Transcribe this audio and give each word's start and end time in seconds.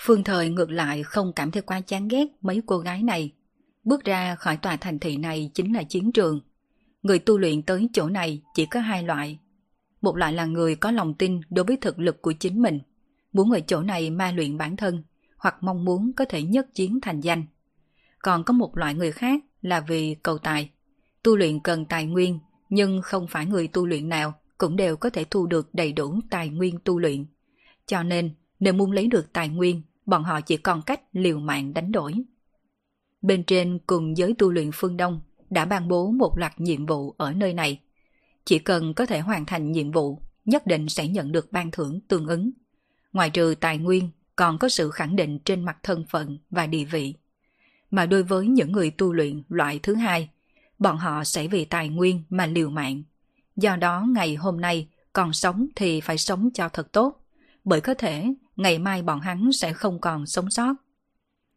Phương 0.00 0.24
Thời 0.24 0.50
ngược 0.50 0.70
lại 0.70 1.02
không 1.02 1.32
cảm 1.32 1.50
thấy 1.50 1.62
quá 1.62 1.80
chán 1.80 2.08
ghét 2.08 2.26
mấy 2.40 2.62
cô 2.66 2.78
gái 2.78 3.02
này. 3.02 3.32
Bước 3.84 4.04
ra 4.04 4.34
khỏi 4.34 4.56
tòa 4.56 4.76
thành 4.76 4.98
thị 4.98 5.16
này 5.16 5.50
chính 5.54 5.74
là 5.74 5.82
chiến 5.82 6.12
trường. 6.12 6.40
Người 7.02 7.18
tu 7.18 7.38
luyện 7.38 7.62
tới 7.62 7.88
chỗ 7.92 8.08
này 8.08 8.42
chỉ 8.54 8.66
có 8.66 8.80
hai 8.80 9.02
loại. 9.02 9.38
Một 10.00 10.16
loại 10.16 10.32
là 10.32 10.44
người 10.44 10.76
có 10.76 10.90
lòng 10.90 11.14
tin 11.14 11.40
đối 11.50 11.64
với 11.64 11.76
thực 11.76 11.98
lực 11.98 12.22
của 12.22 12.32
chính 12.32 12.62
mình, 12.62 12.80
muốn 13.32 13.50
ở 13.50 13.60
chỗ 13.60 13.82
này 13.82 14.10
ma 14.10 14.32
luyện 14.32 14.58
bản 14.58 14.76
thân, 14.76 15.02
hoặc 15.36 15.56
mong 15.60 15.84
muốn 15.84 16.12
có 16.16 16.24
thể 16.24 16.42
nhất 16.42 16.74
chiến 16.74 17.00
thành 17.02 17.20
danh. 17.20 17.44
Còn 18.18 18.44
có 18.44 18.52
một 18.52 18.76
loại 18.76 18.94
người 18.94 19.12
khác 19.12 19.40
là 19.62 19.80
vì 19.80 20.14
cầu 20.14 20.38
tài. 20.38 20.70
Tu 21.22 21.36
luyện 21.36 21.60
cần 21.60 21.84
tài 21.84 22.06
nguyên, 22.06 22.38
nhưng 22.68 23.02
không 23.02 23.26
phải 23.28 23.46
người 23.46 23.68
tu 23.68 23.86
luyện 23.86 24.08
nào 24.08 24.34
cũng 24.58 24.76
đều 24.76 24.96
có 24.96 25.10
thể 25.10 25.24
thu 25.24 25.46
được 25.46 25.74
đầy 25.74 25.92
đủ 25.92 26.20
tài 26.30 26.48
nguyên 26.48 26.78
tu 26.84 26.98
luyện. 26.98 27.26
Cho 27.86 28.02
nên, 28.02 28.30
nếu 28.60 28.72
muốn 28.72 28.92
lấy 28.92 29.06
được 29.06 29.32
tài 29.32 29.48
nguyên, 29.48 29.82
bọn 30.08 30.24
họ 30.24 30.40
chỉ 30.40 30.56
còn 30.56 30.82
cách 30.82 31.00
liều 31.12 31.38
mạng 31.38 31.74
đánh 31.74 31.92
đổi. 31.92 32.14
Bên 33.22 33.44
trên 33.44 33.78
cùng 33.86 34.16
giới 34.16 34.34
tu 34.38 34.50
luyện 34.50 34.70
phương 34.74 34.96
Đông 34.96 35.20
đã 35.50 35.64
ban 35.64 35.88
bố 35.88 36.10
một 36.10 36.38
loạt 36.38 36.60
nhiệm 36.60 36.86
vụ 36.86 37.14
ở 37.18 37.32
nơi 37.32 37.54
này. 37.54 37.80
Chỉ 38.44 38.58
cần 38.58 38.94
có 38.94 39.06
thể 39.06 39.20
hoàn 39.20 39.46
thành 39.46 39.72
nhiệm 39.72 39.90
vụ, 39.90 40.22
nhất 40.44 40.66
định 40.66 40.88
sẽ 40.88 41.08
nhận 41.08 41.32
được 41.32 41.52
ban 41.52 41.70
thưởng 41.70 42.00
tương 42.08 42.26
ứng. 42.26 42.50
Ngoài 43.12 43.30
trừ 43.30 43.54
tài 43.60 43.78
nguyên, 43.78 44.10
còn 44.36 44.58
có 44.58 44.68
sự 44.68 44.90
khẳng 44.90 45.16
định 45.16 45.38
trên 45.44 45.64
mặt 45.64 45.76
thân 45.82 46.04
phận 46.08 46.38
và 46.50 46.66
địa 46.66 46.84
vị. 46.84 47.14
Mà 47.90 48.06
đối 48.06 48.22
với 48.22 48.46
những 48.46 48.72
người 48.72 48.90
tu 48.90 49.12
luyện 49.12 49.42
loại 49.48 49.80
thứ 49.82 49.94
hai, 49.94 50.30
bọn 50.78 50.96
họ 50.96 51.24
sẽ 51.24 51.48
vì 51.48 51.64
tài 51.64 51.88
nguyên 51.88 52.22
mà 52.28 52.46
liều 52.46 52.70
mạng. 52.70 53.02
Do 53.56 53.76
đó 53.76 54.06
ngày 54.08 54.34
hôm 54.34 54.60
nay 54.60 54.88
còn 55.12 55.32
sống 55.32 55.68
thì 55.76 56.00
phải 56.00 56.18
sống 56.18 56.48
cho 56.54 56.68
thật 56.68 56.92
tốt, 56.92 57.24
bởi 57.64 57.80
có 57.80 57.94
thể 57.94 58.34
ngày 58.58 58.78
mai 58.78 59.02
bọn 59.02 59.20
hắn 59.20 59.52
sẽ 59.52 59.72
không 59.72 60.00
còn 60.00 60.26
sống 60.26 60.50
sót. 60.50 60.74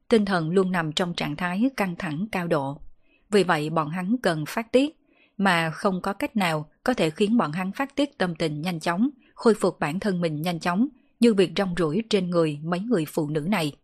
Tinh 0.07 0.25
thần 0.25 0.49
luôn 0.49 0.71
nằm 0.71 0.94
trong 0.94 1.13
trạng 1.13 1.35
thái 1.35 1.69
căng 1.77 1.95
thẳng 1.95 2.25
cao 2.31 2.47
độ. 2.47 2.81
Vì 3.30 3.43
vậy 3.43 3.69
bọn 3.69 3.89
hắn 3.89 4.16
cần 4.23 4.45
phát 4.47 4.71
tiết, 4.71 4.99
mà 5.38 5.71
không 5.71 6.02
có 6.02 6.13
cách 6.13 6.35
nào 6.35 6.69
có 6.83 6.93
thể 6.93 7.09
khiến 7.09 7.38
bọn 7.38 7.52
hắn 7.52 7.71
phát 7.71 7.95
tiết 7.95 8.17
tâm 8.17 8.35
tình 8.35 8.61
nhanh 8.61 8.80
chóng, 8.80 9.09
khôi 9.33 9.53
phục 9.53 9.80
bản 9.80 9.99
thân 9.99 10.21
mình 10.21 10.41
nhanh 10.41 10.59
chóng, 10.59 10.88
như 11.19 11.33
việc 11.33 11.52
rong 11.58 11.75
rủi 11.77 12.03
trên 12.09 12.30
người 12.30 12.59
mấy 12.63 12.80
người 12.80 13.05
phụ 13.05 13.30
nữ 13.30 13.39
này. 13.39 13.75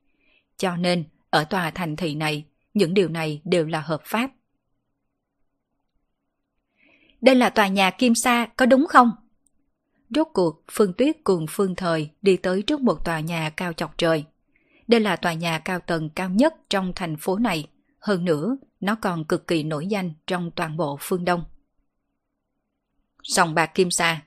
Cho 0.57 0.75
nên, 0.75 1.03
ở 1.29 1.43
tòa 1.43 1.71
thành 1.71 1.95
thị 1.95 2.15
này, 2.15 2.45
những 2.73 2.93
điều 2.93 3.09
này 3.09 3.41
đều 3.45 3.65
là 3.65 3.81
hợp 3.81 4.01
pháp. 4.05 4.31
Đây 7.21 7.35
là 7.35 7.49
tòa 7.49 7.67
nhà 7.67 7.91
Kim 7.91 8.15
Sa, 8.15 8.47
có 8.55 8.65
đúng 8.65 8.87
không? 8.87 9.11
Rốt 10.09 10.27
cuộc, 10.33 10.63
Phương 10.71 10.93
Tuyết 10.93 11.17
cùng 11.23 11.45
Phương 11.49 11.75
Thời 11.75 12.09
đi 12.21 12.37
tới 12.37 12.61
trước 12.61 12.81
một 12.81 13.05
tòa 13.05 13.19
nhà 13.19 13.49
cao 13.49 13.73
chọc 13.73 13.97
trời. 13.97 14.25
Đây 14.87 14.99
là 14.99 15.15
tòa 15.15 15.33
nhà 15.33 15.59
cao 15.59 15.79
tầng 15.79 16.09
cao 16.09 16.29
nhất 16.29 16.53
trong 16.69 16.91
thành 16.95 17.17
phố 17.17 17.37
này. 17.37 17.67
Hơn 17.99 18.25
nữa, 18.25 18.57
nó 18.79 18.95
còn 19.01 19.25
cực 19.25 19.47
kỳ 19.47 19.63
nổi 19.63 19.87
danh 19.87 20.13
trong 20.27 20.51
toàn 20.51 20.77
bộ 20.77 20.97
phương 21.01 21.25
Đông. 21.25 21.43
Sòng 23.23 23.53
bạc 23.53 23.65
Kim 23.65 23.91
Sa 23.91 24.21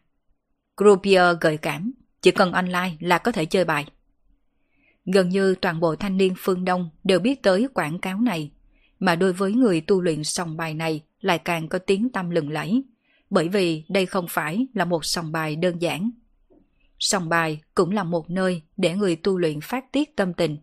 Groupier 0.76 1.36
gợi 1.40 1.56
cảm, 1.56 1.92
chỉ 2.20 2.30
cần 2.30 2.52
online 2.52 2.92
là 3.00 3.18
có 3.18 3.32
thể 3.32 3.44
chơi 3.46 3.64
bài. 3.64 3.86
Gần 5.04 5.28
như 5.28 5.54
toàn 5.54 5.80
bộ 5.80 5.96
thanh 5.96 6.16
niên 6.16 6.34
phương 6.38 6.64
Đông 6.64 6.90
đều 7.04 7.18
biết 7.18 7.42
tới 7.42 7.68
quảng 7.74 7.98
cáo 7.98 8.20
này, 8.20 8.50
mà 8.98 9.16
đối 9.16 9.32
với 9.32 9.52
người 9.52 9.80
tu 9.80 10.00
luyện 10.00 10.24
sòng 10.24 10.56
bài 10.56 10.74
này 10.74 11.02
lại 11.20 11.38
càng 11.38 11.68
có 11.68 11.78
tiếng 11.78 12.08
tâm 12.12 12.30
lừng 12.30 12.50
lẫy, 12.50 12.82
bởi 13.30 13.48
vì 13.48 13.84
đây 13.88 14.06
không 14.06 14.26
phải 14.28 14.66
là 14.74 14.84
một 14.84 15.04
sòng 15.04 15.32
bài 15.32 15.56
đơn 15.56 15.82
giản. 15.82 16.10
Sòng 16.98 17.28
bài 17.28 17.60
cũng 17.74 17.90
là 17.90 18.04
một 18.04 18.30
nơi 18.30 18.62
để 18.76 18.94
người 18.94 19.16
tu 19.16 19.38
luyện 19.38 19.60
phát 19.60 19.92
tiết 19.92 20.16
tâm 20.16 20.34
tình, 20.34 20.58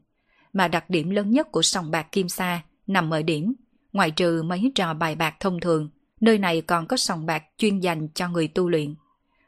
mà 0.53 0.67
đặc 0.67 0.89
điểm 0.89 1.09
lớn 1.09 1.31
nhất 1.31 1.51
của 1.51 1.61
sòng 1.61 1.91
bạc 1.91 2.11
Kim 2.11 2.29
Sa 2.29 2.63
nằm 2.88 3.13
ở 3.13 3.22
điểm, 3.22 3.53
ngoại 3.94 4.11
trừ 4.11 4.44
mấy 4.44 4.72
trò 4.75 4.94
bài 4.94 5.16
bạc 5.16 5.35
thông 5.39 5.59
thường, 5.59 5.89
nơi 6.22 6.38
này 6.38 6.61
còn 6.61 6.88
có 6.88 6.97
sòng 6.97 7.25
bạc 7.25 7.44
chuyên 7.57 7.79
dành 7.79 8.07
cho 8.13 8.29
người 8.29 8.47
tu 8.47 8.69
luyện. 8.69 8.95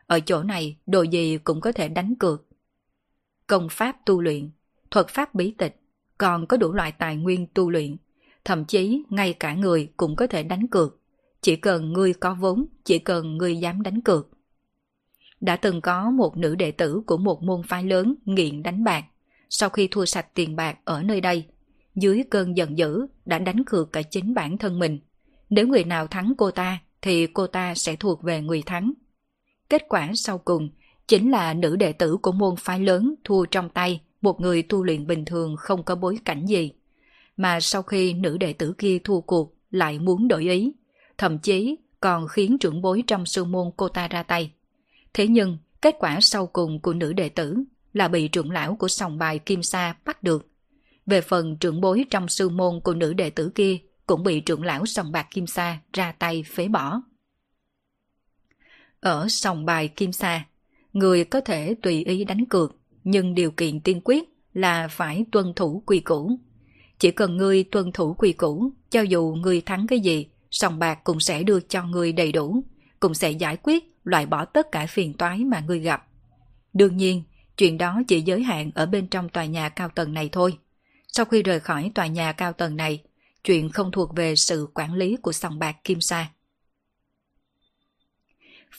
Ở 0.08 0.20
chỗ 0.20 0.44
này, 0.44 0.78
đồ 0.86 1.02
gì 1.02 1.38
cũng 1.38 1.62
có 1.62 1.72
thể 1.72 1.88
đánh 1.88 2.16
cược. 2.16 2.48
Công 3.48 3.68
pháp 3.72 3.96
tu 4.06 4.22
luyện, 4.22 4.52
thuật 4.92 5.08
pháp 5.08 5.36
bí 5.36 5.52
tịch, 5.58 5.82
còn 6.18 6.48
có 6.48 6.58
đủ 6.58 6.74
loại 6.74 6.92
tài 6.92 7.16
nguyên 7.16 7.48
tu 7.54 7.70
luyện, 7.70 7.98
thậm 8.46 8.66
chí 8.66 9.04
ngay 9.10 9.34
cả 9.34 9.54
người 9.54 9.92
cũng 9.98 10.16
có 10.16 10.28
thể 10.28 10.44
đánh 10.44 10.68
cược. 10.68 10.99
Chỉ 11.42 11.56
cần 11.56 11.94
ngươi 11.94 12.14
có 12.14 12.34
vốn, 12.34 12.66
chỉ 12.86 13.00
cần 13.00 13.38
ngươi 13.38 13.58
dám 13.58 13.82
đánh 13.82 14.02
cược. 14.02 14.30
Đã 15.42 15.56
từng 15.56 15.82
có 15.82 16.12
một 16.12 16.38
nữ 16.38 16.56
đệ 16.56 16.72
tử 16.72 17.02
của 17.06 17.18
một 17.18 17.44
môn 17.44 17.62
phái 17.68 17.84
lớn 17.84 18.16
nghiện 18.26 18.64
đánh 18.64 18.84
bạc. 18.84 19.06
Sau 19.50 19.70
khi 19.70 19.88
thua 19.88 20.06
sạch 20.06 20.34
tiền 20.34 20.56
bạc 20.56 20.78
ở 20.86 21.04
nơi 21.04 21.22
đây, 21.22 21.46
dưới 21.96 22.24
cơn 22.30 22.58
giận 22.58 22.78
dữ 22.78 23.08
đã 23.26 23.40
đánh 23.40 23.64
cược 23.64 23.92
cả 23.92 24.02
chính 24.02 24.34
bản 24.34 24.58
thân 24.58 24.80
mình. 24.80 25.00
Nếu 25.50 25.68
người 25.68 25.84
nào 25.84 26.08
thắng 26.08 26.34
cô 26.38 26.52
ta, 26.52 26.80
thì 27.02 27.28
cô 27.28 27.48
ta 27.48 27.76
sẽ 27.76 27.96
thuộc 27.96 28.24
về 28.24 28.42
người 28.42 28.64
thắng. 28.66 28.94
Kết 29.70 29.86
quả 29.90 30.12
sau 30.16 30.38
cùng 30.38 30.70
chính 31.08 31.32
là 31.32 31.54
nữ 31.54 31.76
đệ 31.76 31.94
tử 31.94 32.18
của 32.18 32.32
môn 32.32 32.56
phái 32.56 32.80
lớn 32.80 33.16
thua 33.24 33.46
trong 33.46 33.70
tay 33.70 34.02
một 34.22 34.42
người 34.42 34.62
tu 34.62 34.84
luyện 34.84 35.08
bình 35.08 35.26
thường 35.26 35.56
không 35.58 35.84
có 35.84 35.96
bối 35.96 36.20
cảnh 36.26 36.46
gì. 36.46 36.72
Mà 37.38 37.60
sau 37.60 37.82
khi 37.82 38.14
nữ 38.14 38.38
đệ 38.38 38.54
tử 38.54 38.74
kia 38.78 39.00
thua 39.04 39.22
cuộc 39.22 39.56
lại 39.72 40.00
muốn 40.00 40.28
đổi 40.28 40.44
ý, 40.44 40.72
thậm 41.20 41.40
chí 41.40 41.76
còn 42.00 42.28
khiến 42.28 42.58
trưởng 42.58 42.82
bối 42.82 43.04
trong 43.08 43.26
sư 43.26 43.46
môn 43.46 43.72
cô 43.78 43.90
ta 43.90 44.08
ra 44.08 44.24
tay. 44.24 44.52
Thế 45.14 45.28
nhưng, 45.28 45.58
kết 45.82 45.96
quả 46.00 46.20
sau 46.22 46.48
cùng 46.48 46.80
của 46.80 46.94
nữ 46.94 47.14
đệ 47.14 47.30
tử 47.30 47.64
là 47.94 48.08
bị 48.08 48.28
trưởng 48.28 48.52
lão 48.52 48.76
của 48.76 48.88
sòng 48.88 49.18
bài 49.18 49.40
Kim 49.40 49.64
Sa 49.64 49.96
bắt 50.06 50.24
được. 50.24 50.48
Về 51.06 51.22
phần 51.22 51.58
trưởng 51.58 51.82
bối 51.82 52.06
trong 52.10 52.28
sư 52.28 52.50
môn 52.50 52.80
của 52.84 52.94
nữ 52.94 53.14
đệ 53.14 53.30
tử 53.30 53.52
kia 53.56 53.78
cũng 54.06 54.24
bị 54.24 54.40
trưởng 54.40 54.64
lão 54.64 54.86
sòng 54.86 55.12
bạc 55.12 55.28
Kim 55.32 55.48
Sa 55.48 55.80
ra 55.94 56.12
tay 56.12 56.44
phế 56.44 56.68
bỏ. 56.68 57.02
Ở 59.00 59.28
sòng 59.30 59.66
bài 59.66 59.88
Kim 59.88 60.12
Sa, 60.12 60.46
người 60.94 61.24
có 61.24 61.42
thể 61.42 61.76
tùy 61.82 62.04
ý 62.04 62.24
đánh 62.24 62.46
cược, 62.46 62.76
nhưng 63.04 63.36
điều 63.36 63.52
kiện 63.52 63.80
tiên 63.80 64.02
quyết 64.04 64.24
là 64.54 64.88
phải 64.88 65.26
tuân 65.32 65.54
thủ 65.56 65.84
quy 65.86 66.00
củ. 66.00 66.40
Chỉ 67.00 67.12
cần 67.12 67.38
ngươi 67.38 67.64
tuân 67.64 67.92
thủ 67.92 68.14
quy 68.14 68.34
củ, 68.34 68.72
cho 68.90 69.02
dù 69.02 69.38
ngươi 69.42 69.62
thắng 69.62 69.88
cái 69.88 70.00
gì, 70.00 70.28
sòng 70.52 70.80
bạc 70.80 71.00
cũng 71.04 71.20
sẽ 71.20 71.44
đưa 71.44 71.60
cho 71.60 71.84
ngươi 71.84 72.14
đầy 72.14 72.32
đủ, 72.32 72.64
cũng 73.00 73.14
sẽ 73.14 73.32
giải 73.32 73.58
quyết, 73.64 73.84
loại 74.04 74.26
bỏ 74.26 74.46
tất 74.46 74.72
cả 74.72 74.86
phiền 74.86 75.14
toái 75.14 75.46
mà 75.46 75.60
ngươi 75.60 75.80
gặp. 75.80 76.08
Đương 76.74 76.98
nhiên, 76.98 77.24
chuyện 77.58 77.78
đó 77.78 78.02
chỉ 78.08 78.22
giới 78.22 78.44
hạn 78.44 78.72
ở 78.76 78.86
bên 78.86 79.08
trong 79.08 79.30
tòa 79.30 79.46
nhà 79.46 79.70
cao 79.70 79.90
tầng 79.90 80.14
này 80.14 80.30
thôi. 80.32 80.58
Sau 81.08 81.26
khi 81.26 81.44
rời 81.44 81.60
khỏi 81.60 81.92
tòa 81.96 82.08
nhà 82.08 82.32
cao 82.32 82.54
tầng 82.54 82.76
này, 82.76 83.04
chuyện 83.44 83.70
không 83.70 83.92
thuộc 83.92 84.16
về 84.16 84.36
sự 84.36 84.68
quản 84.74 84.94
lý 84.94 85.18
của 85.22 85.32
sòng 85.32 85.60
bạc 85.60 85.76
Kim 85.84 86.02
Sa. 86.02 86.30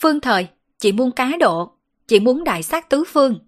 Phương 0.01 0.21
Thời, 0.21 0.49
chị 0.79 0.93
muốn 0.93 1.13
cá 1.13 1.33
độ, 1.41 1.73
chị 2.07 2.21
muốn 2.21 2.45
đại 2.45 2.63
sát 2.63 2.91
tứ 2.91 3.05
phương. 3.07 3.39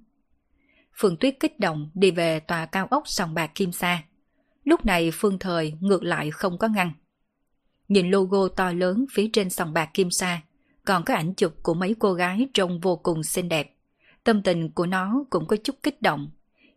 Phương 0.95 1.17
Tuyết 1.17 1.37
kích 1.41 1.61
động 1.61 1.91
đi 1.95 2.11
về 2.11 2.41
tòa 2.41 2.67
cao 2.67 2.87
ốc 2.91 3.03
sòng 3.07 3.35
bạc 3.35 3.51
Kim 3.55 3.73
Sa. 3.73 4.03
Lúc 4.65 4.87
này 4.87 5.11
Phương 5.11 5.39
Thời 5.39 5.75
ngược 5.81 6.03
lại 6.03 6.31
không 6.31 6.59
có 6.59 6.69
ngăn. 6.69 6.93
Nhìn 7.89 8.11
logo 8.11 8.49
to 8.49 8.73
lớn 8.73 9.05
phía 9.13 9.31
trên 9.33 9.51
sòng 9.51 9.73
bạc 9.73 9.91
Kim 9.95 10.11
Sa, 10.11 10.41
còn 10.85 11.05
có 11.05 11.15
ảnh 11.15 11.35
chụp 11.35 11.55
của 11.63 11.75
mấy 11.75 11.95
cô 11.99 12.15
gái 12.15 12.49
trông 12.55 12.81
vô 12.81 12.97
cùng 12.97 13.23
xinh 13.23 13.49
đẹp. 13.49 13.77
Tâm 14.25 14.43
tình 14.43 14.71
của 14.71 14.87
nó 14.87 15.25
cũng 15.31 15.47
có 15.47 15.57
chút 15.65 15.77
kích 15.83 16.03
động. 16.03 16.31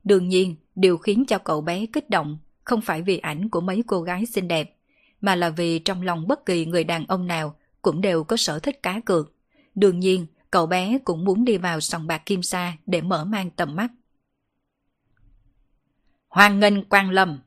Đương 0.03 0.29
nhiên, 0.29 0.55
điều 0.75 0.97
khiến 0.97 1.25
cho 1.27 1.37
cậu 1.37 1.61
bé 1.61 1.85
kích 1.85 2.09
động 2.09 2.37
không 2.63 2.81
phải 2.81 3.01
vì 3.01 3.17
ảnh 3.17 3.49
của 3.49 3.61
mấy 3.61 3.83
cô 3.87 4.01
gái 4.01 4.25
xinh 4.25 4.47
đẹp, 4.47 4.75
mà 5.21 5.35
là 5.35 5.49
vì 5.49 5.79
trong 5.79 6.01
lòng 6.01 6.27
bất 6.27 6.45
kỳ 6.45 6.65
người 6.65 6.83
đàn 6.83 7.05
ông 7.07 7.27
nào 7.27 7.55
cũng 7.81 8.01
đều 8.01 8.23
có 8.23 8.37
sở 8.37 8.59
thích 8.59 8.83
cá 8.83 8.99
cược. 8.99 9.33
Đương 9.75 9.99
nhiên, 9.99 10.27
cậu 10.51 10.65
bé 10.65 10.97
cũng 11.03 11.25
muốn 11.25 11.45
đi 11.45 11.57
vào 11.57 11.81
sòng 11.81 12.07
bạc 12.07 12.25
Kim 12.25 12.43
Sa 12.43 12.77
để 12.85 13.01
mở 13.01 13.25
mang 13.25 13.49
tầm 13.49 13.75
mắt. 13.75 13.91
Hoàng 16.27 16.59
nghênh 16.59 16.83
quang 16.83 17.09
lâm 17.09 17.39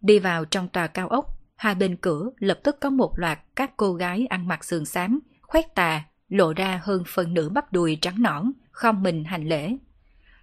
Đi 0.00 0.18
vào 0.18 0.44
trong 0.44 0.68
tòa 0.68 0.86
cao 0.86 1.08
ốc, 1.08 1.37
hai 1.58 1.74
bên 1.74 1.96
cửa 1.96 2.30
lập 2.38 2.60
tức 2.62 2.76
có 2.80 2.90
một 2.90 3.18
loạt 3.18 3.38
các 3.56 3.76
cô 3.76 3.94
gái 3.94 4.26
ăn 4.30 4.48
mặc 4.48 4.64
sườn 4.64 4.84
xám, 4.84 5.20
khoét 5.42 5.74
tà, 5.74 6.04
lộ 6.28 6.52
ra 6.52 6.80
hơn 6.84 7.02
phần 7.06 7.34
nửa 7.34 7.48
bắp 7.48 7.72
đùi 7.72 7.98
trắng 8.00 8.22
nõn, 8.22 8.52
không 8.70 9.02
mình 9.02 9.24
hành 9.24 9.48
lễ. 9.48 9.76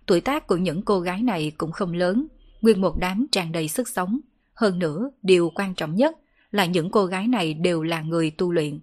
Tuổi 0.06 0.22
tác 0.22 0.48
của 0.48 0.58
những 0.58 0.82
cô 0.82 1.00
gái 1.00 1.22
này 1.22 1.52
cũng 1.58 1.72
không 1.72 1.94
lớn, 1.94 2.28
nguyên 2.62 2.82
một 2.82 2.98
đám 3.00 3.26
tràn 3.32 3.52
đầy 3.52 3.68
sức 3.68 3.88
sống. 3.88 4.20
Hơn 4.54 4.80
nữa, 4.80 5.12
điều 5.22 5.52
quan 5.56 5.76
trọng 5.76 5.96
nhất 5.96 6.16
là 6.52 6.66
những 6.66 6.92
cô 6.92 7.06
gái 7.06 7.28
này 7.28 7.54
đều 7.54 7.84
là 7.84 8.02
người 8.02 8.32
tu 8.32 8.52
luyện. 8.52 8.80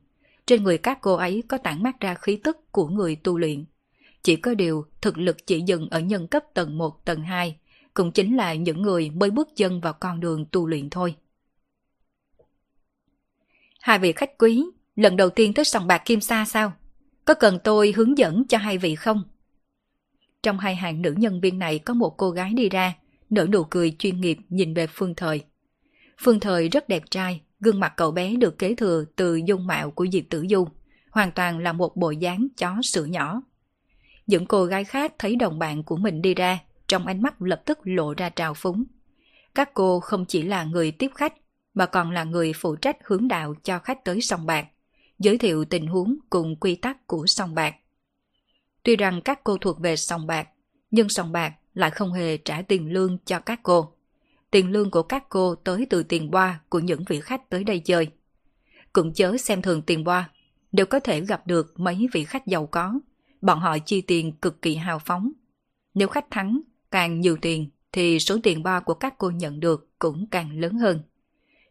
Trên 0.46 0.62
người 0.64 0.78
các 0.78 0.98
cô 1.00 1.14
ấy 1.14 1.42
có 1.48 1.58
tản 1.58 1.82
mát 1.82 2.00
ra 2.00 2.14
khí 2.14 2.36
tức 2.36 2.72
của 2.72 2.88
người 2.88 3.16
tu 3.16 3.38
luyện. 3.38 3.64
Chỉ 4.22 4.36
có 4.36 4.54
điều 4.54 4.84
thực 5.00 5.18
lực 5.18 5.46
chỉ 5.46 5.60
dừng 5.60 5.88
ở 5.90 6.00
nhân 6.00 6.26
cấp 6.26 6.44
tầng 6.54 6.78
1, 6.78 7.04
tầng 7.04 7.22
2, 7.22 7.56
cũng 7.94 8.12
chính 8.12 8.36
là 8.36 8.54
những 8.54 8.82
người 8.82 9.10
mới 9.10 9.30
bước 9.30 9.48
chân 9.56 9.80
vào 9.80 9.92
con 9.92 10.20
đường 10.20 10.46
tu 10.52 10.66
luyện 10.66 10.90
thôi. 10.90 11.14
Hai 13.82 13.98
vị 13.98 14.12
khách 14.12 14.38
quý, 14.38 14.64
lần 14.96 15.16
đầu 15.16 15.30
tiên 15.30 15.54
tới 15.54 15.64
sòng 15.64 15.86
bạc 15.86 16.02
Kim 16.04 16.20
Sa 16.20 16.44
sao? 16.44 16.72
Có 17.24 17.34
cần 17.34 17.58
tôi 17.64 17.92
hướng 17.96 18.18
dẫn 18.18 18.44
cho 18.48 18.58
hai 18.58 18.78
vị 18.78 18.94
không? 18.94 19.22
Trong 20.42 20.58
hai 20.58 20.76
hàng 20.76 21.02
nữ 21.02 21.14
nhân 21.16 21.40
viên 21.40 21.58
này 21.58 21.78
có 21.78 21.94
một 21.94 22.14
cô 22.16 22.30
gái 22.30 22.52
đi 22.52 22.68
ra, 22.68 22.94
nở 23.30 23.46
nụ 23.46 23.64
cười 23.64 23.96
chuyên 23.98 24.20
nghiệp 24.20 24.38
nhìn 24.48 24.74
về 24.74 24.86
Phương 24.86 25.14
Thời. 25.14 25.44
Phương 26.20 26.40
Thời 26.40 26.68
rất 26.68 26.88
đẹp 26.88 27.02
trai, 27.10 27.40
gương 27.60 27.80
mặt 27.80 27.92
cậu 27.96 28.10
bé 28.10 28.36
được 28.36 28.58
kế 28.58 28.74
thừa 28.74 29.04
từ 29.16 29.36
dung 29.36 29.66
mạo 29.66 29.90
của 29.90 30.06
Diệp 30.12 30.24
Tử 30.30 30.46
Du, 30.50 30.68
hoàn 31.10 31.32
toàn 31.32 31.58
là 31.58 31.72
một 31.72 31.96
bộ 31.96 32.10
dáng 32.10 32.48
chó 32.56 32.76
sữa 32.82 33.04
nhỏ. 33.04 33.42
Những 34.26 34.46
cô 34.46 34.64
gái 34.64 34.84
khác 34.84 35.12
thấy 35.18 35.36
đồng 35.36 35.58
bạn 35.58 35.82
của 35.82 35.96
mình 35.96 36.22
đi 36.22 36.34
ra, 36.34 36.58
trong 36.88 37.06
ánh 37.06 37.22
mắt 37.22 37.42
lập 37.42 37.62
tức 37.66 37.78
lộ 37.84 38.14
ra 38.14 38.28
trào 38.28 38.54
phúng. 38.54 38.84
Các 39.54 39.74
cô 39.74 40.00
không 40.00 40.24
chỉ 40.24 40.42
là 40.42 40.64
người 40.64 40.90
tiếp 40.90 41.10
khách, 41.14 41.34
mà 41.74 41.86
còn 41.86 42.10
là 42.10 42.24
người 42.24 42.52
phụ 42.52 42.76
trách 42.76 42.96
hướng 43.04 43.28
đạo 43.28 43.54
cho 43.62 43.78
khách 43.78 44.04
tới 44.04 44.20
sông 44.20 44.46
bạc, 44.46 44.66
giới 45.18 45.38
thiệu 45.38 45.64
tình 45.64 45.86
huống 45.86 46.16
cùng 46.30 46.56
quy 46.56 46.74
tắc 46.74 47.06
của 47.06 47.26
sông 47.26 47.54
bạc. 47.54 47.74
Tuy 48.82 48.96
rằng 48.96 49.20
các 49.22 49.44
cô 49.44 49.56
thuộc 49.56 49.80
về 49.80 49.96
sông 49.96 50.26
bạc, 50.26 50.48
nhưng 50.90 51.08
sông 51.08 51.32
bạc 51.32 51.54
lại 51.74 51.90
không 51.90 52.12
hề 52.12 52.36
trả 52.36 52.62
tiền 52.62 52.92
lương 52.92 53.18
cho 53.24 53.40
các 53.40 53.60
cô. 53.62 53.92
Tiền 54.50 54.70
lương 54.70 54.90
của 54.90 55.02
các 55.02 55.28
cô 55.28 55.54
tới 55.54 55.86
từ 55.90 56.02
tiền 56.02 56.30
boa 56.30 56.60
của 56.68 56.78
những 56.78 57.04
vị 57.08 57.20
khách 57.20 57.50
tới 57.50 57.64
đây 57.64 57.78
chơi. 57.78 58.08
Cũng 58.92 59.12
chớ 59.12 59.36
xem 59.36 59.62
thường 59.62 59.82
tiền 59.82 60.04
boa, 60.04 60.30
đều 60.72 60.86
có 60.86 61.00
thể 61.00 61.20
gặp 61.20 61.46
được 61.46 61.80
mấy 61.80 62.08
vị 62.12 62.24
khách 62.24 62.46
giàu 62.46 62.66
có. 62.66 62.94
Bọn 63.40 63.60
họ 63.60 63.78
chi 63.78 64.00
tiền 64.00 64.32
cực 64.32 64.62
kỳ 64.62 64.74
hào 64.74 64.98
phóng. 64.98 65.32
Nếu 65.94 66.08
khách 66.08 66.30
thắng 66.30 66.60
càng 66.90 67.20
nhiều 67.20 67.36
tiền 67.42 67.70
thì 67.92 68.18
số 68.18 68.38
tiền 68.42 68.62
boa 68.62 68.80
của 68.80 68.94
các 68.94 69.14
cô 69.18 69.30
nhận 69.30 69.60
được 69.60 69.90
cũng 69.98 70.26
càng 70.30 70.60
lớn 70.60 70.78
hơn. 70.78 71.02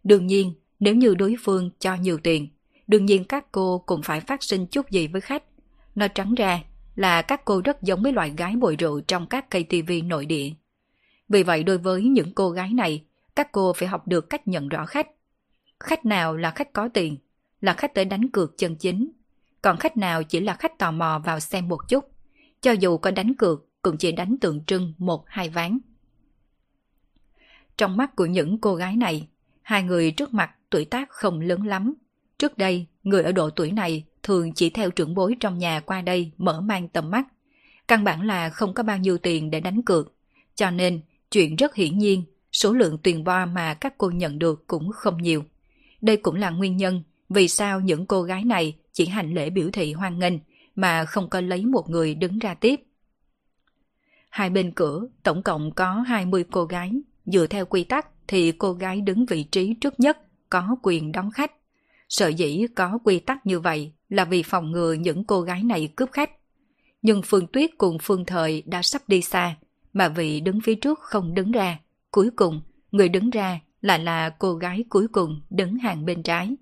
Đương 0.04 0.28
nhiên, 0.28 0.54
nếu 0.80 0.96
như 0.96 1.16
đối 1.16 1.36
phương 1.40 1.70
cho 1.80 1.96
nhiều 1.96 2.18
tiền, 2.18 2.48
đương 2.88 3.06
nhiên 3.06 3.24
các 3.24 3.52
cô 3.52 3.84
cũng 3.86 4.02
phải 4.04 4.22
phát 4.22 4.44
sinh 4.44 4.66
chút 4.66 4.92
gì 4.92 5.08
với 5.08 5.22
khách. 5.22 5.44
Nói 5.96 6.10
trắng 6.10 6.36
ra 6.36 6.64
là 6.96 7.22
các 7.22 7.46
cô 7.46 7.62
rất 7.66 7.82
giống 7.82 8.04
với 8.04 8.14
loại 8.14 8.34
gái 8.38 8.56
bồi 8.56 8.76
rượu 8.76 9.02
trong 9.02 9.28
các 9.28 9.50
cây 9.50 9.66
nội 10.06 10.26
địa. 10.26 10.52
Vì 11.30 11.44
vậy 11.44 11.64
đối 11.64 11.78
với 11.78 12.04
những 12.04 12.34
cô 12.34 12.50
gái 12.50 12.74
này, 12.74 13.06
các 13.36 13.52
cô 13.52 13.74
phải 13.74 13.88
học 13.88 14.08
được 14.08 14.30
cách 14.30 14.48
nhận 14.48 14.70
rõ 14.70 14.86
khách. 14.86 15.08
Khách 15.80 16.06
nào 16.06 16.38
là 16.38 16.52
khách 16.52 16.74
có 16.74 16.90
tiền, 16.94 17.18
là 17.62 17.74
khách 17.74 17.94
tới 17.94 18.06
đánh 18.06 18.30
cược 18.30 18.58
chân 18.58 18.76
chính. 18.76 19.12
Còn 19.62 19.78
khách 19.78 19.98
nào 19.98 20.24
chỉ 20.24 20.40
là 20.40 20.54
khách 20.54 20.78
tò 20.78 20.92
mò 20.92 21.22
vào 21.26 21.40
xem 21.40 21.68
một 21.68 21.80
chút. 21.88 22.06
Cho 22.62 22.72
dù 22.72 22.98
có 22.98 23.12
đánh 23.12 23.36
cược, 23.36 23.68
cũng 23.82 23.98
chỉ 23.98 24.12
đánh 24.12 24.38
tượng 24.42 24.66
trưng 24.66 24.94
một 24.98 25.24
hai 25.28 25.50
ván. 25.50 25.80
Trong 27.78 27.98
mắt 27.98 28.16
của 28.16 28.26
những 28.26 28.62
cô 28.62 28.76
gái 28.76 28.96
này, 28.96 29.28
hai 29.72 29.84
người 29.84 30.12
trước 30.12 30.34
mặt 30.34 30.52
tuổi 30.70 30.86
tác 30.86 31.10
không 31.10 31.40
lớn 31.40 31.68
lắm. 31.68 31.94
Trước 32.40 32.58
đây, 32.58 32.86
người 33.04 33.24
ở 33.24 33.32
độ 33.32 33.50
tuổi 33.50 33.72
này 33.72 34.04
thường 34.24 34.54
chỉ 34.54 34.70
theo 34.70 34.92
trưởng 34.92 35.16
bối 35.16 35.36
trong 35.40 35.58
nhà 35.58 35.80
qua 35.80 36.02
đây 36.02 36.32
mở 36.38 36.62
mang 36.62 36.88
tầm 36.88 37.12
mắt. 37.12 37.28
Căn 37.88 38.04
bản 38.04 38.28
là 38.28 38.50
không 38.50 38.74
có 38.74 38.84
bao 38.84 38.98
nhiêu 38.98 39.18
tiền 39.18 39.52
để 39.52 39.60
đánh 39.60 39.82
cược. 39.82 40.14
Cho 40.56 40.72
nên, 40.72 41.02
chuyện 41.32 41.56
rất 41.56 41.76
hiển 41.76 41.98
nhiên, 41.98 42.24
số 42.52 42.74
lượng 42.74 42.98
tiền 42.98 43.24
bo 43.24 43.46
mà 43.46 43.74
các 43.74 43.98
cô 43.98 44.12
nhận 44.12 44.40
được 44.40 44.68
cũng 44.68 44.92
không 44.92 45.22
nhiều. 45.22 45.44
Đây 46.02 46.18
cũng 46.18 46.36
là 46.36 46.50
nguyên 46.50 46.78
nhân 46.78 47.04
vì 47.30 47.48
sao 47.48 47.80
những 47.80 48.06
cô 48.06 48.24
gái 48.24 48.44
này 48.44 48.76
chỉ 48.94 49.06
hành 49.06 49.34
lễ 49.34 49.50
biểu 49.50 49.70
thị 49.74 49.94
hoan 49.94 50.20
nghênh 50.20 50.34
mà 50.76 51.06
không 51.06 51.30
có 51.30 51.42
lấy 51.42 51.66
một 51.66 51.90
người 51.90 52.16
đứng 52.16 52.40
ra 52.40 52.54
tiếp. 52.54 52.76
Hai 54.30 54.50
bên 54.50 54.72
cửa 54.72 55.08
tổng 55.24 55.44
cộng 55.44 55.72
có 55.72 55.94
20 55.94 56.46
cô 56.52 56.66
gái, 56.66 56.92
dựa 57.26 57.48
theo 57.48 57.66
quy 57.66 57.84
tắc 57.84 58.21
thì 58.32 58.52
cô 58.52 58.74
gái 58.74 59.02
đứng 59.02 59.26
vị 59.26 59.44
trí 59.44 59.74
trước 59.74 60.00
nhất 60.00 60.18
có 60.50 60.76
quyền 60.84 61.12
đón 61.12 61.32
khách. 61.32 61.52
Sợ 62.10 62.28
dĩ 62.28 62.66
có 62.76 63.00
quy 63.04 63.20
tắc 63.20 63.46
như 63.46 63.60
vậy 63.60 63.92
là 64.10 64.26
vì 64.26 64.44
phòng 64.44 64.72
ngừa 64.72 64.94
những 64.94 65.24
cô 65.24 65.42
gái 65.42 65.64
này 65.64 65.94
cướp 65.96 66.12
khách. 66.12 66.32
Nhưng 67.02 67.22
Phương 67.26 67.48
Tuyết 67.48 67.70
cùng 67.78 67.98
Phương 68.02 68.26
Thời 68.26 68.64
đã 68.66 68.82
sắp 68.82 69.02
đi 69.08 69.22
xa, 69.22 69.56
mà 69.94 70.10
vị 70.10 70.40
đứng 70.42 70.62
phía 70.62 70.76
trước 70.76 71.00
không 71.00 71.34
đứng 71.34 71.52
ra. 71.52 71.80
Cuối 72.12 72.30
cùng, 72.36 72.62
người 72.92 73.10
đứng 73.10 73.30
ra 73.30 73.60
lại 73.82 74.00
là 74.00 74.30
cô 74.30 74.56
gái 74.56 74.84
cuối 74.90 75.08
cùng 75.08 75.42
đứng 75.50 75.76
hàng 75.76 76.06
bên 76.06 76.24
trái. 76.24 76.56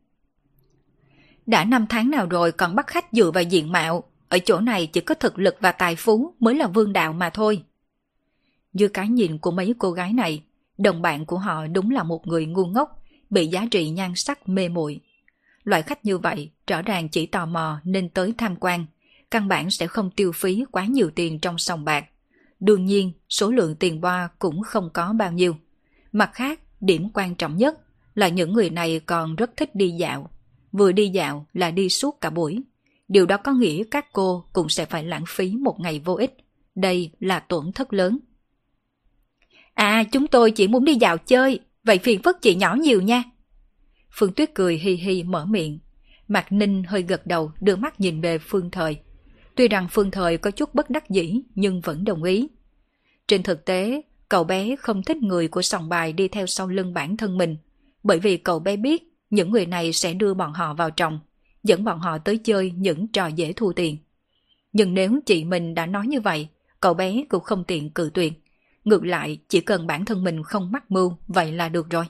Đã 1.46 1.66
năm 1.66 1.86
tháng 1.90 2.12
nào 2.12 2.28
rồi 2.28 2.52
còn 2.52 2.76
bắt 2.76 2.88
khách 2.88 3.06
dựa 3.12 3.32
vào 3.32 3.44
diện 3.44 3.72
mạo, 3.72 4.04
ở 4.30 4.40
chỗ 4.40 4.60
này 4.60 4.88
chỉ 4.88 5.02
có 5.02 5.16
thực 5.16 5.40
lực 5.40 5.56
và 5.60 5.72
tài 5.72 5.96
phú 5.96 6.36
mới 6.40 6.56
là 6.56 6.68
vương 6.68 6.94
đạo 6.94 7.14
mà 7.14 7.30
thôi. 7.30 7.64
Dưới 8.74 8.90
cái 8.90 9.08
nhìn 9.08 9.38
của 9.38 9.52
mấy 9.52 9.76
cô 9.80 9.92
gái 9.92 10.14
này, 10.14 10.44
đồng 10.80 11.02
bạn 11.02 11.26
của 11.26 11.38
họ 11.38 11.68
đúng 11.68 11.92
là 11.92 12.04
một 12.04 12.28
người 12.28 12.46
ngu 12.46 12.66
ngốc, 12.66 13.04
bị 13.30 13.48
giá 13.48 13.68
trị 13.72 13.90
nhan 13.90 14.16
sắc 14.16 14.50
mê 14.50 14.70
muội. 14.70 15.00
Loại 15.64 15.82
khách 15.82 16.06
như 16.06 16.18
vậy 16.18 16.52
rõ 16.68 16.82
ràng 16.82 17.10
chỉ 17.10 17.26
tò 17.26 17.46
mò 17.46 17.80
nên 17.84 18.10
tới 18.10 18.34
tham 18.38 18.56
quan, 18.60 18.86
căn 19.32 19.48
bản 19.48 19.72
sẽ 19.72 19.88
không 19.88 20.12
tiêu 20.12 20.32
phí 20.36 20.66
quá 20.72 20.86
nhiều 20.86 21.12
tiền 21.16 21.40
trong 21.40 21.58
sòng 21.58 21.86
bạc. 21.86 22.06
Đương 22.60 22.86
nhiên, 22.86 23.12
số 23.30 23.52
lượng 23.52 23.76
tiền 23.76 24.02
boa 24.02 24.30
cũng 24.40 24.62
không 24.62 24.90
có 24.94 25.14
bao 25.14 25.32
nhiêu. 25.32 25.56
Mặt 26.12 26.30
khác, 26.34 26.60
điểm 26.82 27.10
quan 27.14 27.36
trọng 27.36 27.58
nhất 27.58 27.80
là 28.16 28.28
những 28.28 28.54
người 28.54 28.70
này 28.70 29.00
còn 29.00 29.36
rất 29.36 29.58
thích 29.58 29.76
đi 29.76 29.90
dạo. 29.90 30.30
Vừa 30.72 30.92
đi 30.92 31.10
dạo 31.10 31.46
là 31.54 31.72
đi 31.72 31.90
suốt 31.90 32.22
cả 32.22 32.30
buổi. 32.30 32.62
Điều 33.08 33.26
đó 33.26 33.38
có 33.38 33.52
nghĩa 33.52 33.84
các 33.92 34.14
cô 34.14 34.44
cũng 34.54 34.70
sẽ 34.70 34.86
phải 34.86 35.04
lãng 35.04 35.24
phí 35.28 35.52
một 35.52 35.80
ngày 35.80 36.02
vô 36.06 36.14
ích. 36.16 36.38
Đây 36.76 37.12
là 37.20 37.40
tổn 37.40 37.72
thất 37.72 37.94
lớn. 37.94 38.20
À, 39.80 40.04
chúng 40.12 40.28
tôi 40.28 40.52
chỉ 40.52 40.68
muốn 40.68 40.86
đi 40.86 40.96
dạo 40.96 41.18
chơi, 41.18 41.60
vậy 41.84 41.98
phiền 41.98 42.22
phức 42.24 42.42
chị 42.42 42.56
nhỏ 42.56 42.76
nhiều 42.76 43.02
nha. 43.02 43.24
Phương 44.12 44.34
Tuyết 44.34 44.56
cười 44.56 44.78
hi 44.78 44.94
hi 44.94 45.24
mở 45.24 45.46
miệng. 45.46 45.80
Mạc 46.28 46.52
Ninh 46.52 46.84
hơi 46.84 47.02
gật 47.02 47.28
đầu 47.28 47.52
đưa 47.62 47.76
mắt 47.76 48.00
nhìn 48.00 48.22
về 48.22 48.38
Phương 48.38 48.72
Thời. 48.72 48.98
Tuy 49.56 49.68
rằng 49.68 49.88
Phương 49.92 50.12
Thời 50.12 50.38
có 50.38 50.52
chút 50.52 50.76
bất 50.76 50.90
đắc 50.90 51.10
dĩ 51.10 51.42
nhưng 51.56 51.82
vẫn 51.82 52.04
đồng 52.04 52.24
ý. 52.24 52.48
Trên 53.28 53.44
thực 53.44 53.66
tế, 53.66 54.02
cậu 54.30 54.44
bé 54.44 54.76
không 54.76 55.04
thích 55.04 55.18
người 55.18 55.48
của 55.48 55.62
sòng 55.62 55.90
bài 55.90 56.14
đi 56.14 56.28
theo 56.28 56.46
sau 56.46 56.68
lưng 56.68 56.94
bản 56.94 57.18
thân 57.18 57.38
mình, 57.38 57.58
bởi 58.04 58.20
vì 58.20 58.38
cậu 58.38 58.60
bé 58.60 58.76
biết 58.76 59.04
những 59.30 59.52
người 59.52 59.66
này 59.66 59.94
sẽ 59.94 60.14
đưa 60.14 60.34
bọn 60.34 60.54
họ 60.54 60.74
vào 60.74 60.92
trong, 60.92 61.20
dẫn 61.64 61.84
bọn 61.84 62.00
họ 62.00 62.18
tới 62.18 62.38
chơi 62.38 62.72
những 62.72 63.08
trò 63.08 63.28
dễ 63.28 63.54
thu 63.54 63.74
tiền. 63.74 63.98
Nhưng 64.74 64.94
nếu 64.94 65.20
chị 65.26 65.44
mình 65.44 65.74
đã 65.74 65.86
nói 65.86 66.08
như 66.08 66.22
vậy, 66.22 66.48
cậu 66.80 66.94
bé 66.94 67.24
cũng 67.30 67.44
không 67.44 67.64
tiện 67.64 67.90
cự 67.90 68.12
tuyệt. 68.14 68.34
Ngược 68.90 69.06
lại, 69.06 69.40
chỉ 69.50 69.62
cần 69.62 69.88
bản 69.88 70.06
thân 70.06 70.24
mình 70.24 70.44
không 70.44 70.72
mắc 70.72 70.92
mưu, 70.92 71.18
vậy 71.28 71.52
là 71.52 71.70
được 71.70 71.90
rồi. 71.90 72.06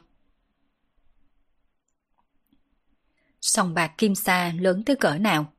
Sòng 3.42 3.74
bạc 3.74 3.98
Kim 3.98 4.16
Sa 4.16 4.54
lớn 4.60 4.84
tới 4.86 4.96
cỡ 4.96 5.18
nào? 5.18 5.54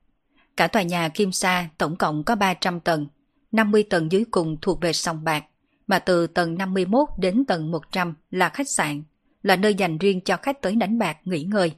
Cả 0.57 0.67
tòa 0.67 0.83
nhà 0.83 1.09
Kim 1.09 1.33
Sa 1.33 1.69
tổng 1.79 1.97
cộng 1.97 2.25
có 2.25 2.35
300 2.35 2.81
tầng, 2.81 3.07
50 3.53 3.83
tầng 3.83 4.13
dưới 4.13 4.25
cùng 4.31 4.57
thuộc 4.63 4.81
về 4.81 4.93
sòng 4.93 5.25
bạc, 5.25 5.45
mà 5.87 5.99
từ 5.99 6.27
tầng 6.27 6.59
51 6.59 7.09
đến 7.19 7.45
tầng 7.45 7.71
100 7.71 8.15
là 8.31 8.49
khách 8.49 8.69
sạn, 8.69 9.03
là 9.43 9.57
nơi 9.57 9.75
dành 9.75 9.99
riêng 9.99 10.21
cho 10.21 10.37
khách 10.37 10.63
tới 10.63 10.75
đánh 10.75 10.99
bạc 10.99 11.17
nghỉ 11.25 11.45
ngơi. 11.45 11.73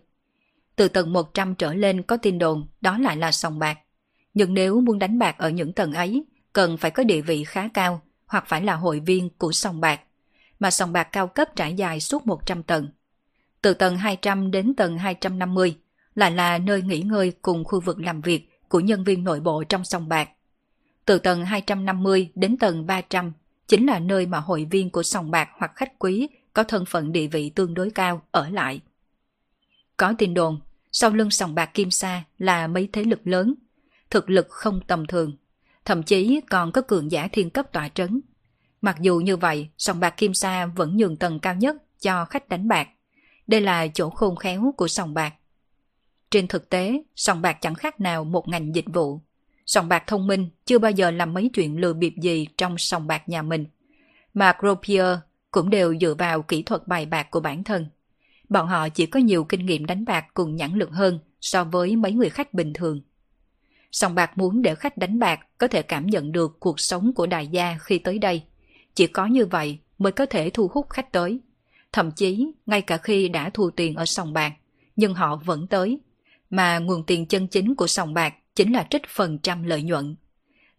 Từ 0.76 0.88
tầng 0.88 1.12
100 1.12 1.54
trở 1.54 1.75
lên 1.75 2.02
có 2.02 2.16
tin 2.16 2.38
đồn 2.38 2.66
đó 2.80 2.99
lại 2.99 3.16
là 3.16 3.32
sòng 3.32 3.58
bạc. 3.58 3.78
Nhưng 4.34 4.54
nếu 4.54 4.80
muốn 4.80 4.99
đánh 4.99 5.18
bạc 5.18 5.38
ở 5.38 5.50
những 5.50 5.72
tầng 5.72 5.92
ấy, 5.92 6.25
cần 6.52 6.76
phải 6.76 6.90
có 6.90 7.04
địa 7.04 7.20
vị 7.20 7.44
khá 7.44 7.68
cao 7.75 8.02
hoặc 8.32 8.44
phải 8.48 8.62
là 8.62 8.74
hội 8.74 9.00
viên 9.00 9.30
của 9.38 9.52
sòng 9.52 9.80
bạc, 9.80 10.00
mà 10.60 10.70
sòng 10.70 10.92
bạc 10.92 11.04
cao 11.04 11.26
cấp 11.26 11.48
trải 11.56 11.74
dài 11.74 12.00
suốt 12.00 12.26
100 12.26 12.62
tầng. 12.62 12.88
Từ 13.62 13.74
tầng 13.74 13.96
200 13.96 14.50
đến 14.50 14.74
tầng 14.74 14.98
250 14.98 15.76
lại 16.14 16.30
là 16.30 16.58
nơi 16.58 16.82
nghỉ 16.82 17.00
ngơi 17.00 17.32
cùng 17.42 17.64
khu 17.64 17.80
vực 17.80 18.00
làm 18.00 18.20
việc 18.20 18.48
của 18.68 18.80
nhân 18.80 19.04
viên 19.04 19.24
nội 19.24 19.40
bộ 19.40 19.64
trong 19.64 19.84
sòng 19.84 20.08
bạc. 20.08 20.28
Từ 21.04 21.18
tầng 21.18 21.44
250 21.44 22.30
đến 22.34 22.56
tầng 22.56 22.86
300 22.86 23.32
chính 23.68 23.86
là 23.86 23.98
nơi 23.98 24.26
mà 24.26 24.38
hội 24.38 24.66
viên 24.70 24.90
của 24.90 25.02
sòng 25.02 25.30
bạc 25.30 25.48
hoặc 25.58 25.72
khách 25.76 25.98
quý 25.98 26.28
có 26.52 26.64
thân 26.64 26.84
phận 26.84 27.12
địa 27.12 27.26
vị 27.26 27.50
tương 27.54 27.74
đối 27.74 27.90
cao 27.90 28.22
ở 28.30 28.48
lại. 28.48 28.80
Có 29.96 30.14
tin 30.18 30.34
đồn, 30.34 30.60
sau 30.92 31.10
lưng 31.10 31.30
sòng 31.30 31.54
bạc 31.54 31.70
Kim 31.74 31.90
Sa 31.90 32.24
là 32.38 32.66
mấy 32.66 32.88
thế 32.92 33.04
lực 33.04 33.20
lớn, 33.24 33.54
thực 34.10 34.30
lực 34.30 34.46
không 34.50 34.80
tầm 34.86 35.06
thường, 35.06 35.36
thậm 35.84 36.02
chí 36.02 36.40
còn 36.50 36.72
có 36.72 36.82
cường 36.82 37.10
giả 37.10 37.28
thiên 37.32 37.50
cấp 37.50 37.72
tỏa 37.72 37.88
trấn. 37.88 38.20
Mặc 38.80 38.96
dù 39.00 39.18
như 39.18 39.36
vậy, 39.36 39.68
sòng 39.78 40.00
bạc 40.00 40.14
Kim 40.16 40.34
Sa 40.34 40.66
vẫn 40.66 40.96
nhường 40.96 41.16
tầng 41.16 41.38
cao 41.38 41.54
nhất 41.54 41.76
cho 42.00 42.24
khách 42.24 42.48
đánh 42.48 42.68
bạc. 42.68 42.88
Đây 43.46 43.60
là 43.60 43.86
chỗ 43.86 44.10
khôn 44.10 44.36
khéo 44.36 44.74
của 44.76 44.88
sòng 44.88 45.14
bạc. 45.14 45.34
Trên 46.30 46.48
thực 46.48 46.68
tế, 46.68 47.02
sòng 47.16 47.42
bạc 47.42 47.58
chẳng 47.60 47.74
khác 47.74 48.00
nào 48.00 48.24
một 48.24 48.48
ngành 48.48 48.74
dịch 48.74 48.84
vụ. 48.94 49.20
Sòng 49.66 49.88
bạc 49.88 50.04
thông 50.06 50.26
minh 50.26 50.50
chưa 50.64 50.78
bao 50.78 50.90
giờ 50.90 51.10
làm 51.10 51.34
mấy 51.34 51.50
chuyện 51.54 51.80
lừa 51.80 51.92
bịp 51.92 52.14
gì 52.22 52.46
trong 52.56 52.78
sòng 52.78 53.06
bạc 53.06 53.28
nhà 53.28 53.42
mình. 53.42 53.66
Mà 54.34 54.56
Gropier 54.58 55.16
cũng 55.50 55.70
đều 55.70 55.94
dựa 56.00 56.14
vào 56.14 56.42
kỹ 56.42 56.62
thuật 56.62 56.88
bài 56.88 57.06
bạc 57.06 57.30
của 57.30 57.40
bản 57.40 57.64
thân. 57.64 57.86
Bọn 58.48 58.68
họ 58.68 58.88
chỉ 58.88 59.06
có 59.06 59.20
nhiều 59.20 59.44
kinh 59.44 59.66
nghiệm 59.66 59.86
đánh 59.86 60.04
bạc 60.04 60.26
cùng 60.34 60.56
nhãn 60.56 60.74
lực 60.74 60.90
hơn 60.90 61.18
so 61.40 61.64
với 61.64 61.96
mấy 61.96 62.12
người 62.12 62.30
khách 62.30 62.54
bình 62.54 62.72
thường. 62.72 63.00
Sòng 63.92 64.14
bạc 64.14 64.38
muốn 64.38 64.62
để 64.62 64.75
khách 64.75 64.96
đánh 64.96 65.18
bạc 65.18 65.40
có 65.58 65.68
thể 65.68 65.82
cảm 65.82 66.06
nhận 66.06 66.32
được 66.32 66.61
cuộc 66.61 66.80
sống 66.80 67.12
của 67.12 67.26
đại 67.26 67.46
gia 67.46 67.78
khi 67.80 67.99
tới 67.99 68.18
đây. 68.18 68.42
Chỉ 68.94 69.06
có 69.06 69.26
như 69.26 69.46
vậy 69.46 69.78
mới 69.99 70.12
có 70.12 70.26
thể 70.26 70.50
thu 70.50 70.68
hút 70.75 70.90
khách 70.90 71.12
tới. 71.12 71.40
Thậm 71.92 72.11
chí, 72.11 72.52
ngay 72.66 72.82
cả 72.82 72.96
khi 72.96 73.28
đã 73.28 73.50
thu 73.50 73.70
tiền 73.70 73.94
ở 73.94 74.04
sòng 74.04 74.32
bạc, 74.32 74.52
nhưng 74.96 75.14
họ 75.14 75.37
vẫn 75.37 75.66
tới. 75.66 76.00
Mà 76.50 76.78
nguồn 76.78 77.06
tiền 77.06 77.26
chân 77.26 77.49
chính 77.49 77.75
của 77.75 77.87
sòng 77.87 78.14
bạc 78.14 78.34
chính 78.54 78.72
là 78.72 78.87
trích 78.90 79.02
phần 79.08 79.38
trăm 79.38 79.62
lợi 79.62 79.82
nhuận. 79.82 80.16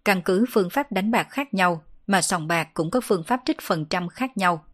Căn 0.05 0.21
cứ 0.21 0.45
phương 0.51 0.69
pháp 0.69 0.91
đánh 0.91 1.11
bạc 1.11 1.27
khác 1.29 1.53
nhau 1.53 1.83
mà 2.07 2.21
sòng 2.21 2.47
bạc 2.47 2.69
cũng 2.73 2.91
có 2.91 3.01
phương 3.01 3.23
pháp 3.23 3.41
trích 3.45 3.61
phần 3.61 3.85
trăm 3.85 4.07
khác 4.07 4.37
nhau. 4.37 4.65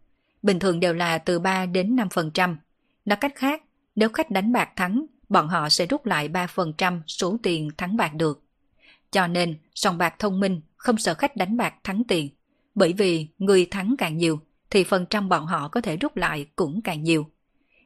Bình 0.42 0.58
thường 0.58 0.80
đều 0.80 0.94
là 0.94 1.18
từ 1.18 1.38
3 1.38 1.66
đến 1.66 1.96
5%. 1.96 2.56
Nói 3.04 3.16
cách 3.16 3.32
khác, 3.36 3.62
nếu 3.96 4.08
khách 4.08 4.30
đánh 4.30 4.52
bạc 4.52 4.68
thắng, 4.76 5.06
bọn 5.30 5.48
họ 5.48 5.68
sẽ 5.68 5.86
rút 5.86 6.06
lại 6.06 6.28
3% 6.28 7.00
số 7.06 7.36
tiền 7.42 7.70
thắng 7.78 7.96
bạc 7.96 8.14
được. 8.14 8.42
Cho 9.10 9.26
nên, 9.26 9.58
sòng 9.74 9.98
bạc 9.98 10.14
thông 10.18 10.40
minh 10.40 10.60
không 10.76 10.98
sợ 10.98 11.14
khách 11.14 11.36
đánh 11.36 11.56
bạc 11.56 11.74
thắng 11.84 12.02
tiền. 12.08 12.28
Bởi 12.74 12.92
vì 12.92 13.26
người 13.38 13.66
thắng 13.66 13.94
càng 13.98 14.16
nhiều, 14.16 14.40
thì 14.70 14.84
phần 14.84 15.06
trăm 15.10 15.28
bọn 15.28 15.46
họ 15.46 15.68
có 15.68 15.80
thể 15.80 15.96
rút 15.96 16.16
lại 16.16 16.46
cũng 16.56 16.80
càng 16.82 17.02
nhiều. 17.02 17.26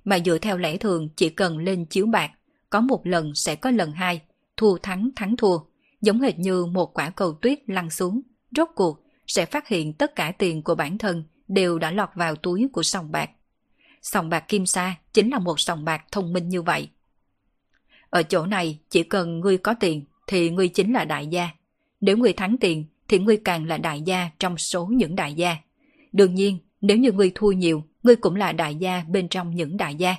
Mà 0.04 0.18
dựa 0.24 0.38
theo 0.38 0.58
lẽ 0.58 0.76
thường 0.76 1.08
chỉ 1.16 1.28
cần 1.28 1.58
lên 1.58 1.84
chiếu 1.84 2.06
bạc, 2.06 2.30
có 2.70 2.80
một 2.80 3.06
lần 3.06 3.34
sẽ 3.34 3.56
có 3.56 3.70
lần 3.70 3.92
hai, 3.92 4.22
thua 4.56 4.78
thắng 4.78 5.10
thắng 5.16 5.36
thua, 5.36 5.58
giống 6.00 6.20
hệt 6.20 6.38
như 6.38 6.66
một 6.66 6.98
quả 6.98 7.10
cầu 7.10 7.32
tuyết 7.42 7.58
lăn 7.66 7.90
xuống, 7.90 8.20
rốt 8.56 8.68
cuộc 8.74 9.00
sẽ 9.26 9.46
phát 9.46 9.68
hiện 9.68 9.92
tất 9.92 10.14
cả 10.14 10.32
tiền 10.38 10.62
của 10.62 10.74
bản 10.74 10.98
thân 10.98 11.24
đều 11.48 11.78
đã 11.78 11.90
lọt 11.90 12.08
vào 12.14 12.36
túi 12.36 12.68
của 12.72 12.82
sòng 12.82 13.12
bạc. 13.12 13.30
Sòng 14.02 14.28
bạc 14.28 14.44
Kim 14.48 14.66
Sa 14.66 14.94
chính 15.12 15.30
là 15.30 15.38
một 15.38 15.60
sòng 15.60 15.84
bạc 15.84 16.04
thông 16.12 16.32
minh 16.32 16.48
như 16.48 16.62
vậy. 16.62 16.88
Ở 18.14 18.22
chỗ 18.22 18.46
này 18.46 18.78
chỉ 18.90 19.02
cần 19.02 19.40
ngươi 19.40 19.58
có 19.58 19.74
tiền 19.80 20.04
thì 20.26 20.50
ngươi 20.50 20.68
chính 20.68 20.92
là 20.92 21.04
đại 21.04 21.26
gia. 21.26 21.48
Nếu 22.00 22.16
ngươi 22.16 22.32
thắng 22.32 22.56
tiền 22.60 22.84
thì 23.08 23.18
ngươi 23.18 23.36
càng 23.36 23.66
là 23.66 23.78
đại 23.78 24.02
gia 24.02 24.30
trong 24.38 24.58
số 24.58 24.86
những 24.86 25.16
đại 25.16 25.34
gia. 25.34 25.56
Đương 26.12 26.34
nhiên, 26.34 26.58
nếu 26.80 26.96
như 26.96 27.12
ngươi 27.12 27.32
thua 27.34 27.52
nhiều, 27.52 27.84
ngươi 28.02 28.16
cũng 28.16 28.36
là 28.36 28.52
đại 28.52 28.74
gia 28.74 29.04
bên 29.08 29.28
trong 29.28 29.54
những 29.54 29.76
đại 29.76 29.94
gia. 29.94 30.16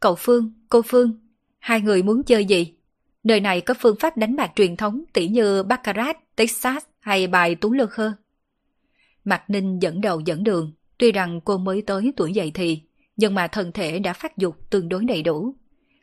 Cậu 0.00 0.14
Phương, 0.18 0.52
cô 0.68 0.82
Phương, 0.82 1.12
hai 1.58 1.80
người 1.80 2.02
muốn 2.02 2.22
chơi 2.22 2.44
gì? 2.44 2.74
Nơi 3.24 3.40
này 3.40 3.60
có 3.60 3.74
phương 3.78 3.96
pháp 4.00 4.16
đánh 4.16 4.36
bạc 4.36 4.52
truyền 4.56 4.76
thống 4.76 5.04
tỉ 5.12 5.28
như 5.28 5.62
Baccarat, 5.62 6.36
Texas 6.36 6.84
hay 7.00 7.26
bài 7.26 7.54
Tú 7.54 7.72
Lơ 7.72 7.86
Khơ. 7.86 8.12
Mạc 9.24 9.50
Ninh 9.50 9.78
dẫn 9.78 10.00
đầu 10.00 10.20
dẫn 10.20 10.44
đường, 10.44 10.72
tuy 10.98 11.12
rằng 11.12 11.40
cô 11.40 11.58
mới 11.58 11.82
tới 11.82 12.12
tuổi 12.16 12.32
dậy 12.32 12.50
thì, 12.54 12.82
nhưng 13.16 13.34
mà 13.34 13.48
thân 13.48 13.72
thể 13.72 13.98
đã 13.98 14.12
phát 14.12 14.36
dục 14.36 14.70
tương 14.70 14.88
đối 14.88 15.04
đầy 15.04 15.22
đủ. 15.22 15.54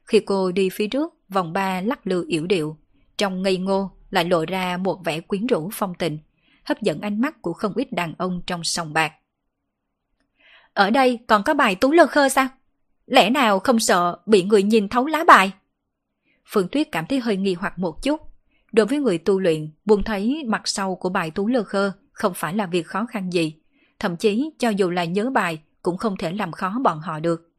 Khi 0.05 0.19
cô 0.19 0.51
đi 0.51 0.69
phía 0.69 0.87
trước, 0.87 1.13
vòng 1.29 1.53
ba 1.53 1.81
lắc 1.81 2.07
lư 2.07 2.25
yểu 2.27 2.47
điệu, 2.47 2.77
trong 3.17 3.41
ngây 3.41 3.57
ngô 3.57 3.91
lại 4.09 4.25
lộ 4.25 4.45
ra 4.45 4.77
một 4.77 5.05
vẻ 5.05 5.19
quyến 5.19 5.47
rũ 5.47 5.69
phong 5.73 5.93
tình, 5.95 6.19
hấp 6.63 6.81
dẫn 6.81 7.01
ánh 7.01 7.21
mắt 7.21 7.41
của 7.41 7.53
không 7.53 7.73
ít 7.75 7.91
đàn 7.91 8.13
ông 8.17 8.41
trong 8.47 8.63
sòng 8.63 8.93
bạc. 8.93 9.13
Ở 10.73 10.89
đây 10.89 11.19
còn 11.27 11.43
có 11.43 11.53
bài 11.53 11.75
tú 11.75 11.91
lơ 11.91 12.07
khơ 12.07 12.29
sao? 12.29 12.47
Lẽ 13.05 13.29
nào 13.29 13.59
không 13.59 13.79
sợ 13.79 14.17
bị 14.25 14.43
người 14.43 14.63
nhìn 14.63 14.89
thấu 14.89 15.05
lá 15.05 15.23
bài? 15.27 15.51
Phương 16.45 16.67
Tuyết 16.67 16.87
cảm 16.91 17.05
thấy 17.05 17.19
hơi 17.19 17.37
nghi 17.37 17.53
hoặc 17.53 17.79
một 17.79 18.03
chút. 18.03 18.21
Đối 18.71 18.85
với 18.85 18.99
người 18.99 19.17
tu 19.17 19.39
luyện, 19.39 19.69
buông 19.85 20.03
thấy 20.03 20.43
mặt 20.47 20.61
sau 20.65 20.95
của 20.95 21.09
bài 21.09 21.31
tú 21.31 21.47
lơ 21.47 21.63
khơ 21.63 21.91
không 22.11 22.33
phải 22.35 22.53
là 22.53 22.65
việc 22.65 22.87
khó 22.87 23.05
khăn 23.05 23.33
gì. 23.33 23.55
Thậm 23.99 24.17
chí 24.17 24.49
cho 24.59 24.69
dù 24.69 24.89
là 24.89 25.03
nhớ 25.03 25.29
bài 25.29 25.59
cũng 25.83 25.97
không 25.97 26.17
thể 26.17 26.31
làm 26.31 26.51
khó 26.51 26.79
bọn 26.83 26.99
họ 26.99 27.19
được. 27.19 27.51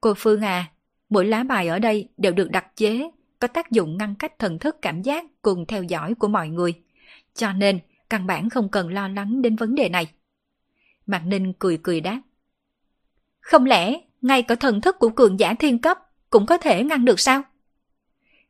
Cô 0.00 0.14
Phương 0.16 0.40
à, 0.40 0.70
mỗi 1.08 1.24
lá 1.24 1.42
bài 1.42 1.68
ở 1.68 1.78
đây 1.78 2.08
đều 2.16 2.32
được 2.32 2.50
đặt 2.50 2.76
chế, 2.76 3.10
có 3.38 3.48
tác 3.48 3.70
dụng 3.70 3.96
ngăn 3.96 4.14
cách 4.14 4.38
thần 4.38 4.58
thức 4.58 4.76
cảm 4.82 5.02
giác 5.02 5.24
cùng 5.42 5.66
theo 5.66 5.82
dõi 5.82 6.14
của 6.14 6.28
mọi 6.28 6.48
người. 6.48 6.74
Cho 7.34 7.52
nên, 7.52 7.78
căn 8.10 8.26
bản 8.26 8.50
không 8.50 8.68
cần 8.68 8.92
lo 8.92 9.08
lắng 9.08 9.42
đến 9.42 9.56
vấn 9.56 9.74
đề 9.74 9.88
này. 9.88 10.06
Mạc 11.06 11.22
Ninh 11.26 11.52
cười 11.58 11.78
cười 11.82 12.00
đáp. 12.00 12.20
Không 13.40 13.64
lẽ, 13.64 14.00
ngay 14.22 14.42
cả 14.42 14.54
thần 14.54 14.80
thức 14.80 14.96
của 14.98 15.08
cường 15.08 15.40
giả 15.40 15.54
thiên 15.54 15.78
cấp 15.78 15.98
cũng 16.30 16.46
có 16.46 16.58
thể 16.58 16.84
ngăn 16.84 17.04
được 17.04 17.20
sao? 17.20 17.42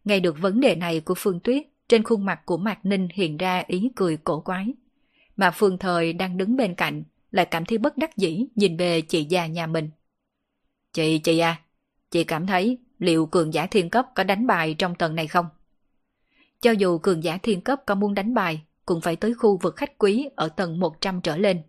Nghe 0.05 0.21
được 0.21 0.37
vấn 0.41 0.61
đề 0.61 0.75
này 0.75 1.01
của 1.01 1.15
Phương 1.17 1.41
Tuyết, 1.41 1.63
trên 1.89 2.03
khuôn 2.03 2.25
mặt 2.25 2.41
của 2.45 2.57
Mạc 2.57 2.87
Ninh 2.87 3.09
hiện 3.13 3.37
ra 3.37 3.63
ý 3.67 3.91
cười 3.97 4.17
cổ 4.17 4.41
quái. 4.41 4.75
Mà 5.37 5.51
Phương 5.51 5.79
Thời 5.79 6.13
đang 6.13 6.37
đứng 6.37 6.57
bên 6.57 6.75
cạnh, 6.75 7.03
lại 7.37 7.47
cảm 7.47 7.65
thấy 7.65 7.79
bất 7.79 7.99
đắc 7.99 8.17
dĩ 8.17 8.47
nhìn 8.55 8.77
về 8.77 9.01
chị 9.01 9.25
già 9.25 9.47
nhà 9.47 9.67
mình. 9.67 9.91
Chị, 10.93 11.19
chị 11.19 11.39
à, 11.39 11.61
chị 12.11 12.25
cảm 12.25 12.47
thấy 12.47 12.79
liệu 12.99 13.27
cường 13.27 13.55
giả 13.55 13.67
thiên 13.67 13.91
cấp 13.91 14.07
có 14.15 14.25
đánh 14.25 14.47
bài 14.47 14.75
trong 14.79 14.95
tầng 14.95 15.15
này 15.15 15.27
không? 15.27 15.47
Cho 16.61 16.71
dù 16.71 16.99
cường 16.99 17.25
giả 17.25 17.39
thiên 17.43 17.61
cấp 17.61 17.81
có 17.87 17.95
muốn 17.95 18.15
đánh 18.15 18.35
bài, 18.35 18.63
cũng 18.87 19.01
phải 19.01 19.17
tới 19.17 19.35
khu 19.35 19.59
vực 19.63 19.77
khách 19.77 19.99
quý 19.99 20.29
ở 20.37 20.49
tầng 20.49 20.81
100 20.81 21.21
trở 21.21 21.37
lên. 21.37 21.63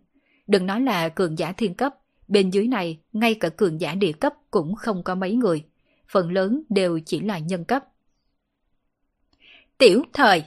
Đừng 0.46 0.66
nói 0.66 0.80
là 0.80 1.08
cường 1.08 1.38
giả 1.38 1.52
thiên 1.52 1.74
cấp, 1.74 1.94
bên 2.28 2.50
dưới 2.50 2.66
này 2.66 2.98
ngay 3.12 3.34
cả 3.34 3.48
cường 3.48 3.80
giả 3.80 3.94
địa 3.94 4.12
cấp 4.12 4.34
cũng 4.50 4.74
không 4.74 5.02
có 5.02 5.14
mấy 5.14 5.34
người. 5.34 5.64
Phần 6.08 6.32
lớn 6.32 6.62
đều 6.68 7.00
chỉ 7.06 7.20
là 7.20 7.38
nhân 7.38 7.64
cấp. 7.64 7.84
Tiểu 9.78 10.02
thời, 10.12 10.44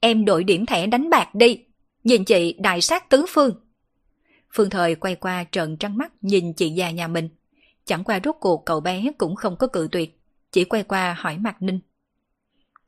em 0.00 0.24
đổi 0.24 0.44
điểm 0.44 0.66
thẻ 0.66 0.86
đánh 0.86 1.10
bạc 1.10 1.34
đi. 1.34 1.64
Nhìn 2.04 2.24
chị 2.24 2.52
đại 2.58 2.80
sát 2.80 3.10
tứ 3.10 3.24
phương. 3.28 3.63
Phương 4.54 4.70
thời 4.70 4.94
quay 4.94 5.14
qua 5.14 5.44
trợn 5.50 5.76
trắng 5.76 5.98
mắt 5.98 6.12
nhìn 6.20 6.52
chị 6.52 6.70
già 6.70 6.90
nhà 6.90 7.08
mình. 7.08 7.28
Chẳng 7.84 8.04
qua 8.04 8.20
rốt 8.24 8.36
cuộc 8.40 8.64
cậu 8.66 8.80
bé 8.80 9.12
cũng 9.18 9.36
không 9.36 9.56
có 9.56 9.66
cự 9.66 9.88
tuyệt. 9.92 10.20
Chỉ 10.52 10.64
quay 10.64 10.82
qua 10.82 11.16
hỏi 11.18 11.38
Mạc 11.38 11.62
Ninh. 11.62 11.80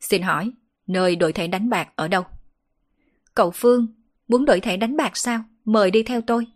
Xin 0.00 0.22
hỏi, 0.22 0.52
nơi 0.86 1.16
đổi 1.16 1.32
thẻ 1.32 1.46
đánh 1.46 1.70
bạc 1.70 1.88
ở 1.96 2.08
đâu? 2.08 2.22
Cậu 3.34 3.50
Phương, 3.50 3.86
muốn 4.28 4.44
đổi 4.44 4.60
thẻ 4.60 4.76
đánh 4.76 4.96
bạc 4.96 5.16
sao? 5.16 5.44
Mời 5.64 5.90
đi 5.90 6.02
theo 6.02 6.20
tôi. 6.20 6.46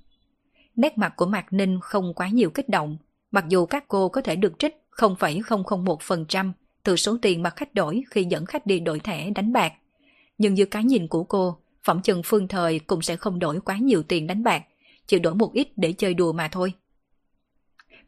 Nét 0.76 0.98
mặt 0.98 1.12
của 1.16 1.26
Mạc 1.26 1.52
Ninh 1.52 1.78
không 1.82 2.14
quá 2.14 2.28
nhiều 2.28 2.50
kích 2.50 2.68
động, 2.68 2.98
mặc 3.30 3.44
dù 3.48 3.66
các 3.66 3.84
cô 3.88 4.08
có 4.08 4.20
thể 4.20 4.36
được 4.36 4.58
trích 4.58 4.74
0,001% 4.90 6.52
từ 6.82 6.96
số 6.96 7.18
tiền 7.22 7.42
mà 7.42 7.50
khách 7.50 7.74
đổi 7.74 8.04
khi 8.10 8.24
dẫn 8.24 8.46
khách 8.46 8.66
đi 8.66 8.80
đổi 8.80 9.00
thẻ 9.00 9.30
đánh 9.30 9.52
bạc. 9.52 9.72
Nhưng 10.38 10.56
dưới 10.56 10.66
cái 10.66 10.84
nhìn 10.84 11.08
của 11.08 11.24
cô, 11.24 11.58
phẩm 11.84 12.02
chừng 12.02 12.22
phương 12.24 12.48
thời 12.48 12.78
cũng 12.78 13.02
sẽ 13.02 13.16
không 13.16 13.38
đổi 13.38 13.60
quá 13.60 13.76
nhiều 13.76 14.02
tiền 14.02 14.26
đánh 14.26 14.42
bạc, 14.42 14.62
chỉ 15.10 15.18
đổi 15.18 15.34
một 15.34 15.52
ít 15.52 15.68
để 15.76 15.92
chơi 15.92 16.14
đùa 16.14 16.32
mà 16.32 16.48
thôi. 16.48 16.72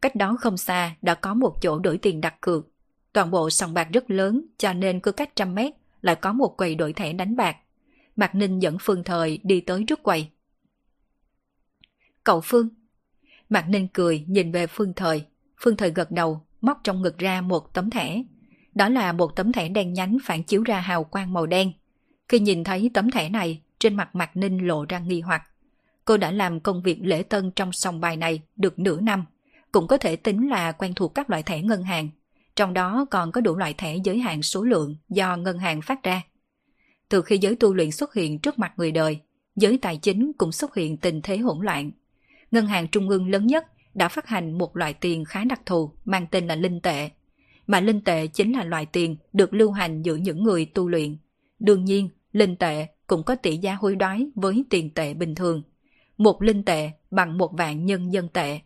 Cách 0.03 0.15
đó 0.15 0.37
không 0.41 0.57
xa 0.57 0.97
đã 1.03 1.15
có 1.15 1.35
một 1.35 1.57
chỗ 1.63 1.79
đổi 1.79 1.99
tiền 1.99 2.21
đặt 2.21 2.41
cược. 2.41 2.69
Toàn 3.13 3.31
bộ 3.31 3.51
sòng 3.51 3.75
bạc 3.75 3.89
rất 3.93 4.11
lớn 4.11 4.47
cho 4.59 4.73
nên 4.73 5.01
cứ 5.01 5.13
cách 5.13 5.37
trăm 5.37 5.55
mét 5.55 5.73
lại 6.01 6.17
có 6.17 6.33
một 6.33 6.55
quầy 6.57 6.75
đổi 6.75 6.93
thẻ 6.93 7.13
đánh 7.13 7.37
bạc. 7.37 7.57
Mạc 8.17 8.35
Ninh 8.35 8.63
dẫn 8.63 8.77
Phương 8.81 9.05
Thời 9.05 9.39
đi 9.43 9.61
tới 9.61 9.85
trước 9.87 10.03
quầy. 10.03 10.29
Cậu 12.25 12.41
Phương. 12.41 12.69
Mạc 13.49 13.69
Ninh 13.69 13.89
cười 13.89 14.25
nhìn 14.29 14.53
về 14.53 14.67
Phương 14.67 14.93
Thời. 14.97 15.25
Phương 15.61 15.77
Thời 15.77 15.91
gật 15.91 16.11
đầu, 16.11 16.41
móc 16.61 16.81
trong 16.85 17.03
ngực 17.03 17.19
ra 17.19 17.41
một 17.41 17.75
tấm 17.75 17.91
thẻ. 17.91 18.23
Đó 18.75 18.89
là 18.89 19.13
một 19.13 19.37
tấm 19.37 19.53
thẻ 19.53 19.69
đen 19.69 19.93
nhánh 19.93 20.19
phản 20.25 20.43
chiếu 20.43 20.63
ra 20.63 20.81
hào 20.81 21.05
quang 21.05 21.33
màu 21.33 21.47
đen. 21.47 21.73
Khi 22.29 22.41
nhìn 22.41 22.65
thấy 22.65 22.91
tấm 22.95 23.11
thẻ 23.11 23.29
này, 23.29 23.63
trên 23.79 23.95
mặt 23.95 24.15
Mạc 24.15 24.37
Ninh 24.37 24.67
lộ 24.67 24.85
ra 24.89 24.99
nghi 24.99 25.21
hoặc. 25.21 25.52
Cô 26.05 26.17
đã 26.17 26.31
làm 26.31 26.61
công 26.61 26.83
việc 26.83 26.99
lễ 27.03 27.23
tân 27.23 27.51
trong 27.51 27.73
sòng 27.73 28.01
bài 28.01 28.17
này 28.17 28.41
được 28.57 28.79
nửa 28.79 29.01
năm, 29.01 29.25
cũng 29.73 29.87
có 29.87 29.97
thể 29.97 30.17
tính 30.17 30.51
là 30.51 30.73
quen 30.73 30.95
thuộc 30.95 31.15
các 31.15 31.31
loại 31.31 31.43
thẻ 31.43 31.63
ngân 31.63 31.83
hàng. 31.83 32.09
Trong 32.57 32.75
đó 32.75 33.07
còn 33.11 33.33
có 33.33 33.41
đủ 33.41 33.57
loại 33.57 33.75
thẻ 33.75 33.97
giới 34.05 34.19
hạn 34.19 34.43
số 34.43 34.63
lượng 34.63 34.97
do 35.09 35.37
ngân 35.37 35.59
hàng 35.59 35.83
phát 35.83 36.03
ra. 36.03 36.23
Từ 37.09 37.23
khi 37.23 37.39
giới 37.39 37.57
tu 37.57 37.75
luyện 37.75 37.91
xuất 37.91 38.15
hiện 38.15 38.39
trước 38.39 38.59
mặt 38.59 38.73
người 38.77 38.93
đời, 38.93 39.19
giới 39.57 39.79
tài 39.79 39.97
chính 39.97 40.33
cũng 40.39 40.53
xuất 40.53 40.75
hiện 40.75 40.97
tình 40.97 41.23
thế 41.23 41.37
hỗn 41.37 41.65
loạn. 41.65 41.91
Ngân 42.51 42.67
hàng 42.67 42.89
trung 42.89 43.09
ương 43.09 43.31
lớn 43.31 43.47
nhất 43.47 43.67
đã 43.95 44.09
phát 44.09 44.29
hành 44.29 44.59
một 44.59 44.77
loại 44.77 44.95
tiền 44.95 45.25
khá 45.25 45.45
đặc 45.45 45.61
thù 45.67 45.93
mang 46.05 46.27
tên 46.31 46.47
là 46.47 46.55
linh 46.57 46.81
tệ. 46.81 47.11
Mà 47.67 47.81
linh 47.81 48.01
tệ 48.01 48.27
chính 48.27 48.53
là 48.53 48.65
loại 48.65 48.87
tiền 48.87 49.17
được 49.33 49.55
lưu 49.55 49.71
hành 49.71 50.03
giữa 50.03 50.17
những 50.17 50.43
người 50.43 50.65
tu 50.65 50.89
luyện. 50.89 51.17
Đương 51.59 51.85
nhiên, 51.85 52.09
linh 52.33 52.57
tệ 52.57 52.87
cũng 53.07 53.23
có 53.23 53.35
tỷ 53.35 53.57
giá 53.57 53.75
hối 53.75 53.97
đoái 53.97 54.27
với 54.35 54.65
tiền 54.71 54.91
tệ 54.91 55.15
bình 55.15 55.35
thường. 55.35 55.63
Một 56.23 56.43
linh 56.43 56.63
tệ 56.63 56.91
bằng 57.11 57.39
một 57.39 57.53
vạn 57.53 57.87
nhân 57.87 58.13
dân 58.13 58.29
tệ. 58.29 58.61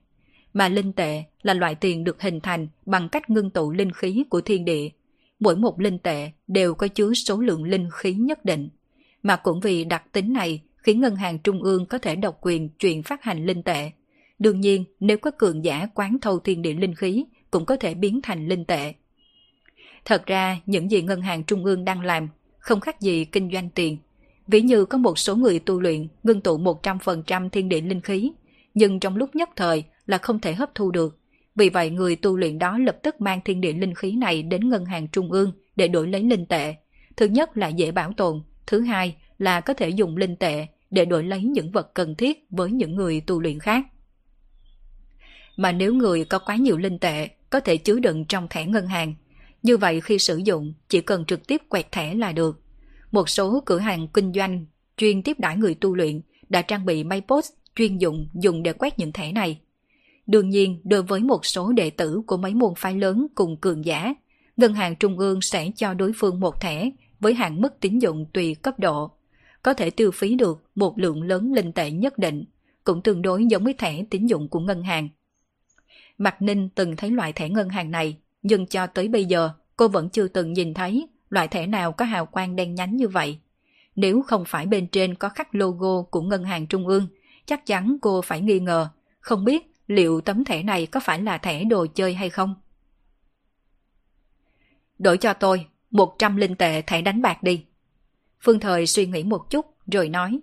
Mà 0.53 0.69
linh 0.69 0.93
tệ 0.93 1.23
là 1.43 1.55
loại 1.55 1.75
tiền 1.75 2.05
được 2.05 2.23
hình 2.23 2.41
thành 2.41 2.69
bằng 2.87 3.09
cách 3.09 3.31
ngưng 3.31 3.51
tụ 3.51 3.71
linh 3.71 3.93
khí 3.93 4.25
của 4.31 4.41
thiên 4.41 4.65
địa. 4.65 4.89
Mỗi 5.41 5.57
một 5.57 5.81
linh 5.81 5.99
tệ 5.99 6.31
đều 6.47 6.75
có 6.75 6.89
chứa 6.89 7.15
số 7.15 7.41
lượng 7.41 7.65
linh 7.65 7.89
khí 7.93 8.15
nhất 8.15 8.45
định. 8.45 8.69
Mà 9.23 9.37
cũng 9.37 9.61
vì 9.61 9.85
đặc 9.85 10.03
tính 10.13 10.33
này 10.33 10.63
khiến 10.77 11.01
ngân 11.01 11.17
hàng 11.17 11.39
trung 11.39 11.63
ương 11.63 11.87
có 11.87 11.99
thể 11.99 12.17
độc 12.17 12.39
quyền 12.41 12.69
chuyển 12.69 13.03
phát 13.03 13.23
hành 13.23 13.47
linh 13.47 13.63
tệ. 13.63 13.91
Đương 14.39 14.61
nhiên, 14.61 14.85
nếu 15.01 15.19
có 15.19 15.31
cường 15.31 15.65
giả 15.65 15.89
quán 15.95 16.19
thâu 16.21 16.39
thiên 16.39 16.63
địa 16.63 16.75
linh 16.75 16.95
khí, 16.95 17.25
cũng 17.51 17.65
có 17.65 17.77
thể 17.77 17.95
biến 17.95 18.21
thành 18.23 18.49
linh 18.49 18.65
tệ. 18.65 18.93
Thật 20.05 20.27
ra, 20.27 20.61
những 20.67 20.91
gì 20.91 21.03
ngân 21.03 21.21
hàng 21.21 21.45
trung 21.45 21.65
ương 21.65 21.85
đang 21.85 22.01
làm 22.01 22.29
không 22.59 22.81
khác 22.81 23.01
gì 23.01 23.25
kinh 23.25 23.51
doanh 23.53 23.71
tiền. 23.71 23.97
Ví 24.47 24.61
như 24.61 24.85
có 24.85 24.99
một 24.99 25.19
số 25.19 25.37
người 25.37 25.59
tu 25.59 25.81
luyện 25.81 26.09
ngưng 26.23 26.41
tụ 26.41 26.59
100% 26.59 27.49
thiên 27.49 27.69
địa 27.69 27.81
linh 27.81 28.01
khí, 28.01 28.33
nhưng 28.75 29.01
trong 29.01 29.17
lúc 29.17 29.37
nhất 29.37 29.49
thời 29.57 29.85
là 30.07 30.19
không 30.19 30.41
thể 30.41 30.55
hấp 30.55 30.75
thu 30.75 30.91
được. 30.91 31.19
Vì 31.55 31.69
vậy 31.69 31.91
người 31.91 32.17
tu 32.17 32.37
luyện 32.37 32.59
đó 32.59 32.79
lập 32.79 32.97
tức 33.03 33.21
mang 33.21 33.41
thiên 33.45 33.61
địa 33.61 33.73
linh 33.73 33.95
khí 33.95 34.13
này 34.13 34.43
đến 34.43 34.69
ngân 34.69 34.85
hàng 34.85 35.09
trung 35.09 35.33
ương 35.33 35.53
để 35.77 35.89
đổi 35.89 36.09
lấy 36.09 36.23
linh 36.23 36.47
tệ. 36.47 36.75
Thứ 37.17 37.27
nhất 37.27 37.57
là 37.57 37.69
dễ 37.69 37.91
bảo 37.91 38.13
tồn, 38.17 38.43
thứ 38.67 38.81
hai 38.81 39.17
là 39.39 39.61
có 39.61 39.75
thể 39.75 39.89
dùng 39.89 40.17
linh 40.17 40.37
tệ 40.37 40.67
để 40.91 41.05
đổi 41.05 41.25
lấy 41.25 41.43
những 41.43 41.71
vật 41.71 41.95
cần 41.95 42.15
thiết 42.15 42.47
với 42.51 42.71
những 42.71 42.95
người 42.95 43.21
tu 43.21 43.41
luyện 43.41 43.59
khác. 43.59 43.87
Mà 45.57 45.73
nếu 45.73 45.95
người 45.95 46.25
có 46.25 46.39
quá 46.39 46.57
nhiều 46.57 46.77
linh 46.77 46.99
tệ 46.99 47.29
có 47.51 47.61
thể 47.61 47.77
chứa 47.77 47.99
đựng 47.99 48.25
trong 48.25 48.49
thẻ 48.51 48.67
ngân 48.67 48.87
hàng, 48.87 49.15
như 49.63 49.77
vậy 49.77 50.01
khi 50.01 50.19
sử 50.19 50.37
dụng 50.37 50.75
chỉ 50.89 51.01
cần 51.01 51.25
trực 51.25 51.47
tiếp 51.47 51.63
quẹt 51.69 51.93
thẻ 51.93 52.15
là 52.15 52.33
được. 52.33 52.66
Một 53.13 53.29
số 53.29 53.63
cửa 53.67 53.79
hàng 53.79 54.09
kinh 54.09 54.33
doanh 54.33 54.67
chuyên 54.97 55.23
tiếp 55.23 55.41
đãi 55.41 55.57
người 55.57 55.75
tu 55.75 55.95
luyện 55.95 56.21
đã 56.49 56.63
trang 56.63 56.87
bị 56.87 57.05
máy 57.05 57.23
post 57.29 57.53
chuyên 57.75 57.99
dụng 57.99 58.29
dùng 58.35 58.63
để 58.63 58.73
quét 58.73 58.99
những 58.99 59.13
thẻ 59.13 59.33
này. 59.33 59.61
Đương 60.27 60.49
nhiên, 60.49 60.81
đối 60.85 61.03
với 61.03 61.21
một 61.21 61.47
số 61.47 61.73
đệ 61.73 61.91
tử 61.91 62.23
của 62.27 62.37
mấy 62.37 62.55
môn 62.55 62.73
phái 62.77 62.95
lớn 62.95 63.27
cùng 63.35 63.57
cường 63.57 63.85
giả, 63.85 64.15
ngân 64.57 64.75
hàng 64.75 64.97
trung 64.97 65.19
ương 65.19 65.41
sẽ 65.41 65.71
cho 65.77 65.95
đối 65.95 66.13
phương 66.17 66.41
một 66.41 66.61
thẻ 66.61 66.91
với 67.21 67.35
hạn 67.35 67.61
mức 67.61 67.81
tín 67.81 67.99
dụng 67.99 68.27
tùy 68.33 68.55
cấp 68.55 68.79
độ. 68.79 69.11
Có 69.63 69.75
thể 69.75 69.91
tiêu 69.91 70.11
phí 70.11 70.35
được 70.35 70.65
một 70.75 70.99
lượng 70.99 71.23
lớn 71.23 71.53
linh 71.53 71.73
tệ 71.73 71.91
nhất 71.91 72.19
định, 72.19 72.45
cũng 72.85 73.03
tương 73.03 73.23
đối 73.23 73.47
giống 73.47 73.65
với 73.65 73.75
thẻ 73.75 74.05
tín 74.11 74.27
dụng 74.27 74.49
của 74.49 74.61
ngân 74.61 74.83
hàng. 74.83 75.09
Mạc 76.19 76.43
Ninh 76.43 76.69
từng 76.69 76.97
thấy 76.97 77.11
loại 77.11 77.33
thẻ 77.33 77.49
ngân 77.49 77.69
hàng 77.69 77.91
này, 77.91 78.17
nhưng 78.43 78.67
cho 78.67 78.87
tới 78.87 79.09
bây 79.09 79.25
giờ 79.25 79.51
cô 79.77 79.89
vẫn 79.89 80.09
chưa 80.09 80.29
từng 80.29 80.53
nhìn 80.53 80.75
thấy 80.75 81.09
loại 81.31 81.49
thẻ 81.49 81.67
nào 81.67 81.93
có 81.93 82.05
hào 82.05 82.27
quang 82.27 82.57
đen 82.57 82.75
nhánh 82.75 82.97
như 82.97 83.09
vậy. 83.09 83.39
Nếu 83.97 84.23
không 84.23 84.45
phải 84.47 84.67
bên 84.67 84.87
trên 84.87 85.15
có 85.15 85.29
khắc 85.29 85.55
logo 85.55 86.03
của 86.03 86.23
ngân 86.23 86.45
hàng 86.45 86.67
trung 86.67 86.87
ương, 86.87 87.09
chắc 87.47 87.67
chắn 87.67 87.97
cô 88.03 88.23
phải 88.23 88.41
nghi 88.41 88.61
ngờ, 88.61 88.89
không 89.21 89.45
biết 89.45 89.73
liệu 89.87 90.21
tấm 90.21 90.45
thẻ 90.45 90.63
này 90.63 90.87
có 90.87 91.01
phải 91.01 91.23
là 91.23 91.39
thẻ 91.39 91.65
đồ 91.65 91.87
chơi 91.95 92.15
hay 92.15 92.31
không. 92.31 92.55
Đổi 94.99 95.19
cho 95.19 95.35
tôi 95.35 95.67
100 95.91 96.37
linh 96.37 96.57
tệ 96.57 96.83
thẻ 96.83 97.03
đánh 97.03 97.23
bạc 97.23 97.43
đi. 97.43 97.65
Phương 98.41 98.61
Thời 98.61 98.87
suy 98.87 99.07
nghĩ 99.07 99.23
một 99.25 99.51
chút 99.51 99.67
rồi 99.93 100.09
nói. 100.09 100.41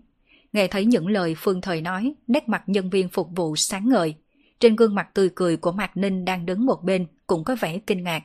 Nghe 0.53 0.67
thấy 0.67 0.85
những 0.85 1.07
lời 1.07 1.35
Phương 1.37 1.61
Thời 1.61 1.81
nói, 1.81 2.13
nét 2.27 2.49
mặt 2.49 2.63
nhân 2.67 2.89
viên 2.89 3.09
phục 3.09 3.29
vụ 3.35 3.55
sáng 3.55 3.89
ngời. 3.89 4.15
Trên 4.59 4.75
gương 4.75 4.95
mặt 4.95 5.09
tươi 5.13 5.29
cười 5.35 5.57
của 5.57 5.71
Mạc 5.71 5.97
Ninh 5.97 6.25
đang 6.25 6.45
đứng 6.45 6.65
một 6.65 6.83
bên 6.83 7.07
cũng 7.27 7.43
có 7.43 7.55
vẻ 7.59 7.79
kinh 7.79 8.03
ngạc. 8.03 8.23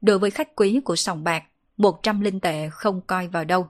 Đối 0.00 0.18
với 0.18 0.30
khách 0.30 0.56
quý 0.56 0.80
của 0.84 0.96
sòng 0.96 1.24
bạc, 1.24 1.44
100 1.82 2.20
linh 2.20 2.40
tệ 2.40 2.68
không 2.70 3.00
coi 3.00 3.28
vào 3.28 3.44
đâu. 3.44 3.68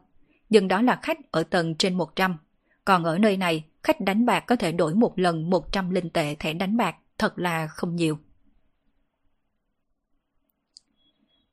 Nhưng 0.49 0.69
đó 0.69 0.83
là 0.83 0.99
khách 1.03 1.33
ở 1.33 1.43
tầng 1.43 1.75
trên 1.75 1.95
100. 1.95 2.37
Còn 2.85 3.05
ở 3.05 3.19
nơi 3.19 3.37
này, 3.37 3.65
khách 3.83 4.01
đánh 4.01 4.27
bạc 4.27 4.41
có 4.41 4.57
thể 4.57 4.73
đổi 4.73 4.95
một 4.95 5.19
lần 5.19 5.51
100 5.51 5.91
linh 5.91 6.11
tệ 6.11 6.35
thẻ 6.35 6.53
đánh 6.53 6.77
bạc, 6.77 6.97
thật 7.19 7.39
là 7.39 7.67
không 7.67 7.97
nhiều. 7.97 8.19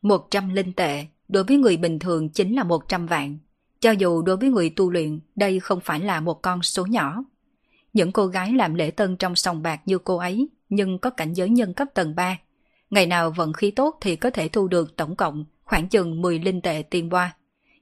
100 0.01 0.49
linh 0.49 0.73
tệ 0.73 1.05
đối 1.27 1.43
với 1.43 1.57
người 1.57 1.77
bình 1.77 1.99
thường 1.99 2.29
chính 2.29 2.55
là 2.55 2.63
100 2.63 3.07
vạn. 3.07 3.37
Cho 3.79 3.91
dù 3.91 4.21
đối 4.21 4.37
với 4.37 4.49
người 4.49 4.69
tu 4.69 4.91
luyện, 4.91 5.19
đây 5.35 5.59
không 5.59 5.79
phải 5.79 5.99
là 5.99 6.19
một 6.19 6.41
con 6.41 6.63
số 6.63 6.85
nhỏ. 6.85 7.23
Những 7.93 8.11
cô 8.11 8.27
gái 8.27 8.53
làm 8.53 8.73
lễ 8.73 8.91
tân 8.91 9.17
trong 9.17 9.35
sòng 9.35 9.61
bạc 9.61 9.81
như 9.85 9.97
cô 9.97 10.17
ấy, 10.17 10.49
nhưng 10.69 10.99
có 10.99 11.09
cảnh 11.09 11.33
giới 11.33 11.49
nhân 11.49 11.73
cấp 11.73 11.87
tầng 11.93 12.15
3. 12.15 12.37
Ngày 12.89 13.05
nào 13.05 13.31
vận 13.31 13.53
khí 13.53 13.71
tốt 13.71 13.97
thì 14.01 14.15
có 14.15 14.29
thể 14.29 14.49
thu 14.49 14.67
được 14.67 14.95
tổng 14.95 15.15
cộng 15.15 15.45
khoảng 15.69 15.87
chừng 15.87 16.21
10 16.21 16.39
linh 16.39 16.61
tệ 16.61 16.83
tiền 16.89 17.09
boa. 17.09 17.35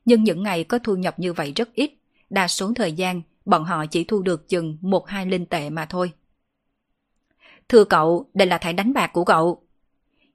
Nhưng 0.05 0.23
những 0.23 0.43
ngày 0.43 0.63
có 0.63 0.79
thu 0.79 0.95
nhập 0.95 1.19
như 1.19 1.33
vậy 1.33 1.53
rất 1.55 1.73
ít, 1.73 1.91
đa 2.29 2.47
số 2.47 2.73
thời 2.75 2.91
gian 2.91 3.21
bọn 3.45 3.63
họ 3.63 3.85
chỉ 3.85 4.03
thu 4.03 4.21
được 4.21 4.49
chừng 4.49 4.77
1-2 4.81 5.29
linh 5.29 5.45
tệ 5.45 5.69
mà 5.69 5.85
thôi. 5.85 6.11
Thưa 7.69 7.83
cậu, 7.83 8.29
đây 8.33 8.47
là 8.47 8.57
thẻ 8.57 8.73
đánh 8.73 8.93
bạc 8.93 9.07
của 9.13 9.23
cậu. 9.25 9.61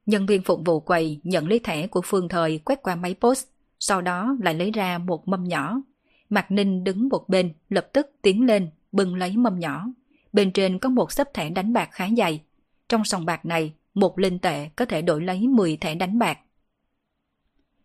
Nhân 0.07 0.27
viên 0.27 0.43
phục 0.43 0.61
vụ 0.65 0.81
quầy 0.81 1.21
nhận 1.23 1.49
lấy 1.49 1.59
thẻ 1.59 1.87
của 1.87 2.01
Phương 2.05 2.29
Thời 2.29 2.59
quét 2.59 2.83
qua 2.83 2.95
máy 2.97 3.15
post, 3.21 3.47
sau 3.79 4.01
đó 4.01 4.37
lại 4.41 4.55
lấy 4.55 4.71
ra 4.71 4.99
một 4.99 5.29
mâm 5.29 5.45
nhỏ. 5.45 5.83
Mạc 6.29 6.51
Ninh 6.51 6.85
đứng 6.85 7.09
một 7.09 7.29
bên, 7.29 7.53
lập 7.69 7.89
tức 7.93 8.07
tiến 8.23 8.47
lên, 8.47 8.71
bưng 8.93 9.15
lấy 9.15 9.37
mâm 9.37 9.59
nhỏ. 9.59 9.87
Bên 10.33 10.53
trên 10.53 10.79
có 10.79 10.89
một 10.89 11.13
sấp 11.13 11.35
thẻ 11.35 11.51
đánh 11.51 11.73
bạc 11.73 11.89
khá 11.93 12.09
dày. 12.17 12.41
Trong 12.89 13.05
sòng 13.05 13.25
bạc 13.25 13.47
này, 13.47 13.73
một 13.95 14.19
linh 14.19 14.39
tệ 14.39 14.69
có 14.77 14.85
thể 14.85 15.03
đổi 15.03 15.23
lấy 15.23 15.49
10 15.49 15.77
thẻ 15.77 15.95
đánh 15.95 16.19
bạc. 16.19 16.39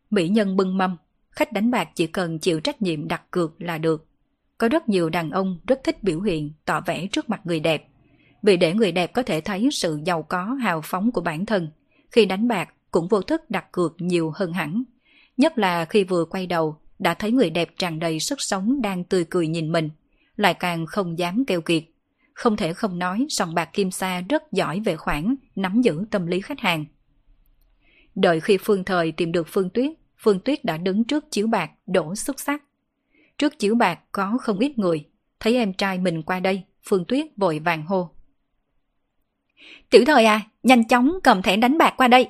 Mỹ 0.10 0.28
nhân 0.28 0.56
bưng 0.56 0.78
mâm, 0.78 0.98
khách 1.32 1.54
đánh 1.54 1.72
bạc 1.72 1.90
chỉ 1.96 2.08
cần 2.08 2.40
chịu 2.40 2.60
trách 2.60 2.82
nhiệm 2.82 3.08
đặt 3.08 3.32
cược 3.32 3.62
là 3.62 3.78
được. 3.78 4.08
Có 4.58 4.70
rất 4.70 4.90
nhiều 4.90 5.10
đàn 5.10 5.32
ông 5.32 5.60
rất 5.68 5.80
thích 5.84 6.04
biểu 6.04 6.22
hiện, 6.22 6.52
tỏ 6.66 6.82
vẻ 6.82 7.08
trước 7.08 7.30
mặt 7.30 7.42
người 7.44 7.60
đẹp. 7.60 7.88
Vì 8.44 8.58
để 8.58 8.74
người 8.74 8.92
đẹp 8.92 9.14
có 9.14 9.24
thể 9.24 9.42
thấy 9.42 9.70
sự 9.72 10.00
giàu 10.06 10.24
có 10.24 10.44
hào 10.44 10.82
phóng 10.84 11.12
của 11.12 11.22
bản 11.22 11.46
thân, 11.46 11.70
khi 12.12 12.26
đánh 12.26 12.48
bạc 12.48 12.70
cũng 12.92 13.08
vô 13.08 13.22
thức 13.22 13.50
đặt 13.50 13.72
cược 13.72 13.96
nhiều 13.98 14.32
hơn 14.36 14.54
hẳn. 14.54 14.84
Nhất 15.38 15.58
là 15.58 15.86
khi 15.86 16.04
vừa 16.04 16.26
quay 16.26 16.48
đầu, 16.48 16.78
đã 17.00 17.14
thấy 17.14 17.32
người 17.32 17.50
đẹp 17.50 17.70
tràn 17.78 18.00
đầy 18.00 18.20
sức 18.20 18.42
sống 18.42 18.82
đang 18.82 19.04
tươi 19.04 19.26
cười 19.30 19.48
nhìn 19.48 19.72
mình, 19.72 19.90
lại 20.36 20.54
càng 20.54 20.86
không 20.86 21.20
dám 21.20 21.46
kêu 21.48 21.62
kiệt. 21.62 21.84
Không 22.34 22.58
thể 22.58 22.74
không 22.74 23.00
nói 23.00 23.26
sòng 23.30 23.54
bạc 23.54 23.70
Kim 23.74 23.92
Sa 23.92 24.22
rất 24.30 24.52
giỏi 24.52 24.80
về 24.80 24.96
khoản, 24.96 25.36
nắm 25.56 25.82
giữ 25.82 26.06
tâm 26.12 26.28
lý 26.28 26.42
khách 26.42 26.60
hàng. 26.60 26.86
Đợi 28.18 28.40
khi 28.40 28.58
Phương 28.58 28.84
Thời 28.84 29.12
tìm 29.12 29.32
được 29.32 29.48
Phương 29.48 29.70
Tuyết, 29.70 29.92
Phương 30.18 30.40
Tuyết 30.40 30.66
đã 30.66 30.78
đứng 30.78 31.04
trước 31.04 31.32
chiếu 31.32 31.48
bạc 31.48 31.72
đổ 31.88 32.16
xuất 32.16 32.40
sắc. 32.40 32.64
Trước 33.38 33.60
chiếu 33.60 33.76
bạc 33.76 34.00
có 34.12 34.38
không 34.42 34.60
ít 34.60 34.78
người, 34.78 35.06
thấy 35.40 35.56
em 35.56 35.74
trai 35.74 35.98
mình 35.98 36.22
qua 36.22 36.40
đây, 36.40 36.64
Phương 36.84 37.06
Tuyết 37.06 37.26
vội 37.38 37.60
vàng 37.60 37.86
hô. 37.86 38.10
Tiểu 39.90 40.04
thời 40.06 40.26
à, 40.26 40.42
nhanh 40.64 40.88
chóng 40.88 41.12
cầm 41.24 41.42
thẻ 41.42 41.58
đánh 41.58 41.78
bạc 41.78 41.94
qua 41.98 42.08
đây. 42.08 42.30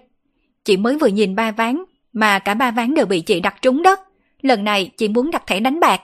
Chị 0.64 0.78
mới 0.78 0.98
vừa 0.98 1.08
nhìn 1.08 1.36
ba 1.36 1.52
ván, 1.52 1.84
mà 2.14 2.40
cả 2.40 2.54
ba 2.54 2.72
ván 2.72 2.94
đều 2.94 3.06
bị 3.06 3.22
chị 3.22 3.40
đặt 3.40 3.56
trúng 3.62 3.82
đó. 3.84 3.96
Lần 4.42 4.64
này 4.64 4.92
chị 4.98 5.08
muốn 5.08 5.32
đặt 5.32 5.44
thẻ 5.48 5.60
đánh 5.60 5.80
bạc. 5.80 6.02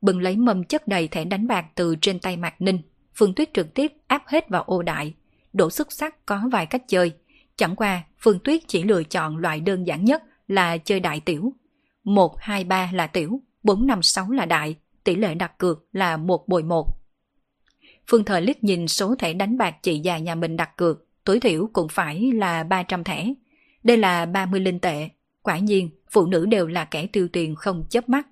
Bừng 0.00 0.20
lấy 0.20 0.36
mâm 0.36 0.64
chất 0.64 0.88
đầy 0.88 1.08
thẻ 1.08 1.24
đánh 1.24 1.46
bạc 1.46 1.66
từ 1.74 1.96
trên 2.00 2.18
tay 2.18 2.36
Mạc 2.36 2.60
Ninh, 2.60 2.78
Phương 3.14 3.34
Tuyết 3.34 3.54
trực 3.54 3.74
tiếp 3.74 3.92
áp 4.06 4.22
hết 4.26 4.48
vào 4.48 4.62
ô 4.62 4.82
đại. 4.82 5.14
đổ 5.52 5.70
xuất 5.70 5.92
sắc 5.92 6.26
có 6.26 6.40
vài 6.52 6.66
cách 6.66 6.82
chơi. 6.88 7.12
Chẳng 7.56 7.76
qua, 7.76 8.02
Phương 8.18 8.38
Tuyết 8.38 8.62
chỉ 8.68 8.82
lựa 8.82 9.02
chọn 9.02 9.36
loại 9.36 9.60
đơn 9.60 9.86
giản 9.86 10.04
nhất 10.04 10.22
là 10.48 10.76
chơi 10.76 11.00
đại 11.00 11.20
tiểu. 11.20 11.52
1, 12.04 12.36
2, 12.38 12.64
3 12.64 12.90
là 12.92 13.06
tiểu, 13.06 13.40
4, 13.62 13.86
5, 13.86 14.02
6 14.02 14.30
là 14.30 14.46
đại, 14.46 14.76
tỷ 15.04 15.14
lệ 15.16 15.34
đặt 15.34 15.58
cược 15.58 15.84
là 15.92 16.16
1 16.16 16.48
bồi 16.48 16.62
1. 16.62 16.88
Phương 18.06 18.24
Thời 18.24 18.40
liếc 18.40 18.64
nhìn 18.64 18.88
số 18.88 19.14
thẻ 19.18 19.32
đánh 19.32 19.58
bạc 19.58 19.76
chị 19.82 19.98
già 19.98 20.18
nhà 20.18 20.34
mình 20.34 20.56
đặt 20.56 20.76
cược, 20.76 21.06
tối 21.24 21.40
thiểu 21.40 21.68
cũng 21.72 21.88
phải 21.88 22.32
là 22.32 22.64
300 22.64 23.04
thẻ. 23.04 23.32
Đây 23.82 23.96
là 23.96 24.26
30 24.26 24.60
linh 24.60 24.80
tệ. 24.80 25.08
Quả 25.42 25.58
nhiên, 25.58 25.90
phụ 26.10 26.26
nữ 26.26 26.46
đều 26.46 26.66
là 26.66 26.84
kẻ 26.84 27.06
tiêu 27.06 27.28
tiền 27.32 27.54
không 27.54 27.84
chớp 27.90 28.08
mắt. 28.08 28.26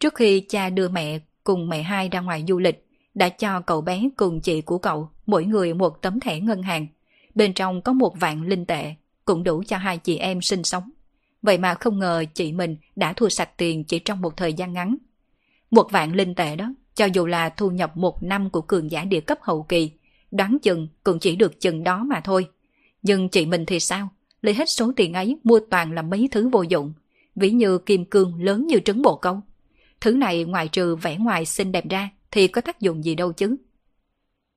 Trước 0.00 0.14
khi 0.14 0.40
cha 0.40 0.70
đưa 0.70 0.88
mẹ 0.88 1.18
cùng 1.44 1.68
mẹ 1.68 1.82
hai 1.82 2.08
ra 2.08 2.20
ngoài 2.20 2.44
du 2.48 2.58
lịch, 2.58 2.86
đã 3.14 3.28
cho 3.28 3.60
cậu 3.60 3.80
bé 3.80 4.02
cùng 4.16 4.40
chị 4.40 4.60
của 4.60 4.78
cậu 4.78 5.08
mỗi 5.26 5.44
người 5.44 5.74
một 5.74 6.02
tấm 6.02 6.20
thẻ 6.20 6.40
ngân 6.40 6.62
hàng. 6.62 6.86
Bên 7.36 7.52
trong 7.52 7.82
có 7.82 7.92
một 7.92 8.20
vạn 8.20 8.42
linh 8.42 8.66
tệ, 8.66 8.94
cũng 9.24 9.44
đủ 9.44 9.62
cho 9.66 9.76
hai 9.76 9.98
chị 9.98 10.16
em 10.16 10.42
sinh 10.42 10.62
sống. 10.62 10.90
Vậy 11.42 11.58
mà 11.58 11.74
không 11.74 11.98
ngờ 11.98 12.24
chị 12.34 12.52
mình 12.52 12.76
đã 12.96 13.12
thua 13.12 13.28
sạch 13.28 13.56
tiền 13.56 13.84
chỉ 13.84 13.98
trong 13.98 14.20
một 14.20 14.36
thời 14.36 14.52
gian 14.52 14.72
ngắn. 14.72 14.96
Một 15.70 15.88
vạn 15.90 16.14
linh 16.14 16.34
tệ 16.34 16.56
đó, 16.56 16.74
cho 16.94 17.04
dù 17.04 17.26
là 17.26 17.48
thu 17.48 17.70
nhập 17.70 17.96
một 17.96 18.22
năm 18.22 18.50
của 18.50 18.60
cường 18.60 18.90
giả 18.90 19.04
địa 19.04 19.20
cấp 19.20 19.38
hậu 19.42 19.62
kỳ, 19.62 19.90
đoán 20.30 20.58
chừng 20.62 20.88
cũng 21.04 21.18
chỉ 21.18 21.36
được 21.36 21.60
chừng 21.60 21.84
đó 21.84 22.04
mà 22.04 22.20
thôi. 22.20 22.48
Nhưng 23.02 23.28
chị 23.28 23.46
mình 23.46 23.66
thì 23.66 23.80
sao? 23.80 24.08
Lấy 24.42 24.54
hết 24.54 24.70
số 24.70 24.92
tiền 24.96 25.12
ấy 25.12 25.38
mua 25.44 25.60
toàn 25.70 25.92
là 25.92 26.02
mấy 26.02 26.28
thứ 26.30 26.48
vô 26.48 26.62
dụng, 26.62 26.92
ví 27.34 27.50
như 27.50 27.78
kim 27.78 28.04
cương 28.04 28.42
lớn 28.42 28.66
như 28.66 28.78
trứng 28.84 29.02
bồ 29.02 29.16
câu. 29.16 29.40
Thứ 30.00 30.12
này 30.12 30.44
ngoài 30.44 30.68
trừ 30.68 30.96
vẻ 30.96 31.16
ngoài 31.16 31.46
xinh 31.46 31.72
đẹp 31.72 31.88
ra 31.90 32.10
thì 32.30 32.48
có 32.48 32.60
tác 32.60 32.80
dụng 32.80 33.04
gì 33.04 33.14
đâu 33.14 33.32
chứ. 33.32 33.56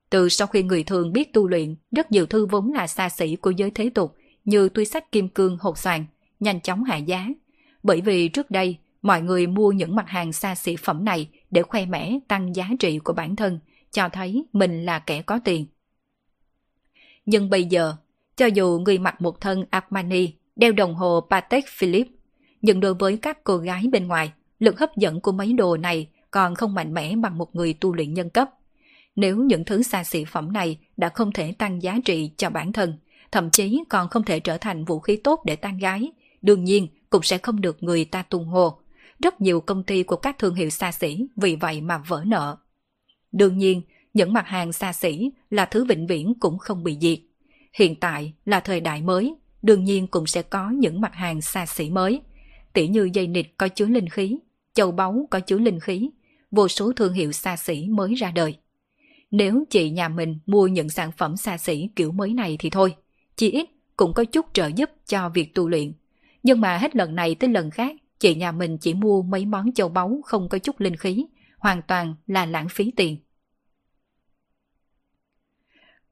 Từ 0.09 0.29
sau 0.29 0.47
khi 0.47 0.63
người 0.63 0.83
thường 0.83 1.13
biết 1.13 1.33
tu 1.33 1.47
luyện, 1.47 1.75
rất 1.91 2.11
nhiều 2.11 2.25
thư 2.25 2.45
vốn 2.45 2.73
là 2.73 2.87
xa 2.87 3.09
xỉ 3.09 3.35
của 3.35 3.51
giới 3.51 3.71
thế 3.71 3.89
tục 3.89 4.15
như 4.45 4.69
túi 4.69 4.85
sách 4.85 5.11
kim 5.11 5.29
cương 5.29 5.57
hột 5.59 5.77
xoàn, 5.77 6.05
nhanh 6.39 6.61
chóng 6.61 6.83
hạ 6.83 6.97
giá. 6.97 7.27
Bởi 7.83 8.01
vì 8.01 8.27
trước 8.27 8.51
đây, 8.51 8.77
mọi 9.01 9.21
người 9.21 9.47
mua 9.47 9.71
những 9.71 9.95
mặt 9.95 10.07
hàng 10.07 10.33
xa 10.33 10.55
xỉ 10.55 10.75
phẩm 10.75 11.05
này 11.05 11.29
để 11.51 11.61
khoe 11.61 11.85
mẽ 11.85 12.19
tăng 12.27 12.55
giá 12.55 12.69
trị 12.79 12.99
của 12.99 13.13
bản 13.13 13.35
thân, 13.35 13.59
cho 13.91 14.09
thấy 14.09 14.45
mình 14.53 14.85
là 14.85 14.99
kẻ 14.99 15.21
có 15.21 15.39
tiền. 15.43 15.65
Nhưng 17.25 17.49
bây 17.49 17.63
giờ, 17.63 17.95
cho 18.35 18.45
dù 18.45 18.79
người 18.85 18.97
mặc 18.97 19.21
một 19.21 19.41
thân 19.41 19.65
Armani, 19.69 20.33
đeo 20.55 20.71
đồng 20.71 20.95
hồ 20.95 21.27
Patek 21.29 21.65
Philippe, 21.67 22.11
nhưng 22.61 22.79
đối 22.79 22.93
với 22.93 23.17
các 23.17 23.43
cô 23.43 23.57
gái 23.57 23.83
bên 23.91 24.07
ngoài, 24.07 24.31
lực 24.59 24.79
hấp 24.79 24.97
dẫn 24.97 25.21
của 25.21 25.31
mấy 25.31 25.53
đồ 25.53 25.77
này 25.77 26.07
còn 26.31 26.55
không 26.55 26.73
mạnh 26.73 26.93
mẽ 26.93 27.15
bằng 27.15 27.37
một 27.37 27.55
người 27.55 27.73
tu 27.73 27.93
luyện 27.93 28.13
nhân 28.13 28.29
cấp. 28.29 28.49
Nếu 29.19 29.37
những 29.37 29.65
thứ 29.65 29.83
xa 29.83 30.03
xỉ 30.03 30.25
phẩm 30.25 30.53
này 30.53 30.77
đã 30.97 31.09
không 31.09 31.31
thể 31.31 31.51
tăng 31.51 31.83
giá 31.83 31.97
trị 32.05 32.31
cho 32.37 32.49
bản 32.49 32.73
thân, 32.73 32.97
thậm 33.31 33.49
chí 33.49 33.83
còn 33.89 34.09
không 34.09 34.23
thể 34.23 34.39
trở 34.39 34.57
thành 34.57 34.85
vũ 34.85 34.99
khí 34.99 35.15
tốt 35.23 35.41
để 35.45 35.55
tan 35.55 35.77
gái, 35.77 36.11
đương 36.41 36.63
nhiên 36.63 36.87
cũng 37.09 37.23
sẽ 37.23 37.37
không 37.37 37.61
được 37.61 37.83
người 37.83 38.05
ta 38.05 38.23
tung 38.23 38.45
hô. 38.45 38.79
rất 39.19 39.41
nhiều 39.41 39.61
công 39.61 39.83
ty 39.83 40.03
của 40.03 40.15
các 40.15 40.39
thương 40.39 40.55
hiệu 40.55 40.69
xa 40.69 40.91
xỉ 40.91 41.27
vì 41.35 41.55
vậy 41.55 41.81
mà 41.81 41.97
vỡ 41.97 42.23
nợ. 42.27 42.57
Đương 43.31 43.57
nhiên, 43.57 43.81
những 44.13 44.33
mặt 44.33 44.47
hàng 44.47 44.73
xa 44.73 44.93
xỉ 44.93 45.31
là 45.49 45.65
thứ 45.65 45.85
vĩnh 45.85 46.07
viễn 46.07 46.33
cũng 46.39 46.57
không 46.57 46.83
bị 46.83 46.97
diệt. 47.01 47.19
Hiện 47.73 47.95
tại 47.95 48.33
là 48.45 48.59
thời 48.59 48.81
đại 48.81 49.01
mới, 49.01 49.35
đương 49.61 49.83
nhiên 49.83 50.07
cũng 50.07 50.27
sẽ 50.27 50.41
có 50.41 50.69
những 50.69 51.01
mặt 51.01 51.13
hàng 51.13 51.41
xa 51.41 51.65
xỉ 51.65 51.89
mới. 51.89 52.21
Tỉ 52.73 52.87
như 52.87 53.09
dây 53.13 53.27
nịt 53.27 53.45
có 53.57 53.67
chứa 53.67 53.85
linh 53.85 54.09
khí, 54.09 54.39
châu 54.73 54.91
báu 54.91 55.27
có 55.29 55.39
chứa 55.39 55.57
linh 55.57 55.79
khí, 55.79 56.09
vô 56.51 56.67
số 56.67 56.91
thương 56.95 57.13
hiệu 57.13 57.31
xa 57.31 57.57
xỉ 57.57 57.87
mới 57.89 58.13
ra 58.13 58.31
đời. 58.31 58.55
Nếu 59.31 59.63
chị 59.69 59.89
nhà 59.89 60.09
mình 60.09 60.39
mua 60.45 60.67
những 60.67 60.89
sản 60.89 61.11
phẩm 61.11 61.37
xa 61.37 61.57
xỉ 61.57 61.89
kiểu 61.95 62.11
mới 62.11 62.33
này 62.33 62.55
thì 62.59 62.69
thôi, 62.69 62.95
chỉ 63.35 63.51
ít 63.51 63.69
cũng 63.95 64.13
có 64.13 64.25
chút 64.25 64.45
trợ 64.53 64.67
giúp 64.67 64.89
cho 65.05 65.29
việc 65.29 65.55
tu 65.55 65.69
luyện. 65.69 65.93
Nhưng 66.43 66.61
mà 66.61 66.77
hết 66.77 66.95
lần 66.95 67.15
này 67.15 67.35
tới 67.35 67.49
lần 67.49 67.71
khác, 67.71 67.95
chị 68.19 68.35
nhà 68.35 68.51
mình 68.51 68.77
chỉ 68.77 68.93
mua 68.93 69.21
mấy 69.21 69.45
món 69.45 69.73
châu 69.73 69.89
báu 69.89 70.21
không 70.25 70.49
có 70.49 70.57
chút 70.57 70.79
linh 70.79 70.95
khí, 70.95 71.25
hoàn 71.57 71.81
toàn 71.81 72.15
là 72.27 72.45
lãng 72.45 72.69
phí 72.69 72.91
tiền. 72.95 73.17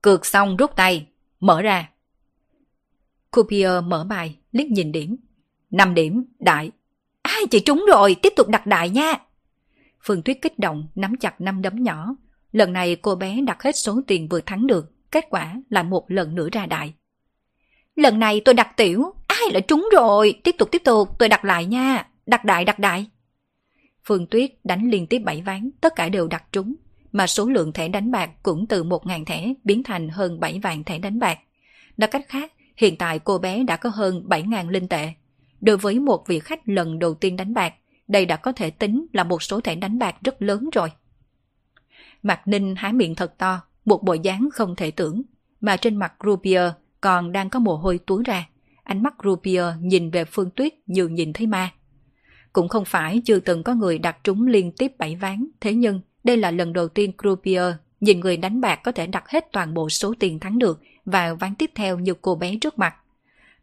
Cược 0.01 0.25
xong 0.25 0.57
rút 0.57 0.75
tay, 0.75 1.07
mở 1.39 1.61
ra. 1.61 1.89
Copier 3.31 3.83
mở 3.83 4.03
bài, 4.09 4.37
liếc 4.51 4.67
nhìn 4.67 4.91
điểm. 4.91 5.15
5 5.71 5.93
điểm, 5.93 6.25
đại. 6.39 6.71
Ai 7.21 7.41
chị 7.51 7.59
trúng 7.59 7.85
rồi, 7.93 8.15
tiếp 8.21 8.33
tục 8.35 8.47
đặt 8.47 8.67
đại 8.67 8.89
nha. 8.89 9.13
Phương 10.01 10.21
Tuyết 10.23 10.37
kích 10.41 10.59
động, 10.59 10.87
nắm 10.95 11.15
chặt 11.15 11.41
năm 11.41 11.61
đấm 11.61 11.83
nhỏ. 11.83 12.15
Lần 12.51 12.73
này 12.73 12.95
cô 12.95 13.15
bé 13.15 13.41
đặt 13.41 13.63
hết 13.63 13.75
số 13.75 14.01
tiền 14.07 14.27
vừa 14.27 14.41
thắng 14.41 14.67
được, 14.67 15.11
kết 15.11 15.25
quả 15.29 15.55
là 15.69 15.83
một 15.83 16.11
lần 16.11 16.35
nữa 16.35 16.49
ra 16.51 16.65
đại. 16.65 16.93
Lần 17.95 18.19
này 18.19 18.41
tôi 18.45 18.55
đặt 18.55 18.77
tiểu, 18.77 19.13
ai 19.27 19.51
lại 19.51 19.61
trúng 19.61 19.89
rồi, 19.91 20.39
tiếp 20.43 20.55
tục 20.57 20.71
tiếp 20.71 20.81
tục, 20.85 21.19
tôi 21.19 21.29
đặt 21.29 21.45
lại 21.45 21.65
nha, 21.65 22.07
đặt 22.25 22.45
đại 22.45 22.65
đặt 22.65 22.79
đại. 22.79 23.05
Phương 24.03 24.27
Tuyết 24.27 24.51
đánh 24.63 24.89
liên 24.89 25.07
tiếp 25.07 25.19
7 25.19 25.41
ván, 25.41 25.69
tất 25.81 25.95
cả 25.95 26.09
đều 26.09 26.27
đặt 26.27 26.43
trúng, 26.51 26.75
mà 27.11 27.27
số 27.27 27.49
lượng 27.49 27.73
thẻ 27.73 27.87
đánh 27.87 28.11
bạc 28.11 28.29
cũng 28.43 28.65
từ 28.67 28.83
1.000 28.83 29.25
thẻ 29.25 29.53
biến 29.63 29.83
thành 29.83 30.09
hơn 30.09 30.39
7 30.39 30.59
vạn 30.59 30.83
thẻ 30.83 30.99
đánh 30.99 31.19
bạc. 31.19 31.39
Nói 31.97 32.07
cách 32.07 32.25
khác, 32.27 32.53
hiện 32.77 32.95
tại 32.97 33.19
cô 33.19 33.37
bé 33.37 33.63
đã 33.63 33.77
có 33.77 33.89
hơn 33.89 34.23
7.000 34.27 34.69
linh 34.69 34.87
tệ. 34.87 35.09
Đối 35.61 35.77
với 35.77 35.99
một 35.99 36.27
vị 36.27 36.39
khách 36.39 36.69
lần 36.69 36.99
đầu 36.99 37.13
tiên 37.13 37.35
đánh 37.35 37.53
bạc, 37.53 37.73
đây 38.07 38.25
đã 38.25 38.35
có 38.35 38.51
thể 38.51 38.69
tính 38.69 39.05
là 39.13 39.23
một 39.23 39.43
số 39.43 39.61
thẻ 39.61 39.75
đánh 39.75 39.99
bạc 39.99 40.15
rất 40.23 40.41
lớn 40.41 40.69
rồi. 40.73 40.91
Mặt 42.23 42.47
Ninh 42.47 42.75
há 42.77 42.91
miệng 42.91 43.15
thật 43.15 43.37
to, 43.37 43.61
một 43.85 44.03
bộ 44.03 44.13
dáng 44.13 44.49
không 44.53 44.75
thể 44.75 44.91
tưởng, 44.91 45.21
mà 45.61 45.77
trên 45.77 45.95
mặt 45.95 46.13
Rupier 46.25 46.71
còn 47.01 47.31
đang 47.31 47.49
có 47.49 47.59
mồ 47.59 47.75
hôi 47.75 47.99
túa 48.05 48.21
ra. 48.25 48.49
Ánh 48.83 49.03
mắt 49.03 49.13
Rupier 49.23 49.65
nhìn 49.81 50.11
về 50.11 50.25
Phương 50.25 50.49
Tuyết 50.49 50.73
như 50.85 51.07
nhìn 51.07 51.33
thấy 51.33 51.47
ma. 51.47 51.71
Cũng 52.53 52.67
không 52.67 52.85
phải 52.85 53.21
chưa 53.25 53.39
từng 53.39 53.63
có 53.63 53.73
người 53.73 53.99
đặt 53.99 54.17
trúng 54.23 54.47
liên 54.47 54.71
tiếp 54.71 54.91
bảy 54.97 55.15
ván, 55.15 55.47
thế 55.59 55.73
nhưng 55.73 56.01
đây 56.23 56.37
là 56.37 56.51
lần 56.51 56.73
đầu 56.73 56.87
tiên 56.87 57.11
Rupier 57.23 57.73
nhìn 58.01 58.19
người 58.19 58.37
đánh 58.37 58.61
bạc 58.61 58.75
có 58.75 58.91
thể 58.91 59.07
đặt 59.07 59.29
hết 59.29 59.45
toàn 59.51 59.73
bộ 59.73 59.89
số 59.89 60.13
tiền 60.19 60.39
thắng 60.39 60.59
được 60.59 60.81
vào 61.05 61.35
ván 61.35 61.55
tiếp 61.55 61.71
theo 61.75 61.99
như 61.99 62.13
cô 62.21 62.35
bé 62.35 62.57
trước 62.61 62.79
mặt. 62.79 62.95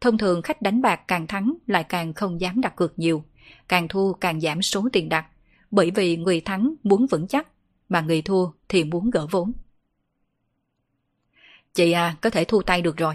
Thông 0.01 0.19
thường 0.19 0.43
khách 0.43 0.63
đánh 0.63 0.83
bạc 0.83 1.01
càng 1.09 1.27
thắng 1.27 1.55
lại 1.67 1.85
càng 1.85 2.13
không 2.13 2.41
dám 2.41 2.61
đặt 2.61 2.77
cược 2.77 2.99
nhiều, 2.99 3.25
càng 3.69 3.89
thua 3.89 4.13
càng 4.13 4.41
giảm 4.41 4.63
số 4.63 4.89
tiền 4.93 5.09
đặt, 5.09 5.27
bởi 5.71 5.91
vì 5.91 6.17
người 6.17 6.41
thắng 6.41 6.75
muốn 6.83 7.07
vững 7.07 7.27
chắc, 7.27 7.49
mà 7.95 8.01
người 8.01 8.23
thua 8.23 8.47
thì 8.69 8.85
muốn 8.85 9.11
gỡ 9.11 9.27
vốn. 9.31 9.53
Chị 11.75 11.93
à, 11.93 12.17
có 12.21 12.31
thể 12.31 12.45
thu 12.45 12.63
tay 12.63 12.83
được 12.83 12.97
rồi. 12.97 13.15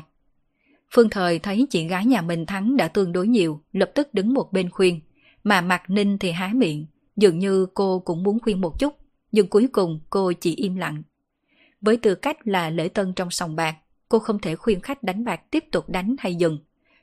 Phương 0.92 1.10
Thời 1.10 1.40
thấy 1.40 1.68
chị 1.70 1.88
gái 1.88 2.06
nhà 2.06 2.22
mình 2.22 2.46
thắng 2.46 2.78
đã 2.78 2.88
tương 2.88 3.12
đối 3.12 3.28
nhiều, 3.28 3.62
lập 3.72 3.92
tức 3.96 4.14
đứng 4.14 4.34
một 4.34 4.54
bên 4.54 4.70
khuyên. 4.70 5.02
Mà 5.44 5.62
Mạc 5.62 5.90
Ninh 5.90 6.18
thì 6.18 6.32
há 6.32 6.52
miệng, 6.56 6.86
dường 7.16 7.40
như 7.40 7.66
cô 7.74 8.00
cũng 8.00 8.24
muốn 8.24 8.40
khuyên 8.40 8.62
một 8.62 8.80
chút, 8.80 8.96
nhưng 9.32 9.48
cuối 9.48 9.68
cùng 9.72 10.00
cô 10.10 10.34
chỉ 10.34 10.56
im 10.56 10.76
lặng. 10.76 11.04
Với 11.82 11.98
tư 11.98 12.16
cách 12.16 12.48
là 12.48 12.70
lễ 12.70 12.90
tân 12.90 13.14
trong 13.14 13.32
sòng 13.32 13.56
bạc, 13.56 13.76
cô 14.10 14.20
không 14.20 14.40
thể 14.40 14.56
khuyên 14.56 14.82
khách 14.82 15.04
đánh 15.04 15.26
bạc 15.26 15.52
tiếp 15.52 15.64
tục 15.72 15.90
đánh 15.90 16.16
hay 16.20 16.36
dừng. 16.36 16.58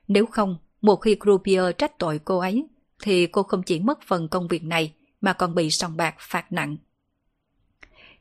Nếu 0.09 0.27
không, 0.27 0.59
một 0.81 0.97
khi 0.97 1.17
Croupier 1.21 1.65
trách 1.79 1.99
tội 1.99 2.21
cô 2.25 2.39
ấy, 2.39 2.67
thì 3.03 3.27
cô 3.27 3.43
không 3.43 3.63
chỉ 3.63 3.81
mất 3.81 3.99
phần 4.07 4.29
công 4.29 4.49
việc 4.49 4.65
này 4.65 4.93
mà 5.21 5.33
còn 5.33 5.55
bị 5.55 5.71
sòng 5.71 5.97
bạc 5.97 6.15
phạt 6.19 6.53
nặng. 6.53 6.77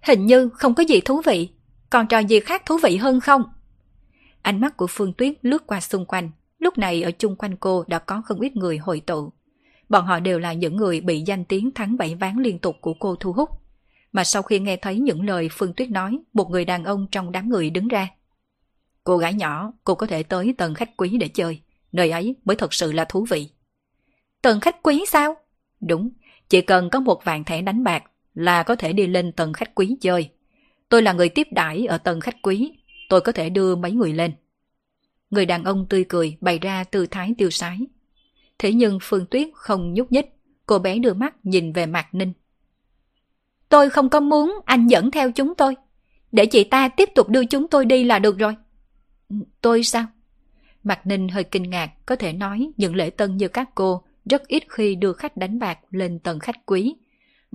Hình 0.05 0.25
như 0.25 0.49
không 0.49 0.75
có 0.75 0.83
gì 0.83 1.01
thú 1.01 1.21
vị, 1.25 1.49
còn 1.89 2.07
trò 2.07 2.19
gì 2.19 2.39
khác 2.39 2.65
thú 2.65 2.77
vị 2.83 2.97
hơn 2.97 3.19
không? 3.19 3.43
Ánh 4.41 4.61
mắt 4.61 4.77
của 4.77 4.87
Phương 4.89 5.13
Tuyết 5.13 5.33
lướt 5.41 5.67
qua 5.67 5.81
xung 5.81 6.05
quanh, 6.05 6.31
lúc 6.59 6.77
này 6.77 7.03
ở 7.03 7.11
chung 7.11 7.35
quanh 7.35 7.55
cô 7.55 7.83
đã 7.87 7.99
có 7.99 8.21
không 8.25 8.39
ít 8.39 8.55
người 8.55 8.77
hội 8.77 8.99
tụ. 8.99 9.31
Bọn 9.89 10.05
họ 10.05 10.19
đều 10.19 10.39
là 10.39 10.53
những 10.53 10.75
người 10.75 11.01
bị 11.01 11.21
danh 11.21 11.45
tiếng 11.45 11.71
thắng 11.71 11.97
bảy 11.97 12.15
ván 12.15 12.35
liên 12.37 12.59
tục 12.59 12.77
của 12.81 12.93
cô 12.93 13.15
thu 13.15 13.33
hút. 13.33 13.49
Mà 14.11 14.23
sau 14.23 14.41
khi 14.41 14.59
nghe 14.59 14.77
thấy 14.77 14.99
những 14.99 15.25
lời 15.25 15.49
Phương 15.51 15.73
Tuyết 15.73 15.89
nói, 15.89 16.19
một 16.33 16.49
người 16.49 16.65
đàn 16.65 16.83
ông 16.83 17.07
trong 17.11 17.31
đám 17.31 17.49
người 17.49 17.69
đứng 17.69 17.87
ra. 17.87 18.09
Cô 19.03 19.17
gái 19.17 19.33
nhỏ, 19.33 19.73
cô 19.83 19.95
có 19.95 20.07
thể 20.07 20.23
tới 20.23 20.53
tầng 20.57 20.73
khách 20.73 20.97
quý 20.97 21.17
để 21.17 21.27
chơi. 21.27 21.61
Nơi 21.91 22.09
ấy 22.09 22.35
mới 22.45 22.55
thật 22.55 22.73
sự 22.73 22.91
là 22.91 23.05
thú 23.05 23.25
vị. 23.29 23.49
Tầng 24.41 24.59
khách 24.59 24.83
quý 24.83 25.05
sao? 25.07 25.35
Đúng, 25.81 26.09
chỉ 26.49 26.61
cần 26.61 26.89
có 26.89 26.99
một 26.99 27.21
vạn 27.23 27.43
thẻ 27.43 27.61
đánh 27.61 27.83
bạc 27.83 28.03
là 28.35 28.63
có 28.63 28.75
thể 28.75 28.93
đi 28.93 29.07
lên 29.07 29.31
tầng 29.31 29.53
khách 29.53 29.75
quý 29.75 29.97
chơi. 30.01 30.29
Tôi 30.89 31.01
là 31.01 31.13
người 31.13 31.29
tiếp 31.29 31.47
đãi 31.51 31.85
ở 31.85 31.97
tầng 31.97 32.19
khách 32.19 32.41
quý, 32.41 32.71
tôi 33.09 33.21
có 33.21 33.31
thể 33.31 33.49
đưa 33.49 33.75
mấy 33.75 33.91
người 33.91 34.13
lên. 34.13 34.31
Người 35.29 35.45
đàn 35.45 35.63
ông 35.63 35.85
tươi 35.89 36.05
cười 36.09 36.37
bày 36.41 36.59
ra 36.59 36.83
tư 36.83 37.05
thái 37.05 37.33
tiêu 37.37 37.49
sái. 37.49 37.79
Thế 38.59 38.73
nhưng 38.73 38.99
Phương 39.01 39.25
Tuyết 39.25 39.47
không 39.53 39.93
nhúc 39.93 40.11
nhích, 40.11 40.25
cô 40.65 40.79
bé 40.79 40.99
đưa 40.99 41.13
mắt 41.13 41.35
nhìn 41.43 41.73
về 41.73 41.85
Mạc 41.85 42.13
Ninh. 42.13 42.33
Tôi 43.69 43.89
không 43.89 44.09
có 44.09 44.19
muốn 44.19 44.59
anh 44.65 44.87
dẫn 44.87 45.11
theo 45.11 45.31
chúng 45.31 45.55
tôi. 45.55 45.75
Để 46.31 46.45
chị 46.45 46.63
ta 46.63 46.87
tiếp 46.87 47.09
tục 47.15 47.29
đưa 47.29 47.45
chúng 47.45 47.67
tôi 47.67 47.85
đi 47.85 48.03
là 48.03 48.19
được 48.19 48.37
rồi. 48.37 48.55
Tôi 49.61 49.83
sao? 49.83 50.05
Mạc 50.83 51.07
Ninh 51.07 51.29
hơi 51.29 51.43
kinh 51.43 51.69
ngạc, 51.69 51.91
có 52.05 52.15
thể 52.15 52.33
nói 52.33 52.71
những 52.77 52.95
lễ 52.95 53.09
tân 53.09 53.37
như 53.37 53.47
các 53.47 53.69
cô 53.75 54.03
rất 54.25 54.47
ít 54.47 54.63
khi 54.69 54.95
đưa 54.95 55.13
khách 55.13 55.37
đánh 55.37 55.59
bạc 55.59 55.79
lên 55.91 56.19
tầng 56.19 56.39
khách 56.39 56.65
quý. 56.65 56.95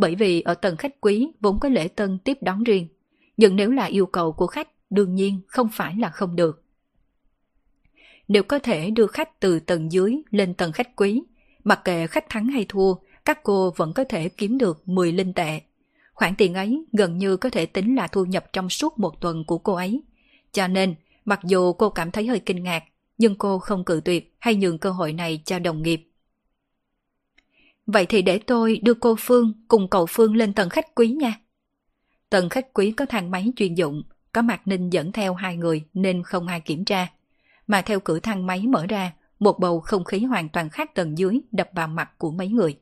Bởi 0.01 0.15
vì 0.15 0.41
ở 0.41 0.55
tầng 0.55 0.77
khách 0.77 1.01
quý 1.01 1.29
vốn 1.41 1.61
có 1.61 1.69
lễ 1.69 1.89
tân 1.89 2.19
tiếp 2.19 2.39
đón 2.41 2.65
riêng. 2.65 2.89
Nhưng 3.37 3.57
nếu 3.57 3.71
là 3.71 3.85
yêu 3.85 4.07
cầu 4.07 4.33
của 4.33 4.47
khách, 4.47 4.69
đương 4.91 5.15
nhiên 5.15 5.41
không 5.47 5.69
phải 5.73 5.95
là 5.99 6.11
không 6.11 6.37
được. 6.37 6.63
Nếu 8.29 8.43
có 8.43 8.59
thể 8.59 8.91
đưa 8.91 9.07
khách 9.07 9.41
từ 9.41 9.61
tầng 9.61 9.93
dưới 9.93 10.17
lên 10.31 10.55
tầng 10.55 10.73
khách 10.73 10.97
quý, 10.97 11.23
mặc 11.65 11.81
kệ 11.85 12.07
khách 12.07 12.29
thắng 12.29 12.49
hay 12.49 12.67
thua, 12.69 12.95
các 13.25 13.43
cô 13.43 13.73
vẫn 13.77 13.93
có 13.93 14.05
thể 14.05 14.29
kiếm 14.29 14.59
được 14.59 14.89
10 14.89 15.13
linh 15.13 15.33
tệ. 15.33 15.61
Khoản 16.13 16.35
tiền 16.39 16.55
ấy 16.55 16.85
gần 16.93 17.19
như 17.19 17.37
có 17.37 17.51
thể 17.51 17.67
tính 17.67 17.95
là 17.95 18.07
thu 18.07 18.25
nhập 18.25 18.53
trong 18.53 18.69
suốt 18.69 18.99
một 18.99 19.21
tuần 19.21 19.45
của 19.45 19.59
cô 19.59 19.73
ấy. 19.73 20.03
Cho 20.53 20.69
nên, 20.69 20.95
mặc 21.25 21.41
dù 21.45 21.73
cô 21.73 21.91
cảm 21.91 22.11
thấy 22.11 22.27
hơi 22.27 22.41
kinh 22.41 22.63
ngạc, 22.63 22.85
nhưng 23.19 23.35
cô 23.35 23.59
không 23.59 23.85
cự 23.85 24.01
tuyệt 24.05 24.37
hay 24.39 24.55
nhường 24.55 24.79
cơ 24.79 24.91
hội 24.91 25.13
này 25.13 25.43
cho 25.45 25.59
đồng 25.59 25.83
nghiệp. 25.83 26.10
Vậy 27.93 28.07
thì 28.07 28.23
để 28.23 28.39
tôi 28.39 28.81
đưa 28.83 28.95
cô 28.95 29.17
Phương 29.19 29.53
cùng 29.69 29.89
cậu 29.89 30.07
Phương 30.07 30.37
lên 30.37 30.53
tầng 30.53 30.69
khách 30.69 30.95
quý 30.95 31.09
nha. 31.09 31.35
Tầng 32.31 32.49
khách 32.49 32.67
quý 32.75 32.91
có 32.91 33.07
thang 33.07 33.31
máy 33.31 33.53
chuyên 33.57 33.75
dụng, 33.75 34.03
có 34.33 34.43
Mạc 34.43 34.67
Ninh 34.67 34.91
dẫn 34.91 35.13
theo 35.13 35.35
hai 35.35 35.57
người 35.57 35.85
nên 35.95 36.23
không 36.23 36.47
ai 36.47 36.61
kiểm 36.61 36.85
tra. 36.85 37.07
Mà 37.67 37.83
theo 37.83 38.01
cửa 38.01 38.21
thang 38.21 38.47
máy 38.47 38.63
mở 38.67 38.87
ra, 38.87 39.13
một 39.39 39.59
bầu 39.59 39.81
không 39.81 40.05
khí 40.05 40.19
hoàn 40.19 40.49
toàn 40.49 40.71
khác 40.71 40.95
tầng 40.95 41.19
dưới 41.19 41.41
đập 41.53 41.69
vào 41.73 41.89
mặt 41.89 42.11
của 42.19 42.31
mấy 42.31 42.49
người. 42.49 42.79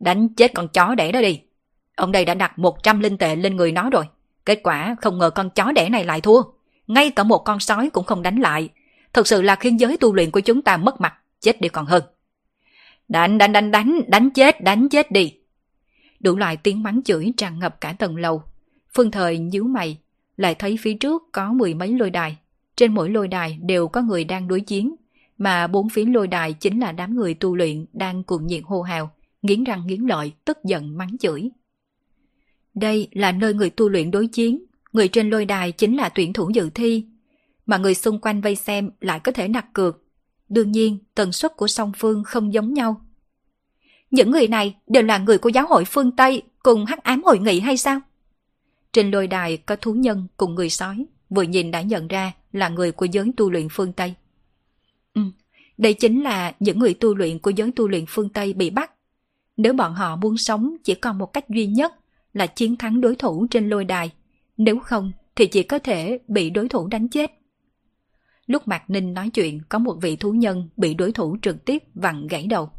Đánh 0.00 0.28
chết 0.34 0.54
con 0.54 0.68
chó 0.68 0.94
đẻ 0.94 1.12
đó 1.12 1.20
đi. 1.20 1.40
Ông 1.96 2.12
đây 2.12 2.24
đã 2.24 2.34
đặt 2.34 2.58
100 2.58 3.00
linh 3.00 3.18
tệ 3.18 3.36
lên 3.36 3.56
người 3.56 3.72
nó 3.72 3.90
rồi. 3.90 4.04
Kết 4.44 4.60
quả 4.62 4.96
không 5.00 5.18
ngờ 5.18 5.30
con 5.30 5.50
chó 5.50 5.72
đẻ 5.72 5.88
này 5.88 6.04
lại 6.04 6.20
thua. 6.20 6.42
Ngay 6.86 7.10
cả 7.10 7.22
một 7.22 7.38
con 7.38 7.60
sói 7.60 7.90
cũng 7.90 8.04
không 8.04 8.22
đánh 8.22 8.36
lại. 8.36 8.68
thật 9.12 9.26
sự 9.26 9.42
là 9.42 9.56
khiến 9.56 9.80
giới 9.80 9.96
tu 9.96 10.14
luyện 10.14 10.30
của 10.30 10.40
chúng 10.40 10.62
ta 10.62 10.76
mất 10.76 11.00
mặt, 11.00 11.14
chết 11.40 11.60
đi 11.60 11.68
còn 11.68 11.86
hơn. 11.86 12.02
Đánh, 13.08 13.38
đánh, 13.38 13.52
đánh, 13.52 13.70
đánh, 13.70 14.00
đánh 14.08 14.30
chết, 14.30 14.64
đánh 14.64 14.88
chết 14.88 15.10
đi. 15.12 15.34
Đủ 16.20 16.36
loại 16.36 16.56
tiếng 16.56 16.82
mắng 16.82 17.02
chửi 17.02 17.32
tràn 17.36 17.58
ngập 17.58 17.80
cả 17.80 17.92
tầng 17.98 18.16
lầu. 18.16 18.42
Phương 18.94 19.10
thời 19.10 19.38
nhíu 19.38 19.64
mày, 19.64 19.98
lại 20.36 20.54
thấy 20.54 20.76
phía 20.80 20.94
trước 20.94 21.22
có 21.32 21.52
mười 21.52 21.74
mấy 21.74 21.88
lôi 21.88 22.10
đài. 22.10 22.36
Trên 22.76 22.94
mỗi 22.94 23.10
lôi 23.10 23.28
đài 23.28 23.58
đều 23.62 23.88
có 23.88 24.02
người 24.02 24.24
đang 24.24 24.48
đối 24.48 24.60
chiến, 24.60 24.94
mà 25.38 25.66
bốn 25.66 25.88
phía 25.88 26.04
lôi 26.04 26.26
đài 26.26 26.52
chính 26.52 26.80
là 26.80 26.92
đám 26.92 27.16
người 27.16 27.34
tu 27.34 27.56
luyện 27.56 27.86
đang 27.92 28.22
cuồng 28.22 28.46
nhiệt 28.46 28.62
hô 28.64 28.82
hào, 28.82 29.10
nghiến 29.42 29.64
răng 29.64 29.86
nghiến 29.86 30.00
lợi, 30.00 30.32
tức 30.44 30.58
giận 30.64 30.96
mắng 30.96 31.18
chửi. 31.18 31.50
Đây 32.74 33.08
là 33.12 33.32
nơi 33.32 33.54
người 33.54 33.70
tu 33.70 33.88
luyện 33.88 34.10
đối 34.10 34.26
chiến, 34.26 34.64
người 34.92 35.08
trên 35.08 35.30
lôi 35.30 35.44
đài 35.44 35.72
chính 35.72 35.96
là 35.96 36.08
tuyển 36.08 36.32
thủ 36.32 36.50
dự 36.54 36.70
thi, 36.70 37.06
mà 37.66 37.76
người 37.76 37.94
xung 37.94 38.20
quanh 38.20 38.40
vây 38.40 38.56
xem 38.56 38.90
lại 39.00 39.20
có 39.20 39.32
thể 39.32 39.48
đặt 39.48 39.72
cược. 39.72 40.02
Đương 40.48 40.72
nhiên, 40.72 40.98
tần 41.14 41.32
suất 41.32 41.56
của 41.56 41.68
song 41.68 41.92
phương 41.96 42.24
không 42.24 42.52
giống 42.52 42.74
nhau. 42.74 43.00
Những 44.10 44.30
người 44.30 44.48
này 44.48 44.76
đều 44.86 45.02
là 45.02 45.18
người 45.18 45.38
của 45.38 45.48
giáo 45.48 45.66
hội 45.66 45.84
phương 45.84 46.16
Tây 46.16 46.42
cùng 46.58 46.84
hắc 46.84 47.02
ám 47.02 47.22
hội 47.22 47.38
nghị 47.38 47.60
hay 47.60 47.76
sao? 47.76 48.00
Trên 48.92 49.10
lôi 49.10 49.26
đài 49.26 49.56
có 49.56 49.76
thú 49.76 49.94
nhân 49.94 50.26
cùng 50.36 50.54
người 50.54 50.70
sói, 50.70 51.06
vừa 51.30 51.42
nhìn 51.42 51.70
đã 51.70 51.82
nhận 51.82 52.08
ra 52.08 52.32
là 52.52 52.68
người 52.68 52.92
của 52.92 53.06
giới 53.06 53.32
tu 53.36 53.50
luyện 53.50 53.68
phương 53.70 53.92
Tây. 53.92 54.14
Ừ, 55.14 55.20
đây 55.78 55.94
chính 55.94 56.22
là 56.22 56.52
những 56.60 56.78
người 56.78 56.94
tu 56.94 57.14
luyện 57.14 57.38
của 57.38 57.50
giới 57.50 57.72
tu 57.76 57.88
luyện 57.88 58.04
phương 58.08 58.28
Tây 58.28 58.52
bị 58.52 58.70
bắt 58.70 58.90
Nếu 59.56 59.72
bọn 59.72 59.94
họ 59.94 60.16
muốn 60.16 60.36
sống 60.36 60.76
chỉ 60.84 60.94
còn 60.94 61.18
một 61.18 61.32
cách 61.32 61.48
duy 61.48 61.66
nhất 61.66 61.94
là 62.32 62.46
chiến 62.46 62.76
thắng 62.76 63.00
đối 63.00 63.16
thủ 63.16 63.46
trên 63.50 63.68
lôi 63.68 63.84
đài. 63.84 64.10
Nếu 64.56 64.78
không 64.78 65.12
thì 65.36 65.46
chỉ 65.46 65.62
có 65.62 65.78
thể 65.78 66.18
bị 66.28 66.50
đối 66.50 66.68
thủ 66.68 66.86
đánh 66.86 67.08
chết. 67.08 67.35
Lúc 68.46 68.68
Mạc 68.68 68.90
Ninh 68.90 69.14
nói 69.14 69.30
chuyện 69.30 69.60
có 69.68 69.78
một 69.78 69.96
vị 70.02 70.16
thú 70.16 70.32
nhân 70.32 70.68
bị 70.76 70.94
đối 70.94 71.12
thủ 71.12 71.36
trực 71.42 71.64
tiếp 71.64 71.82
vặn 71.94 72.26
gãy 72.26 72.46
đầu. 72.46 72.70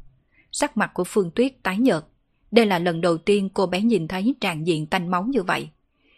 Sắc 0.51 0.77
mặt 0.77 0.91
của 0.93 1.03
Phương 1.03 1.32
Tuyết 1.32 1.63
tái 1.63 1.77
nhợt. 1.77 2.03
Đây 2.51 2.65
là 2.65 2.80
lần 2.80 3.01
đầu 3.01 3.17
tiên 3.17 3.49
cô 3.53 3.65
bé 3.65 3.82
nhìn 3.82 4.08
thấy 4.08 4.36
tràn 4.41 4.67
diện 4.67 4.86
tanh 4.86 5.12
máu 5.12 5.23
như 5.23 5.43
vậy. 5.43 5.69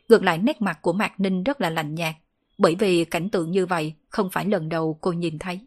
Ngược 0.10 0.24
lại 0.24 0.38
nét 0.38 0.62
mặt 0.62 0.80
của 0.82 0.94
Mạc 0.94 1.20
Ninh 1.20 1.44
rất 1.44 1.62
là 1.62 1.70
lạnh 1.70 1.96
nhạt, 1.96 2.16
bởi 2.58 2.76
vì 2.76 3.06
cảnh 3.06 3.30
tượng 3.30 3.52
như 3.52 3.66
vậy 3.66 3.94
không 4.10 4.30
phải 4.32 4.46
lần 4.46 4.70
đầu 4.70 4.98
cô 5.02 5.12
nhìn 5.12 5.40
thấy. 5.40 5.60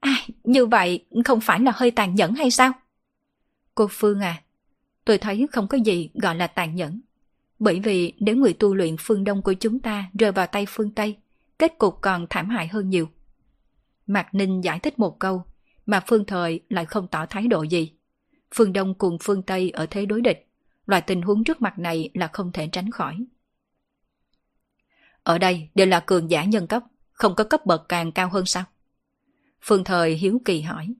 À, 0.00 0.14
như 0.44 0.66
vậy 0.66 1.04
không 1.24 1.40
phải 1.40 1.60
là 1.60 1.72
hơi 1.74 1.90
tàn 1.90 2.14
nhẫn 2.14 2.34
hay 2.34 2.50
sao? 2.50 2.72
Cô 3.74 3.88
Phương 3.90 4.20
à, 4.20 4.42
tôi 5.04 5.18
thấy 5.18 5.46
không 5.52 5.68
có 5.68 5.78
gì 5.78 6.10
gọi 6.14 6.34
là 6.34 6.46
tàn 6.46 6.74
nhẫn. 6.74 7.00
Bởi 7.58 7.80
vì 7.80 8.12
nếu 8.18 8.36
người 8.36 8.52
tu 8.52 8.74
luyện 8.74 8.96
phương 9.00 9.24
Đông 9.24 9.42
của 9.42 9.52
chúng 9.52 9.80
ta 9.80 10.10
rơi 10.18 10.32
vào 10.32 10.46
tay 10.46 10.66
phương 10.68 10.90
Tây, 10.90 11.16
kết 11.62 11.78
cục 11.78 12.00
còn 12.00 12.26
thảm 12.30 12.48
hại 12.48 12.68
hơn 12.68 12.90
nhiều. 12.90 13.08
Mạc 14.06 14.34
Ninh 14.34 14.64
giải 14.64 14.78
thích 14.78 14.98
một 14.98 15.18
câu, 15.18 15.44
mà 15.86 16.00
phương 16.06 16.24
thời 16.24 16.60
lại 16.68 16.86
không 16.86 17.08
tỏ 17.08 17.26
thái 17.26 17.48
độ 17.48 17.62
gì. 17.62 17.92
Phương 18.54 18.72
Đông 18.72 18.94
cùng 18.94 19.18
phương 19.20 19.42
Tây 19.42 19.70
ở 19.70 19.86
thế 19.90 20.06
đối 20.06 20.20
địch, 20.20 20.48
loại 20.86 21.02
tình 21.02 21.22
huống 21.22 21.44
trước 21.44 21.62
mặt 21.62 21.78
này 21.78 22.10
là 22.14 22.28
không 22.32 22.52
thể 22.52 22.68
tránh 22.72 22.90
khỏi. 22.90 23.26
Ở 25.22 25.38
đây 25.38 25.68
đều 25.74 25.86
là 25.86 26.00
cường 26.00 26.30
giả 26.30 26.44
nhân 26.44 26.66
cấp, 26.66 26.82
không 27.12 27.34
có 27.34 27.44
cấp 27.44 27.66
bậc 27.66 27.88
càng 27.88 28.12
cao 28.12 28.28
hơn 28.28 28.46
sao? 28.46 28.64
Phương 29.60 29.84
Thời 29.84 30.14
hiếu 30.14 30.40
kỳ 30.44 30.60
hỏi. 30.60 30.94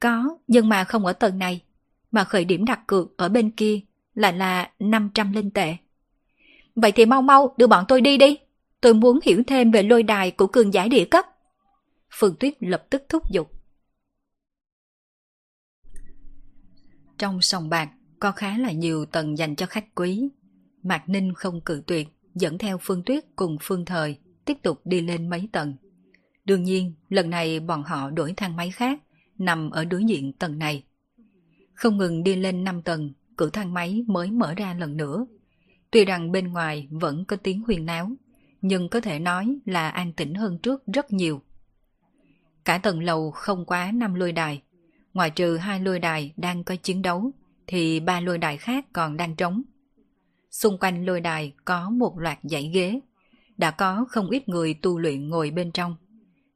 Có, 0.00 0.38
nhưng 0.46 0.68
mà 0.68 0.84
không 0.84 1.06
ở 1.06 1.12
tầng 1.12 1.38
này, 1.38 1.62
mà 2.10 2.24
khởi 2.24 2.44
điểm 2.44 2.64
đặt 2.64 2.86
cược 2.86 3.16
ở 3.16 3.28
bên 3.28 3.50
kia 3.50 3.80
lại 4.14 4.32
là 4.32 4.70
500 4.78 5.32
linh 5.32 5.50
tệ. 5.50 5.76
Vậy 6.74 6.92
thì 6.92 7.06
mau 7.06 7.22
mau 7.22 7.54
đưa 7.56 7.66
bọn 7.66 7.84
tôi 7.88 8.00
đi 8.00 8.18
đi, 8.18 8.38
tôi 8.80 8.94
muốn 8.94 9.18
hiểu 9.22 9.42
thêm 9.46 9.70
về 9.70 9.82
lôi 9.82 10.02
đài 10.02 10.30
của 10.30 10.46
cường 10.46 10.74
giải 10.74 10.88
địa 10.88 11.04
cấp. 11.04 11.24
Phương 12.10 12.36
Tuyết 12.40 12.54
lập 12.60 12.86
tức 12.90 13.02
thúc 13.08 13.22
giục. 13.30 13.50
Trong 17.18 17.40
sòng 17.40 17.68
bạc 17.68 17.90
có 18.18 18.32
khá 18.32 18.58
là 18.58 18.72
nhiều 18.72 19.04
tầng 19.06 19.38
dành 19.38 19.56
cho 19.56 19.66
khách 19.66 19.94
quý. 19.94 20.28
Mạc 20.82 21.08
Ninh 21.08 21.34
không 21.34 21.60
cự 21.60 21.82
tuyệt, 21.86 22.08
dẫn 22.34 22.58
theo 22.58 22.78
Phương 22.78 23.02
Tuyết 23.02 23.24
cùng 23.36 23.56
Phương 23.60 23.84
Thời 23.84 24.18
tiếp 24.44 24.56
tục 24.62 24.80
đi 24.84 25.00
lên 25.00 25.30
mấy 25.30 25.48
tầng. 25.52 25.74
Đương 26.44 26.62
nhiên, 26.62 26.94
lần 27.08 27.30
này 27.30 27.60
bọn 27.60 27.82
họ 27.82 28.10
đổi 28.10 28.34
thang 28.36 28.56
máy 28.56 28.70
khác, 28.70 29.00
nằm 29.38 29.70
ở 29.70 29.84
đối 29.84 30.04
diện 30.04 30.32
tầng 30.32 30.58
này. 30.58 30.84
Không 31.74 31.98
ngừng 31.98 32.22
đi 32.22 32.36
lên 32.36 32.64
5 32.64 32.82
tầng, 32.82 33.12
cửa 33.36 33.50
thang 33.50 33.74
máy 33.74 34.04
mới 34.06 34.30
mở 34.30 34.54
ra 34.54 34.74
lần 34.74 34.96
nữa. 34.96 35.26
Tuy 35.90 36.04
rằng 36.04 36.32
bên 36.32 36.52
ngoài 36.52 36.88
vẫn 36.90 37.24
có 37.24 37.36
tiếng 37.36 37.62
huyền 37.66 37.86
náo, 37.86 38.10
nhưng 38.62 38.88
có 38.88 39.00
thể 39.00 39.18
nói 39.18 39.58
là 39.64 39.88
an 39.88 40.12
tĩnh 40.12 40.34
hơn 40.34 40.58
trước 40.58 40.82
rất 40.86 41.12
nhiều. 41.12 41.42
Cả 42.64 42.78
tầng 42.78 43.02
lầu 43.02 43.30
không 43.30 43.64
quá 43.64 43.92
5 43.92 44.14
lôi 44.14 44.32
đài, 44.32 44.62
ngoài 45.14 45.30
trừ 45.30 45.56
hai 45.56 45.80
lôi 45.80 45.98
đài 45.98 46.32
đang 46.36 46.64
có 46.64 46.76
chiến 46.76 47.02
đấu, 47.02 47.30
thì 47.66 48.00
ba 48.00 48.20
lôi 48.20 48.38
đài 48.38 48.56
khác 48.56 48.86
còn 48.92 49.16
đang 49.16 49.36
trống. 49.36 49.62
Xung 50.50 50.78
quanh 50.78 51.06
lôi 51.06 51.20
đài 51.20 51.52
có 51.64 51.90
một 51.90 52.18
loạt 52.18 52.38
dãy 52.42 52.70
ghế, 52.74 53.00
đã 53.56 53.70
có 53.70 54.04
không 54.08 54.30
ít 54.30 54.48
người 54.48 54.74
tu 54.74 54.98
luyện 54.98 55.28
ngồi 55.28 55.50
bên 55.50 55.72
trong. 55.72 55.96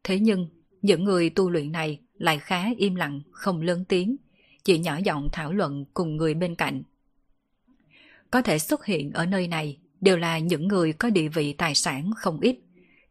Thế 0.04 0.18
nhưng, 0.18 0.48
những 0.82 1.04
người 1.04 1.30
tu 1.30 1.50
luyện 1.50 1.72
này 1.72 2.00
lại 2.18 2.38
khá 2.38 2.64
im 2.76 2.94
lặng, 2.94 3.20
không 3.32 3.60
lớn 3.60 3.84
tiếng, 3.88 4.16
chỉ 4.64 4.78
nhỏ 4.78 4.98
giọng 5.04 5.28
thảo 5.32 5.52
luận 5.52 5.84
cùng 5.94 6.16
người 6.16 6.34
bên 6.34 6.54
cạnh. 6.54 6.82
Có 8.30 8.42
thể 8.42 8.58
xuất 8.58 8.84
hiện 8.84 9.12
ở 9.12 9.26
nơi 9.26 9.48
này 9.48 9.78
đều 10.04 10.16
là 10.16 10.38
những 10.38 10.68
người 10.68 10.92
có 10.92 11.10
địa 11.10 11.28
vị 11.28 11.52
tài 11.52 11.74
sản 11.74 12.10
không 12.16 12.40
ít. 12.40 12.58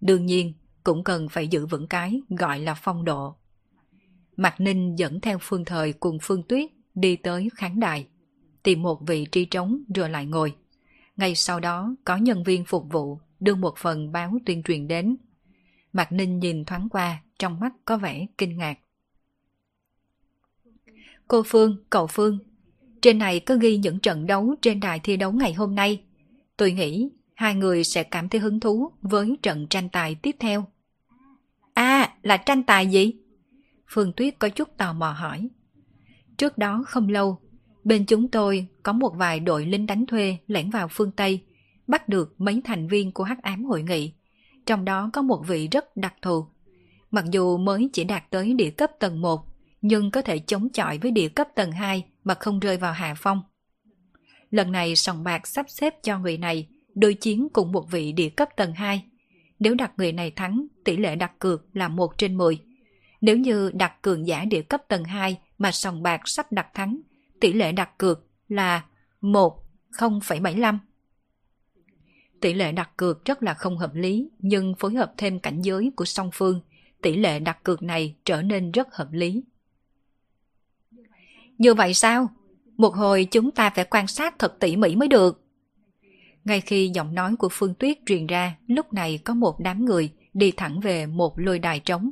Đương 0.01 0.25
nhiên, 0.25 0.53
cũng 0.83 1.03
cần 1.03 1.29
phải 1.29 1.47
giữ 1.47 1.65
vững 1.65 1.87
cái 1.87 2.21
gọi 2.29 2.59
là 2.59 2.73
phong 2.73 3.05
độ. 3.05 3.35
Mạc 4.37 4.61
Ninh 4.61 4.95
dẫn 4.95 5.21
theo 5.21 5.37
Phương 5.41 5.65
Thời 5.65 5.93
cùng 5.93 6.17
Phương 6.21 6.43
Tuyết 6.43 6.71
đi 6.95 7.15
tới 7.15 7.49
khán 7.55 7.79
đài, 7.79 8.07
tìm 8.63 8.81
một 8.81 9.01
vị 9.07 9.25
trí 9.25 9.45
trống 9.45 9.83
rồi 9.95 10.09
lại 10.09 10.25
ngồi. 10.25 10.55
Ngay 11.17 11.35
sau 11.35 11.59
đó 11.59 11.95
có 12.03 12.17
nhân 12.17 12.43
viên 12.43 12.65
phục 12.65 12.85
vụ 12.91 13.19
đưa 13.39 13.55
một 13.55 13.77
phần 13.77 14.11
báo 14.11 14.37
tuyên 14.45 14.63
truyền 14.63 14.87
đến. 14.87 15.15
Mạc 15.93 16.11
Ninh 16.11 16.39
nhìn 16.39 16.65
thoáng 16.65 16.89
qua, 16.89 17.23
trong 17.39 17.59
mắt 17.59 17.73
có 17.85 17.97
vẻ 17.97 18.25
kinh 18.37 18.57
ngạc. 18.57 18.79
Cô 21.27 21.43
Phương, 21.45 21.77
cậu 21.89 22.07
Phương, 22.07 22.39
trên 23.01 23.17
này 23.17 23.39
có 23.39 23.55
ghi 23.55 23.77
những 23.77 23.99
trận 23.99 24.27
đấu 24.27 24.55
trên 24.61 24.79
đài 24.79 24.99
thi 24.99 25.17
đấu 25.17 25.31
ngày 25.31 25.53
hôm 25.53 25.75
nay. 25.75 26.03
Tôi 26.57 26.71
nghĩ 26.71 27.09
hai 27.35 27.55
người 27.55 27.83
sẽ 27.83 28.03
cảm 28.03 28.29
thấy 28.29 28.41
hứng 28.41 28.59
thú 28.59 28.91
với 29.01 29.37
trận 29.41 29.67
tranh 29.67 29.89
tài 29.89 30.15
tiếp 30.15 30.35
theo. 30.39 30.65
À, 31.73 32.13
là 32.21 32.37
tranh 32.37 32.63
tài 32.63 32.87
gì? 32.87 33.13
Phương 33.87 34.13
Tuyết 34.13 34.39
có 34.39 34.49
chút 34.49 34.77
tò 34.77 34.93
mò 34.93 35.11
hỏi. 35.11 35.49
Trước 36.37 36.57
đó 36.57 36.83
không 36.87 37.09
lâu, 37.09 37.37
bên 37.83 38.05
chúng 38.05 38.27
tôi 38.27 38.67
có 38.83 38.93
một 38.93 39.13
vài 39.15 39.39
đội 39.39 39.65
lính 39.65 39.85
đánh 39.85 40.05
thuê 40.05 40.37
lẻn 40.47 40.69
vào 40.69 40.87
phương 40.87 41.11
Tây, 41.11 41.43
bắt 41.87 42.09
được 42.09 42.35
mấy 42.37 42.61
thành 42.63 42.87
viên 42.87 43.11
của 43.11 43.23
hắc 43.23 43.43
ám 43.43 43.65
hội 43.65 43.83
nghị. 43.83 44.13
Trong 44.65 44.85
đó 44.85 45.09
có 45.13 45.21
một 45.21 45.43
vị 45.47 45.67
rất 45.67 45.97
đặc 45.97 46.13
thù. 46.21 46.45
Mặc 47.11 47.25
dù 47.31 47.57
mới 47.57 47.89
chỉ 47.93 48.03
đạt 48.03 48.23
tới 48.29 48.53
địa 48.53 48.69
cấp 48.69 48.91
tầng 48.99 49.21
1, 49.21 49.45
nhưng 49.81 50.11
có 50.11 50.21
thể 50.21 50.39
chống 50.39 50.69
chọi 50.69 50.97
với 50.97 51.11
địa 51.11 51.29
cấp 51.29 51.47
tầng 51.55 51.71
2 51.71 52.05
mà 52.23 52.33
không 52.33 52.59
rơi 52.59 52.77
vào 52.77 52.93
hạ 52.93 53.13
phong. 53.17 53.41
Lần 54.53 54.71
này 54.71 54.95
sòng 54.95 55.23
bạc 55.23 55.47
sắp 55.47 55.69
xếp 55.69 56.03
cho 56.03 56.19
người 56.19 56.37
này 56.37 56.67
đối 56.95 57.13
chiến 57.13 57.47
cùng 57.53 57.71
một 57.71 57.91
vị 57.91 58.11
địa 58.11 58.29
cấp 58.29 58.49
tầng 58.55 58.73
2. 58.73 59.05
Nếu 59.59 59.75
đặt 59.75 59.91
người 59.97 60.11
này 60.11 60.31
thắng, 60.31 60.67
tỷ 60.83 60.97
lệ 60.97 61.15
đặt 61.15 61.39
cược 61.39 61.65
là 61.73 61.87
1 61.87 62.17
trên 62.17 62.37
10. 62.37 62.59
Nếu 63.21 63.37
như 63.37 63.71
đặt 63.73 64.01
cường 64.01 64.27
giả 64.27 64.45
địa 64.45 64.61
cấp 64.61 64.81
tầng 64.87 65.03
2 65.03 65.39
mà 65.57 65.71
sòng 65.71 66.03
bạc 66.03 66.21
sắp 66.25 66.51
đặt 66.51 66.67
thắng, 66.73 67.01
tỷ 67.39 67.53
lệ 67.53 67.71
đặt 67.71 67.97
cược 67.97 68.27
là 68.47 68.85
1 69.21 69.63
0,75. 69.91 70.77
Tỷ 72.41 72.53
lệ 72.53 72.71
đặt 72.71 72.89
cược 72.97 73.25
rất 73.25 73.43
là 73.43 73.53
không 73.53 73.77
hợp 73.77 73.95
lý, 73.95 74.29
nhưng 74.39 74.75
phối 74.79 74.93
hợp 74.93 75.13
thêm 75.17 75.39
cảnh 75.39 75.61
giới 75.61 75.91
của 75.95 76.05
song 76.05 76.29
phương, 76.33 76.61
tỷ 77.01 77.15
lệ 77.15 77.39
đặt 77.39 77.63
cược 77.63 77.83
này 77.83 78.15
trở 78.25 78.41
nên 78.41 78.71
rất 78.71 78.95
hợp 78.95 79.07
lý. 79.11 79.43
Như 81.57 81.73
vậy 81.73 81.93
sao? 81.93 82.29
Một 82.77 82.95
hồi 82.95 83.27
chúng 83.31 83.51
ta 83.51 83.69
phải 83.69 83.85
quan 83.85 84.07
sát 84.07 84.39
thật 84.39 84.59
tỉ 84.59 84.75
mỉ 84.75 84.95
mới 84.95 85.07
được. 85.07 85.43
Ngay 86.45 86.61
khi 86.61 86.91
giọng 86.93 87.15
nói 87.15 87.35
của 87.35 87.49
Phương 87.51 87.73
Tuyết 87.73 87.97
truyền 88.05 88.27
ra, 88.27 88.55
lúc 88.67 88.93
này 88.93 89.19
có 89.23 89.33
một 89.33 89.59
đám 89.59 89.85
người 89.85 90.09
đi 90.33 90.51
thẳng 90.51 90.79
về 90.79 91.05
một 91.05 91.39
lôi 91.39 91.59
đài 91.59 91.79
trống. 91.79 92.11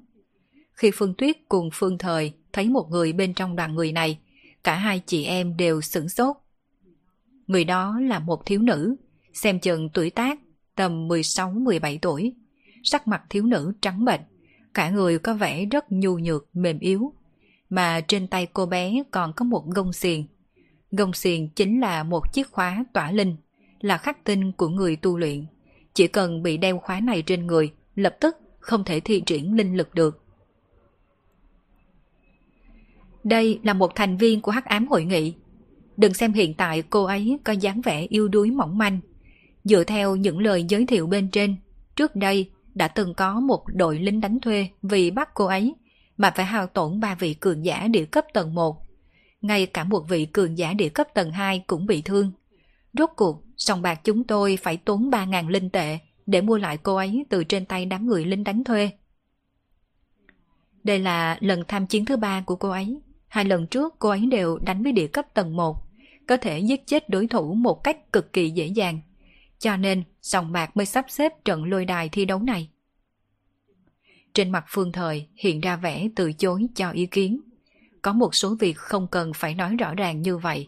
Khi 0.74 0.92
Phương 0.94 1.14
Tuyết 1.18 1.38
cùng 1.50 1.70
Phương 1.74 1.98
Thời 1.98 2.34
thấy 2.54 2.70
một 2.70 2.88
người 2.90 3.14
bên 3.14 3.34
trong 3.34 3.56
đoàn 3.56 3.76
người 3.76 3.92
này, 3.92 4.20
cả 4.64 4.76
hai 4.76 5.02
chị 5.06 5.26
em 5.26 5.58
đều 5.58 5.82
sửng 5.82 6.10
sốt. 6.10 6.36
Người 7.48 7.64
đó 7.64 8.00
là 8.00 8.20
một 8.20 8.46
thiếu 8.46 8.62
nữ, 8.62 8.96
xem 9.34 9.60
chừng 9.60 9.90
tuổi 9.90 10.10
tác 10.10 10.40
tầm 10.76 11.08
16-17 11.08 11.98
tuổi. 12.02 12.34
Sắc 12.84 13.08
mặt 13.08 13.22
thiếu 13.30 13.44
nữ 13.44 13.74
trắng 13.82 14.06
bệch, 14.06 14.20
cả 14.74 14.90
người 14.90 15.20
có 15.20 15.34
vẻ 15.34 15.66
rất 15.66 15.92
nhu 15.92 16.18
nhược, 16.18 16.56
mềm 16.56 16.80
yếu. 16.80 17.14
Mà 17.70 18.02
trên 18.02 18.28
tay 18.28 18.48
cô 18.54 18.66
bé 18.66 19.04
còn 19.12 19.34
có 19.34 19.46
một 19.46 19.66
gông 19.68 19.94
xiềng. 19.94 20.26
Gông 20.92 21.14
xiềng 21.14 21.50
chính 21.50 21.80
là 21.80 22.04
một 22.04 22.34
chiếc 22.34 22.52
khóa 22.52 22.86
tỏa 22.94 23.12
linh, 23.12 23.36
là 23.82 23.98
khắc 23.98 24.24
tinh 24.24 24.52
của 24.52 24.68
người 24.68 24.96
tu 24.96 25.18
luyện. 25.18 25.46
Chỉ 25.94 26.08
cần 26.08 26.44
bị 26.44 26.58
đeo 26.58 26.80
khóa 26.80 27.00
này 27.00 27.22
trên 27.22 27.48
người, 27.48 27.74
lập 27.96 28.16
tức 28.20 28.38
không 28.60 28.84
thể 28.84 29.00
thi 29.00 29.24
triển 29.26 29.56
linh 29.56 29.78
lực 29.78 29.94
được. 29.94 30.24
Đây 33.24 33.60
là 33.64 33.74
một 33.74 33.92
thành 33.96 34.18
viên 34.18 34.42
của 34.42 34.52
hắc 34.52 34.66
ám 34.66 34.88
hội 34.88 35.04
nghị. 35.04 35.34
Đừng 35.98 36.14
xem 36.14 36.34
hiện 36.34 36.54
tại 36.54 36.84
cô 36.90 37.04
ấy 37.04 37.40
có 37.44 37.54
dáng 37.54 37.82
vẻ 37.82 38.02
yêu 38.10 38.28
đuối 38.28 38.52
mỏng 38.52 38.78
manh. 38.78 39.00
Dựa 39.64 39.84
theo 39.84 40.16
những 40.16 40.40
lời 40.40 40.66
giới 40.70 40.86
thiệu 40.86 41.08
bên 41.08 41.30
trên, 41.32 41.56
trước 41.96 42.16
đây 42.16 42.50
đã 42.76 42.88
từng 42.88 43.14
có 43.14 43.40
một 43.40 43.64
đội 43.68 44.00
lính 44.00 44.22
đánh 44.22 44.40
thuê 44.40 44.68
vì 44.82 45.12
bắt 45.12 45.30
cô 45.34 45.46
ấy 45.46 45.76
mà 46.18 46.34
phải 46.36 46.46
hao 46.46 46.68
tổn 46.68 47.00
ba 47.00 47.16
vị 47.16 47.34
cường 47.34 47.66
giả 47.66 47.88
địa 47.88 48.06
cấp 48.06 48.26
tầng 48.34 48.56
1. 48.56 48.91
Ngay 49.42 49.66
cả 49.66 49.84
một 49.84 50.06
vị 50.10 50.26
cường 50.26 50.58
giả 50.58 50.74
địa 50.74 50.90
cấp 50.90 51.08
tầng 51.14 51.32
2 51.32 51.64
cũng 51.68 51.86
bị 51.86 52.02
thương. 52.02 52.32
Rốt 52.94 53.10
cuộc, 53.16 53.44
sòng 53.58 53.82
bạc 53.82 54.02
chúng 54.04 54.24
tôi 54.24 54.58
phải 54.58 54.78
tốn 54.78 55.10
3.000 55.10 55.50
linh 55.50 55.70
tệ 55.70 55.98
để 56.26 56.42
mua 56.42 56.58
lại 56.58 56.78
cô 56.78 56.96
ấy 56.96 57.26
từ 57.30 57.44
trên 57.44 57.66
tay 57.66 57.86
đám 57.86 58.08
người 58.08 58.26
lính 58.26 58.44
đánh 58.44 58.64
thuê. 58.64 58.90
Đây 60.84 61.00
là 61.00 61.38
lần 61.40 61.64
tham 61.68 61.88
chiến 61.88 62.06
thứ 62.06 62.18
ba 62.18 62.42
của 62.42 62.56
cô 62.56 62.70
ấy. 62.70 63.02
Hai 63.28 63.46
lần 63.46 63.68
trước 63.68 63.96
cô 64.00 64.10
ấy 64.10 64.26
đều 64.26 64.58
đánh 64.58 64.84
với 64.84 64.92
địa 64.92 65.08
cấp 65.08 65.26
tầng 65.34 65.56
1, 65.56 65.78
có 66.28 66.38
thể 66.38 66.60
giết 66.60 66.88
chết 66.88 67.10
đối 67.10 67.28
thủ 67.28 67.54
một 67.54 67.84
cách 67.84 68.12
cực 68.14 68.34
kỳ 68.34 68.50
dễ 68.50 68.66
dàng. 68.68 69.02
Cho 69.60 69.78
nên, 69.78 70.04
sòng 70.22 70.52
bạc 70.52 70.78
mới 70.78 70.86
sắp 70.86 71.06
xếp 71.10 71.46
trận 71.46 71.64
lôi 71.64 71.86
đài 71.86 72.10
thi 72.10 72.26
đấu 72.26 72.40
này. 72.40 72.70
Trên 74.34 74.50
mặt 74.50 74.66
Phương 74.68 74.92
Thời 74.92 75.28
hiện 75.36 75.62
ra 75.62 75.76
vẻ 75.76 76.08
từ 76.16 76.34
chối 76.34 76.68
cho 76.76 76.92
ý 76.92 77.06
kiến 77.06 77.42
có 78.02 78.14
một 78.14 78.36
số 78.36 78.56
việc 78.60 78.78
không 78.78 79.08
cần 79.08 79.32
phải 79.34 79.56
nói 79.56 79.76
rõ 79.76 79.94
ràng 79.96 80.22
như 80.22 80.38
vậy. 80.38 80.68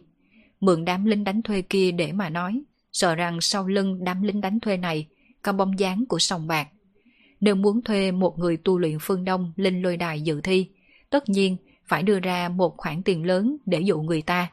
Mượn 0.59 0.85
đám 0.85 1.05
lính 1.05 1.23
đánh 1.23 1.41
thuê 1.41 1.61
kia 1.61 1.91
để 1.91 2.11
mà 2.11 2.29
nói, 2.29 2.61
sợ 2.91 3.15
rằng 3.15 3.41
sau 3.41 3.67
lưng 3.67 4.03
đám 4.03 4.21
lính 4.23 4.41
đánh 4.41 4.59
thuê 4.59 4.77
này 4.77 5.07
có 5.41 5.53
bóng 5.53 5.79
dáng 5.79 6.05
của 6.05 6.19
sòng 6.19 6.47
bạc. 6.47 6.67
Nếu 7.39 7.55
muốn 7.55 7.81
thuê 7.81 8.11
một 8.11 8.39
người 8.39 8.57
tu 8.57 8.79
luyện 8.79 8.97
phương 9.01 9.25
Đông 9.25 9.53
lên 9.55 9.81
lôi 9.81 9.97
đài 9.97 10.21
dự 10.21 10.41
thi, 10.41 10.69
tất 11.09 11.29
nhiên 11.29 11.57
phải 11.85 12.03
đưa 12.03 12.19
ra 12.19 12.49
một 12.49 12.77
khoản 12.77 13.03
tiền 13.03 13.25
lớn 13.25 13.57
để 13.65 13.81
dụ 13.81 14.01
người 14.01 14.21
ta. 14.21 14.51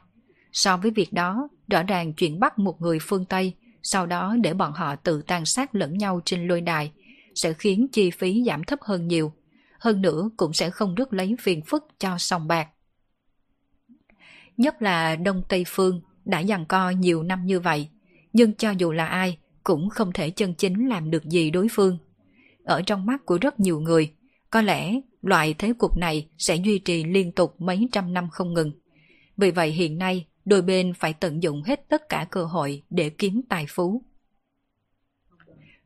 So 0.53 0.77
với 0.77 0.91
việc 0.91 1.13
đó, 1.13 1.49
rõ 1.67 1.83
ràng 1.83 2.13
chuyện 2.13 2.39
bắt 2.39 2.59
một 2.59 2.81
người 2.81 2.97
phương 3.01 3.25
Tây, 3.25 3.53
sau 3.83 4.05
đó 4.05 4.35
để 4.43 4.53
bọn 4.53 4.71
họ 4.71 4.95
tự 4.95 5.21
tàn 5.21 5.45
sát 5.45 5.75
lẫn 5.75 5.97
nhau 5.97 6.21
trên 6.25 6.47
lôi 6.47 6.61
đài, 6.61 6.91
sẽ 7.35 7.53
khiến 7.53 7.87
chi 7.91 8.11
phí 8.11 8.43
giảm 8.45 8.63
thấp 8.63 8.79
hơn 8.81 9.07
nhiều. 9.07 9.33
Hơn 9.81 10.01
nữa 10.01 10.29
cũng 10.37 10.53
sẽ 10.53 10.69
không 10.69 10.95
rước 10.95 11.13
lấy 11.13 11.35
phiền 11.39 11.61
phức 11.61 11.87
cho 11.99 12.17
sòng 12.17 12.47
bạc. 12.47 12.67
Nhất 14.57 14.81
là 14.81 15.15
Đông 15.15 15.43
Tây 15.49 15.63
Phương 15.67 16.01
đã 16.25 16.39
dằn 16.39 16.65
co 16.65 16.89
nhiều 16.89 17.23
năm 17.23 17.45
như 17.45 17.59
vậy, 17.59 17.89
nhưng 18.33 18.53
cho 18.53 18.71
dù 18.71 18.91
là 18.91 19.05
ai 19.05 19.37
cũng 19.63 19.89
không 19.89 20.11
thể 20.11 20.29
chân 20.29 20.53
chính 20.53 20.89
làm 20.89 21.11
được 21.11 21.25
gì 21.25 21.51
đối 21.51 21.67
phương. 21.71 21.97
Ở 22.63 22.81
trong 22.81 23.05
mắt 23.05 23.25
của 23.25 23.37
rất 23.41 23.59
nhiều 23.59 23.79
người, 23.79 24.13
có 24.49 24.61
lẽ 24.61 24.99
loại 25.21 25.53
thế 25.53 25.73
cục 25.73 25.97
này 25.97 26.27
sẽ 26.37 26.55
duy 26.55 26.79
trì 26.79 27.03
liên 27.03 27.31
tục 27.31 27.61
mấy 27.61 27.89
trăm 27.91 28.13
năm 28.13 28.29
không 28.29 28.53
ngừng. 28.53 28.71
Vì 29.37 29.51
vậy 29.51 29.71
hiện 29.71 29.97
nay, 29.97 30.27
đôi 30.45 30.61
bên 30.61 30.93
phải 30.93 31.13
tận 31.13 31.43
dụng 31.43 31.63
hết 31.63 31.89
tất 31.89 32.09
cả 32.09 32.27
cơ 32.31 32.43
hội 32.43 32.83
để 32.89 33.09
kiếm 33.09 33.41
tài 33.49 33.65
phú. 33.69 34.03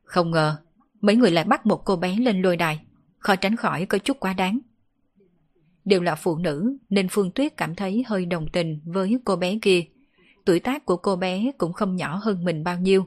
Không 0.02 0.30
ngờ, 0.30 0.56
mấy 1.00 1.16
người 1.16 1.30
lại 1.30 1.44
bắt 1.44 1.66
một 1.66 1.82
cô 1.84 1.96
bé 1.96 2.16
lên 2.16 2.42
lôi 2.42 2.56
đài, 2.56 2.85
khó 3.18 3.36
tránh 3.36 3.56
khỏi 3.56 3.86
có 3.86 3.98
chút 3.98 4.20
quá 4.20 4.32
đáng. 4.32 4.58
Đều 5.84 6.02
là 6.02 6.14
phụ 6.14 6.36
nữ 6.36 6.76
nên 6.90 7.08
Phương 7.10 7.30
Tuyết 7.30 7.56
cảm 7.56 7.74
thấy 7.74 8.04
hơi 8.06 8.26
đồng 8.26 8.46
tình 8.52 8.80
với 8.84 9.18
cô 9.24 9.36
bé 9.36 9.58
kia. 9.62 9.84
Tuổi 10.44 10.60
tác 10.60 10.86
của 10.86 10.96
cô 10.96 11.16
bé 11.16 11.52
cũng 11.58 11.72
không 11.72 11.96
nhỏ 11.96 12.20
hơn 12.22 12.44
mình 12.44 12.64
bao 12.64 12.78
nhiêu. 12.78 13.06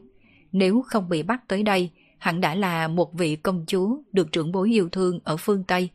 Nếu 0.51 0.81
không 0.87 1.09
bị 1.09 1.23
bắt 1.23 1.47
tới 1.47 1.63
đây, 1.63 1.91
hẳn 2.17 2.41
đã 2.41 2.55
là 2.55 2.87
một 2.87 3.13
vị 3.13 3.35
công 3.35 3.65
chúa 3.67 3.97
được 4.11 4.31
trưởng 4.31 4.51
bối 4.51 4.69
yêu 4.69 4.89
thương 4.89 5.19
ở 5.23 5.37
phương 5.37 5.63
Tây. 5.63 5.89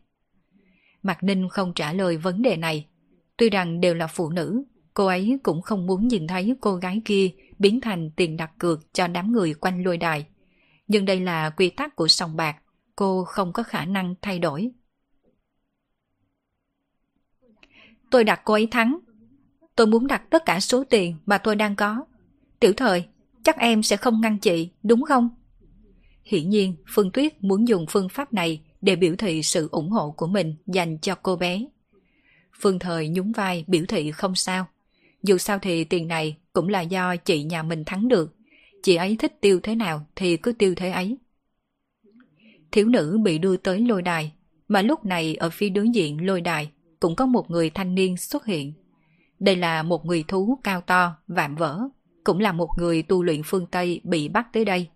Mạc 1.03 1.23
Ninh 1.23 1.49
không 1.49 1.73
trả 1.73 1.93
lời 1.93 2.17
vấn 2.17 2.41
đề 2.41 2.57
này. 2.57 2.87
Tuy 3.37 3.49
rằng 3.49 3.81
đều 3.81 3.93
là 3.93 4.07
phụ 4.07 4.29
nữ, 4.29 4.63
cô 4.93 5.05
ấy 5.05 5.39
cũng 5.43 5.61
không 5.61 5.85
muốn 5.85 6.07
nhìn 6.07 6.27
thấy 6.27 6.55
cô 6.61 6.75
gái 6.75 7.01
kia 7.05 7.29
biến 7.59 7.81
thành 7.81 8.11
tiền 8.11 8.37
đặt 8.37 8.51
cược 8.59 8.93
cho 8.93 9.07
đám 9.07 9.31
người 9.31 9.53
quanh 9.53 9.83
lôi 9.83 9.97
đài. 9.97 10.25
Nhưng 10.87 11.05
đây 11.05 11.19
là 11.19 11.49
quy 11.49 11.69
tắc 11.69 11.95
của 11.95 12.07
sòng 12.07 12.35
bạc, 12.35 12.55
cô 12.95 13.23
không 13.23 13.53
có 13.53 13.63
khả 13.63 13.85
năng 13.85 14.15
thay 14.21 14.39
đổi. 14.39 14.71
Tôi 18.11 18.23
đặt 18.23 18.41
cô 18.45 18.53
ấy 18.53 18.67
thắng. 18.67 18.99
Tôi 19.75 19.87
muốn 19.87 20.07
đặt 20.07 20.29
tất 20.29 20.45
cả 20.45 20.59
số 20.59 20.83
tiền 20.83 21.15
mà 21.25 21.37
tôi 21.37 21.55
đang 21.55 21.75
có. 21.75 22.05
Tiểu 22.59 22.73
thời, 22.77 23.05
chắc 23.43 23.57
em 23.57 23.83
sẽ 23.83 23.97
không 23.97 24.21
ngăn 24.21 24.39
chị, 24.39 24.69
đúng 24.83 25.03
không? 25.03 25.29
Hiển 26.23 26.49
nhiên, 26.49 26.75
Phương 26.87 27.11
Tuyết 27.11 27.43
muốn 27.43 27.67
dùng 27.67 27.85
phương 27.89 28.09
pháp 28.09 28.33
này 28.33 28.61
để 28.81 28.95
biểu 28.95 29.15
thị 29.15 29.43
sự 29.43 29.69
ủng 29.71 29.89
hộ 29.89 30.11
của 30.11 30.27
mình 30.27 30.55
dành 30.67 30.97
cho 30.97 31.15
cô 31.15 31.35
bé. 31.35 31.65
Phương 32.59 32.79
Thời 32.79 33.09
nhún 33.09 33.31
vai 33.31 33.65
biểu 33.67 33.85
thị 33.87 34.11
không 34.11 34.35
sao. 34.35 34.67
Dù 35.23 35.37
sao 35.37 35.59
thì 35.59 35.83
tiền 35.83 36.07
này 36.07 36.37
cũng 36.53 36.69
là 36.69 36.81
do 36.81 37.15
chị 37.15 37.43
nhà 37.43 37.63
mình 37.63 37.83
thắng 37.85 38.07
được. 38.07 38.35
Chị 38.83 38.95
ấy 38.95 39.15
thích 39.19 39.41
tiêu 39.41 39.59
thế 39.63 39.75
nào 39.75 40.05
thì 40.15 40.37
cứ 40.37 40.51
tiêu 40.51 40.73
thế 40.75 40.89
ấy. 40.89 41.17
Thiếu 42.71 42.87
nữ 42.87 43.17
bị 43.23 43.37
đưa 43.37 43.57
tới 43.57 43.79
lôi 43.79 44.01
đài, 44.01 44.31
mà 44.67 44.81
lúc 44.81 45.05
này 45.05 45.35
ở 45.35 45.49
phía 45.49 45.69
đối 45.69 45.89
diện 45.89 46.25
lôi 46.25 46.41
đài 46.41 46.71
cũng 46.99 47.15
có 47.15 47.25
một 47.25 47.51
người 47.51 47.69
thanh 47.69 47.95
niên 47.95 48.17
xuất 48.17 48.45
hiện. 48.45 48.73
Đây 49.39 49.55
là 49.55 49.83
một 49.83 50.05
người 50.05 50.23
thú 50.27 50.59
cao 50.63 50.81
to, 50.81 51.15
vạm 51.27 51.55
vỡ, 51.55 51.79
cũng 52.23 52.39
là 52.39 52.51
một 52.51 52.69
người 52.77 53.03
tu 53.03 53.23
luyện 53.23 53.41
phương 53.45 53.65
Tây 53.65 54.01
bị 54.03 54.29
bắt 54.29 54.47
tới 54.53 54.65
đây. 54.65 54.87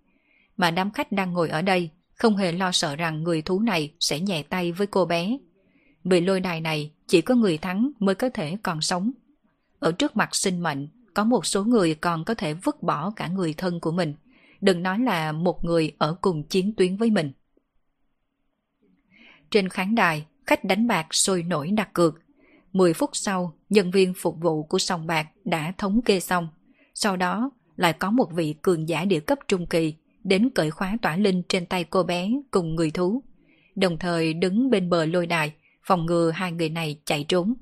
Mà 0.57 0.71
đám 0.71 0.91
khách 0.91 1.11
đang 1.11 1.33
ngồi 1.33 1.49
ở 1.49 1.61
đây 1.61 1.89
không 2.13 2.37
hề 2.37 2.51
lo 2.51 2.71
sợ 2.71 2.95
rằng 2.95 3.23
người 3.23 3.41
thú 3.41 3.59
này 3.59 3.93
sẽ 3.99 4.19
nhẹ 4.19 4.43
tay 4.43 4.71
với 4.71 4.87
cô 4.87 5.05
bé. 5.05 5.37
Vì 6.03 6.21
lôi 6.21 6.39
đài 6.39 6.61
này 6.61 6.91
chỉ 7.07 7.21
có 7.21 7.35
người 7.35 7.57
thắng 7.57 7.91
mới 7.99 8.15
có 8.15 8.29
thể 8.29 8.57
còn 8.63 8.81
sống. 8.81 9.11
Ở 9.79 9.91
trước 9.91 10.17
mặt 10.17 10.35
sinh 10.35 10.63
mệnh, 10.63 10.87
có 11.13 11.23
một 11.23 11.45
số 11.45 11.63
người 11.63 11.95
còn 11.95 12.25
có 12.25 12.33
thể 12.33 12.53
vứt 12.53 12.83
bỏ 12.83 13.11
cả 13.15 13.27
người 13.27 13.53
thân 13.53 13.79
của 13.79 13.91
mình. 13.91 14.13
Đừng 14.61 14.83
nói 14.83 14.99
là 14.99 15.31
một 15.31 15.65
người 15.65 15.91
ở 15.97 16.15
cùng 16.21 16.43
chiến 16.43 16.73
tuyến 16.77 16.97
với 16.97 17.09
mình. 17.09 17.31
Trên 19.51 19.69
khán 19.69 19.95
đài, 19.95 20.25
khách 20.45 20.63
đánh 20.63 20.87
bạc 20.87 21.07
sôi 21.11 21.43
nổi 21.43 21.71
đặt 21.71 21.93
cược. 21.93 22.15
10 22.73 22.93
phút 22.93 23.09
sau, 23.13 23.53
nhân 23.69 23.91
viên 23.91 24.13
phục 24.13 24.35
vụ 24.41 24.63
của 24.63 24.79
sòng 24.79 25.07
bạc 25.07 25.27
đã 25.45 25.73
thống 25.77 26.01
kê 26.01 26.19
xong. 26.19 26.47
Sau 26.93 27.17
đó, 27.17 27.51
lại 27.75 27.93
có 27.93 28.11
một 28.11 28.31
vị 28.33 28.55
cường 28.61 28.89
giả 28.89 29.05
địa 29.05 29.19
cấp 29.19 29.39
trung 29.47 29.65
kỳ 29.65 29.95
đến 30.23 30.49
cởi 30.49 30.71
khóa 30.71 30.97
tỏa 31.01 31.17
linh 31.17 31.43
trên 31.49 31.65
tay 31.65 31.83
cô 31.83 32.03
bé 32.03 32.31
cùng 32.51 32.75
người 32.75 32.91
thú. 32.91 33.23
Đồng 33.75 33.97
thời 33.97 34.33
đứng 34.33 34.69
bên 34.69 34.89
bờ 34.89 35.05
lôi 35.05 35.27
đài, 35.27 35.53
phòng 35.83 36.05
ngừa 36.05 36.31
hai 36.31 36.51
người 36.51 36.69
này 36.69 36.99
chạy 37.05 37.23
trốn. 37.23 37.53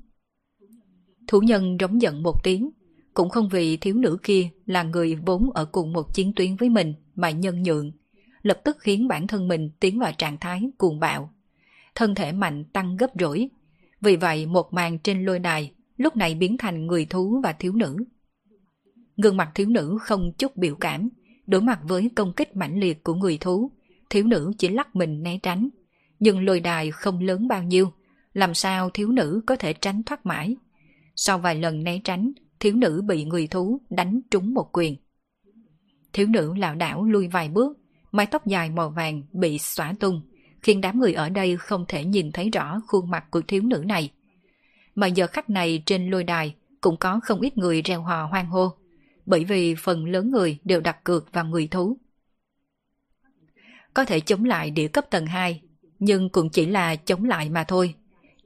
Thủ 1.26 1.40
nhân 1.40 1.76
rống 1.80 2.02
giận 2.02 2.22
một 2.22 2.44
tiếng, 2.44 2.70
cũng 3.14 3.28
không 3.28 3.48
vì 3.48 3.76
thiếu 3.76 3.94
nữ 3.94 4.18
kia 4.22 4.48
là 4.66 4.82
người 4.82 5.14
vốn 5.14 5.50
ở 5.54 5.64
cùng 5.64 5.92
một 5.92 6.14
chiến 6.14 6.32
tuyến 6.36 6.56
với 6.56 6.68
mình 6.68 6.94
mà 7.14 7.30
nhân 7.30 7.62
nhượng, 7.62 7.92
lập 8.42 8.60
tức 8.64 8.76
khiến 8.80 9.08
bản 9.08 9.26
thân 9.26 9.48
mình 9.48 9.70
tiến 9.80 9.98
vào 9.98 10.12
trạng 10.18 10.38
thái 10.38 10.62
cuồng 10.78 11.00
bạo. 11.00 11.32
Thân 11.98 12.14
thể 12.14 12.32
mạnh 12.32 12.64
tăng 12.64 12.96
gấp 12.96 13.10
rỗi, 13.20 13.48
vì 14.00 14.16
vậy 14.16 14.46
một 14.46 14.72
màn 14.72 14.98
trên 14.98 15.24
lôi 15.24 15.38
đài 15.38 15.72
lúc 15.96 16.16
này 16.16 16.34
biến 16.34 16.56
thành 16.58 16.86
người 16.86 17.06
thú 17.06 17.40
và 17.44 17.52
thiếu 17.52 17.72
nữ. 17.72 17.96
Gương 19.16 19.36
mặt 19.36 19.50
thiếu 19.54 19.68
nữ 19.68 19.98
không 20.00 20.32
chút 20.38 20.56
biểu 20.56 20.74
cảm, 20.74 21.08
đối 21.46 21.60
mặt 21.60 21.80
với 21.82 22.10
công 22.16 22.32
kích 22.32 22.56
mãnh 22.56 22.80
liệt 22.80 23.04
của 23.04 23.14
người 23.14 23.38
thú, 23.38 23.70
thiếu 24.10 24.26
nữ 24.26 24.52
chỉ 24.58 24.68
lắc 24.68 24.96
mình 24.96 25.22
né 25.22 25.38
tránh. 25.42 25.68
Nhưng 26.18 26.44
lôi 26.44 26.60
đài 26.60 26.90
không 26.90 27.20
lớn 27.20 27.48
bao 27.48 27.62
nhiêu, 27.62 27.92
làm 28.32 28.54
sao 28.54 28.90
thiếu 28.90 29.08
nữ 29.08 29.40
có 29.46 29.56
thể 29.56 29.72
tránh 29.72 30.02
thoát 30.02 30.26
mãi. 30.26 30.56
Sau 31.16 31.38
vài 31.38 31.54
lần 31.54 31.84
né 31.84 32.00
tránh, 32.04 32.32
thiếu 32.60 32.74
nữ 32.74 33.02
bị 33.06 33.24
người 33.24 33.46
thú 33.46 33.80
đánh 33.90 34.20
trúng 34.30 34.54
một 34.54 34.68
quyền. 34.72 34.96
Thiếu 36.12 36.26
nữ 36.26 36.54
lảo 36.54 36.74
đảo 36.74 37.04
lui 37.04 37.28
vài 37.28 37.48
bước, 37.48 37.78
mái 38.12 38.26
tóc 38.26 38.46
dài 38.46 38.70
màu 38.70 38.90
vàng 38.90 39.22
bị 39.32 39.58
xóa 39.58 39.94
tung, 40.00 40.22
khiến 40.62 40.80
đám 40.80 41.00
người 41.00 41.12
ở 41.12 41.28
đây 41.28 41.56
không 41.56 41.84
thể 41.88 42.04
nhìn 42.04 42.32
thấy 42.32 42.50
rõ 42.50 42.80
khuôn 42.86 43.10
mặt 43.10 43.24
của 43.30 43.40
thiếu 43.40 43.62
nữ 43.62 43.82
này. 43.86 44.10
Mà 44.94 45.06
giờ 45.06 45.26
khắc 45.26 45.50
này 45.50 45.82
trên 45.86 46.10
lôi 46.10 46.24
đài 46.24 46.54
cũng 46.80 46.96
có 46.96 47.20
không 47.22 47.40
ít 47.40 47.58
người 47.58 47.82
reo 47.82 48.02
hò 48.02 48.26
hoang 48.26 48.46
hô, 48.46 48.72
bởi 49.26 49.44
vì 49.44 49.74
phần 49.74 50.06
lớn 50.06 50.30
người 50.30 50.58
đều 50.64 50.80
đặt 50.80 51.04
cược 51.04 51.32
vào 51.32 51.44
người 51.44 51.66
thú. 51.66 51.96
Có 53.94 54.04
thể 54.04 54.20
chống 54.20 54.44
lại 54.44 54.70
địa 54.70 54.88
cấp 54.88 55.04
tầng 55.10 55.26
2, 55.26 55.62
nhưng 55.98 56.28
cũng 56.28 56.50
chỉ 56.50 56.66
là 56.66 56.96
chống 56.96 57.24
lại 57.24 57.50
mà 57.50 57.64
thôi. 57.64 57.94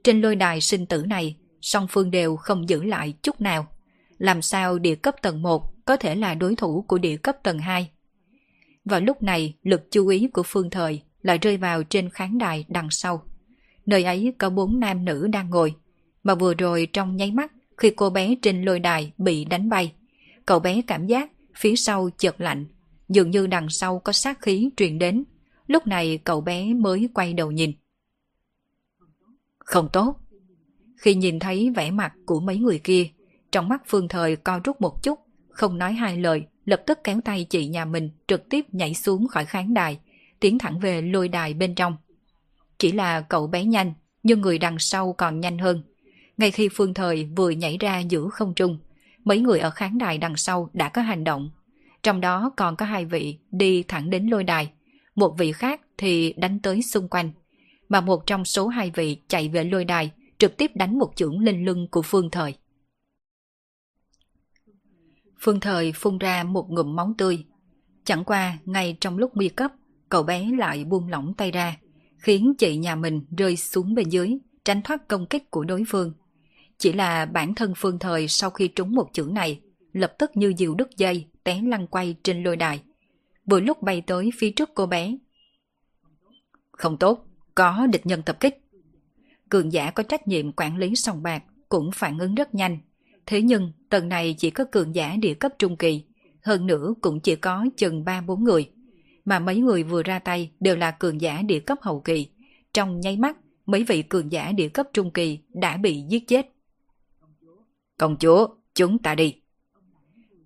Trên 0.03 0.21
lôi 0.21 0.35
đài 0.35 0.61
sinh 0.61 0.85
tử 0.85 1.05
này, 1.05 1.37
song 1.61 1.87
phương 1.89 2.11
đều 2.11 2.35
không 2.35 2.69
giữ 2.69 2.83
lại 2.83 3.13
chút 3.23 3.41
nào. 3.41 3.67
Làm 4.17 4.41
sao 4.41 4.79
địa 4.79 4.95
cấp 4.95 5.15
tầng 5.21 5.41
1 5.41 5.85
có 5.85 5.97
thể 5.97 6.15
là 6.15 6.33
đối 6.33 6.55
thủ 6.55 6.85
của 6.87 6.97
địa 6.97 7.17
cấp 7.17 7.37
tầng 7.43 7.59
2? 7.59 7.89
Vào 8.85 9.01
lúc 9.01 9.23
này, 9.23 9.53
lực 9.63 9.91
chú 9.91 10.07
ý 10.07 10.27
của 10.33 10.43
phương 10.43 10.69
thời 10.69 11.01
lại 11.23 11.37
rơi 11.37 11.57
vào 11.57 11.83
trên 11.83 12.09
khán 12.09 12.37
đài 12.37 12.65
đằng 12.67 12.89
sau. 12.91 13.23
Nơi 13.85 14.03
ấy 14.03 14.33
có 14.37 14.49
bốn 14.49 14.79
nam 14.79 15.05
nữ 15.05 15.27
đang 15.27 15.49
ngồi, 15.49 15.75
mà 16.23 16.35
vừa 16.35 16.53
rồi 16.53 16.87
trong 16.93 17.15
nháy 17.15 17.31
mắt 17.31 17.51
khi 17.77 17.91
cô 17.95 18.09
bé 18.09 18.35
trên 18.41 18.61
lôi 18.61 18.79
đài 18.79 19.11
bị 19.17 19.45
đánh 19.45 19.69
bay, 19.69 19.93
cậu 20.45 20.59
bé 20.59 20.81
cảm 20.87 21.07
giác 21.07 21.31
phía 21.55 21.75
sau 21.75 22.09
chợt 22.17 22.41
lạnh, 22.41 22.65
dường 23.09 23.31
như 23.31 23.47
đằng 23.47 23.69
sau 23.69 23.99
có 23.99 24.11
sát 24.11 24.41
khí 24.41 24.69
truyền 24.77 24.99
đến. 24.99 25.23
Lúc 25.67 25.87
này 25.87 26.19
cậu 26.23 26.41
bé 26.41 26.73
mới 26.73 27.09
quay 27.13 27.33
đầu 27.33 27.51
nhìn. 27.51 27.71
Không 29.59 29.89
tốt. 29.93 30.19
Khi 30.97 31.15
nhìn 31.15 31.39
thấy 31.39 31.69
vẻ 31.75 31.91
mặt 31.91 32.13
của 32.25 32.39
mấy 32.39 32.57
người 32.57 32.79
kia, 32.79 33.07
trong 33.51 33.69
mắt 33.69 33.83
Phương 33.87 34.07
Thời 34.07 34.35
co 34.35 34.59
rút 34.63 34.81
một 34.81 35.03
chút, 35.03 35.19
không 35.49 35.77
nói 35.77 35.93
hai 35.93 36.17
lời, 36.17 36.43
lập 36.65 36.83
tức 36.87 36.99
kéo 37.03 37.21
tay 37.25 37.45
chị 37.49 37.67
nhà 37.67 37.85
mình 37.85 38.09
trực 38.27 38.49
tiếp 38.49 38.65
nhảy 38.71 38.93
xuống 38.93 39.27
khỏi 39.27 39.45
khán 39.45 39.73
đài, 39.73 39.99
tiến 40.43 40.57
thẳng 40.57 40.79
về 40.79 41.01
lôi 41.01 41.27
đài 41.27 41.53
bên 41.53 41.75
trong. 41.75 41.95
Chỉ 42.77 42.91
là 42.91 43.21
cậu 43.21 43.47
bé 43.47 43.65
nhanh, 43.65 43.93
nhưng 44.23 44.41
người 44.41 44.57
đằng 44.57 44.79
sau 44.79 45.13
còn 45.13 45.39
nhanh 45.39 45.57
hơn. 45.57 45.83
Ngay 46.37 46.51
khi 46.51 46.69
Phương 46.69 46.93
Thời 46.93 47.29
vừa 47.35 47.49
nhảy 47.49 47.77
ra 47.77 47.99
giữa 47.99 48.29
không 48.29 48.53
trung, 48.53 48.77
mấy 49.23 49.39
người 49.39 49.59
ở 49.59 49.69
khán 49.69 49.97
đài 49.97 50.17
đằng 50.17 50.35
sau 50.35 50.69
đã 50.73 50.89
có 50.89 51.01
hành 51.01 51.23
động. 51.23 51.51
Trong 52.03 52.21
đó 52.21 52.51
còn 52.57 52.75
có 52.75 52.85
hai 52.85 53.05
vị 53.05 53.37
đi 53.51 53.83
thẳng 53.83 54.09
đến 54.09 54.27
lôi 54.27 54.43
đài, 54.43 54.71
một 55.15 55.35
vị 55.37 55.51
khác 55.51 55.81
thì 55.97 56.33
đánh 56.37 56.59
tới 56.59 56.81
xung 56.81 57.07
quanh. 57.07 57.31
Mà 57.89 58.01
một 58.01 58.25
trong 58.25 58.45
số 58.45 58.67
hai 58.67 58.91
vị 58.95 59.17
chạy 59.27 59.49
về 59.49 59.63
lôi 59.63 59.85
đài, 59.85 60.11
trực 60.37 60.57
tiếp 60.57 60.71
đánh 60.75 60.99
một 60.99 61.11
chưởng 61.15 61.39
lên 61.39 61.65
lưng 61.65 61.87
của 61.91 62.01
Phương 62.01 62.29
Thời. 62.29 62.55
Phương 65.39 65.59
Thời 65.59 65.91
phun 65.91 66.17
ra 66.17 66.43
một 66.43 66.69
ngụm 66.69 66.95
máu 66.95 67.13
tươi. 67.17 67.45
Chẳng 68.03 68.23
qua, 68.23 68.57
ngay 68.65 68.97
trong 69.01 69.17
lúc 69.17 69.31
nguy 69.35 69.49
cấp, 69.49 69.71
cậu 70.13 70.23
bé 70.23 70.51
lại 70.57 70.85
buông 70.85 71.09
lỏng 71.09 71.33
tay 71.37 71.51
ra, 71.51 71.77
khiến 72.17 72.53
chị 72.57 72.77
nhà 72.77 72.95
mình 72.95 73.21
rơi 73.37 73.57
xuống 73.57 73.95
bên 73.95 74.09
dưới, 74.09 74.37
tránh 74.65 74.81
thoát 74.81 75.07
công 75.07 75.25
kích 75.25 75.51
của 75.51 75.63
đối 75.63 75.83
phương. 75.87 76.13
Chỉ 76.77 76.93
là 76.93 77.25
bản 77.25 77.55
thân 77.55 77.73
phương 77.77 77.99
thời 77.99 78.27
sau 78.27 78.49
khi 78.49 78.67
trúng 78.67 78.95
một 78.95 79.09
chữ 79.13 79.29
này, 79.31 79.61
lập 79.93 80.13
tức 80.19 80.31
như 80.33 80.53
diều 80.57 80.75
đứt 80.75 80.89
dây, 80.97 81.27
té 81.43 81.61
lăn 81.61 81.87
quay 81.87 82.15
trên 82.23 82.43
lôi 82.43 82.55
đài. 82.55 82.81
Vừa 83.45 83.59
lúc 83.59 83.81
bay 83.81 84.01
tới 84.01 84.29
phía 84.37 84.51
trước 84.51 84.69
cô 84.75 84.85
bé. 84.85 85.17
Không 86.71 86.97
tốt, 86.97 87.25
có 87.55 87.87
địch 87.87 88.05
nhân 88.05 88.21
tập 88.25 88.39
kích. 88.39 88.61
Cường 89.49 89.73
giả 89.73 89.91
có 89.91 90.03
trách 90.03 90.27
nhiệm 90.27 90.51
quản 90.51 90.77
lý 90.77 90.95
sòng 90.95 91.23
bạc 91.23 91.43
cũng 91.69 91.91
phản 91.93 92.19
ứng 92.19 92.35
rất 92.35 92.55
nhanh. 92.55 92.79
Thế 93.25 93.41
nhưng 93.41 93.71
tầng 93.89 94.09
này 94.09 94.35
chỉ 94.37 94.49
có 94.49 94.65
cường 94.71 94.95
giả 94.95 95.15
địa 95.21 95.33
cấp 95.33 95.51
trung 95.59 95.77
kỳ, 95.77 96.03
hơn 96.43 96.67
nữa 96.67 96.93
cũng 97.01 97.19
chỉ 97.19 97.35
có 97.35 97.65
chừng 97.77 98.03
3-4 98.03 98.43
người. 98.43 98.72
Mà 99.25 99.39
mấy 99.39 99.59
người 99.59 99.83
vừa 99.83 100.03
ra 100.03 100.19
tay 100.19 100.51
đều 100.59 100.75
là 100.75 100.91
cường 100.91 101.21
giả 101.21 101.41
địa 101.41 101.59
cấp 101.59 101.77
hậu 101.81 101.99
kỳ. 101.99 102.27
Trong 102.73 102.99
nháy 102.99 103.17
mắt, 103.17 103.37
mấy 103.65 103.83
vị 103.83 104.03
cường 104.03 104.31
giả 104.31 104.51
địa 104.51 104.69
cấp 104.69 104.87
trung 104.93 105.11
kỳ 105.11 105.39
đã 105.53 105.77
bị 105.77 106.01
giết 106.09 106.27
chết. 106.27 106.49
Công 107.97 108.17
chúa, 108.19 108.47
chúng 108.75 108.99
ta 108.99 109.15
đi. 109.15 109.35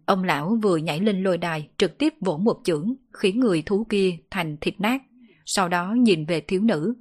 Ông 0.05 0.23
lão 0.23 0.57
vừa 0.63 0.77
nhảy 0.77 0.99
lên 0.99 1.23
lôi 1.23 1.37
đài 1.37 1.69
trực 1.77 1.97
tiếp 1.97 2.13
vỗ 2.21 2.37
một 2.37 2.61
chưởng 2.63 2.93
khiến 3.13 3.39
người 3.39 3.61
thú 3.61 3.85
kia 3.89 4.17
thành 4.29 4.57
thịt 4.61 4.79
nát. 4.79 5.01
Sau 5.45 5.69
đó 5.69 5.93
nhìn 5.93 6.25
về 6.25 6.41
thiếu 6.41 6.61
nữ. 6.61 6.93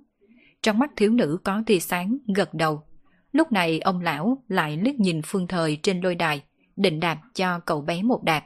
Trong 0.63 0.79
mắt 0.79 0.91
thiếu 0.97 1.11
nữ 1.11 1.39
có 1.45 1.63
tia 1.67 1.79
sáng 1.79 2.19
gật 2.35 2.55
đầu. 2.55 2.83
Lúc 3.33 3.53
này 3.53 3.81
ông 3.81 4.01
lão 4.01 4.43
lại 4.49 4.77
liếc 4.77 4.95
nhìn 4.95 5.21
phương 5.25 5.47
thời 5.47 5.79
trên 5.83 6.01
lôi 6.01 6.15
đài, 6.15 6.43
định 6.77 7.01
đạp 7.01 7.21
cho 7.35 7.59
cậu 7.59 7.81
bé 7.81 8.03
một 8.03 8.25
đạp. 8.25 8.45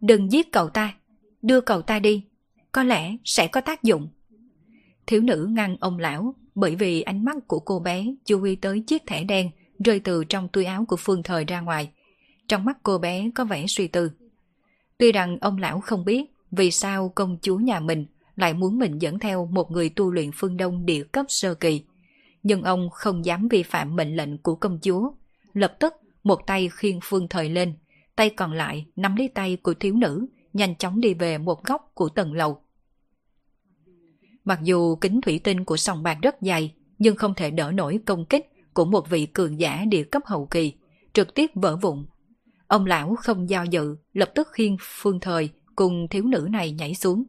Đừng 0.00 0.32
giết 0.32 0.52
cậu 0.52 0.68
ta, 0.68 0.94
đưa 1.42 1.60
cậu 1.60 1.82
ta 1.82 1.98
đi, 1.98 2.24
có 2.72 2.82
lẽ 2.82 3.16
sẽ 3.24 3.46
có 3.46 3.60
tác 3.60 3.82
dụng. 3.82 4.08
Thiếu 5.06 5.20
nữ 5.20 5.48
ngăn 5.50 5.76
ông 5.80 5.98
lão 5.98 6.34
bởi 6.54 6.76
vì 6.76 7.02
ánh 7.02 7.24
mắt 7.24 7.36
của 7.46 7.60
cô 7.60 7.78
bé 7.78 8.06
chú 8.24 8.42
ý 8.42 8.56
tới 8.56 8.80
chiếc 8.80 9.06
thẻ 9.06 9.24
đen 9.24 9.50
rơi 9.84 10.00
từ 10.00 10.24
trong 10.24 10.48
túi 10.48 10.64
áo 10.64 10.84
của 10.88 10.96
Phương 10.96 11.22
Thời 11.22 11.44
ra 11.44 11.60
ngoài. 11.60 11.90
Trong 12.48 12.64
mắt 12.64 12.78
cô 12.82 12.98
bé 12.98 13.30
có 13.34 13.44
vẻ 13.44 13.66
suy 13.66 13.88
tư. 13.88 14.10
Tuy 14.98 15.12
rằng 15.12 15.38
ông 15.40 15.58
lão 15.58 15.80
không 15.80 16.04
biết 16.04 16.24
vì 16.50 16.70
sao 16.70 17.08
công 17.08 17.38
chúa 17.42 17.56
nhà 17.56 17.80
mình 17.80 18.06
lại 18.36 18.54
muốn 18.54 18.78
mình 18.78 18.98
dẫn 18.98 19.18
theo 19.18 19.46
một 19.46 19.70
người 19.70 19.88
tu 19.88 20.10
luyện 20.10 20.30
phương 20.34 20.56
đông 20.56 20.86
địa 20.86 21.04
cấp 21.04 21.26
sơ 21.28 21.54
kỳ. 21.54 21.82
Nhưng 22.42 22.62
ông 22.62 22.90
không 22.90 23.24
dám 23.24 23.48
vi 23.48 23.62
phạm 23.62 23.96
mệnh 23.96 24.16
lệnh 24.16 24.38
của 24.38 24.54
công 24.54 24.78
chúa. 24.82 25.10
Lập 25.52 25.76
tức 25.80 25.94
một 26.22 26.46
tay 26.46 26.70
khiêng 26.72 27.00
Phương 27.02 27.28
Thời 27.28 27.48
lên, 27.48 27.74
tay 28.16 28.30
còn 28.30 28.52
lại 28.52 28.86
nắm 28.96 29.16
lấy 29.16 29.28
tay 29.28 29.56
của 29.56 29.74
thiếu 29.74 29.94
nữ, 29.94 30.26
nhanh 30.58 30.76
chóng 30.76 31.00
đi 31.00 31.14
về 31.14 31.38
một 31.38 31.64
góc 31.64 31.90
của 31.94 32.08
tầng 32.08 32.32
lầu. 32.32 32.62
Mặc 34.44 34.60
dù 34.62 34.96
kính 34.96 35.20
thủy 35.20 35.40
tinh 35.44 35.64
của 35.64 35.76
sòng 35.76 36.02
bạc 36.02 36.18
rất 36.22 36.36
dày, 36.40 36.74
nhưng 36.98 37.16
không 37.16 37.34
thể 37.34 37.50
đỡ 37.50 37.70
nổi 37.70 38.00
công 38.06 38.24
kích 38.24 38.52
của 38.74 38.84
một 38.84 39.10
vị 39.10 39.26
cường 39.26 39.60
giả 39.60 39.84
địa 39.88 40.02
cấp 40.02 40.22
hậu 40.26 40.46
kỳ, 40.46 40.72
trực 41.12 41.34
tiếp 41.34 41.50
vỡ 41.54 41.76
vụn. 41.76 42.06
Ông 42.66 42.86
lão 42.86 43.14
không 43.16 43.50
do 43.50 43.62
dự, 43.62 43.96
lập 44.12 44.30
tức 44.34 44.48
khiêng 44.52 44.76
phương 44.80 45.20
thời 45.20 45.50
cùng 45.76 46.08
thiếu 46.08 46.24
nữ 46.24 46.48
này 46.50 46.72
nhảy 46.72 46.94
xuống. 46.94 47.24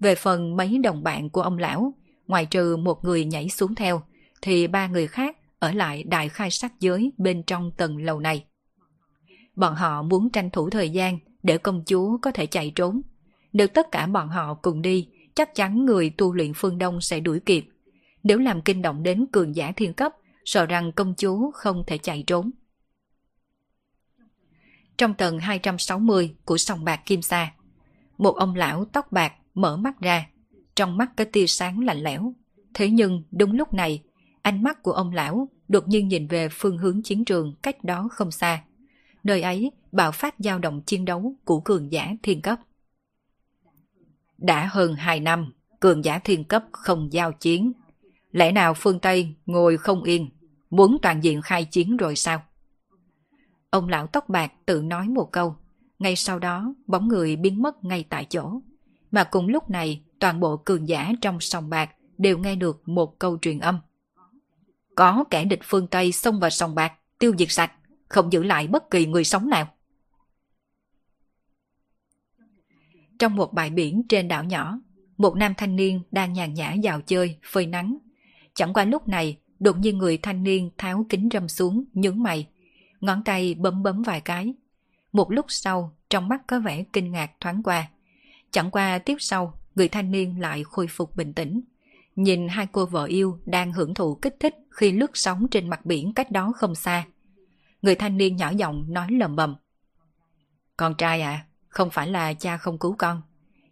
Về 0.00 0.14
phần 0.14 0.56
mấy 0.56 0.78
đồng 0.78 1.02
bạn 1.02 1.30
của 1.30 1.42
ông 1.42 1.58
lão, 1.58 1.94
ngoài 2.26 2.46
trừ 2.46 2.76
một 2.76 3.04
người 3.04 3.24
nhảy 3.24 3.48
xuống 3.48 3.74
theo, 3.74 4.02
thì 4.42 4.66
ba 4.66 4.86
người 4.86 5.06
khác 5.06 5.36
ở 5.58 5.72
lại 5.72 6.02
đại 6.02 6.28
khai 6.28 6.50
sát 6.50 6.80
giới 6.80 7.12
bên 7.18 7.42
trong 7.42 7.70
tầng 7.76 8.04
lầu 8.04 8.20
này. 8.20 8.44
Bọn 9.56 9.74
họ 9.74 10.02
muốn 10.02 10.30
tranh 10.30 10.50
thủ 10.50 10.70
thời 10.70 10.90
gian 10.90 11.18
để 11.46 11.58
công 11.58 11.82
chúa 11.86 12.18
có 12.22 12.30
thể 12.30 12.46
chạy 12.46 12.72
trốn. 12.74 13.00
Nếu 13.52 13.66
tất 13.66 13.90
cả 13.92 14.06
bọn 14.06 14.28
họ 14.28 14.54
cùng 14.54 14.82
đi, 14.82 15.08
chắc 15.34 15.54
chắn 15.54 15.84
người 15.84 16.10
tu 16.10 16.32
luyện 16.32 16.52
phương 16.54 16.78
Đông 16.78 17.00
sẽ 17.00 17.20
đuổi 17.20 17.40
kịp. 17.40 17.68
Nếu 18.22 18.38
làm 18.38 18.62
kinh 18.62 18.82
động 18.82 19.02
đến 19.02 19.26
cường 19.32 19.56
giả 19.56 19.72
thiên 19.76 19.92
cấp, 19.92 20.12
sợ 20.44 20.66
rằng 20.66 20.92
công 20.92 21.14
chúa 21.14 21.50
không 21.50 21.84
thể 21.86 21.98
chạy 21.98 22.24
trốn. 22.26 22.50
Trong 24.98 25.14
tầng 25.14 25.38
260 25.38 26.34
của 26.44 26.58
sòng 26.58 26.84
bạc 26.84 27.00
Kim 27.06 27.22
Sa, 27.22 27.52
một 28.18 28.36
ông 28.36 28.54
lão 28.54 28.84
tóc 28.84 29.12
bạc 29.12 29.32
mở 29.54 29.76
mắt 29.76 30.00
ra, 30.00 30.26
trong 30.76 30.96
mắt 30.96 31.16
có 31.16 31.24
tia 31.32 31.46
sáng 31.46 31.84
lạnh 31.84 32.02
lẽo. 32.02 32.34
Thế 32.74 32.90
nhưng 32.90 33.22
đúng 33.30 33.52
lúc 33.52 33.74
này, 33.74 34.02
ánh 34.42 34.62
mắt 34.62 34.82
của 34.82 34.92
ông 34.92 35.12
lão 35.12 35.48
đột 35.68 35.88
nhiên 35.88 36.08
nhìn 36.08 36.26
về 36.26 36.48
phương 36.48 36.78
hướng 36.78 37.02
chiến 37.02 37.24
trường 37.24 37.54
cách 37.62 37.84
đó 37.84 38.08
không 38.12 38.30
xa. 38.30 38.62
Nơi 39.24 39.42
ấy 39.42 39.70
bạo 39.96 40.12
phát 40.12 40.34
dao 40.38 40.58
động 40.58 40.82
chiến 40.82 41.04
đấu 41.04 41.34
của 41.44 41.60
cường 41.60 41.92
giả 41.92 42.12
thiên 42.22 42.42
cấp. 42.42 42.60
Đã 44.38 44.68
hơn 44.72 44.94
2 44.94 45.20
năm, 45.20 45.52
cường 45.80 46.04
giả 46.04 46.18
thiên 46.18 46.44
cấp 46.44 46.64
không 46.72 47.12
giao 47.12 47.32
chiến. 47.32 47.72
Lẽ 48.32 48.52
nào 48.52 48.74
phương 48.74 49.00
Tây 49.00 49.34
ngồi 49.46 49.76
không 49.76 50.02
yên, 50.02 50.28
muốn 50.70 50.98
toàn 51.02 51.24
diện 51.24 51.42
khai 51.42 51.64
chiến 51.64 51.96
rồi 51.96 52.16
sao? 52.16 52.42
Ông 53.70 53.88
lão 53.88 54.06
tóc 54.06 54.28
bạc 54.28 54.52
tự 54.66 54.82
nói 54.82 55.08
một 55.08 55.32
câu, 55.32 55.56
ngay 55.98 56.16
sau 56.16 56.38
đó 56.38 56.74
bóng 56.86 57.08
người 57.08 57.36
biến 57.36 57.62
mất 57.62 57.84
ngay 57.84 58.04
tại 58.08 58.26
chỗ. 58.30 58.60
Mà 59.10 59.24
cùng 59.24 59.48
lúc 59.48 59.70
này, 59.70 60.02
toàn 60.18 60.40
bộ 60.40 60.56
cường 60.56 60.88
giả 60.88 61.12
trong 61.20 61.40
sòng 61.40 61.70
bạc 61.70 61.90
đều 62.18 62.38
nghe 62.38 62.54
được 62.54 62.88
một 62.88 63.18
câu 63.18 63.38
truyền 63.42 63.58
âm. 63.58 63.80
Có 64.94 65.24
kẻ 65.30 65.44
địch 65.44 65.60
phương 65.62 65.86
Tây 65.86 66.12
xông 66.12 66.40
vào 66.40 66.50
sòng 66.50 66.74
bạc, 66.74 66.92
tiêu 67.18 67.32
diệt 67.38 67.50
sạch, 67.50 67.72
không 68.08 68.32
giữ 68.32 68.42
lại 68.42 68.66
bất 68.66 68.90
kỳ 68.90 69.06
người 69.06 69.24
sống 69.24 69.50
nào. 69.50 69.75
Trong 73.18 73.36
một 73.36 73.52
bãi 73.52 73.70
biển 73.70 74.02
trên 74.08 74.28
đảo 74.28 74.44
nhỏ, 74.44 74.80
một 75.18 75.36
nam 75.36 75.54
thanh 75.56 75.76
niên 75.76 76.00
đang 76.10 76.32
nhàn 76.32 76.54
nhã 76.54 76.72
dạo 76.72 77.00
chơi, 77.00 77.36
phơi 77.52 77.66
nắng. 77.66 77.98
Chẳng 78.54 78.72
qua 78.72 78.84
lúc 78.84 79.08
này, 79.08 79.38
đột 79.58 79.78
nhiên 79.78 79.98
người 79.98 80.18
thanh 80.18 80.42
niên 80.42 80.70
tháo 80.78 81.06
kính 81.08 81.28
râm 81.32 81.48
xuống, 81.48 81.84
nhướng 81.92 82.22
mày. 82.22 82.48
Ngón 83.00 83.24
tay 83.24 83.54
bấm 83.54 83.82
bấm 83.82 84.02
vài 84.02 84.20
cái. 84.20 84.54
Một 85.12 85.32
lúc 85.32 85.46
sau, 85.48 85.92
trong 86.10 86.28
mắt 86.28 86.42
có 86.46 86.60
vẻ 86.60 86.84
kinh 86.92 87.12
ngạc 87.12 87.30
thoáng 87.40 87.62
qua. 87.62 87.88
Chẳng 88.50 88.70
qua 88.70 88.98
tiếp 88.98 89.16
sau, 89.18 89.58
người 89.74 89.88
thanh 89.88 90.10
niên 90.10 90.40
lại 90.40 90.64
khôi 90.64 90.86
phục 90.86 91.16
bình 91.16 91.32
tĩnh. 91.32 91.60
Nhìn 92.16 92.48
hai 92.48 92.66
cô 92.72 92.86
vợ 92.86 93.04
yêu 93.04 93.38
đang 93.46 93.72
hưởng 93.72 93.94
thụ 93.94 94.14
kích 94.14 94.36
thích 94.40 94.54
khi 94.70 94.92
lướt 94.92 95.10
sóng 95.14 95.46
trên 95.50 95.68
mặt 95.68 95.86
biển 95.86 96.12
cách 96.14 96.30
đó 96.30 96.52
không 96.56 96.74
xa. 96.74 97.06
Người 97.82 97.94
thanh 97.94 98.16
niên 98.16 98.36
nhỏ 98.36 98.50
giọng 98.50 98.84
nói 98.88 99.06
lầm 99.10 99.36
bầm. 99.36 99.56
Con 100.76 100.94
trai 100.94 101.20
à, 101.20 101.46
không 101.76 101.90
phải 101.90 102.08
là 102.08 102.34
cha 102.34 102.56
không 102.56 102.78
cứu 102.78 102.94
con. 102.98 103.22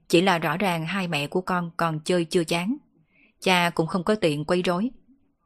Chỉ 0.09 0.21
là 0.21 0.39
rõ 0.39 0.57
ràng 0.57 0.87
hai 0.87 1.09
mẹ 1.09 1.27
của 1.27 1.41
con 1.41 1.71
còn 1.77 2.01
chơi 2.01 2.25
chưa 2.25 2.45
chán. 2.45 2.77
Cha 3.41 3.71
cũng 3.71 3.87
không 3.87 4.05
có 4.05 4.15
tiện 4.15 4.45
quấy 4.45 4.63
rối. 4.63 4.91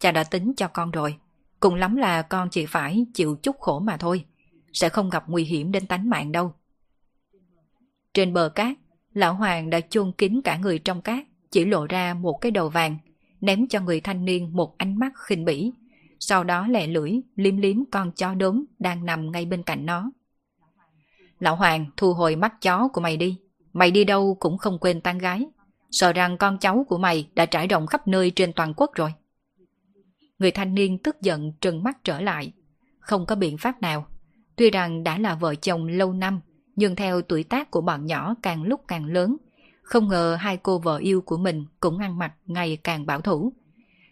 Cha 0.01 0.13
đã 0.13 0.25
tính 0.25 0.53
cho 0.57 0.69
con 0.69 0.91
rồi. 0.91 1.17
Cùng 1.61 1.75
lắm 1.75 1.97
là 1.97 2.23
con 2.23 2.51
chỉ 2.51 2.67
phải 2.67 3.07
chịu 3.15 3.37
chút 3.43 3.57
khổ 3.61 3.79
mà 3.79 3.97
thôi. 3.97 4.25
Sẽ 4.73 4.89
không 4.89 5.11
gặp 5.11 5.25
nguy 5.27 5.45
hiểm 5.45 5.73
đến 5.73 5.87
tánh 5.87 6.11
mạng 6.11 6.33
đâu. 6.33 6.55
Trên 8.15 8.33
bờ 8.33 8.49
cát, 8.49 8.77
lão 9.13 9.35
hoàng 9.35 9.71
đã 9.71 9.81
chôn 9.81 10.13
kín 10.13 10.41
cả 10.45 10.57
người 10.57 10.79
trong 10.79 11.03
cát, 11.03 11.25
chỉ 11.51 11.65
lộ 11.65 11.87
ra 11.87 12.15
một 12.15 12.39
cái 12.41 12.53
đầu 12.53 12.69
vàng, 12.69 12.99
ném 13.41 13.69
cho 13.69 13.81
người 13.81 14.01
thanh 14.01 14.25
niên 14.25 14.57
một 14.57 14.79
ánh 14.79 14.99
mắt 14.99 15.13
khinh 15.27 15.45
bỉ. 15.45 15.73
Sau 16.21 16.45
đó 16.45 16.67
lẹ 16.69 16.87
lưỡi, 16.87 17.13
liếm 17.37 17.57
liếm 17.57 17.77
con 17.91 18.13
chó 18.13 18.35
đốm 18.35 18.65
đang 18.79 19.05
nằm 19.07 19.33
ngay 19.33 19.45
bên 19.45 19.63
cạnh 19.63 19.87
nó. 19.87 20.11
Lão 21.39 21.57
Hoàng 21.57 21.87
thu 21.97 22.13
hồi 22.13 22.37
mắt 22.37 22.61
chó 22.63 22.89
của 22.89 23.01
mày 23.01 23.17
đi. 23.17 23.39
Mày 23.73 23.91
đi 23.91 24.05
đâu 24.05 24.37
cũng 24.41 24.59
không 24.59 24.79
quên 24.79 25.01
tán 25.01 25.19
gái. 25.19 25.47
Sợ 25.91 26.13
rằng 26.13 26.39
con 26.39 26.59
cháu 26.59 26.87
của 26.89 26.99
mày 26.99 27.29
đã 27.35 27.47
trải 27.47 27.67
rộng 27.67 27.87
khắp 27.87 28.09
nơi 28.09 28.31
trên 28.31 28.53
toàn 28.53 28.75
quốc 28.77 28.95
rồi. 28.95 29.13
Người 30.39 30.51
thanh 30.51 30.75
niên 30.75 30.99
tức 30.99 31.23
giận 31.23 31.53
trừng 31.61 31.83
mắt 31.83 32.05
trở 32.05 32.21
lại. 32.21 32.53
Không 33.01 33.27
có 33.27 33.35
biện 33.35 33.59
pháp 33.59 33.81
nào. 33.81 34.07
Tuy 34.57 34.71
rằng 34.71 35.05
đã 35.05 35.19
là 35.19 35.35
vợ 35.35 35.55
chồng 35.55 35.87
lâu 35.87 36.13
năm, 36.13 36.41
nhưng 36.77 36.97
theo 36.97 37.23
tuổi 37.23 37.45
tác 37.45 37.71
của 37.71 37.81
bọn 37.81 38.07
nhỏ 38.07 38.35
càng 38.43 38.63
lúc 38.63 38.81
càng 38.89 39.05
lớn, 39.05 39.37
không 39.83 40.09
ngờ 40.09 40.37
hai 40.41 40.57
cô 40.57 40.79
vợ 40.79 40.97
yêu 40.97 41.21
của 41.21 41.37
mình 41.37 41.67
cũng 41.81 41.99
ăn 41.99 42.19
mặc 42.19 42.33
ngày 42.47 42.79
càng 42.85 43.07
bảo 43.07 43.21
thủ. 43.21 43.53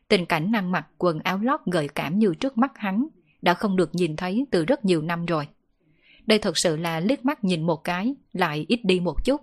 Tình 0.08 0.26
cảnh 0.26 0.52
ăn 0.54 0.72
mặc 0.72 0.86
quần 0.98 1.20
áo 1.20 1.38
lót 1.38 1.60
gợi 1.66 1.88
cảm 1.88 2.18
như 2.18 2.34
trước 2.40 2.58
mắt 2.58 2.72
hắn 2.74 3.06
đã 3.42 3.54
không 3.54 3.76
được 3.76 3.94
nhìn 3.94 4.16
thấy 4.16 4.46
từ 4.50 4.64
rất 4.64 4.84
nhiều 4.84 5.02
năm 5.02 5.26
rồi. 5.26 5.48
Đây 6.26 6.38
thật 6.38 6.58
sự 6.58 6.76
là 6.76 7.00
liếc 7.00 7.24
mắt 7.24 7.44
nhìn 7.44 7.62
một 7.62 7.84
cái, 7.84 8.14
lại 8.32 8.66
ít 8.68 8.80
đi 8.84 9.00
một 9.00 9.24
chút. 9.24 9.40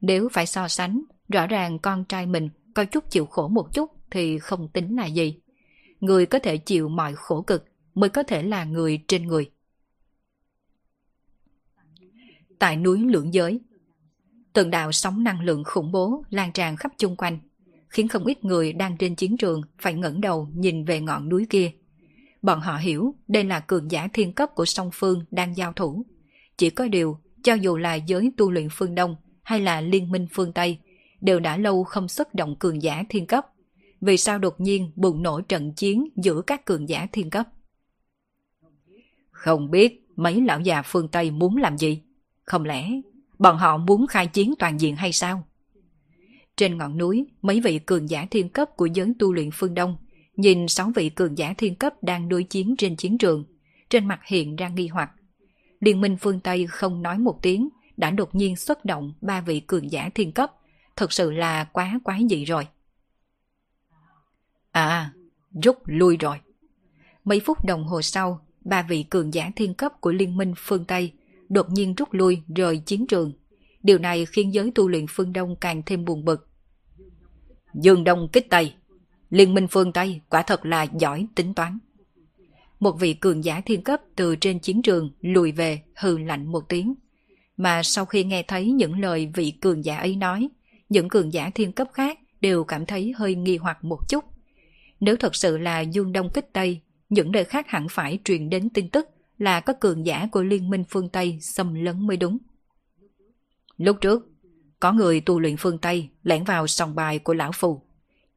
Nếu 0.00 0.28
phải 0.32 0.46
so 0.46 0.68
sánh, 0.68 1.02
rõ 1.28 1.46
ràng 1.46 1.78
con 1.78 2.04
trai 2.04 2.26
mình 2.26 2.48
có 2.74 2.84
chút 2.84 3.10
chịu 3.10 3.26
khổ 3.26 3.48
một 3.48 3.74
chút 3.74 3.90
thì 4.10 4.38
không 4.38 4.68
tính 4.68 4.96
là 4.96 5.06
gì. 5.06 5.38
Người 6.00 6.26
có 6.26 6.38
thể 6.38 6.56
chịu 6.56 6.88
mọi 6.88 7.14
khổ 7.14 7.42
cực 7.42 7.64
mới 7.94 8.10
có 8.10 8.22
thể 8.22 8.42
là 8.42 8.64
người 8.64 9.00
trên 9.08 9.26
người. 9.26 9.50
Tại 12.58 12.76
núi 12.76 12.98
lưỡng 12.98 13.34
giới, 13.34 13.60
từng 14.52 14.70
đạo 14.70 14.92
sóng 14.92 15.24
năng 15.24 15.40
lượng 15.40 15.64
khủng 15.64 15.92
bố 15.92 16.24
lan 16.30 16.52
tràn 16.52 16.76
khắp 16.76 16.92
chung 16.98 17.16
quanh, 17.16 17.38
khiến 17.88 18.08
không 18.08 18.24
ít 18.24 18.44
người 18.44 18.72
đang 18.72 18.96
trên 18.96 19.14
chiến 19.14 19.36
trường 19.36 19.62
phải 19.78 19.94
ngẩng 19.94 20.20
đầu 20.20 20.48
nhìn 20.54 20.84
về 20.84 21.00
ngọn 21.00 21.28
núi 21.28 21.46
kia. 21.50 21.70
Bọn 22.42 22.60
họ 22.60 22.76
hiểu 22.76 23.14
đây 23.28 23.44
là 23.44 23.60
cường 23.60 23.90
giả 23.90 24.08
thiên 24.12 24.32
cấp 24.32 24.50
của 24.54 24.64
song 24.64 24.90
phương 24.92 25.24
đang 25.30 25.56
giao 25.56 25.72
thủ. 25.72 26.04
Chỉ 26.56 26.70
có 26.70 26.88
điều, 26.88 27.18
cho 27.42 27.54
dù 27.54 27.76
là 27.76 27.94
giới 27.94 28.32
tu 28.36 28.50
luyện 28.50 28.68
phương 28.70 28.94
Đông 28.94 29.16
hay 29.42 29.60
là 29.60 29.80
liên 29.80 30.10
minh 30.10 30.26
phương 30.32 30.52
Tây, 30.52 30.78
đều 31.20 31.40
đã 31.40 31.56
lâu 31.56 31.84
không 31.84 32.08
xuất 32.08 32.34
động 32.34 32.56
cường 32.58 32.82
giả 32.82 33.04
thiên 33.08 33.26
cấp. 33.26 33.46
vì 34.00 34.16
sao 34.16 34.38
đột 34.38 34.60
nhiên 34.60 34.92
bùng 34.96 35.22
nổ 35.22 35.40
trận 35.40 35.72
chiến 35.72 36.08
giữa 36.16 36.42
các 36.42 36.64
cường 36.64 36.88
giả 36.88 37.06
thiên 37.12 37.30
cấp. 37.30 37.48
Không 39.30 39.70
biết 39.70 40.06
mấy 40.16 40.40
lão 40.40 40.60
già 40.60 40.82
phương 40.82 41.08
Tây 41.08 41.30
muốn 41.30 41.56
làm 41.56 41.78
gì? 41.78 42.02
Không 42.42 42.64
lẽ 42.64 42.90
bọn 43.38 43.56
họ 43.56 43.76
muốn 43.76 44.06
khai 44.06 44.26
chiến 44.26 44.54
toàn 44.58 44.80
diện 44.80 44.96
hay 44.96 45.12
sao? 45.12 45.46
Trên 46.56 46.78
ngọn 46.78 46.98
núi, 46.98 47.26
mấy 47.42 47.60
vị 47.60 47.78
cường 47.78 48.10
giả 48.10 48.26
thiên 48.30 48.48
cấp 48.48 48.68
của 48.76 48.86
giới 48.86 49.12
tu 49.18 49.32
luyện 49.32 49.50
phương 49.52 49.74
Đông 49.74 49.96
nhìn 50.36 50.68
sáu 50.68 50.92
vị 50.94 51.10
cường 51.10 51.38
giả 51.38 51.54
thiên 51.58 51.74
cấp 51.74 52.02
đang 52.02 52.28
đối 52.28 52.44
chiến 52.44 52.74
trên 52.78 52.96
chiến 52.96 53.18
trường, 53.18 53.44
trên 53.90 54.08
mặt 54.08 54.20
hiện 54.26 54.56
ra 54.56 54.68
nghi 54.68 54.88
hoặc. 54.88 55.10
Liên 55.84 56.00
minh 56.00 56.16
phương 56.20 56.40
Tây 56.40 56.66
không 56.66 57.02
nói 57.02 57.18
một 57.18 57.38
tiếng, 57.42 57.68
đã 57.96 58.10
đột 58.10 58.34
nhiên 58.34 58.56
xuất 58.56 58.84
động 58.84 59.14
ba 59.20 59.40
vị 59.40 59.60
cường 59.60 59.92
giả 59.92 60.10
thiên 60.14 60.32
cấp, 60.32 60.52
thật 60.96 61.12
sự 61.12 61.30
là 61.30 61.64
quá 61.64 62.00
quái 62.04 62.26
dị 62.30 62.44
rồi. 62.44 62.66
À, 64.72 65.12
rút 65.62 65.78
lui 65.84 66.16
rồi. 66.16 66.40
Mấy 67.24 67.40
phút 67.40 67.64
đồng 67.64 67.84
hồ 67.84 68.02
sau, 68.02 68.46
ba 68.60 68.82
vị 68.82 69.02
cường 69.02 69.34
giả 69.34 69.50
thiên 69.56 69.74
cấp 69.74 70.00
của 70.00 70.12
Liên 70.12 70.36
minh 70.36 70.54
phương 70.56 70.84
Tây 70.84 71.12
đột 71.48 71.70
nhiên 71.70 71.94
rút 71.94 72.12
lui 72.12 72.42
rời 72.56 72.78
chiến 72.78 73.06
trường. 73.06 73.32
Điều 73.82 73.98
này 73.98 74.26
khiến 74.26 74.54
giới 74.54 74.72
tu 74.74 74.88
luyện 74.88 75.06
phương 75.08 75.32
Đông 75.32 75.56
càng 75.56 75.82
thêm 75.86 76.04
buồn 76.04 76.24
bực. 76.24 76.48
Dương 77.74 78.04
Đông 78.04 78.28
kích 78.32 78.50
Tây 78.50 78.74
Liên 79.30 79.54
minh 79.54 79.66
phương 79.70 79.92
Tây 79.92 80.20
quả 80.28 80.42
thật 80.42 80.66
là 80.66 80.82
giỏi 80.82 81.26
tính 81.34 81.54
toán. 81.54 81.78
Một 82.80 83.00
vị 83.00 83.14
cường 83.14 83.44
giả 83.44 83.60
thiên 83.60 83.82
cấp 83.82 84.00
từ 84.16 84.36
trên 84.36 84.58
chiến 84.58 84.82
trường 84.82 85.10
lùi 85.20 85.52
về 85.52 85.82
hừ 85.96 86.18
lạnh 86.18 86.46
một 86.52 86.68
tiếng. 86.68 86.94
Mà 87.56 87.82
sau 87.82 88.04
khi 88.04 88.24
nghe 88.24 88.42
thấy 88.42 88.72
những 88.72 89.00
lời 89.00 89.30
vị 89.34 89.50
cường 89.50 89.84
giả 89.84 89.96
ấy 89.96 90.16
nói, 90.16 90.48
những 90.88 91.08
cường 91.08 91.32
giả 91.32 91.50
thiên 91.54 91.72
cấp 91.72 91.88
khác 91.92 92.18
đều 92.40 92.64
cảm 92.64 92.86
thấy 92.86 93.12
hơi 93.16 93.34
nghi 93.34 93.56
hoặc 93.56 93.84
một 93.84 94.08
chút. 94.08 94.24
Nếu 95.00 95.16
thật 95.16 95.34
sự 95.34 95.58
là 95.58 95.80
Dương 95.80 96.12
Đông 96.12 96.30
kích 96.34 96.52
Tây, 96.52 96.80
những 97.08 97.32
nơi 97.32 97.44
khác 97.44 97.68
hẳn 97.68 97.86
phải 97.90 98.18
truyền 98.24 98.50
đến 98.50 98.68
tin 98.70 98.88
tức 98.88 99.08
là 99.38 99.60
có 99.60 99.72
cường 99.72 100.06
giả 100.06 100.28
của 100.32 100.42
Liên 100.42 100.70
minh 100.70 100.84
phương 100.88 101.08
Tây 101.08 101.38
xâm 101.40 101.74
lấn 101.74 102.06
mới 102.06 102.16
đúng. 102.16 102.38
Lúc 103.76 103.96
trước, 104.00 104.28
có 104.80 104.92
người 104.92 105.20
tu 105.20 105.40
luyện 105.40 105.56
phương 105.56 105.78
Tây 105.78 106.08
lẻn 106.22 106.44
vào 106.44 106.66
sòng 106.66 106.94
bài 106.94 107.18
của 107.18 107.34
Lão 107.34 107.52
Phù. 107.52 107.82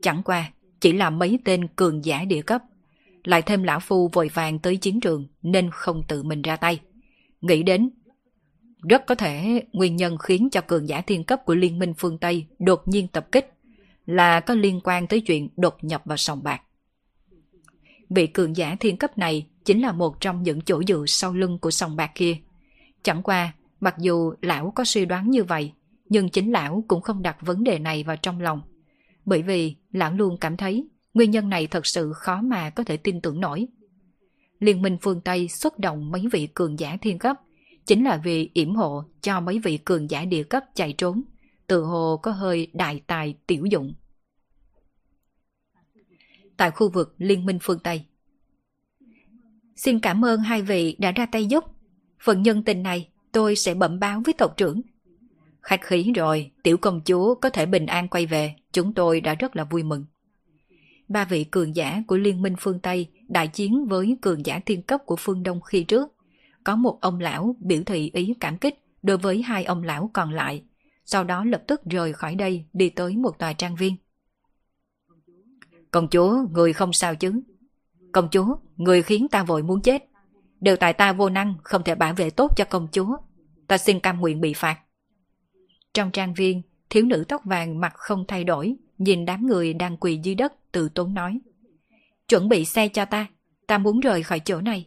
Chẳng 0.02 0.24
qua, 0.24 0.52
chỉ 0.80 0.94
là 0.94 1.10
mấy 1.10 1.40
tên 1.46 1.68
cường 1.68 2.06
giả 2.06 2.26
địa 2.26 2.42
cấp. 2.42 2.64
Lại 3.28 3.42
thêm 3.42 3.64
Lão 3.64 3.80
Phu 3.80 4.10
vội 4.14 4.30
vàng 4.34 4.60
tới 4.60 4.78
chiến 4.78 5.00
trường 5.00 5.28
nên 5.42 5.70
không 5.72 6.04
tự 6.08 6.24
mình 6.24 6.42
ra 6.42 6.56
tay. 6.56 6.80
Nghĩ 7.42 7.64
đến, 7.64 7.90
rất 8.90 9.06
có 9.06 9.16
thể 9.16 9.64
nguyên 9.74 9.96
nhân 9.96 10.18
khiến 10.18 10.50
cho 10.52 10.62
cường 10.62 10.90
giả 10.90 11.02
thiên 11.02 11.24
cấp 11.24 11.40
của 11.46 11.56
Liên 11.56 11.80
minh 11.80 11.94
phương 11.98 12.18
Tây 12.18 12.46
đột 12.60 12.88
nhiên 12.88 13.08
tập 13.08 13.28
kích 13.32 13.54
là 14.06 14.40
có 14.40 14.54
liên 14.54 14.80
quan 14.84 15.08
tới 15.08 15.22
chuyện 15.22 15.50
đột 15.58 15.78
nhập 15.82 16.02
vào 16.06 16.18
sòng 16.18 16.44
bạc. 16.44 16.62
Vị 18.10 18.28
cường 18.28 18.58
giả 18.58 18.76
thiên 18.80 18.98
cấp 18.98 19.18
này 19.18 19.48
chính 19.66 19.82
là 19.82 19.92
một 19.92 20.22
trong 20.22 20.44
những 20.44 20.62
chỗ 20.62 20.84
dựa 20.88 21.04
sau 21.08 21.34
lưng 21.34 21.60
của 21.60 21.72
sòng 21.72 21.96
bạc 21.96 22.12
kia. 22.16 22.38
Chẳng 23.04 23.24
qua, 23.24 23.54
mặc 23.80 23.96
dù 24.00 24.34
lão 24.42 24.72
có 24.76 24.86
suy 24.86 25.06
đoán 25.06 25.30
như 25.30 25.44
vậy, 25.44 25.72
nhưng 26.10 26.30
chính 26.30 26.52
lão 26.52 26.84
cũng 26.88 27.02
không 27.02 27.22
đặt 27.22 27.38
vấn 27.42 27.64
đề 27.64 27.80
này 27.80 28.04
vào 28.04 28.16
trong 28.16 28.42
lòng. 28.42 28.62
Bởi 29.26 29.42
vì 29.42 29.76
lão 29.92 30.14
luôn 30.14 30.38
cảm 30.38 30.58
thấy 30.58 30.88
nguyên 31.18 31.32
nhân 31.32 31.50
này 31.50 31.68
thật 31.68 31.86
sự 31.86 32.14
khó 32.14 32.42
mà 32.42 32.70
có 32.70 32.84
thể 32.84 32.98
tin 32.98 33.22
tưởng 33.22 33.40
nổi. 33.40 33.68
Liên 34.60 34.82
minh 34.82 34.98
phương 35.02 35.22
Tây 35.22 35.48
xuất 35.48 35.80
động 35.80 36.12
mấy 36.12 36.24
vị 36.32 36.48
cường 36.54 36.80
giả 36.80 36.98
thiên 37.02 37.20
cấp 37.20 37.38
chính 37.86 38.04
là 38.04 38.22
vì 38.24 38.50
yểm 38.54 38.76
hộ 38.76 39.04
cho 39.22 39.40
mấy 39.40 39.60
vị 39.60 39.78
cường 39.78 40.10
giả 40.10 40.26
địa 40.26 40.44
cấp 40.44 40.64
chạy 40.76 40.94
trốn, 40.94 41.22
tự 41.68 41.84
hồ 41.84 42.20
có 42.24 42.32
hơi 42.32 42.68
đại 42.74 43.02
tài 43.08 43.36
tiểu 43.48 43.66
dụng. 43.66 43.94
Tại 46.58 46.72
khu 46.72 46.90
vực 46.90 47.16
Liên 47.18 47.46
minh 47.46 47.60
phương 47.62 47.80
Tây 47.80 48.06
Xin 49.76 50.00
cảm 50.00 50.26
ơn 50.26 50.40
hai 50.40 50.62
vị 50.62 50.96
đã 51.00 51.12
ra 51.12 51.26
tay 51.26 51.46
giúp. 51.46 51.64
Phần 52.24 52.42
nhân 52.42 52.64
tình 52.64 52.84
này 52.84 53.10
tôi 53.32 53.56
sẽ 53.56 53.74
bẩm 53.74 54.00
báo 54.00 54.22
với 54.26 54.34
tộc 54.34 54.58
trưởng. 54.58 54.82
Khách 55.62 55.82
khí 55.82 56.12
rồi, 56.16 56.52
tiểu 56.64 56.78
công 56.78 57.02
chúa 57.06 57.36
có 57.36 57.50
thể 57.50 57.66
bình 57.66 57.86
an 57.86 58.08
quay 58.08 58.26
về, 58.26 58.56
chúng 58.72 58.94
tôi 58.94 59.22
đã 59.22 59.36
rất 59.36 59.56
là 59.56 59.64
vui 59.64 59.84
mừng. 59.84 60.06
Ba 61.08 61.26
vị 61.26 61.44
cường 61.44 61.76
giả 61.76 62.04
của 62.08 62.18
Liên 62.18 62.42
minh 62.42 62.56
phương 62.60 62.80
Tây 62.80 63.08
đại 63.28 63.48
chiến 63.48 63.86
với 63.86 64.18
cường 64.22 64.46
giả 64.46 64.60
thiên 64.66 64.82
cấp 64.82 65.02
của 65.06 65.16
phương 65.16 65.44
Đông 65.44 65.62
khi 65.62 65.84
trước. 65.84 66.14
Có 66.64 66.76
một 66.76 66.98
ông 67.02 67.20
lão 67.20 67.56
biểu 67.60 67.84
thị 67.86 68.12
ý 68.14 68.34
cảm 68.40 68.58
kích 68.58 68.84
đối 69.04 69.18
với 69.18 69.42
hai 69.42 69.64
ông 69.64 69.84
lão 69.84 70.10
còn 70.14 70.34
lại, 70.34 70.64
sau 71.06 71.24
đó 71.24 71.46
lập 71.46 71.64
tức 71.68 71.82
rời 71.86 72.14
khỏi 72.14 72.36
đây 72.36 72.66
đi 72.74 72.90
tới 72.90 73.18
một 73.18 73.40
tòa 73.40 73.54
trang 73.54 73.76
viên. 73.76 73.96
Công 75.92 76.08
chúa, 76.10 76.38
người 76.52 76.74
không 76.74 76.94
sao 76.94 77.16
chứ? 77.16 77.42
Công 78.12 78.30
chúa, 78.32 78.56
người 78.76 79.02
khiến 79.02 79.28
ta 79.28 79.44
vội 79.44 79.64
muốn 79.64 79.82
chết. 79.82 80.10
Đều 80.60 80.76
tại 80.76 80.94
ta 80.94 81.14
vô 81.14 81.30
năng, 81.30 81.56
không 81.64 81.84
thể 81.84 81.96
bảo 81.96 82.14
vệ 82.14 82.30
tốt 82.30 82.52
cho 82.58 82.66
công 82.66 82.88
chúa. 82.92 83.18
Ta 83.68 83.78
xin 83.78 84.00
cam 84.00 84.20
nguyện 84.20 84.42
bị 84.42 84.54
phạt. 84.54 84.80
Trong 85.94 86.12
trang 86.12 86.34
viên, 86.34 86.62
thiếu 86.90 87.06
nữ 87.06 87.24
tóc 87.28 87.42
vàng 87.46 87.80
mặt 87.80 87.94
không 87.96 88.26
thay 88.28 88.44
đổi, 88.44 88.76
nhìn 88.98 89.26
đám 89.26 89.48
người 89.48 89.74
đang 89.74 89.98
quỳ 89.98 90.20
dưới 90.24 90.36
đất 90.36 90.54
từ 90.72 90.90
tốn 90.90 91.14
nói. 91.14 91.40
Chuẩn 92.28 92.50
bị 92.50 92.66
xe 92.66 92.88
cho 92.88 93.06
ta, 93.06 93.28
ta 93.68 93.78
muốn 93.78 94.00
rời 94.00 94.24
khỏi 94.24 94.40
chỗ 94.40 94.62
này. 94.62 94.86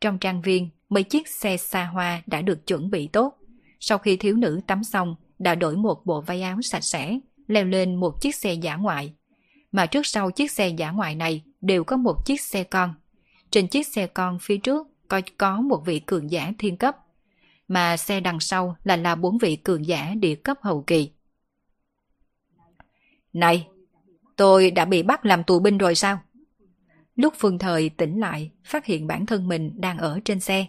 Trong 0.00 0.18
trang 0.18 0.42
viên, 0.42 0.68
mấy 0.88 1.02
chiếc 1.02 1.28
xe 1.28 1.56
xa 1.56 1.84
hoa 1.84 2.22
đã 2.26 2.42
được 2.42 2.66
chuẩn 2.66 2.90
bị 2.90 3.06
tốt. 3.06 3.38
Sau 3.80 3.98
khi 3.98 4.16
thiếu 4.16 4.36
nữ 4.36 4.60
tắm 4.66 4.84
xong, 4.84 5.16
đã 5.38 5.54
đổi 5.54 5.76
một 5.76 6.06
bộ 6.06 6.20
váy 6.20 6.42
áo 6.42 6.62
sạch 6.62 6.84
sẽ, 6.84 7.18
leo 7.46 7.64
lên 7.64 7.94
một 7.94 8.20
chiếc 8.20 8.34
xe 8.34 8.54
giả 8.54 8.76
ngoại. 8.76 9.12
Mà 9.72 9.86
trước 9.86 10.06
sau 10.06 10.30
chiếc 10.30 10.50
xe 10.50 10.68
giả 10.68 10.90
ngoại 10.90 11.14
này 11.14 11.42
đều 11.60 11.84
có 11.84 11.96
một 11.96 12.26
chiếc 12.26 12.40
xe 12.40 12.64
con. 12.64 12.94
Trên 13.50 13.68
chiếc 13.68 13.86
xe 13.86 14.06
con 14.06 14.38
phía 14.40 14.56
trước 14.56 14.86
có, 15.08 15.20
có 15.38 15.60
một 15.60 15.82
vị 15.86 15.98
cường 15.98 16.30
giả 16.30 16.52
thiên 16.58 16.76
cấp, 16.76 16.96
mà 17.68 17.96
xe 17.96 18.20
đằng 18.20 18.40
sau 18.40 18.76
là 18.84 18.96
là 18.96 19.14
bốn 19.14 19.38
vị 19.38 19.56
cường 19.56 19.86
giả 19.86 20.14
địa 20.20 20.34
cấp 20.34 20.58
hậu 20.62 20.82
kỳ. 20.82 21.10
Này, 23.34 23.68
tôi 24.36 24.70
đã 24.70 24.84
bị 24.84 25.02
bắt 25.02 25.26
làm 25.26 25.44
tù 25.44 25.60
binh 25.60 25.78
rồi 25.78 25.94
sao? 25.94 26.20
Lúc 27.16 27.34
Phương 27.36 27.58
Thời 27.58 27.88
tỉnh 27.88 28.20
lại, 28.20 28.50
phát 28.64 28.84
hiện 28.86 29.06
bản 29.06 29.26
thân 29.26 29.48
mình 29.48 29.80
đang 29.80 29.98
ở 29.98 30.20
trên 30.24 30.40
xe. 30.40 30.66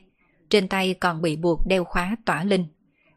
Trên 0.50 0.68
tay 0.68 0.94
còn 0.94 1.22
bị 1.22 1.36
buộc 1.36 1.68
đeo 1.68 1.84
khóa 1.84 2.16
tỏa 2.26 2.44
linh. 2.44 2.66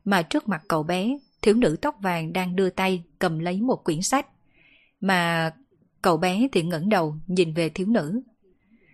Mà 0.05 0.23
trước 0.23 0.49
mặt 0.49 0.63
cậu 0.69 0.83
bé, 0.83 1.19
thiếu 1.43 1.55
nữ 1.55 1.77
tóc 1.83 1.97
vàng 2.01 2.33
đang 2.33 2.57
đưa 2.57 2.71
tay 2.71 3.03
cầm 3.19 3.39
lấy 3.39 3.61
một 3.61 3.85
quyển 3.85 4.03
sách. 4.03 4.27
Mà 5.01 5.51
cậu 6.03 6.17
bé 6.17 6.49
thì 6.53 6.63
ngẩng 6.63 6.89
đầu 6.89 7.15
nhìn 7.27 7.55
về 7.55 7.69
thiếu 7.69 7.87
nữ. 7.87 8.21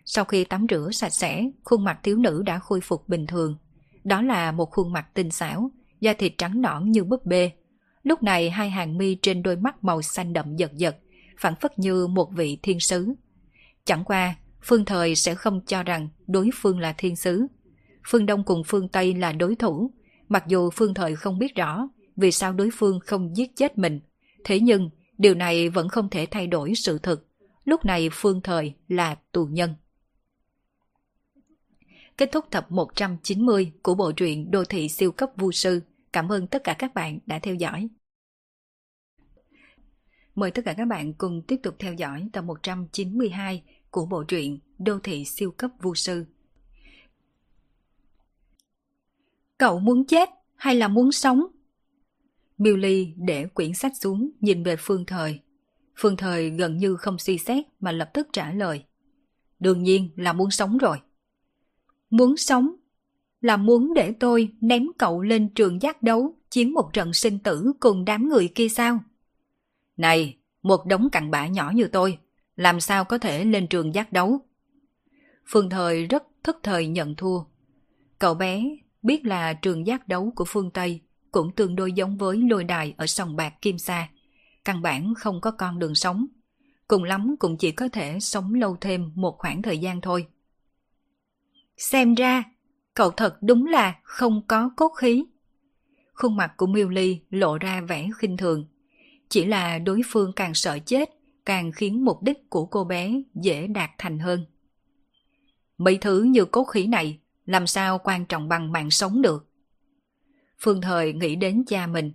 Sau 0.04 0.24
khi 0.24 0.44
tắm 0.44 0.66
rửa 0.70 0.90
sạch 0.92 1.12
sẽ, 1.12 1.44
khuôn 1.64 1.84
mặt 1.84 2.00
thiếu 2.02 2.16
nữ 2.16 2.42
đã 2.46 2.58
khôi 2.58 2.80
phục 2.80 3.08
bình 3.08 3.26
thường. 3.26 3.56
Đó 4.04 4.22
là 4.22 4.52
một 4.52 4.70
khuôn 4.70 4.92
mặt 4.92 5.06
tinh 5.14 5.30
xảo, 5.30 5.70
da 6.00 6.12
thịt 6.12 6.32
trắng 6.38 6.62
nõn 6.62 6.90
như 6.90 7.04
búp 7.04 7.26
bê. 7.26 7.50
Lúc 8.04 8.22
này 8.22 8.50
hai 8.50 8.70
hàng 8.70 8.98
mi 8.98 9.14
trên 9.14 9.42
đôi 9.42 9.56
mắt 9.56 9.84
màu 9.84 10.02
xanh 10.02 10.32
đậm 10.32 10.56
giật 10.56 10.72
giật, 10.74 10.96
phản 11.38 11.54
phất 11.60 11.78
như 11.78 12.06
một 12.06 12.30
vị 12.32 12.58
thiên 12.62 12.80
sứ. 12.80 13.14
Chẳng 13.84 14.04
qua, 14.04 14.36
Phương 14.62 14.84
Thời 14.84 15.14
sẽ 15.14 15.34
không 15.34 15.60
cho 15.66 15.82
rằng 15.82 16.08
đối 16.26 16.50
phương 16.54 16.78
là 16.78 16.92
thiên 16.98 17.16
sứ. 17.16 17.46
Phương 18.08 18.26
Đông 18.26 18.44
cùng 18.44 18.62
Phương 18.66 18.88
Tây 18.88 19.14
là 19.14 19.32
đối 19.32 19.54
thủ, 19.54 19.90
mặc 20.28 20.44
dù 20.46 20.70
Phương 20.70 20.94
Thời 20.94 21.16
không 21.16 21.38
biết 21.38 21.54
rõ 21.54 21.88
vì 22.16 22.30
sao 22.30 22.52
đối 22.52 22.70
phương 22.72 23.00
không 23.00 23.36
giết 23.36 23.56
chết 23.56 23.78
mình. 23.78 24.00
Thế 24.44 24.60
nhưng, 24.60 24.90
điều 25.18 25.34
này 25.34 25.68
vẫn 25.68 25.88
không 25.88 26.10
thể 26.10 26.26
thay 26.30 26.46
đổi 26.46 26.72
sự 26.74 26.98
thực. 26.98 27.28
Lúc 27.64 27.84
này 27.84 28.08
Phương 28.12 28.40
Thời 28.40 28.74
là 28.88 29.16
tù 29.32 29.46
nhân. 29.46 29.74
Kết 32.16 32.32
thúc 32.32 32.44
tập 32.50 32.66
190 32.68 33.72
của 33.82 33.94
bộ 33.94 34.12
truyện 34.12 34.50
Đô 34.50 34.64
thị 34.64 34.88
siêu 34.88 35.12
cấp 35.12 35.30
vu 35.36 35.52
sư. 35.52 35.80
Cảm 36.14 36.32
ơn 36.32 36.46
tất 36.46 36.64
cả 36.64 36.76
các 36.78 36.94
bạn 36.94 37.18
đã 37.26 37.38
theo 37.38 37.54
dõi. 37.54 37.88
Mời 40.34 40.50
tất 40.50 40.62
cả 40.64 40.74
các 40.76 40.84
bạn 40.84 41.14
cùng 41.14 41.42
tiếp 41.42 41.56
tục 41.62 41.76
theo 41.78 41.94
dõi 41.94 42.28
tập 42.32 42.42
192 42.42 43.62
của 43.90 44.06
bộ 44.06 44.24
truyện 44.24 44.58
Đô 44.78 44.98
thị 44.98 45.24
siêu 45.24 45.50
cấp 45.50 45.70
vu 45.82 45.94
sư. 45.94 46.26
Cậu 49.58 49.78
muốn 49.78 50.06
chết 50.06 50.28
hay 50.56 50.74
là 50.74 50.88
muốn 50.88 51.12
sống? 51.12 51.46
Miêu 52.58 52.76
Ly 52.76 53.14
để 53.16 53.46
quyển 53.46 53.74
sách 53.74 53.92
xuống 53.96 54.30
nhìn 54.40 54.62
về 54.62 54.76
Phương 54.78 55.04
Thời. 55.06 55.40
Phương 55.96 56.16
Thời 56.16 56.50
gần 56.50 56.76
như 56.76 56.96
không 56.96 57.18
suy 57.18 57.38
xét 57.38 57.64
mà 57.80 57.92
lập 57.92 58.10
tức 58.14 58.28
trả 58.32 58.52
lời. 58.52 58.84
Đương 59.58 59.82
nhiên 59.82 60.10
là 60.16 60.32
muốn 60.32 60.50
sống 60.50 60.78
rồi. 60.78 60.98
Muốn 62.10 62.36
sống 62.36 62.76
là 63.44 63.56
muốn 63.56 63.94
để 63.94 64.12
tôi 64.20 64.52
ném 64.60 64.86
cậu 64.98 65.22
lên 65.22 65.48
trường 65.48 65.82
giác 65.82 66.02
đấu 66.02 66.34
chiến 66.50 66.74
một 66.74 66.90
trận 66.92 67.12
sinh 67.12 67.38
tử 67.38 67.72
cùng 67.80 68.04
đám 68.04 68.28
người 68.28 68.48
kia 68.54 68.68
sao? 68.68 69.00
Này, 69.96 70.36
một 70.62 70.86
đống 70.86 71.08
cặn 71.12 71.30
bã 71.30 71.46
nhỏ 71.46 71.72
như 71.74 71.86
tôi, 71.86 72.18
làm 72.56 72.80
sao 72.80 73.04
có 73.04 73.18
thể 73.18 73.44
lên 73.44 73.66
trường 73.66 73.94
giác 73.94 74.12
đấu? 74.12 74.38
Phương 75.46 75.70
Thời 75.70 76.06
rất 76.06 76.22
thức 76.44 76.58
thời 76.62 76.86
nhận 76.86 77.14
thua. 77.14 77.38
Cậu 78.18 78.34
bé 78.34 78.62
biết 79.02 79.24
là 79.24 79.52
trường 79.52 79.86
giác 79.86 80.08
đấu 80.08 80.32
của 80.36 80.44
phương 80.48 80.70
Tây 80.70 81.00
cũng 81.32 81.52
tương 81.56 81.76
đối 81.76 81.92
giống 81.92 82.16
với 82.16 82.36
lôi 82.50 82.64
đài 82.64 82.94
ở 82.96 83.06
sòng 83.06 83.36
bạc 83.36 83.54
Kim 83.62 83.78
Sa. 83.78 84.08
Căn 84.64 84.82
bản 84.82 85.14
không 85.14 85.40
có 85.40 85.50
con 85.50 85.78
đường 85.78 85.94
sống. 85.94 86.26
cùng 86.88 87.04
lắm 87.04 87.34
cũng 87.38 87.56
chỉ 87.56 87.70
có 87.70 87.88
thể 87.88 88.20
sống 88.20 88.54
lâu 88.54 88.76
thêm 88.80 89.12
một 89.14 89.36
khoảng 89.38 89.62
thời 89.62 89.78
gian 89.78 90.00
thôi. 90.00 90.26
Xem 91.76 92.14
ra, 92.14 92.44
cậu 92.94 93.10
thật 93.10 93.36
đúng 93.40 93.66
là 93.66 94.00
không 94.02 94.42
có 94.48 94.70
cốt 94.76 94.88
khí. 94.88 95.24
Khuôn 96.12 96.36
mặt 96.36 96.52
của 96.56 96.66
Miêu 96.66 96.88
Ly 96.88 97.20
lộ 97.30 97.58
ra 97.58 97.80
vẻ 97.80 98.08
khinh 98.18 98.36
thường. 98.36 98.66
Chỉ 99.28 99.44
là 99.44 99.78
đối 99.78 100.00
phương 100.06 100.32
càng 100.32 100.54
sợ 100.54 100.78
chết, 100.86 101.10
càng 101.46 101.72
khiến 101.72 102.04
mục 102.04 102.22
đích 102.22 102.50
của 102.50 102.66
cô 102.66 102.84
bé 102.84 103.22
dễ 103.34 103.66
đạt 103.66 103.90
thành 103.98 104.18
hơn. 104.18 104.46
Mấy 105.78 105.98
thứ 105.98 106.22
như 106.22 106.44
cốt 106.44 106.64
khí 106.64 106.86
này 106.86 107.18
làm 107.46 107.66
sao 107.66 107.98
quan 108.04 108.26
trọng 108.26 108.48
bằng 108.48 108.72
mạng 108.72 108.90
sống 108.90 109.22
được. 109.22 109.46
Phương 110.58 110.80
Thời 110.80 111.12
nghĩ 111.12 111.36
đến 111.36 111.64
cha 111.66 111.86
mình. 111.86 112.12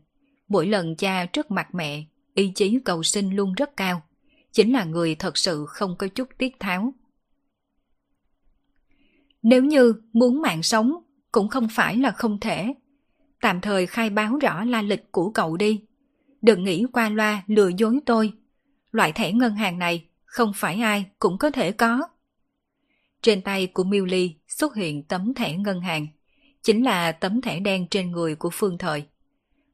Mỗi 0.48 0.68
lần 0.68 0.96
cha 0.96 1.26
trước 1.26 1.52
mặt 1.52 1.76
mẹ, 1.76 2.04
ý 2.34 2.52
chí 2.56 2.80
cầu 2.86 3.04
sinh 3.04 3.36
luôn 3.36 3.54
rất 3.54 3.78
cao. 3.78 4.02
Chính 4.52 4.74
là 4.74 4.84
người 4.84 5.16
thật 5.16 5.38
sự 5.38 5.66
không 5.68 5.96
có 5.98 6.08
chút 6.08 6.30
tiết 6.38 6.60
tháo. 6.60 6.94
Nếu 9.44 9.64
như 9.64 9.94
muốn 10.14 10.42
mạng 10.42 10.64
sống, 10.64 10.94
cũng 11.32 11.50
không 11.50 11.68
phải 11.72 11.98
là 11.98 12.12
không 12.12 12.40
thể. 12.40 12.74
Tạm 13.42 13.62
thời 13.62 13.86
khai 13.86 14.10
báo 14.10 14.38
rõ 14.38 14.64
la 14.64 14.82
lịch 14.82 15.12
của 15.12 15.32
cậu 15.32 15.58
đi. 15.58 15.82
Đừng 16.42 16.64
nghĩ 16.64 16.86
qua 16.94 17.10
loa 17.10 17.44
lừa 17.48 17.70
dối 17.78 18.00
tôi. 18.06 18.34
Loại 18.92 19.12
thẻ 19.12 19.32
ngân 19.32 19.56
hàng 19.56 19.80
này 19.80 20.06
không 20.26 20.52
phải 20.56 20.82
ai 20.82 21.06
cũng 21.20 21.38
có 21.38 21.52
thể 21.52 21.72
có. 21.72 22.08
Trên 23.22 23.42
tay 23.42 23.68
của 23.68 23.84
Miêu 23.84 24.06
Ly 24.06 24.36
xuất 24.48 24.76
hiện 24.76 25.04
tấm 25.04 25.34
thẻ 25.34 25.58
ngân 25.58 25.82
hàng, 25.82 26.08
chính 26.64 26.84
là 26.84 27.12
tấm 27.12 27.42
thẻ 27.42 27.60
đen 27.60 27.88
trên 27.88 28.12
người 28.12 28.36
của 28.36 28.50
Phương 28.54 28.78
Thời. 28.78 29.04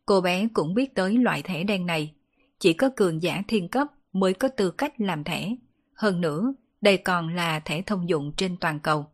Cô 0.06 0.22
bé 0.22 0.48
cũng 0.54 0.74
biết 0.74 0.96
tới 0.96 1.18
loại 1.18 1.42
thẻ 1.42 1.64
đen 1.64 1.86
này, 1.86 2.14
chỉ 2.60 2.74
có 2.74 2.90
cường 2.96 3.24
giả 3.24 3.44
thiên 3.48 3.68
cấp 3.68 3.88
mới 4.14 4.34
có 4.34 4.48
tư 4.48 4.72
cách 4.72 4.94
làm 4.98 5.24
thẻ. 5.24 5.56
Hơn 5.94 6.22
nữa, 6.22 6.54
đây 6.82 6.98
còn 6.98 7.36
là 7.36 7.60
thẻ 7.60 7.82
thông 7.82 8.10
dụng 8.10 8.32
trên 8.38 8.58
toàn 8.58 8.80
cầu. 8.80 9.06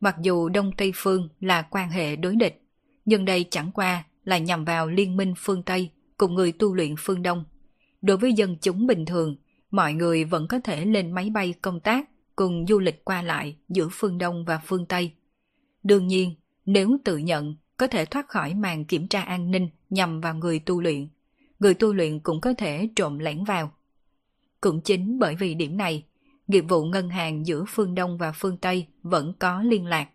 Mặc 0.00 0.16
dù 0.22 0.48
Đông 0.48 0.72
Tây 0.76 0.92
Phương 0.94 1.28
là 1.40 1.62
quan 1.62 1.90
hệ 1.90 2.16
đối 2.16 2.36
địch, 2.36 2.62
nhưng 3.04 3.24
đây 3.24 3.44
chẳng 3.50 3.72
qua 3.72 4.04
là 4.24 4.38
nhằm 4.38 4.64
vào 4.64 4.88
liên 4.88 5.16
minh 5.16 5.34
phương 5.36 5.62
Tây 5.62 5.90
cùng 6.16 6.34
người 6.34 6.52
tu 6.52 6.74
luyện 6.74 6.94
phương 6.98 7.22
Đông. 7.22 7.44
Đối 8.02 8.16
với 8.16 8.32
dân 8.32 8.56
chúng 8.60 8.86
bình 8.86 9.06
thường, 9.06 9.36
mọi 9.70 9.92
người 9.92 10.24
vẫn 10.24 10.48
có 10.48 10.60
thể 10.64 10.84
lên 10.84 11.12
máy 11.12 11.30
bay 11.30 11.54
công 11.62 11.80
tác 11.80 12.08
cùng 12.36 12.66
du 12.66 12.78
lịch 12.78 13.04
qua 13.04 13.22
lại 13.22 13.56
giữa 13.68 13.88
phương 13.92 14.18
Đông 14.18 14.44
và 14.44 14.60
phương 14.64 14.86
Tây. 14.86 15.12
Đương 15.82 16.06
nhiên, 16.06 16.34
nếu 16.66 16.98
tự 17.04 17.16
nhận 17.16 17.56
có 17.76 17.86
thể 17.86 18.04
thoát 18.04 18.28
khỏi 18.28 18.54
màn 18.54 18.84
kiểm 18.84 19.08
tra 19.08 19.22
an 19.22 19.50
ninh 19.50 19.68
nhằm 19.90 20.20
vào 20.20 20.34
người 20.34 20.58
tu 20.58 20.80
luyện, 20.80 21.08
người 21.58 21.74
tu 21.74 21.92
luyện 21.92 22.20
cũng 22.20 22.40
có 22.40 22.54
thể 22.58 22.88
trộm 22.96 23.18
lẻn 23.18 23.44
vào. 23.44 23.72
Cũng 24.60 24.80
chính 24.80 25.18
bởi 25.18 25.34
vì 25.34 25.54
điểm 25.54 25.76
này, 25.76 26.04
nghiệp 26.48 26.64
vụ 26.68 26.84
ngân 26.84 27.10
hàng 27.10 27.46
giữa 27.46 27.64
phương 27.68 27.94
Đông 27.94 28.18
và 28.18 28.32
phương 28.32 28.56
Tây 28.56 28.86
vẫn 29.02 29.32
có 29.38 29.62
liên 29.62 29.86
lạc. 29.86 30.08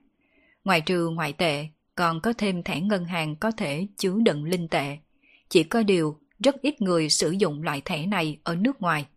Ngoài 0.64 0.82
trừ 0.82 1.10
ngoại 1.10 1.34
tệ, 1.34 1.68
còn 1.96 2.22
có 2.22 2.34
thêm 2.38 2.64
thẻ 2.64 2.82
ngân 2.82 3.06
hàng 3.06 3.36
có 3.36 3.52
thể 3.52 3.88
chứa 3.98 4.16
đựng 4.26 4.44
linh 4.44 4.68
tệ. 4.68 4.98
Chỉ 5.50 5.64
có 5.64 5.84
điều, 5.84 6.20
rất 6.40 6.62
ít 6.62 6.82
người 6.82 7.10
sử 7.10 7.32
dụng 7.32 7.64
loại 7.64 7.82
thẻ 7.86 8.06
này 8.06 8.40
ở 8.44 8.56
nước 8.56 8.82
ngoài. 8.82 9.08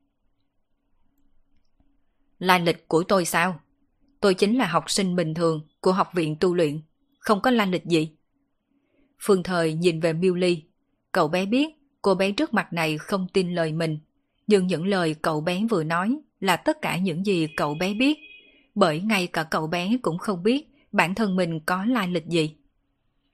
Lai 2.38 2.60
lịch 2.60 2.88
của 2.88 3.02
tôi 3.02 3.24
sao? 3.24 3.60
Tôi 4.20 4.34
chính 4.34 4.58
là 4.58 4.66
học 4.66 4.90
sinh 4.90 5.16
bình 5.16 5.34
thường 5.34 5.66
của 5.80 5.92
học 5.92 6.10
viện 6.14 6.36
tu 6.40 6.54
luyện, 6.54 6.80
không 7.18 7.40
có 7.40 7.50
lai 7.50 7.66
lịch 7.66 7.84
gì. 7.84 8.10
Phương 9.20 9.42
Thời 9.42 9.74
nhìn 9.74 10.00
về 10.00 10.12
Miu 10.12 10.34
Ly. 10.34 10.62
Cậu 11.12 11.28
bé 11.28 11.46
biết 11.46 11.66
cô 12.02 12.14
bé 12.14 12.32
trước 12.32 12.54
mặt 12.54 12.72
này 12.72 12.98
không 12.98 13.26
tin 13.32 13.54
lời 13.54 13.72
mình, 13.72 13.98
nhưng 14.46 14.66
những 14.66 14.86
lời 14.86 15.14
cậu 15.22 15.40
bé 15.40 15.62
vừa 15.70 15.84
nói 15.84 16.18
là 16.40 16.56
tất 16.56 16.82
cả 16.82 16.98
những 16.98 17.26
gì 17.26 17.46
cậu 17.56 17.74
bé 17.74 17.94
biết, 17.94 18.18
bởi 18.74 19.00
ngay 19.00 19.26
cả 19.26 19.42
cậu 19.42 19.66
bé 19.66 19.96
cũng 20.02 20.18
không 20.18 20.42
biết 20.42 20.68
bản 20.92 21.14
thân 21.14 21.36
mình 21.36 21.60
có 21.60 21.84
lai 21.84 22.08
lịch 22.08 22.26
gì. 22.26 22.56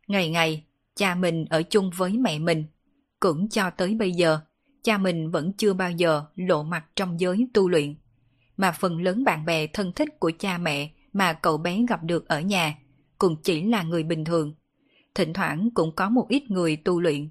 Ngày 0.06 0.30
ngày, 0.30 0.64
cha 0.96 1.14
mình 1.14 1.44
ở 1.50 1.62
chung 1.62 1.90
với 1.96 2.12
mẹ 2.12 2.38
mình, 2.38 2.64
cũng 3.20 3.48
cho 3.48 3.70
tới 3.70 3.94
bây 3.94 4.12
giờ, 4.12 4.40
cha 4.82 4.98
mình 4.98 5.30
vẫn 5.30 5.52
chưa 5.52 5.72
bao 5.72 5.90
giờ 5.90 6.24
lộ 6.36 6.62
mặt 6.62 6.84
trong 6.96 7.20
giới 7.20 7.46
tu 7.54 7.68
luyện 7.68 7.94
mà 8.56 8.72
phần 8.72 9.02
lớn 9.02 9.24
bạn 9.24 9.44
bè 9.44 9.66
thân 9.66 9.92
thích 9.92 10.20
của 10.20 10.32
cha 10.38 10.58
mẹ 10.58 10.90
mà 11.12 11.32
cậu 11.32 11.58
bé 11.58 11.78
gặp 11.88 12.02
được 12.02 12.28
ở 12.28 12.40
nhà 12.40 12.78
cũng 13.18 13.36
chỉ 13.42 13.62
là 13.62 13.82
người 13.82 14.02
bình 14.02 14.24
thường. 14.24 14.54
Thỉnh 15.14 15.32
thoảng 15.32 15.68
cũng 15.74 15.94
có 15.96 16.10
một 16.10 16.26
ít 16.28 16.50
người 16.50 16.76
tu 16.76 17.00
luyện. 17.00 17.30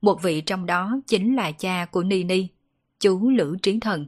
Một 0.00 0.22
vị 0.22 0.40
trong 0.40 0.66
đó 0.66 1.00
chính 1.06 1.36
là 1.36 1.52
cha 1.52 1.84
của 1.84 2.02
Nini, 2.02 2.48
chú 3.00 3.30
Lữ 3.30 3.56
Trí 3.62 3.80
Thần. 3.80 4.06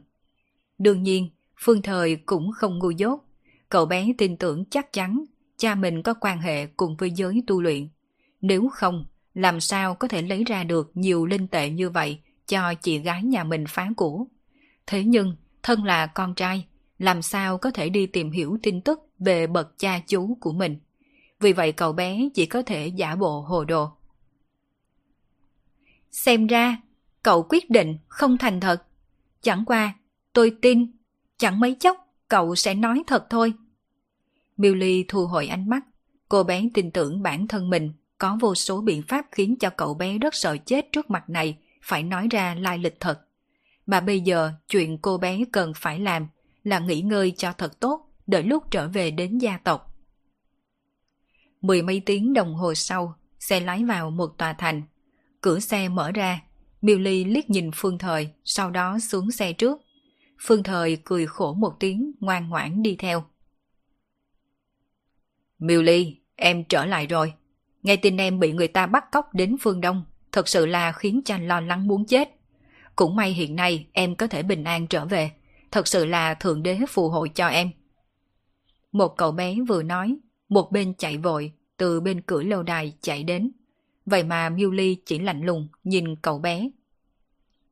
Đương 0.77 1.03
nhiên, 1.03 1.29
Phương 1.57 1.81
Thời 1.81 2.15
cũng 2.15 2.51
không 2.51 2.79
ngu 2.79 2.91
dốt. 2.91 3.19
Cậu 3.69 3.85
bé 3.85 4.07
tin 4.17 4.37
tưởng 4.37 4.65
chắc 4.65 4.93
chắn 4.93 5.23
cha 5.57 5.75
mình 5.75 6.03
có 6.03 6.13
quan 6.13 6.41
hệ 6.41 6.65
cùng 6.65 6.95
với 6.95 7.11
giới 7.11 7.43
tu 7.47 7.61
luyện. 7.61 7.89
Nếu 8.41 8.69
không, 8.73 9.05
làm 9.33 9.59
sao 9.59 9.95
có 9.95 10.07
thể 10.07 10.21
lấy 10.21 10.43
ra 10.43 10.63
được 10.63 10.91
nhiều 10.93 11.25
linh 11.25 11.47
tệ 11.47 11.69
như 11.69 11.89
vậy 11.89 12.19
cho 12.47 12.73
chị 12.73 12.99
gái 12.99 13.23
nhà 13.23 13.43
mình 13.43 13.63
phá 13.67 13.89
cũ. 13.95 14.27
Thế 14.87 15.03
nhưng, 15.03 15.35
thân 15.63 15.83
là 15.83 16.07
con 16.07 16.35
trai, 16.35 16.67
làm 16.99 17.21
sao 17.21 17.57
có 17.57 17.71
thể 17.71 17.89
đi 17.89 18.05
tìm 18.05 18.31
hiểu 18.31 18.57
tin 18.63 18.81
tức 18.81 18.99
về 19.19 19.47
bậc 19.47 19.77
cha 19.77 19.99
chú 20.07 20.37
của 20.41 20.51
mình. 20.51 20.79
Vì 21.39 21.53
vậy 21.53 21.71
cậu 21.71 21.93
bé 21.93 22.29
chỉ 22.33 22.45
có 22.45 22.61
thể 22.61 22.87
giả 22.87 23.15
bộ 23.15 23.41
hồ 23.41 23.65
đồ. 23.65 23.89
Xem 26.11 26.47
ra, 26.47 26.77
cậu 27.23 27.43
quyết 27.49 27.69
định 27.69 27.97
không 28.07 28.37
thành 28.37 28.59
thật. 28.59 28.83
Chẳng 29.41 29.65
qua, 29.65 29.93
tôi 30.33 30.55
tin, 30.61 30.91
chẳng 31.37 31.59
mấy 31.59 31.75
chốc 31.75 31.97
cậu 32.27 32.55
sẽ 32.55 32.73
nói 32.73 33.03
thật 33.07 33.27
thôi. 33.29 33.53
Miêu 34.57 34.75
Ly 34.75 35.05
thu 35.07 35.27
hồi 35.27 35.47
ánh 35.47 35.69
mắt, 35.69 35.83
cô 36.29 36.43
bé 36.43 36.63
tin 36.73 36.91
tưởng 36.91 37.23
bản 37.23 37.47
thân 37.47 37.69
mình 37.69 37.93
có 38.17 38.37
vô 38.41 38.55
số 38.55 38.81
biện 38.81 39.03
pháp 39.07 39.25
khiến 39.31 39.55
cho 39.55 39.69
cậu 39.69 39.93
bé 39.93 40.17
rất 40.17 40.35
sợ 40.35 40.57
chết 40.65 40.91
trước 40.91 41.09
mặt 41.09 41.29
này 41.29 41.57
phải 41.83 42.03
nói 42.03 42.27
ra 42.31 42.55
lai 42.55 42.77
lịch 42.77 42.99
thật. 42.99 43.21
Mà 43.85 43.99
bây 43.99 44.21
giờ 44.21 44.51
chuyện 44.67 44.97
cô 44.97 45.17
bé 45.17 45.39
cần 45.51 45.73
phải 45.75 45.99
làm 45.99 46.27
là 46.63 46.79
nghỉ 46.79 47.01
ngơi 47.01 47.33
cho 47.37 47.53
thật 47.53 47.79
tốt, 47.79 48.09
đợi 48.27 48.43
lúc 48.43 48.71
trở 48.71 48.87
về 48.87 49.11
đến 49.11 49.37
gia 49.37 49.57
tộc. 49.57 49.97
Mười 51.61 51.81
mấy 51.81 52.01
tiếng 52.05 52.33
đồng 52.33 52.55
hồ 52.55 52.73
sau, 52.73 53.15
xe 53.39 53.59
lái 53.59 53.85
vào 53.85 54.11
một 54.11 54.37
tòa 54.37 54.53
thành. 54.53 54.81
Cửa 55.41 55.59
xe 55.59 55.89
mở 55.89 56.11
ra, 56.11 56.41
Miêu 56.81 56.99
Ly 56.99 57.23
liếc 57.23 57.49
nhìn 57.49 57.71
Phương 57.75 57.97
Thời, 57.97 58.29
sau 58.43 58.71
đó 58.71 58.99
xuống 58.99 59.31
xe 59.31 59.53
trước. 59.53 59.81
Phương 60.39 60.63
Thời 60.63 60.97
cười 61.03 61.27
khổ 61.27 61.53
một 61.53 61.73
tiếng, 61.79 62.11
ngoan 62.19 62.49
ngoãn 62.49 62.83
đi 62.83 62.95
theo. 62.99 63.23
Miêu 65.59 65.81
Ly, 65.81 66.17
em 66.35 66.63
trở 66.63 66.85
lại 66.85 67.07
rồi. 67.07 67.33
Nghe 67.83 67.95
tin 67.95 68.17
em 68.17 68.39
bị 68.39 68.51
người 68.51 68.67
ta 68.67 68.85
bắt 68.85 69.11
cóc 69.11 69.33
đến 69.33 69.57
phương 69.61 69.81
Đông, 69.81 70.03
thật 70.31 70.47
sự 70.47 70.65
là 70.65 70.91
khiến 70.91 71.21
cha 71.25 71.37
lo 71.37 71.61
lắng 71.61 71.87
muốn 71.87 72.05
chết. 72.05 72.29
Cũng 72.95 73.15
may 73.15 73.33
hiện 73.33 73.55
nay 73.55 73.87
em 73.91 74.15
có 74.15 74.27
thể 74.27 74.43
bình 74.43 74.63
an 74.63 74.87
trở 74.87 75.05
về. 75.05 75.31
Thật 75.71 75.87
sự 75.87 76.05
là 76.05 76.33
Thượng 76.33 76.63
Đế 76.63 76.79
phù 76.89 77.09
hộ 77.09 77.27
cho 77.27 77.47
em. 77.47 77.71
Một 78.91 79.17
cậu 79.17 79.31
bé 79.31 79.55
vừa 79.67 79.83
nói, 79.83 80.17
một 80.49 80.71
bên 80.71 80.93
chạy 80.93 81.17
vội, 81.17 81.51
từ 81.77 81.99
bên 81.99 82.21
cửa 82.21 82.43
lâu 82.43 82.63
đài 82.63 82.93
chạy 83.01 83.23
đến. 83.23 83.51
Vậy 84.11 84.23
mà 84.23 84.49
Miêu 84.49 84.71
Ly 84.71 84.97
chỉ 85.05 85.19
lạnh 85.19 85.41
lùng 85.41 85.67
nhìn 85.83 86.15
cậu 86.15 86.39
bé. 86.39 86.69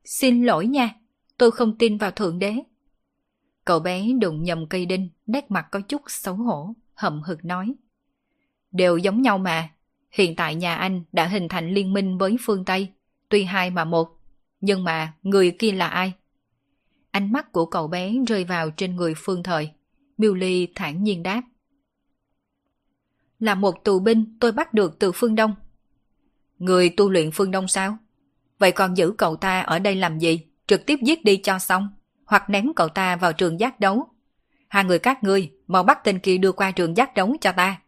Xin 0.04 0.44
lỗi 0.44 0.68
nha, 0.68 0.96
tôi 1.38 1.52
không 1.52 1.78
tin 1.78 1.98
vào 1.98 2.12
Thượng 2.12 2.40
Đế. 2.40 2.56
Cậu 3.66 3.80
bé 3.80 4.08
đụng 4.22 4.44
nhầm 4.44 4.68
cây 4.68 4.86
đinh, 4.86 5.10
nét 5.26 5.52
mặt 5.52 5.68
có 5.72 5.82
chút 5.82 6.02
xấu 6.08 6.36
hổ, 6.36 6.74
hậm 6.94 7.22
hực 7.22 7.46
nói. 7.46 7.74
Đều 8.72 8.98
giống 8.98 9.22
nhau 9.22 9.38
mà, 9.38 9.70
hiện 10.12 10.36
tại 10.36 10.56
nhà 10.56 10.76
anh 10.76 11.04
đã 11.12 11.28
hình 11.28 11.48
thành 11.48 11.74
liên 11.74 11.94
minh 11.94 12.18
với 12.18 12.38
phương 12.42 12.66
Tây, 12.66 12.94
tuy 13.30 13.44
hai 13.44 13.70
mà 13.70 13.86
một. 13.86 14.10
Nhưng 14.62 14.84
mà 14.84 15.14
người 15.24 15.56
kia 15.60 15.72
là 15.72 15.88
ai? 15.88 16.14
Ánh 17.12 17.32
mắt 17.32 17.52
của 17.52 17.66
cậu 17.66 17.88
bé 17.88 18.14
rơi 18.28 18.44
vào 18.44 18.70
trên 18.72 18.96
người 18.96 19.14
Phương 19.18 19.44
Thời. 19.44 19.72
Miêu 20.18 20.34
Ly 20.34 20.68
thản 20.76 21.04
nhiên 21.04 21.24
đáp. 21.24 21.42
Là 23.40 23.56
một 23.56 23.84
tù 23.84 24.00
binh 24.00 24.38
tôi 24.40 24.52
bắt 24.52 24.74
được 24.74 25.00
từ 25.00 25.12
phương 25.12 25.36
Đông. 25.36 25.56
Người 26.60 26.89
tu 26.89 27.10
luyện 27.10 27.32
phương 27.32 27.51
Đông 27.51 27.68
sao? 27.68 27.97
Vậy 28.60 28.72
còn 28.72 28.97
giữ 28.97 29.14
cậu 29.18 29.36
ta 29.36 29.62
ở 29.62 29.80
đây 29.80 29.95
làm 29.95 30.20
gì? 30.20 30.41
Trực 30.68 30.86
tiếp 30.86 30.99
giết 31.03 31.24
đi 31.24 31.38
cho 31.38 31.60
xong. 31.60 31.89
Hoặc 32.26 32.49
ném 32.49 32.74
cậu 32.76 32.89
ta 32.89 33.16
vào 33.16 33.34
trường 33.34 33.60
giác 33.60 33.80
đấu. 33.80 34.07
Hai 34.68 34.84
người 34.84 34.99
các 34.99 35.24
ngươi, 35.24 35.51
mau 35.68 35.84
bắt 35.84 35.99
tên 36.03 36.20
kia 36.20 36.38
đưa 36.38 36.51
qua 36.51 36.72
trường 36.72 36.97
giác 36.97 37.14
đấu 37.14 37.36
cho 37.41 37.51
ta. 37.51 37.82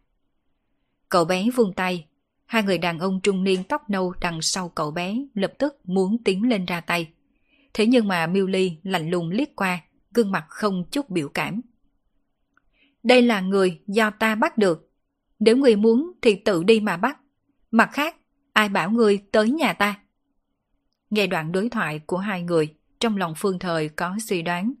Cậu 1.08 1.24
bé 1.24 1.50
vung 1.54 1.72
tay. 1.72 2.06
Hai 2.46 2.62
người 2.62 2.78
đàn 2.78 2.98
ông 2.98 3.20
trung 3.20 3.44
niên 3.44 3.64
tóc 3.64 3.90
nâu 3.90 4.14
đằng 4.20 4.42
sau 4.42 4.68
cậu 4.68 4.90
bé 4.90 5.16
lập 5.34 5.52
tức 5.58 5.80
muốn 5.84 6.24
tiến 6.24 6.48
lên 6.48 6.66
ra 6.66 6.80
tay. 6.80 7.08
Thế 7.74 7.86
nhưng 7.86 8.08
mà 8.08 8.26
Miu 8.26 8.46
Ly 8.46 8.76
lạnh 8.82 9.10
lùng 9.10 9.30
liếc 9.30 9.56
qua, 9.56 9.80
gương 10.14 10.30
mặt 10.30 10.44
không 10.48 10.84
chút 10.90 11.10
biểu 11.10 11.28
cảm. 11.28 11.60
Đây 13.02 13.22
là 13.22 13.40
người 13.40 13.80
do 13.86 14.10
ta 14.10 14.34
bắt 14.34 14.58
được. 14.58 14.90
Nếu 15.38 15.56
người 15.56 15.76
muốn 15.76 16.12
thì 16.22 16.34
tự 16.34 16.64
đi 16.64 16.80
mà 16.80 16.96
bắt. 16.96 17.18
Mặt 17.70 17.90
khác, 17.92 18.16
ai 18.52 18.68
bảo 18.68 18.90
người 18.90 19.22
tới 19.32 19.50
nhà 19.50 19.72
ta? 19.72 20.00
Nghe 21.10 21.26
đoạn 21.26 21.52
đối 21.52 21.68
thoại 21.68 21.98
của 22.06 22.18
hai 22.18 22.42
người, 22.42 22.74
trong 23.00 23.16
lòng 23.16 23.34
Phương 23.36 23.58
Thời 23.58 23.88
có 23.88 24.16
suy 24.26 24.42
đoán. 24.42 24.72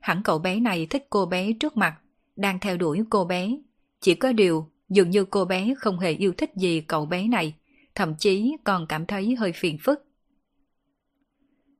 Hẳn 0.00 0.22
cậu 0.22 0.38
bé 0.38 0.60
này 0.60 0.86
thích 0.86 1.06
cô 1.10 1.26
bé 1.26 1.52
trước 1.52 1.76
mặt, 1.76 1.96
đang 2.36 2.60
theo 2.60 2.76
đuổi 2.76 3.02
cô 3.10 3.24
bé. 3.24 3.56
Chỉ 4.00 4.14
có 4.14 4.32
điều, 4.32 4.70
dường 4.88 5.10
như 5.10 5.24
cô 5.24 5.44
bé 5.44 5.74
không 5.78 5.98
hề 5.98 6.12
yêu 6.12 6.32
thích 6.36 6.50
gì 6.56 6.80
cậu 6.80 7.06
bé 7.06 7.28
này, 7.28 7.54
thậm 7.94 8.14
chí 8.18 8.56
còn 8.64 8.86
cảm 8.86 9.06
thấy 9.06 9.34
hơi 9.34 9.52
phiền 9.52 9.78
phức. 9.78 10.06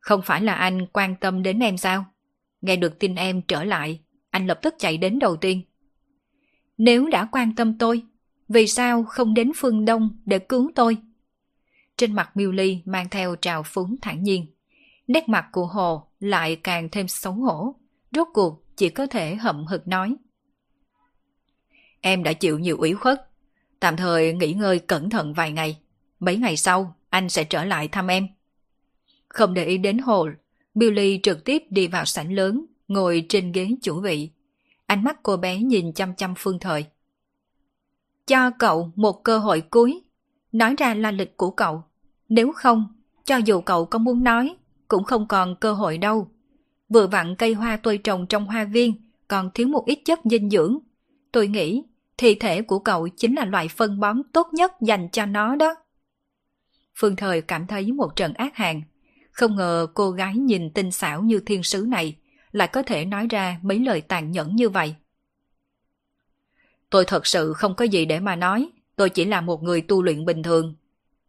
Không 0.00 0.22
phải 0.24 0.42
là 0.42 0.54
anh 0.54 0.86
quan 0.86 1.16
tâm 1.20 1.42
đến 1.42 1.58
em 1.58 1.76
sao? 1.76 2.04
Nghe 2.60 2.76
được 2.76 2.98
tin 2.98 3.14
em 3.14 3.42
trở 3.42 3.64
lại, 3.64 4.00
anh 4.30 4.46
lập 4.46 4.58
tức 4.62 4.74
chạy 4.78 4.96
đến 4.96 5.18
đầu 5.18 5.36
tiên. 5.36 5.62
Nếu 6.78 7.06
đã 7.06 7.28
quan 7.32 7.54
tâm 7.54 7.78
tôi, 7.78 8.02
vì 8.48 8.66
sao 8.66 9.04
không 9.04 9.34
đến 9.34 9.52
phương 9.56 9.84
Đông 9.84 10.10
để 10.24 10.38
cứu 10.38 10.70
tôi? 10.74 10.96
Trên 11.96 12.14
mặt 12.14 12.36
Miêu 12.36 12.52
Ly 12.52 12.82
mang 12.84 13.08
theo 13.08 13.36
trào 13.36 13.62
phúng 13.62 13.96
thản 14.02 14.22
nhiên. 14.22 14.46
Nét 15.06 15.28
mặt 15.28 15.46
của 15.52 15.66
Hồ 15.66 16.06
lại 16.20 16.56
càng 16.56 16.88
thêm 16.92 17.08
xấu 17.08 17.32
hổ. 17.32 17.74
Rốt 18.12 18.28
cuộc 18.32 18.62
chỉ 18.76 18.88
có 18.88 19.06
thể 19.06 19.34
hậm 19.34 19.66
hực 19.66 19.88
nói. 19.88 20.16
Em 22.00 22.22
đã 22.22 22.32
chịu 22.32 22.58
nhiều 22.58 22.76
ủy 22.76 22.94
khuất. 22.94 23.30
Tạm 23.80 23.96
thời 23.96 24.32
nghỉ 24.32 24.52
ngơi 24.52 24.78
cẩn 24.78 25.10
thận 25.10 25.34
vài 25.34 25.52
ngày. 25.52 25.78
Mấy 26.20 26.36
ngày 26.36 26.56
sau, 26.56 26.96
anh 27.10 27.28
sẽ 27.28 27.44
trở 27.44 27.64
lại 27.64 27.88
thăm 27.88 28.06
em. 28.06 28.28
Không 29.28 29.54
để 29.54 29.64
ý 29.64 29.78
đến 29.78 29.98
Hồ, 29.98 30.28
Billy 30.74 31.20
trực 31.22 31.44
tiếp 31.44 31.62
đi 31.70 31.88
vào 31.88 32.04
sảnh 32.04 32.32
lớn, 32.32 32.66
ngồi 32.88 33.26
trên 33.28 33.52
ghế 33.52 33.68
chủ 33.82 34.00
vị. 34.00 34.30
Ánh 34.86 35.04
mắt 35.04 35.16
cô 35.22 35.36
bé 35.36 35.58
nhìn 35.58 35.92
chăm 35.92 36.14
chăm 36.14 36.34
phương 36.36 36.58
thời. 36.58 36.84
Cho 38.26 38.50
cậu 38.58 38.92
một 38.96 39.24
cơ 39.24 39.38
hội 39.38 39.60
cuối, 39.60 40.02
nói 40.58 40.74
ra 40.78 40.94
la 40.94 41.10
lịch 41.10 41.36
của 41.36 41.50
cậu. 41.50 41.84
Nếu 42.28 42.52
không, 42.52 42.86
cho 43.24 43.36
dù 43.36 43.60
cậu 43.60 43.84
có 43.84 43.98
muốn 43.98 44.24
nói, 44.24 44.56
cũng 44.88 45.04
không 45.04 45.28
còn 45.28 45.56
cơ 45.56 45.72
hội 45.72 45.98
đâu. 45.98 46.30
Vừa 46.88 47.06
vặn 47.06 47.36
cây 47.36 47.54
hoa 47.54 47.76
tôi 47.76 47.98
trồng 47.98 48.26
trong 48.26 48.46
hoa 48.46 48.64
viên, 48.64 48.94
còn 49.28 49.50
thiếu 49.54 49.68
một 49.68 49.86
ít 49.86 49.98
chất 50.04 50.20
dinh 50.24 50.50
dưỡng. 50.50 50.78
Tôi 51.32 51.48
nghĩ, 51.48 51.82
thi 52.18 52.34
thể 52.34 52.62
của 52.62 52.78
cậu 52.78 53.08
chính 53.08 53.34
là 53.34 53.44
loại 53.44 53.68
phân 53.68 54.00
bón 54.00 54.22
tốt 54.32 54.48
nhất 54.52 54.72
dành 54.80 55.08
cho 55.12 55.26
nó 55.26 55.56
đó. 55.56 55.74
Phương 56.94 57.16
Thời 57.16 57.40
cảm 57.40 57.66
thấy 57.66 57.92
một 57.92 58.16
trận 58.16 58.34
ác 58.34 58.56
hàng. 58.56 58.82
Không 59.30 59.56
ngờ 59.56 59.86
cô 59.94 60.10
gái 60.10 60.36
nhìn 60.36 60.70
tinh 60.70 60.90
xảo 60.90 61.22
như 61.22 61.40
thiên 61.40 61.62
sứ 61.62 61.84
này 61.88 62.16
lại 62.52 62.68
có 62.68 62.82
thể 62.82 63.04
nói 63.04 63.26
ra 63.30 63.58
mấy 63.62 63.78
lời 63.78 64.00
tàn 64.00 64.30
nhẫn 64.30 64.56
như 64.56 64.68
vậy. 64.68 64.94
Tôi 66.90 67.04
thật 67.04 67.26
sự 67.26 67.52
không 67.52 67.74
có 67.74 67.84
gì 67.84 68.04
để 68.04 68.20
mà 68.20 68.36
nói, 68.36 68.70
tôi 68.96 69.10
chỉ 69.10 69.24
là 69.24 69.40
một 69.40 69.62
người 69.62 69.80
tu 69.80 70.02
luyện 70.02 70.24
bình 70.24 70.42
thường. 70.42 70.74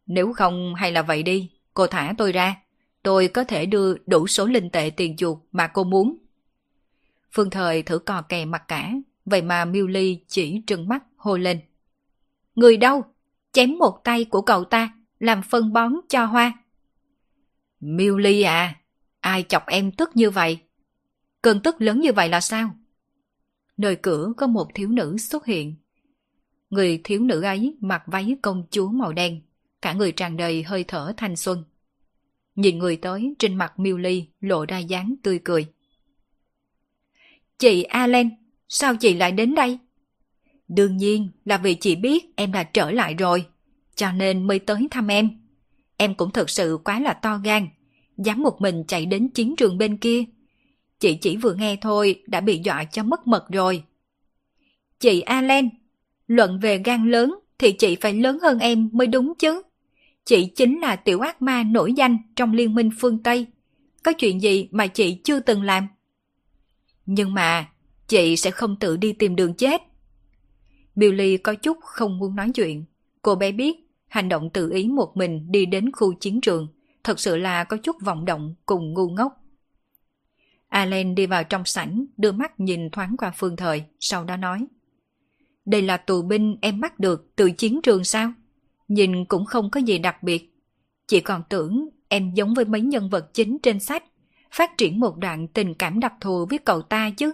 Nếu 0.06 0.32
không 0.32 0.74
hay 0.74 0.92
là 0.92 1.02
vậy 1.02 1.22
đi, 1.22 1.50
cô 1.74 1.86
thả 1.86 2.14
tôi 2.18 2.32
ra, 2.32 2.56
tôi 3.02 3.28
có 3.28 3.44
thể 3.44 3.66
đưa 3.66 3.94
đủ 4.06 4.26
số 4.26 4.46
linh 4.46 4.70
tệ 4.70 4.90
tiền 4.90 5.16
chuột 5.16 5.38
mà 5.52 5.66
cô 5.66 5.84
muốn. 5.84 6.16
Phương 7.32 7.50
Thời 7.50 7.82
thử 7.82 7.98
cò 7.98 8.22
kè 8.22 8.44
mặt 8.44 8.62
cả, 8.68 8.92
vậy 9.24 9.42
mà 9.42 9.64
Miêu 9.64 9.86
Ly 9.86 10.20
chỉ 10.28 10.62
trừng 10.66 10.88
mắt 10.88 11.02
hô 11.16 11.36
lên. 11.36 11.60
Người 12.54 12.76
đâu? 12.76 13.02
Chém 13.52 13.78
một 13.78 14.00
tay 14.04 14.24
của 14.24 14.42
cậu 14.42 14.64
ta, 14.64 14.94
làm 15.18 15.42
phân 15.42 15.72
bón 15.72 15.92
cho 16.08 16.24
hoa. 16.24 16.52
Miêu 17.80 18.18
Ly 18.18 18.42
à, 18.42 18.80
ai 19.20 19.44
chọc 19.48 19.66
em 19.66 19.92
tức 19.92 20.10
như 20.14 20.30
vậy? 20.30 20.58
Cơn 21.42 21.60
tức 21.60 21.76
lớn 21.78 22.00
như 22.00 22.12
vậy 22.12 22.28
là 22.28 22.40
sao? 22.40 22.70
Nơi 23.76 23.96
cửa 23.96 24.32
có 24.36 24.46
một 24.46 24.68
thiếu 24.74 24.88
nữ 24.88 25.16
xuất 25.18 25.46
hiện. 25.46 25.74
Người 26.70 27.00
thiếu 27.04 27.20
nữ 27.20 27.42
ấy 27.42 27.76
mặc 27.80 28.02
váy 28.06 28.36
công 28.42 28.64
chúa 28.70 28.88
màu 28.88 29.12
đen, 29.12 29.40
cả 29.82 29.92
người 29.92 30.12
tràn 30.12 30.36
đầy 30.36 30.62
hơi 30.62 30.84
thở 30.84 31.12
thanh 31.16 31.36
xuân. 31.36 31.64
Nhìn 32.54 32.78
người 32.78 32.96
tới 32.96 33.34
trên 33.38 33.54
mặt 33.54 33.78
miêu 33.78 33.98
ly 33.98 34.26
lộ 34.40 34.64
ra 34.64 34.78
dáng 34.78 35.14
tươi 35.22 35.40
cười. 35.44 35.66
Chị 37.58 37.82
Allen, 37.82 38.30
sao 38.68 38.96
chị 38.96 39.14
lại 39.14 39.32
đến 39.32 39.54
đây? 39.54 39.78
Đương 40.68 40.96
nhiên 40.96 41.28
là 41.44 41.58
vì 41.58 41.74
chị 41.74 41.96
biết 41.96 42.36
em 42.36 42.52
đã 42.52 42.62
trở 42.62 42.90
lại 42.90 43.14
rồi, 43.14 43.46
cho 43.94 44.12
nên 44.12 44.46
mới 44.46 44.58
tới 44.58 44.88
thăm 44.90 45.08
em. 45.08 45.30
Em 45.96 46.14
cũng 46.14 46.30
thật 46.30 46.50
sự 46.50 46.78
quá 46.84 47.00
là 47.00 47.12
to 47.12 47.38
gan, 47.44 47.68
dám 48.16 48.42
một 48.42 48.60
mình 48.60 48.84
chạy 48.88 49.06
đến 49.06 49.28
chiến 49.28 49.56
trường 49.56 49.78
bên 49.78 49.96
kia 49.96 50.24
Chị 50.98 51.14
chỉ 51.14 51.36
vừa 51.36 51.54
nghe 51.54 51.76
thôi 51.76 52.22
đã 52.26 52.40
bị 52.40 52.60
dọa 52.64 52.84
cho 52.84 53.02
mất 53.02 53.26
mật 53.26 53.48
rồi. 53.48 53.84
Chị 55.00 55.20
Allen, 55.20 55.68
luận 56.28 56.58
về 56.60 56.82
gan 56.84 57.10
lớn 57.10 57.34
thì 57.58 57.72
chị 57.72 57.96
phải 58.00 58.12
lớn 58.12 58.38
hơn 58.42 58.58
em 58.58 58.88
mới 58.92 59.06
đúng 59.06 59.32
chứ. 59.38 59.62
Chị 60.24 60.46
chính 60.46 60.80
là 60.80 60.96
tiểu 60.96 61.20
ác 61.20 61.42
ma 61.42 61.62
nổi 61.62 61.92
danh 61.92 62.18
trong 62.36 62.52
liên 62.52 62.74
minh 62.74 62.90
phương 63.00 63.22
Tây. 63.22 63.46
Có 64.02 64.12
chuyện 64.12 64.42
gì 64.42 64.68
mà 64.70 64.86
chị 64.86 65.20
chưa 65.24 65.40
từng 65.40 65.62
làm? 65.62 65.88
Nhưng 67.06 67.34
mà, 67.34 67.68
chị 68.08 68.36
sẽ 68.36 68.50
không 68.50 68.76
tự 68.76 68.96
đi 68.96 69.12
tìm 69.12 69.36
đường 69.36 69.54
chết. 69.54 69.82
Billy 70.94 71.36
có 71.36 71.54
chút 71.54 71.78
không 71.80 72.18
muốn 72.18 72.36
nói 72.36 72.50
chuyện. 72.54 72.84
Cô 73.22 73.34
bé 73.34 73.52
biết, 73.52 73.76
hành 74.08 74.28
động 74.28 74.50
tự 74.50 74.70
ý 74.70 74.88
một 74.88 75.16
mình 75.16 75.52
đi 75.52 75.66
đến 75.66 75.92
khu 75.92 76.14
chiến 76.14 76.40
trường, 76.40 76.68
thật 77.04 77.20
sự 77.20 77.36
là 77.36 77.64
có 77.64 77.76
chút 77.76 77.96
vọng 78.02 78.24
động 78.24 78.54
cùng 78.66 78.92
ngu 78.92 79.08
ngốc. 79.08 79.32
Allen 80.68 81.14
đi 81.14 81.26
vào 81.26 81.44
trong 81.44 81.64
sảnh, 81.64 82.06
đưa 82.16 82.32
mắt 82.32 82.60
nhìn 82.60 82.90
thoáng 82.90 83.16
qua 83.18 83.32
phương 83.36 83.56
thời, 83.56 83.84
sau 84.00 84.24
đó 84.24 84.36
nói. 84.36 84.66
Đây 85.68 85.82
là 85.82 85.96
tù 85.96 86.22
binh 86.22 86.56
em 86.60 86.80
bắt 86.80 87.00
được 87.00 87.36
từ 87.36 87.50
chiến 87.50 87.80
trường 87.82 88.04
sao? 88.04 88.32
Nhìn 88.88 89.24
cũng 89.24 89.44
không 89.44 89.70
có 89.70 89.80
gì 89.80 89.98
đặc 89.98 90.22
biệt. 90.22 90.52
Chỉ 91.06 91.20
còn 91.20 91.42
tưởng 91.48 91.88
em 92.08 92.34
giống 92.34 92.54
với 92.54 92.64
mấy 92.64 92.80
nhân 92.80 93.10
vật 93.10 93.34
chính 93.34 93.58
trên 93.62 93.80
sách, 93.80 94.04
phát 94.52 94.78
triển 94.78 95.00
một 95.00 95.16
đoạn 95.16 95.48
tình 95.48 95.74
cảm 95.74 96.00
đặc 96.00 96.12
thù 96.20 96.46
với 96.50 96.58
cậu 96.58 96.82
ta 96.82 97.10
chứ. 97.10 97.32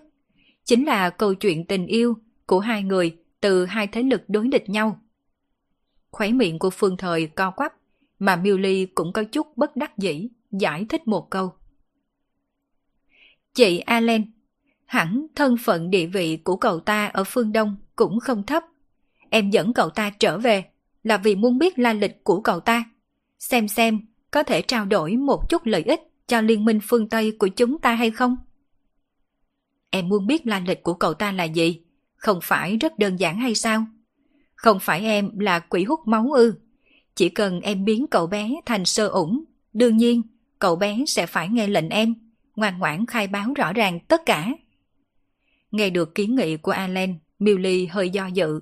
Chính 0.64 0.84
là 0.84 1.10
câu 1.10 1.34
chuyện 1.34 1.64
tình 1.64 1.86
yêu 1.86 2.16
của 2.46 2.60
hai 2.60 2.82
người 2.82 3.16
từ 3.40 3.66
hai 3.66 3.86
thế 3.86 4.02
lực 4.02 4.22
đối 4.28 4.48
địch 4.48 4.68
nhau. 4.68 5.00
Khóe 6.10 6.32
miệng 6.32 6.58
của 6.58 6.70
phương 6.70 6.96
thời 6.96 7.26
co 7.26 7.50
quắp, 7.50 7.72
mà 8.18 8.36
Miêu 8.36 8.58
Ly 8.58 8.86
cũng 8.86 9.12
có 9.12 9.24
chút 9.24 9.56
bất 9.56 9.76
đắc 9.76 9.98
dĩ, 9.98 10.28
giải 10.50 10.86
thích 10.88 11.08
một 11.08 11.30
câu. 11.30 11.52
Chị 13.54 13.78
Allen, 13.78 14.33
hẳn 14.86 15.26
thân 15.34 15.56
phận 15.56 15.90
địa 15.90 16.06
vị 16.06 16.36
của 16.36 16.56
cậu 16.56 16.80
ta 16.80 17.06
ở 17.06 17.24
phương 17.24 17.52
Đông 17.52 17.76
cũng 17.96 18.20
không 18.20 18.42
thấp. 18.42 18.62
Em 19.30 19.50
dẫn 19.50 19.72
cậu 19.72 19.90
ta 19.90 20.10
trở 20.10 20.38
về 20.38 20.64
là 21.02 21.16
vì 21.16 21.34
muốn 21.34 21.58
biết 21.58 21.78
la 21.78 21.92
lịch 21.92 22.24
của 22.24 22.40
cậu 22.40 22.60
ta. 22.60 22.84
Xem 23.38 23.68
xem 23.68 24.00
có 24.30 24.42
thể 24.42 24.62
trao 24.62 24.84
đổi 24.84 25.16
một 25.16 25.48
chút 25.48 25.66
lợi 25.66 25.82
ích 25.82 26.00
cho 26.26 26.40
liên 26.40 26.64
minh 26.64 26.80
phương 26.82 27.08
Tây 27.08 27.36
của 27.38 27.48
chúng 27.48 27.78
ta 27.78 27.94
hay 27.94 28.10
không? 28.10 28.36
Em 29.90 30.08
muốn 30.08 30.26
biết 30.26 30.46
la 30.46 30.62
lịch 30.66 30.82
của 30.82 30.94
cậu 30.94 31.14
ta 31.14 31.32
là 31.32 31.44
gì? 31.44 31.80
Không 32.16 32.38
phải 32.42 32.76
rất 32.76 32.98
đơn 32.98 33.16
giản 33.16 33.38
hay 33.38 33.54
sao? 33.54 33.86
Không 34.54 34.78
phải 34.80 35.00
em 35.00 35.38
là 35.38 35.58
quỷ 35.58 35.84
hút 35.84 36.00
máu 36.06 36.32
ư? 36.32 36.54
Chỉ 37.14 37.28
cần 37.28 37.60
em 37.60 37.84
biến 37.84 38.06
cậu 38.06 38.26
bé 38.26 38.50
thành 38.66 38.84
sơ 38.84 39.08
ủng, 39.08 39.44
đương 39.72 39.96
nhiên 39.96 40.22
cậu 40.58 40.76
bé 40.76 41.04
sẽ 41.06 41.26
phải 41.26 41.48
nghe 41.48 41.66
lệnh 41.66 41.88
em 41.88 42.14
ngoan 42.56 42.78
ngoãn 42.78 43.06
khai 43.06 43.26
báo 43.26 43.52
rõ 43.56 43.72
ràng 43.72 44.00
tất 44.00 44.26
cả. 44.26 44.52
Nghe 45.74 45.90
được 45.90 46.14
kiến 46.14 46.34
nghị 46.34 46.56
của 46.56 46.72
Alan, 46.72 47.14
Millie 47.38 47.86
hơi 47.86 48.10
do 48.10 48.26
dự. 48.26 48.60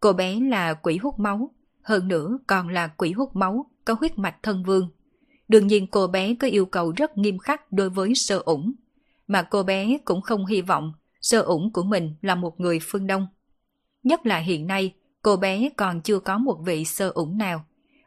Cô 0.00 0.12
bé 0.12 0.40
là 0.40 0.74
quỷ 0.74 0.96
hút 0.96 1.18
máu, 1.18 1.50
hơn 1.82 2.08
nữa 2.08 2.38
còn 2.46 2.68
là 2.68 2.86
quỷ 2.86 3.12
hút 3.12 3.36
máu, 3.36 3.66
có 3.84 3.94
huyết 4.00 4.18
mạch 4.18 4.42
thân 4.42 4.62
vương. 4.62 4.88
Đương 5.48 5.66
nhiên 5.66 5.86
cô 5.86 6.06
bé 6.06 6.34
có 6.34 6.46
yêu 6.46 6.66
cầu 6.66 6.92
rất 6.96 7.18
nghiêm 7.18 7.38
khắc 7.38 7.72
đối 7.72 7.90
với 7.90 8.14
sơ 8.14 8.38
ủng, 8.44 8.72
mà 9.26 9.42
cô 9.42 9.62
bé 9.62 9.98
cũng 10.04 10.22
không 10.22 10.46
hy 10.46 10.60
vọng 10.62 10.92
sơ 11.20 11.40
ủng 11.40 11.72
của 11.72 11.82
mình 11.82 12.14
là 12.22 12.34
một 12.34 12.60
người 12.60 12.78
phương 12.82 13.06
Đông. 13.06 13.26
Nhất 14.02 14.26
là 14.26 14.38
hiện 14.38 14.66
nay, 14.66 14.94
cô 15.22 15.36
bé 15.36 15.68
còn 15.76 16.00
chưa 16.00 16.18
có 16.18 16.38
một 16.38 16.58
vị 16.64 16.84
sơ 16.84 17.10
ủng 17.10 17.38
nào, 17.38 17.64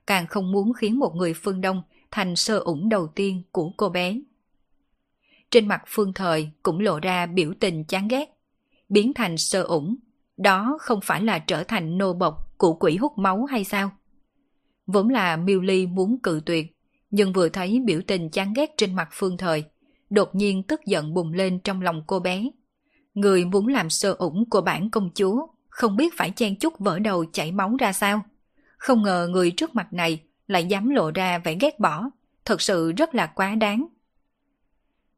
càng 0.07 0.27
không 0.27 0.51
muốn 0.51 0.73
khiến 0.73 0.99
một 0.99 1.15
người 1.15 1.33
phương 1.33 1.61
Đông 1.61 1.81
thành 2.11 2.35
sơ 2.35 2.59
ủng 2.59 2.89
đầu 2.89 3.07
tiên 3.07 3.43
của 3.51 3.71
cô 3.77 3.89
bé. 3.89 4.19
Trên 5.51 5.67
mặt 5.67 5.83
phương 5.87 6.13
thời 6.13 6.51
cũng 6.63 6.79
lộ 6.79 6.99
ra 6.99 7.25
biểu 7.25 7.53
tình 7.59 7.83
chán 7.83 8.07
ghét. 8.07 8.34
Biến 8.89 9.13
thành 9.13 9.37
sơ 9.37 9.63
ủng, 9.63 9.95
đó 10.37 10.77
không 10.81 10.99
phải 11.03 11.23
là 11.23 11.39
trở 11.39 11.63
thành 11.63 11.97
nô 11.97 12.13
bộc 12.13 12.57
của 12.57 12.73
quỷ 12.73 12.95
hút 12.95 13.17
máu 13.17 13.45
hay 13.45 13.63
sao? 13.63 13.91
Vốn 14.87 15.09
là 15.09 15.37
miêu 15.37 15.61
ly 15.61 15.87
muốn 15.87 16.19
cự 16.23 16.41
tuyệt, 16.45 16.75
nhưng 17.11 17.33
vừa 17.33 17.49
thấy 17.49 17.81
biểu 17.85 18.01
tình 18.07 18.29
chán 18.29 18.53
ghét 18.55 18.73
trên 18.77 18.95
mặt 18.95 19.09
phương 19.11 19.37
thời, 19.37 19.63
đột 20.09 20.35
nhiên 20.35 20.63
tức 20.63 20.85
giận 20.85 21.13
bùng 21.13 21.33
lên 21.33 21.59
trong 21.59 21.81
lòng 21.81 22.03
cô 22.07 22.19
bé. 22.19 22.49
Người 23.13 23.45
muốn 23.45 23.67
làm 23.67 23.89
sơ 23.89 24.13
ủng 24.13 24.49
của 24.49 24.61
bản 24.61 24.89
công 24.89 25.09
chúa, 25.15 25.47
không 25.69 25.95
biết 25.95 26.17
phải 26.17 26.31
chen 26.31 26.55
chút 26.59 26.79
vỡ 26.79 26.99
đầu 26.99 27.25
chảy 27.33 27.51
máu 27.51 27.75
ra 27.79 27.93
sao. 27.93 28.21
Không 28.77 29.03
ngờ 29.03 29.27
người 29.31 29.51
trước 29.51 29.75
mặt 29.75 29.93
này 29.93 30.21
lại 30.47 30.65
dám 30.65 30.89
lộ 30.89 31.11
ra 31.11 31.37
vẻ 31.37 31.57
ghét 31.61 31.79
bỏ, 31.79 32.09
thật 32.45 32.61
sự 32.61 32.91
rất 32.91 33.15
là 33.15 33.25
quá 33.25 33.55
đáng. 33.55 33.85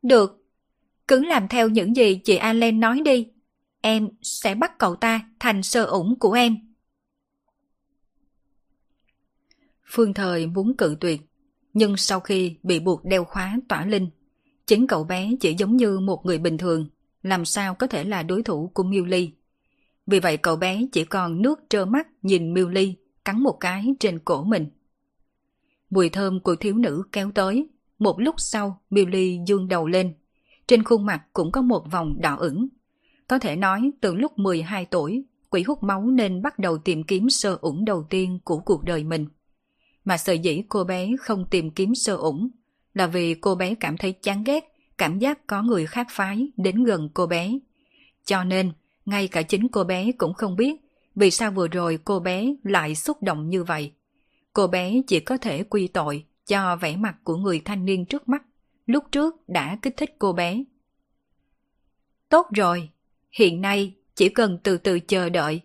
Được, 0.01 0.43
cứ 1.07 1.25
làm 1.25 1.47
theo 1.47 1.69
những 1.69 1.95
gì 1.95 2.15
chị 2.15 2.35
Allen 2.35 2.79
nói 2.79 3.01
đi. 3.05 3.27
Em 3.87 4.09
sẽ 4.21 4.55
bắt 4.55 4.77
cậu 4.77 4.95
ta 4.95 5.29
thành 5.39 5.63
sơ 5.63 5.85
ủng 5.85 6.19
của 6.19 6.31
em. 6.31 6.57
Phương 9.85 10.13
Thời 10.13 10.47
muốn 10.47 10.77
cự 10.77 10.97
tuyệt, 10.99 11.21
nhưng 11.73 11.97
sau 11.97 12.19
khi 12.19 12.55
bị 12.63 12.79
buộc 12.79 13.05
đeo 13.05 13.23
khóa 13.23 13.57
tỏa 13.69 13.85
linh, 13.85 14.09
Chính 14.65 14.87
cậu 14.87 15.03
bé 15.03 15.31
chỉ 15.39 15.55
giống 15.57 15.77
như 15.77 15.99
một 15.99 16.25
người 16.25 16.37
bình 16.37 16.57
thường, 16.57 16.87
làm 17.23 17.45
sao 17.45 17.75
có 17.75 17.87
thể 17.87 18.03
là 18.03 18.23
đối 18.23 18.43
thủ 18.43 18.71
của 18.73 18.83
Miêu 18.83 19.05
Ly. 19.05 19.31
Vì 20.07 20.19
vậy 20.19 20.37
cậu 20.37 20.55
bé 20.55 20.85
chỉ 20.91 21.05
còn 21.05 21.41
nước 21.41 21.59
trơ 21.69 21.85
mắt 21.85 22.07
nhìn 22.21 22.53
Miêu 22.53 22.69
Ly 22.69 22.95
cắn 23.25 23.39
một 23.39 23.57
cái 23.59 23.95
trên 23.99 24.19
cổ 24.19 24.43
mình. 24.43 24.67
Mùi 25.89 26.09
thơm 26.09 26.39
của 26.39 26.55
thiếu 26.55 26.75
nữ 26.75 27.03
kéo 27.11 27.31
tới, 27.35 27.69
một 27.99 28.19
lúc 28.19 28.35
sau 28.37 28.81
Miêu 28.89 29.05
Ly 29.05 29.39
dương 29.47 29.67
đầu 29.67 29.87
lên. 29.87 30.13
Trên 30.67 30.83
khuôn 30.83 31.05
mặt 31.05 31.23
cũng 31.33 31.51
có 31.51 31.61
một 31.61 31.91
vòng 31.91 32.21
đỏ 32.21 32.35
ửng. 32.35 32.67
Có 33.27 33.39
thể 33.39 33.55
nói 33.55 33.91
từ 34.01 34.15
lúc 34.15 34.39
12 34.39 34.85
tuổi, 34.85 35.25
quỷ 35.49 35.63
hút 35.63 35.83
máu 35.83 36.01
nên 36.01 36.41
bắt 36.41 36.59
đầu 36.59 36.77
tìm 36.77 37.03
kiếm 37.03 37.29
sơ 37.29 37.57
ủng 37.61 37.85
đầu 37.85 38.03
tiên 38.09 38.39
của 38.43 38.59
cuộc 38.59 38.83
đời 38.83 39.03
mình. 39.03 39.27
Mà 40.05 40.17
sợ 40.17 40.33
dĩ 40.33 40.63
cô 40.69 40.83
bé 40.83 41.09
không 41.19 41.45
tìm 41.49 41.71
kiếm 41.71 41.95
sơ 41.95 42.15
ủng 42.15 42.49
là 42.93 43.07
vì 43.07 43.33
cô 43.33 43.55
bé 43.55 43.75
cảm 43.75 43.97
thấy 43.97 44.11
chán 44.11 44.43
ghét, 44.43 44.63
cảm 44.97 45.19
giác 45.19 45.47
có 45.47 45.61
người 45.61 45.85
khác 45.85 46.07
phái 46.11 46.51
đến 46.57 46.83
gần 46.83 47.09
cô 47.13 47.27
bé. 47.27 47.59
Cho 48.25 48.43
nên, 48.43 48.71
ngay 49.05 49.27
cả 49.27 49.41
chính 49.41 49.67
cô 49.67 49.83
bé 49.83 50.11
cũng 50.11 50.33
không 50.33 50.55
biết 50.55 50.75
vì 51.15 51.31
sao 51.31 51.51
vừa 51.51 51.67
rồi 51.67 51.99
cô 52.05 52.19
bé 52.19 52.55
lại 52.63 52.95
xúc 52.95 53.23
động 53.23 53.49
như 53.49 53.63
vậy. 53.63 53.91
Cô 54.53 54.67
bé 54.67 55.01
chỉ 55.07 55.19
có 55.19 55.37
thể 55.37 55.63
quy 55.63 55.87
tội 55.87 56.25
cho 56.47 56.75
vẻ 56.75 56.95
mặt 56.95 57.15
của 57.23 57.35
người 57.35 57.61
thanh 57.65 57.85
niên 57.85 58.05
trước 58.05 58.29
mắt, 58.29 58.43
lúc 58.85 59.03
trước 59.11 59.49
đã 59.49 59.77
kích 59.81 59.97
thích 59.97 60.15
cô 60.19 60.33
bé. 60.33 60.63
Tốt 62.29 62.47
rồi, 62.55 62.89
hiện 63.31 63.61
nay 63.61 63.93
chỉ 64.15 64.29
cần 64.29 64.57
từ 64.63 64.77
từ 64.77 64.99
chờ 64.99 65.29
đợi. 65.29 65.61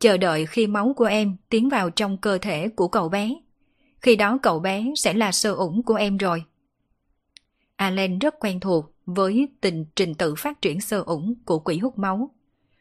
Chờ 0.00 0.16
đợi 0.16 0.46
khi 0.46 0.66
máu 0.66 0.92
của 0.96 1.04
em 1.04 1.36
tiến 1.48 1.68
vào 1.68 1.90
trong 1.90 2.18
cơ 2.18 2.38
thể 2.38 2.68
của 2.68 2.88
cậu 2.88 3.08
bé. 3.08 3.34
Khi 4.00 4.16
đó 4.16 4.38
cậu 4.42 4.58
bé 4.60 4.92
sẽ 4.96 5.14
là 5.14 5.32
sơ 5.32 5.52
ủng 5.52 5.82
của 5.82 5.94
em 5.94 6.16
rồi. 6.16 6.44
Alan 7.76 8.18
rất 8.18 8.34
quen 8.40 8.60
thuộc 8.60 8.94
với 9.06 9.48
tình 9.60 9.84
trình 9.96 10.14
tự 10.14 10.34
phát 10.34 10.62
triển 10.62 10.80
sơ 10.80 11.02
ủng 11.06 11.34
của 11.44 11.58
quỷ 11.58 11.78
hút 11.78 11.98
máu. 11.98 12.30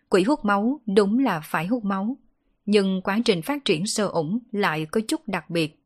Quỷ 0.10 0.24
hút 0.24 0.46
máu 0.46 0.82
đúng 0.96 1.20
là 1.20 1.42
phải 1.44 1.68
hút 1.68 1.84
máu, 1.84 2.18
nhưng 2.66 3.02
quá 3.02 3.20
trình 3.26 3.42
phát 3.42 3.66
triển 3.66 3.86
sơ 3.86 4.08
ủng 4.08 4.40
lại 4.52 4.86
có 4.86 5.02
chút 5.08 5.22
đặc 5.28 5.50
biệt. 5.50 5.80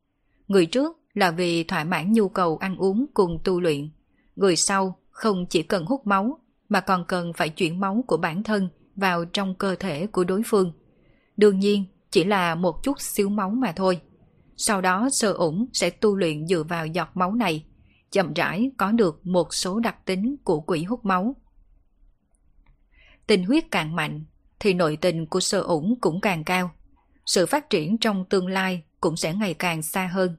Người 0.48 0.66
trước 0.66 0.96
là 1.14 1.30
vì 1.30 1.64
thỏa 1.64 1.84
mãn 1.84 2.12
nhu 2.12 2.28
cầu 2.28 2.56
ăn 2.56 2.76
uống 2.76 3.06
cùng 3.14 3.38
tu 3.44 3.60
luyện. 3.60 3.90
Người 4.36 4.56
sau 4.56 4.98
không 5.10 5.46
chỉ 5.46 5.62
cần 5.62 5.84
hút 5.84 6.06
máu, 6.06 6.38
mà 6.68 6.80
còn 6.80 7.04
cần 7.04 7.32
phải 7.32 7.48
chuyển 7.48 7.80
máu 7.80 8.04
của 8.06 8.16
bản 8.16 8.42
thân 8.42 8.68
vào 8.96 9.24
trong 9.24 9.54
cơ 9.54 9.74
thể 9.74 10.06
của 10.06 10.24
đối 10.24 10.42
phương. 10.46 10.72
Đương 11.36 11.58
nhiên, 11.58 11.84
chỉ 12.10 12.24
là 12.24 12.54
một 12.54 12.82
chút 12.82 13.00
xíu 13.00 13.28
máu 13.28 13.50
mà 13.50 13.72
thôi. 13.72 14.00
Sau 14.56 14.80
đó 14.80 15.08
sơ 15.12 15.32
ủng 15.32 15.66
sẽ 15.72 15.90
tu 15.90 16.16
luyện 16.16 16.46
dựa 16.46 16.62
vào 16.62 16.86
giọt 16.86 17.08
máu 17.14 17.34
này, 17.34 17.64
chậm 18.10 18.32
rãi 18.32 18.70
có 18.76 18.92
được 18.92 19.26
một 19.26 19.54
số 19.54 19.80
đặc 19.80 19.96
tính 20.04 20.36
của 20.44 20.60
quỷ 20.60 20.82
hút 20.82 21.04
máu. 21.04 21.36
Tình 23.26 23.44
huyết 23.44 23.64
càng 23.70 23.96
mạnh, 23.96 24.24
thì 24.60 24.74
nội 24.74 24.98
tình 25.00 25.26
của 25.26 25.40
sơ 25.40 25.60
ủng 25.60 25.94
cũng 26.00 26.20
càng 26.20 26.44
cao. 26.44 26.70
Sự 27.26 27.46
phát 27.46 27.70
triển 27.70 27.98
trong 27.98 28.24
tương 28.24 28.46
lai 28.46 28.82
cũng 29.00 29.16
sẽ 29.16 29.34
ngày 29.34 29.54
càng 29.54 29.82
xa 29.82 30.06
hơn. 30.06 30.36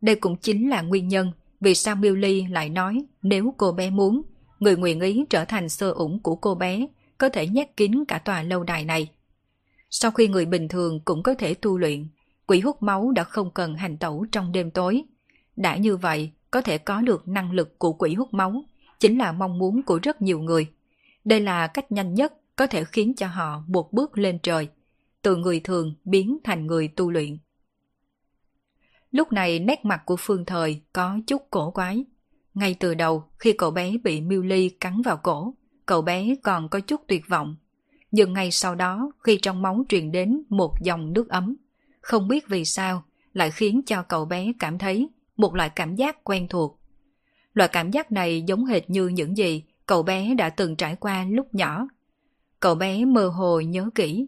Đây 0.00 0.16
cũng 0.16 0.36
chính 0.36 0.70
là 0.70 0.82
nguyên 0.82 1.08
nhân 1.08 1.32
vì 1.60 1.74
sao 1.74 1.96
Miêu 1.96 2.14
Ly 2.14 2.46
lại 2.46 2.68
nói 2.68 3.04
nếu 3.22 3.54
cô 3.56 3.72
bé 3.72 3.90
muốn, 3.90 4.22
người 4.60 4.76
nguyện 4.76 5.00
ý 5.00 5.24
trở 5.30 5.44
thành 5.44 5.68
sơ 5.68 5.90
ủng 5.90 6.22
của 6.22 6.36
cô 6.36 6.54
bé 6.54 6.86
có 7.18 7.28
thể 7.28 7.46
nhét 7.46 7.76
kín 7.76 8.04
cả 8.08 8.18
tòa 8.18 8.42
lâu 8.42 8.64
đài 8.64 8.84
này. 8.84 9.10
Sau 9.90 10.10
khi 10.10 10.28
người 10.28 10.46
bình 10.46 10.68
thường 10.68 11.00
cũng 11.04 11.22
có 11.22 11.34
thể 11.34 11.54
tu 11.54 11.78
luyện, 11.78 12.08
quỷ 12.46 12.60
hút 12.60 12.82
máu 12.82 13.12
đã 13.12 13.24
không 13.24 13.50
cần 13.50 13.74
hành 13.74 13.96
tẩu 13.96 14.26
trong 14.32 14.52
đêm 14.52 14.70
tối. 14.70 15.04
Đã 15.56 15.76
như 15.76 15.96
vậy, 15.96 16.30
có 16.50 16.60
thể 16.60 16.78
có 16.78 17.00
được 17.00 17.28
năng 17.28 17.52
lực 17.52 17.78
của 17.78 17.92
quỷ 17.92 18.14
hút 18.14 18.34
máu, 18.34 18.62
chính 19.00 19.18
là 19.18 19.32
mong 19.32 19.58
muốn 19.58 19.82
của 19.82 19.98
rất 20.02 20.22
nhiều 20.22 20.38
người. 20.40 20.66
Đây 21.24 21.40
là 21.40 21.66
cách 21.66 21.92
nhanh 21.92 22.14
nhất 22.14 22.34
có 22.56 22.66
thể 22.66 22.84
khiến 22.84 23.14
cho 23.14 23.26
họ 23.26 23.62
một 23.66 23.92
bước 23.92 24.18
lên 24.18 24.38
trời, 24.38 24.68
từ 25.22 25.36
người 25.36 25.60
thường 25.60 25.94
biến 26.04 26.38
thành 26.44 26.66
người 26.66 26.88
tu 26.88 27.10
luyện. 27.10 27.38
Lúc 29.10 29.32
này 29.32 29.58
nét 29.58 29.84
mặt 29.84 30.02
của 30.04 30.16
Phương 30.18 30.44
Thời 30.44 30.80
có 30.92 31.18
chút 31.26 31.42
cổ 31.50 31.70
quái. 31.70 32.04
Ngay 32.54 32.74
từ 32.74 32.94
đầu 32.94 33.24
khi 33.38 33.52
cậu 33.52 33.70
bé 33.70 33.96
bị 34.04 34.20
Miu 34.20 34.42
Ly 34.42 34.68
cắn 34.68 35.02
vào 35.02 35.16
cổ, 35.16 35.54
cậu 35.86 36.02
bé 36.02 36.34
còn 36.42 36.68
có 36.68 36.80
chút 36.80 37.00
tuyệt 37.08 37.28
vọng. 37.28 37.56
Nhưng 38.10 38.32
ngay 38.32 38.50
sau 38.50 38.74
đó 38.74 39.12
khi 39.24 39.38
trong 39.42 39.62
máu 39.62 39.84
truyền 39.88 40.12
đến 40.12 40.42
một 40.48 40.74
dòng 40.82 41.12
nước 41.12 41.28
ấm, 41.28 41.56
không 42.00 42.28
biết 42.28 42.48
vì 42.48 42.64
sao 42.64 43.02
lại 43.32 43.50
khiến 43.50 43.80
cho 43.86 44.02
cậu 44.02 44.24
bé 44.24 44.52
cảm 44.58 44.78
thấy 44.78 45.08
một 45.36 45.54
loại 45.54 45.70
cảm 45.70 45.94
giác 45.94 46.24
quen 46.24 46.46
thuộc. 46.48 46.80
Loại 47.54 47.68
cảm 47.72 47.90
giác 47.90 48.12
này 48.12 48.42
giống 48.46 48.64
hệt 48.64 48.90
như 48.90 49.08
những 49.08 49.36
gì 49.36 49.64
cậu 49.86 50.02
bé 50.02 50.34
đã 50.34 50.50
từng 50.50 50.76
trải 50.76 50.96
qua 50.96 51.26
lúc 51.30 51.54
nhỏ. 51.54 51.88
Cậu 52.60 52.74
bé 52.74 53.04
mơ 53.04 53.28
hồ 53.28 53.60
nhớ 53.60 53.90
kỹ. 53.94 54.26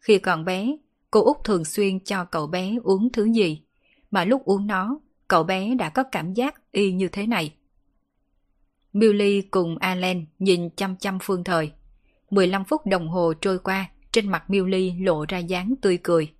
Khi 0.00 0.18
còn 0.18 0.44
bé, 0.44 0.76
cô 1.10 1.24
Út 1.24 1.36
thường 1.44 1.64
xuyên 1.64 2.00
cho 2.00 2.24
cậu 2.24 2.46
bé 2.46 2.76
uống 2.82 3.12
thứ 3.12 3.24
gì, 3.24 3.62
mà 4.10 4.24
lúc 4.24 4.44
uống 4.44 4.66
nó, 4.66 5.00
cậu 5.28 5.42
bé 5.42 5.74
đã 5.74 5.88
có 5.88 6.02
cảm 6.02 6.34
giác 6.34 6.72
y 6.72 6.92
như 6.92 7.08
thế 7.08 7.26
này. 7.26 7.54
Billy 8.94 9.42
cùng 9.42 9.78
Alan 9.78 10.24
nhìn 10.38 10.70
chăm 10.70 10.96
chăm 10.96 11.18
phương 11.22 11.44
thời. 11.44 11.72
15 12.30 12.64
phút 12.64 12.86
đồng 12.86 13.08
hồ 13.08 13.32
trôi 13.40 13.58
qua, 13.58 13.90
trên 14.12 14.28
mặt 14.28 14.48
Billy 14.48 14.92
lộ 15.00 15.24
ra 15.28 15.38
dáng 15.38 15.74
tươi 15.82 15.98
cười. 16.02 16.32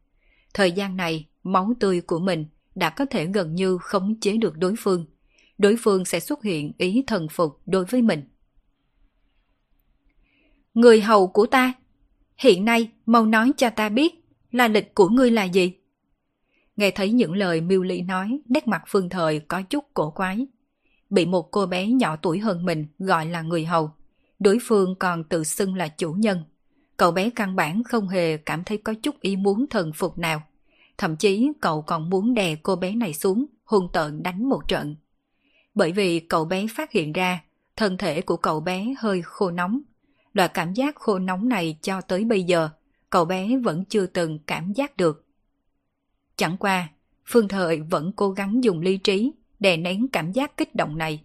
Thời 0.55 0.73
gian 0.73 0.97
này, 0.97 1.27
máu 1.43 1.73
tươi 1.81 2.01
của 2.01 2.19
mình 2.19 2.47
đã 2.75 2.91
có 2.91 3.07
thể 3.07 3.27
gần 3.27 3.55
như 3.55 3.79
khống 3.81 4.21
chế 4.21 4.37
được 4.37 4.59
đối 4.59 4.75
phương. 4.79 5.07
Đối 5.59 5.77
phương 5.79 6.05
sẽ 6.05 6.21
xuất 6.21 6.43
hiện 6.43 6.73
ý 6.79 7.05
thần 7.07 7.29
phục 7.29 7.61
đối 7.67 7.85
với 7.85 8.03
mình. 8.03 8.23
Người 10.75 11.01
hầu 11.01 11.27
của 11.27 11.47
ta, 11.47 11.73
hiện 12.37 12.65
nay 12.65 12.91
mau 13.07 13.27
nói 13.27 13.53
cho 13.57 13.71
ta 13.71 13.89
biết 13.89 14.15
là 14.53 14.69
lịch 14.69 14.95
của 14.95 15.09
ngươi 15.09 15.31
là 15.31 15.45
gì? 15.45 15.73
Nghe 16.77 16.91
thấy 16.91 17.13
những 17.13 17.33
lời 17.33 17.61
miêu 17.61 17.83
lý 17.83 18.03
nói, 18.03 18.41
nét 18.49 18.69
mặt 18.69 18.83
phương 18.89 19.09
thời 19.09 19.41
có 19.41 19.63
chút 19.63 19.85
cổ 19.95 20.11
quái. 20.11 20.47
Bị 21.11 21.27
một 21.27 21.51
cô 21.51 21.67
bé 21.67 21.87
nhỏ 21.87 22.17
tuổi 22.17 22.39
hơn 22.39 22.65
mình 22.65 22.87
gọi 22.99 23.27
là 23.27 23.43
người 23.43 23.65
hầu. 23.65 23.91
Đối 24.39 24.59
phương 24.63 24.95
còn 24.95 25.25
tự 25.25 25.45
xưng 25.45 25.75
là 25.75 25.89
chủ 25.89 26.13
nhân. 26.13 26.43
Cậu 26.97 27.11
bé 27.11 27.31
căn 27.31 27.57
bản 27.57 27.83
không 27.85 28.09
hề 28.09 28.37
cảm 28.37 28.65
thấy 28.65 28.79
có 28.79 28.95
chút 29.03 29.21
ý 29.21 29.37
muốn 29.37 29.67
thần 29.71 29.93
phục 29.93 30.19
nào. 30.19 30.43
Thậm 30.99 31.17
chí 31.17 31.49
cậu 31.61 31.83
còn 31.83 32.11
muốn 32.11 32.35
đè 32.35 32.57
cô 32.57 32.77
bé 32.77 32.95
này 32.95 33.15
xuống, 33.15 33.47
hung 33.65 33.89
tợn 33.93 34.23
đánh 34.23 34.49
một 34.49 34.69
trận. 34.69 34.97
Bởi 35.75 35.93
vì 35.93 36.21
cậu 36.21 36.45
bé 36.45 36.67
phát 36.77 36.93
hiện 36.93 37.13
ra, 37.13 37.45
thân 37.77 37.97
thể 37.97 38.21
của 38.21 38.37
cậu 38.37 38.61
bé 38.61 38.95
hơi 38.99 39.23
khô 39.23 39.51
nóng. 39.51 39.81
Loại 40.33 40.49
cảm 40.49 40.75
giác 40.75 40.97
khô 40.97 41.19
nóng 41.19 41.49
này 41.49 41.79
cho 41.83 42.01
tới 42.01 42.25
bây 42.25 42.43
giờ, 42.43 42.69
cậu 43.11 43.25
bé 43.25 43.57
vẫn 43.59 43.85
chưa 43.85 44.07
từng 44.07 44.39
cảm 44.47 44.73
giác 44.73 44.97
được. 44.97 45.25
Chẳng 46.37 46.57
qua, 46.57 46.89
Phương 47.27 47.49
Thời 47.49 47.81
vẫn 47.81 48.13
cố 48.17 48.31
gắng 48.31 48.65
dùng 48.65 48.81
lý 48.81 48.97
trí 48.97 49.33
đè 49.65 49.77
nén 49.77 50.09
cảm 50.09 50.33
giác 50.33 50.57
kích 50.57 50.75
động 50.75 50.99
này. 50.99 51.25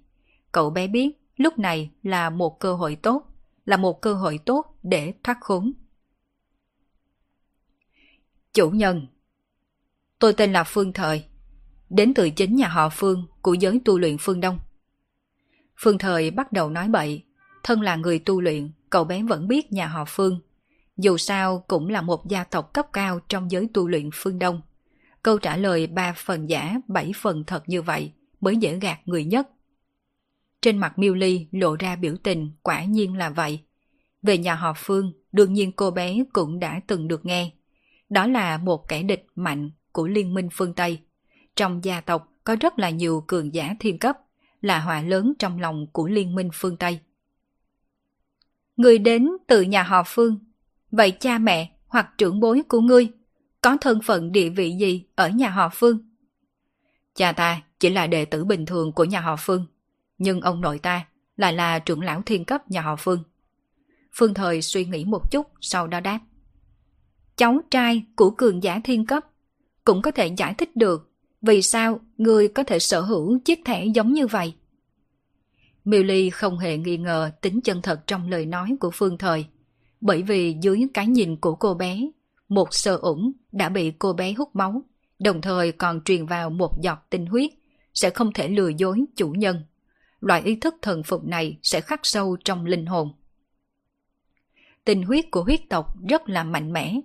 Cậu 0.51 0.69
bé 0.69 0.87
biết 0.87 1.09
lúc 1.37 1.59
này 1.59 1.89
là 2.03 2.29
một 2.29 2.59
cơ 2.59 2.73
hội 2.73 2.95
tốt, 2.95 3.23
là 3.65 3.77
một 3.77 4.01
cơ 4.01 4.13
hội 4.13 4.39
tốt 4.45 4.77
để 4.83 5.13
thoát 5.23 5.37
khốn. 5.41 5.73
Chủ 8.53 8.69
nhân 8.69 9.07
Tôi 10.19 10.33
tên 10.33 10.53
là 10.53 10.63
Phương 10.63 10.93
Thời, 10.93 11.25
đến 11.89 12.13
từ 12.13 12.29
chính 12.29 12.55
nhà 12.55 12.67
họ 12.67 12.89
Phương 12.89 13.27
của 13.41 13.53
giới 13.53 13.81
tu 13.85 13.99
luyện 13.99 14.17
Phương 14.19 14.39
Đông. 14.39 14.59
Phương 15.77 15.97
Thời 15.97 16.31
bắt 16.31 16.51
đầu 16.51 16.69
nói 16.69 16.87
bậy, 16.87 17.23
thân 17.63 17.81
là 17.81 17.95
người 17.95 18.19
tu 18.19 18.41
luyện, 18.41 18.71
cậu 18.89 19.03
bé 19.03 19.23
vẫn 19.23 19.47
biết 19.47 19.71
nhà 19.71 19.87
họ 19.87 20.05
Phương. 20.07 20.39
Dù 20.97 21.17
sao 21.17 21.63
cũng 21.67 21.89
là 21.89 22.01
một 22.01 22.27
gia 22.27 22.43
tộc 22.43 22.73
cấp 22.73 22.85
cao 22.93 23.19
trong 23.29 23.51
giới 23.51 23.69
tu 23.73 23.87
luyện 23.87 24.09
Phương 24.13 24.39
Đông. 24.39 24.61
Câu 25.23 25.37
trả 25.37 25.57
lời 25.57 25.87
ba 25.87 26.13
phần 26.17 26.49
giả, 26.49 26.75
bảy 26.87 27.11
phần 27.15 27.43
thật 27.43 27.69
như 27.69 27.81
vậy 27.81 28.13
mới 28.41 28.57
dễ 28.57 28.79
gạt 28.79 28.99
người 29.05 29.25
nhất. 29.25 29.49
Trên 30.61 30.77
mặt 30.77 30.99
Miêu 30.99 31.13
Ly 31.13 31.47
lộ 31.51 31.75
ra 31.75 31.95
biểu 31.95 32.15
tình 32.23 32.51
quả 32.63 32.83
nhiên 32.83 33.17
là 33.17 33.29
vậy. 33.29 33.59
Về 34.21 34.37
nhà 34.37 34.55
họ 34.55 34.73
Phương, 34.77 35.13
đương 35.31 35.53
nhiên 35.53 35.71
cô 35.71 35.91
bé 35.91 36.23
cũng 36.33 36.59
đã 36.59 36.81
từng 36.87 37.07
được 37.07 37.25
nghe. 37.25 37.51
Đó 38.09 38.27
là 38.27 38.57
một 38.57 38.87
kẻ 38.87 39.03
địch 39.03 39.25
mạnh 39.35 39.71
của 39.91 40.07
Liên 40.07 40.33
minh 40.33 40.49
phương 40.51 40.73
Tây. 40.73 40.99
Trong 41.55 41.83
gia 41.83 42.01
tộc 42.01 42.33
có 42.43 42.55
rất 42.55 42.79
là 42.79 42.89
nhiều 42.89 43.23
cường 43.27 43.53
giả 43.53 43.75
thiên 43.79 43.99
cấp, 43.99 44.17
là 44.61 44.79
họa 44.79 45.01
lớn 45.01 45.33
trong 45.39 45.59
lòng 45.59 45.87
của 45.91 46.07
Liên 46.07 46.35
minh 46.35 46.49
phương 46.53 46.77
Tây. 46.77 46.99
Người 48.77 48.97
đến 48.97 49.29
từ 49.47 49.61
nhà 49.61 49.83
họ 49.83 50.03
Phương, 50.05 50.37
vậy 50.91 51.11
cha 51.11 51.37
mẹ 51.37 51.71
hoặc 51.87 52.09
trưởng 52.17 52.39
bối 52.39 52.63
của 52.67 52.81
ngươi 52.81 53.11
có 53.61 53.77
thân 53.81 53.99
phận 54.05 54.31
địa 54.31 54.49
vị 54.49 54.71
gì 54.79 55.05
ở 55.15 55.29
nhà 55.29 55.49
họ 55.49 55.69
Phương? 55.73 55.97
Cha 57.15 57.31
ta 57.31 57.61
chỉ 57.79 57.89
là 57.89 58.07
đệ 58.07 58.25
tử 58.25 58.45
bình 58.45 58.65
thường 58.65 58.91
của 58.91 59.03
nhà 59.03 59.19
họ 59.19 59.35
Phương, 59.39 59.65
nhưng 60.17 60.41
ông 60.41 60.61
nội 60.61 60.79
ta 60.79 61.05
lại 61.37 61.53
là 61.53 61.79
trưởng 61.79 62.01
lão 62.01 62.21
thiên 62.25 62.45
cấp 62.45 62.71
nhà 62.71 62.81
họ 62.81 62.95
Phương. 62.95 63.23
Phương 64.13 64.33
Thời 64.33 64.61
suy 64.61 64.85
nghĩ 64.85 65.05
một 65.05 65.31
chút 65.31 65.47
sau 65.61 65.87
đó 65.87 65.99
đáp. 65.99 66.19
Cháu 67.35 67.59
trai 67.71 68.03
của 68.15 68.29
cường 68.29 68.63
giả 68.63 68.81
thiên 68.83 69.05
cấp 69.05 69.25
cũng 69.85 70.01
có 70.01 70.11
thể 70.11 70.27
giải 70.27 70.53
thích 70.53 70.75
được 70.75 71.11
vì 71.41 71.61
sao 71.61 71.99
người 72.17 72.47
có 72.47 72.63
thể 72.63 72.79
sở 72.79 73.01
hữu 73.01 73.39
chiếc 73.39 73.59
thẻ 73.65 73.85
giống 73.85 74.13
như 74.13 74.27
vậy. 74.27 74.53
Miêu 75.85 76.03
Ly 76.03 76.29
không 76.29 76.59
hề 76.59 76.77
nghi 76.77 76.97
ngờ 76.97 77.31
tính 77.41 77.61
chân 77.61 77.81
thật 77.81 78.07
trong 78.07 78.29
lời 78.29 78.45
nói 78.45 78.75
của 78.79 78.91
Phương 78.93 79.17
Thời, 79.17 79.45
bởi 80.01 80.23
vì 80.23 80.55
dưới 80.61 80.87
cái 80.93 81.07
nhìn 81.07 81.35
của 81.35 81.55
cô 81.55 81.73
bé, 81.73 82.09
một 82.49 82.73
sơ 82.73 82.95
ủng 82.95 83.31
đã 83.51 83.69
bị 83.69 83.91
cô 83.91 84.13
bé 84.13 84.33
hút 84.33 84.55
máu, 84.55 84.83
đồng 85.19 85.41
thời 85.41 85.71
còn 85.71 86.01
truyền 86.01 86.25
vào 86.25 86.49
một 86.49 86.81
giọt 86.81 87.05
tinh 87.09 87.25
huyết, 87.25 87.49
sẽ 87.99 88.09
không 88.09 88.33
thể 88.33 88.47
lừa 88.47 88.67
dối 88.67 89.05
chủ 89.15 89.29
nhân. 89.29 89.63
Loại 90.21 90.41
ý 90.41 90.55
thức 90.55 90.75
thần 90.81 91.03
phục 91.03 91.25
này 91.25 91.57
sẽ 91.63 91.81
khắc 91.81 91.99
sâu 92.03 92.37
trong 92.45 92.65
linh 92.65 92.85
hồn. 92.85 93.13
Tinh 94.83 95.03
huyết 95.03 95.25
của 95.31 95.43
huyết 95.43 95.61
tộc 95.69 95.95
rất 96.09 96.29
là 96.29 96.43
mạnh 96.43 96.73
mẽ. 96.73 96.99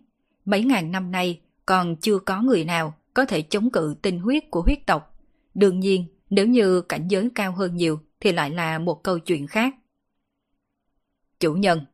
Mấy 0.45 0.65
ngàn 0.65 0.93
năm 0.93 1.11
nay 1.11 1.41
còn 1.67 1.97
chưa 1.97 2.19
có 2.19 2.43
người 2.43 2.65
nào 2.65 2.95
có 3.15 3.25
thể 3.25 3.43
chống 3.43 3.71
cự 3.71 3.97
tinh 4.03 4.21
huyết 4.21 4.51
của 4.51 4.63
huyết 4.63 4.87
tộc. 4.87 5.19
Đương 5.55 5.81
nhiên, 5.81 6.07
nếu 6.31 6.47
như 6.47 6.81
cảnh 6.81 7.09
giới 7.09 7.31
cao 7.35 7.53
hơn 7.53 7.77
nhiều 7.77 8.01
thì 8.21 8.33
lại 8.33 8.51
là 8.51 8.79
một 8.79 9.03
câu 9.03 9.19
chuyện 9.19 9.47
khác. 9.47 9.75
Chủ 11.41 11.55
nhân, 11.55 11.85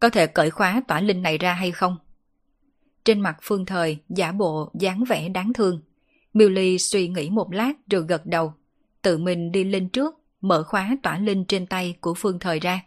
có 0.00 0.10
thể 0.10 0.26
cởi 0.26 0.50
khóa 0.50 0.82
tỏa 0.88 1.00
linh 1.00 1.22
này 1.22 1.38
ra 1.38 1.52
hay 1.52 1.72
không? 1.72 1.96
Trên 3.04 3.20
mặt 3.20 3.36
phương 3.42 3.66
thời 3.66 3.98
giả 4.08 4.32
bộ 4.32 4.70
dáng 4.74 5.04
vẻ 5.04 5.28
đáng 5.28 5.52
thương. 5.52 5.80
Miêu 6.34 6.48
Ly 6.48 6.78
suy 6.78 7.08
nghĩ 7.08 7.30
một 7.30 7.52
lát 7.52 7.72
rồi 7.90 8.04
gật 8.08 8.26
đầu. 8.26 8.54
Tự 9.02 9.18
mình 9.18 9.52
đi 9.52 9.64
lên 9.64 9.88
trước, 9.88 10.14
mở 10.40 10.62
khóa 10.62 10.96
tỏa 11.02 11.18
linh 11.18 11.44
trên 11.44 11.66
tay 11.66 11.96
của 12.00 12.14
phương 12.14 12.38
thời 12.38 12.60
ra. 12.60 12.84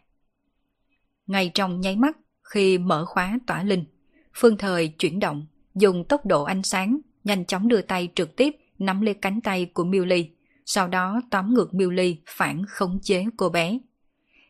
Ngay 1.28 1.52
trong 1.54 1.82
nháy 1.82 1.95
mắt, 1.95 2.18
khi 2.43 2.78
mở 2.78 3.06
khóa 3.06 3.39
tỏa 3.48 3.64
linh, 3.64 3.86
phương 4.34 4.58
thời 4.58 4.88
chuyển 4.88 5.20
động, 5.20 5.45
dùng 5.76 6.06
tốc 6.06 6.26
độ 6.26 6.43
ánh 6.43 6.64
sáng, 6.64 7.00
nhanh 7.24 7.45
chóng 7.45 7.68
đưa 7.68 7.82
tay 7.82 8.10
trực 8.16 8.36
tiếp 8.36 8.56
nắm 8.80 9.02
lấy 9.02 9.14
cánh 9.14 9.41
tay 9.41 9.66
của 9.66 9.84
Miêu 9.84 10.06
Ly, 10.06 10.30
sau 10.66 10.88
đó 10.88 11.22
tóm 11.32 11.54
ngược 11.54 11.74
Miêu 11.74 11.89
Ly 11.89 12.18
phản 12.26 12.66
khống 12.68 13.00
chế 13.02 13.26
cô 13.38 13.50
bé. 13.50 13.80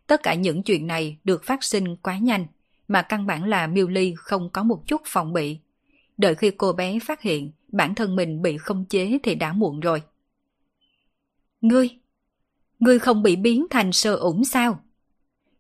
Tất 0.08 0.24
cả 0.24 0.34
những 0.34 0.64
chuyện 0.64 0.88
này 0.88 1.18
được 1.24 1.44
phát 1.44 1.64
sinh 1.64 1.96
quá 1.96 2.18
nhanh, 2.18 2.46
mà 2.88 3.02
căn 3.02 3.28
bản 3.28 3.44
là 3.44 3.68
Miêu 3.68 3.88
Ly 3.88 4.14
không 4.18 4.50
có 4.50 4.64
một 4.64 4.84
chút 4.88 5.02
phòng 5.06 5.34
bị. 5.34 5.60
Đợi 6.18 6.36
khi 6.36 6.52
cô 6.52 6.74
bé 6.74 7.00
phát 7.00 7.22
hiện 7.22 7.52
bản 7.68 7.96
thân 7.96 8.16
mình 8.16 8.42
bị 8.42 8.58
không 8.58 8.86
chế 8.86 9.18
thì 9.24 9.36
đã 9.36 9.54
muộn 9.54 9.80
rồi. 9.80 10.02
Ngươi! 11.62 11.90
Ngươi 12.80 13.00
không 13.00 13.24
bị 13.24 13.36
biến 13.36 13.66
thành 13.70 13.92
sơ 13.92 14.16
ủng 14.16 14.44
sao? 14.44 14.80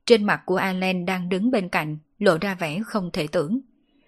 Trên 0.06 0.24
mặt 0.24 0.42
của 0.46 0.56
Alan 0.56 1.06
đang 1.06 1.30
đứng 1.30 1.52
bên 1.52 1.70
cạnh, 1.70 1.98
lộ 2.20 2.38
ra 2.42 2.56
vẻ 2.56 2.82
không 2.86 3.10
thể 3.14 3.28
tưởng. 3.28 3.60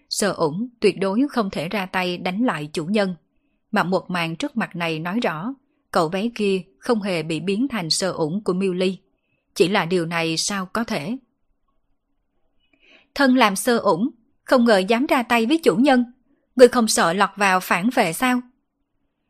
Sơ 0.09 0.31
ủng 0.31 0.69
tuyệt 0.79 0.95
đối 0.99 1.27
không 1.29 1.49
thể 1.49 1.69
ra 1.69 1.85
tay 1.85 2.17
đánh 2.17 2.45
lại 2.45 2.69
chủ 2.73 2.85
nhân. 2.85 3.15
Mà 3.71 3.83
một 3.83 4.09
màn 4.09 4.35
trước 4.35 4.57
mặt 4.57 4.75
này 4.75 4.99
nói 4.99 5.19
rõ, 5.19 5.53
cậu 5.91 6.09
bé 6.09 6.29
kia 6.35 6.61
không 6.79 7.01
hề 7.01 7.23
bị 7.23 7.39
biến 7.39 7.67
thành 7.67 7.89
sơ 7.89 8.11
ủng 8.11 8.43
của 8.43 8.53
Miêu 8.53 8.73
Ly. 8.73 8.97
Chỉ 9.55 9.67
là 9.67 9.85
điều 9.85 10.05
này 10.05 10.37
sao 10.37 10.65
có 10.65 10.83
thể? 10.83 11.17
Thân 13.15 13.35
làm 13.35 13.55
sơ 13.55 13.77
ủng, 13.77 14.09
không 14.43 14.65
ngờ 14.65 14.77
dám 14.77 15.05
ra 15.05 15.23
tay 15.23 15.45
với 15.45 15.59
chủ 15.63 15.75
nhân. 15.75 16.05
Người 16.59 16.67
không 16.67 16.87
sợ 16.87 17.13
lọt 17.13 17.29
vào 17.35 17.59
phản 17.59 17.89
vệ 17.95 18.13
sao? 18.13 18.41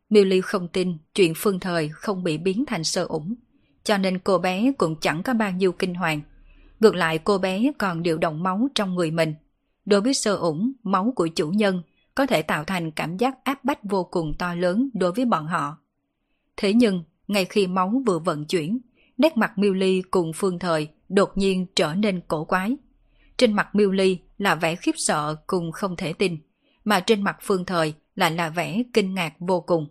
Miêu 0.10 0.26
liu 0.26 0.42
không 0.42 0.68
tin 0.68 0.98
chuyện 1.16 1.34
phương 1.36 1.60
thời 1.60 1.90
không 1.90 2.24
bị 2.24 2.38
biến 2.38 2.66
thành 2.68 2.84
sơ 2.84 3.04
ủng, 3.04 3.36
cho 3.84 3.98
nên 3.98 4.20
cô 4.20 4.38
bé 4.38 4.72
cũng 4.78 4.96
chẳng 5.02 5.24
có 5.24 5.34
bao 5.34 5.52
nhiêu 5.52 5.72
kinh 5.72 5.96
hoàng. 5.96 6.22
Ngược 6.80 6.96
lại 6.96 7.18
cô 7.18 7.38
bé 7.38 7.72
còn 7.78 8.04
điều 8.04 8.18
động 8.18 8.44
máu 8.44 8.68
trong 8.76 8.96
người 8.96 9.12
mình. 9.12 9.36
Đối 9.86 10.02
với 10.02 10.14
sơ 10.14 10.36
ủng, 10.36 10.72
máu 10.84 11.14
của 11.16 11.28
chủ 11.28 11.50
nhân 11.50 11.82
có 12.16 12.26
thể 12.26 12.42
tạo 12.42 12.64
thành 12.64 12.92
cảm 12.92 13.18
giác 13.18 13.44
áp 13.44 13.64
bách 13.64 13.84
vô 13.84 14.04
cùng 14.04 14.34
to 14.40 14.54
lớn 14.54 14.90
đối 14.94 15.12
với 15.12 15.26
bọn 15.26 15.46
họ. 15.46 15.78
Thế 16.58 16.74
nhưng, 16.74 17.04
ngay 17.28 17.46
khi 17.46 17.68
máu 17.68 18.04
vừa 18.06 18.20
vận 18.20 18.46
chuyển, 18.46 18.80
nét 19.18 19.38
mặt 19.38 19.58
Miêu 19.58 19.74
Ly 19.74 20.02
cùng 20.12 20.32
Phương 20.36 20.60
Thời 20.60 20.88
đột 21.10 21.38
nhiên 21.38 21.66
trở 21.76 21.94
nên 21.94 22.22
cổ 22.28 22.44
quái. 22.46 22.78
Trên 23.38 23.54
mặt 23.54 23.76
Miêu 23.76 23.92
Ly 23.92 24.20
là 24.38 24.56
vẻ 24.56 24.76
khiếp 24.76 24.96
sợ 24.96 25.36
cùng 25.48 25.72
không 25.72 25.96
thể 25.96 26.14
tin, 26.14 26.38
mà 26.90 27.00
trên 27.00 27.22
mặt 27.22 27.38
Phương 27.42 27.66
Thời 27.66 27.94
lại 28.16 28.32
là 28.32 28.50
vẻ 28.50 28.84
kinh 28.94 29.14
ngạc 29.14 29.34
vô 29.40 29.62
cùng. 29.62 29.88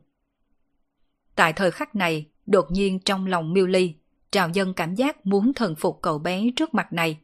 Tại 1.35 1.53
thời 1.53 1.71
khắc 1.71 1.95
này, 1.97 2.27
đột 2.47 2.67
nhiên 2.71 2.99
trong 2.99 3.27
lòng 3.27 3.53
Miêu 3.53 3.67
Ly 3.67 3.95
trào 4.31 4.49
dân 4.49 4.75
cảm 4.75 4.95
giác 4.95 5.27
muốn 5.27 5.53
thần 5.55 5.75
phục 5.75 5.99
cậu 6.03 6.19
bé 6.19 6.45
trước 6.57 6.75
mặt 6.75 6.93
này. 6.93 7.19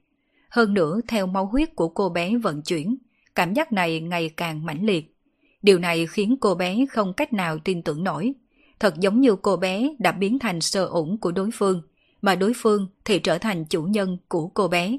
Hơn 0.48 0.74
nữa 0.74 1.00
theo 1.08 1.26
máu 1.26 1.46
huyết 1.46 1.76
của 1.76 1.88
cô 1.88 2.08
bé 2.08 2.36
vận 2.36 2.62
chuyển, 2.62 2.96
cảm 3.34 3.54
giác 3.54 3.72
này 3.72 4.00
ngày 4.00 4.28
càng 4.28 4.66
mãnh 4.66 4.86
liệt. 4.86 5.16
Điều 5.62 5.78
này 5.78 6.06
khiến 6.06 6.36
cô 6.40 6.54
bé 6.54 6.84
không 6.90 7.12
cách 7.12 7.32
nào 7.32 7.58
tin 7.58 7.82
tưởng 7.82 8.04
nổi. 8.04 8.32
Thật 8.80 8.94
giống 8.98 9.20
như 9.20 9.36
cô 9.36 9.56
bé 9.56 9.94
đã 9.98 10.12
biến 10.12 10.38
thành 10.38 10.60
sơ 10.60 10.84
ủng 10.86 11.18
của 11.18 11.32
đối 11.32 11.50
phương, 11.54 11.82
mà 12.22 12.34
đối 12.34 12.52
phương 12.56 12.88
thì 13.04 13.18
trở 13.18 13.38
thành 13.38 13.64
chủ 13.64 13.82
nhân 13.82 14.18
của 14.28 14.48
cô 14.48 14.68
bé. 14.68 14.98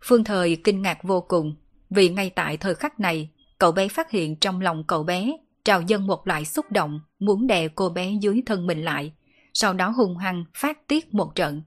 Phương 0.00 0.24
Thời 0.24 0.56
kinh 0.56 0.82
ngạc 0.82 1.02
vô 1.02 1.20
cùng, 1.20 1.54
vì 1.94 2.08
ngay 2.08 2.30
tại 2.30 2.56
thời 2.56 2.74
khắc 2.74 3.00
này, 3.00 3.28
cậu 3.62 3.72
bé 3.72 3.88
phát 3.88 4.10
hiện 4.10 4.36
trong 4.36 4.60
lòng 4.60 4.84
cậu 4.84 5.02
bé 5.02 5.32
trào 5.64 5.82
dâng 5.82 6.06
một 6.06 6.26
loại 6.26 6.44
xúc 6.44 6.66
động 6.70 7.00
muốn 7.18 7.46
đè 7.46 7.68
cô 7.68 7.88
bé 7.88 8.12
dưới 8.20 8.42
thân 8.46 8.66
mình 8.66 8.84
lại, 8.84 9.12
sau 9.54 9.72
đó 9.72 9.88
hung 9.88 10.16
hăng 10.16 10.44
phát 10.54 10.88
tiết 10.88 11.14
một 11.14 11.34
trận. 11.34 11.62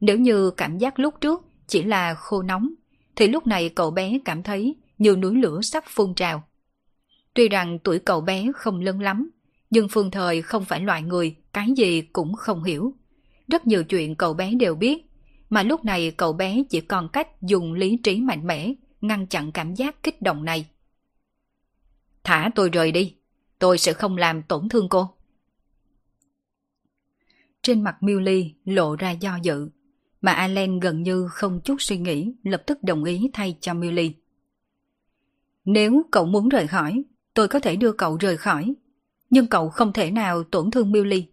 Nếu 0.00 0.18
như 0.18 0.50
cảm 0.50 0.78
giác 0.78 0.98
lúc 0.98 1.14
trước 1.20 1.44
chỉ 1.66 1.82
là 1.82 2.14
khô 2.14 2.42
nóng, 2.42 2.70
thì 3.16 3.28
lúc 3.28 3.46
này 3.46 3.68
cậu 3.68 3.90
bé 3.90 4.18
cảm 4.24 4.42
thấy 4.42 4.76
như 4.98 5.16
núi 5.16 5.36
lửa 5.36 5.60
sắp 5.62 5.84
phun 5.86 6.14
trào. 6.14 6.42
Tuy 7.34 7.48
rằng 7.48 7.78
tuổi 7.78 7.98
cậu 7.98 8.20
bé 8.20 8.46
không 8.54 8.80
lớn 8.80 9.00
lắm, 9.00 9.30
nhưng 9.70 9.88
Phương 9.88 10.10
Thời 10.10 10.42
không 10.42 10.64
phải 10.64 10.80
loại 10.80 11.02
người 11.02 11.36
cái 11.52 11.66
gì 11.76 12.02
cũng 12.02 12.34
không 12.34 12.64
hiểu. 12.64 12.94
Rất 13.48 13.66
nhiều 13.66 13.84
chuyện 13.84 14.14
cậu 14.14 14.34
bé 14.34 14.54
đều 14.54 14.74
biết, 14.74 14.98
mà 15.50 15.62
lúc 15.62 15.84
này 15.84 16.10
cậu 16.10 16.32
bé 16.32 16.62
chỉ 16.70 16.80
còn 16.80 17.08
cách 17.08 17.42
dùng 17.42 17.72
lý 17.72 17.98
trí 18.02 18.20
mạnh 18.20 18.46
mẽ 18.46 18.72
ngăn 19.00 19.26
chặn 19.26 19.52
cảm 19.52 19.74
giác 19.74 20.02
kích 20.02 20.22
động 20.22 20.44
này. 20.44 20.66
Thả 22.24 22.50
tôi 22.54 22.68
rời 22.68 22.92
đi, 22.92 23.16
tôi 23.58 23.78
sẽ 23.78 23.92
không 23.92 24.16
làm 24.16 24.42
tổn 24.42 24.68
thương 24.68 24.88
cô. 24.88 25.14
Trên 27.62 27.84
mặt 27.84 28.02
Miêu 28.02 28.20
Ly 28.20 28.54
lộ 28.64 28.96
ra 28.96 29.10
do 29.10 29.38
dự, 29.42 29.68
mà 30.20 30.32
Allen 30.32 30.80
gần 30.80 31.02
như 31.02 31.28
không 31.30 31.60
chút 31.64 31.76
suy 31.78 31.98
nghĩ 31.98 32.34
lập 32.42 32.62
tức 32.66 32.82
đồng 32.82 33.04
ý 33.04 33.30
thay 33.32 33.56
cho 33.60 33.74
Miêu 33.74 33.92
Ly. 33.92 34.14
Nếu 35.64 36.02
cậu 36.10 36.26
muốn 36.26 36.48
rời 36.48 36.66
khỏi, 36.66 37.02
tôi 37.34 37.48
có 37.48 37.60
thể 37.60 37.76
đưa 37.76 37.92
cậu 37.92 38.16
rời 38.16 38.36
khỏi, 38.36 38.74
nhưng 39.30 39.46
cậu 39.46 39.70
không 39.70 39.92
thể 39.92 40.10
nào 40.10 40.42
tổn 40.42 40.70
thương 40.70 40.92
Miêu 40.92 41.04
Ly. 41.04 41.26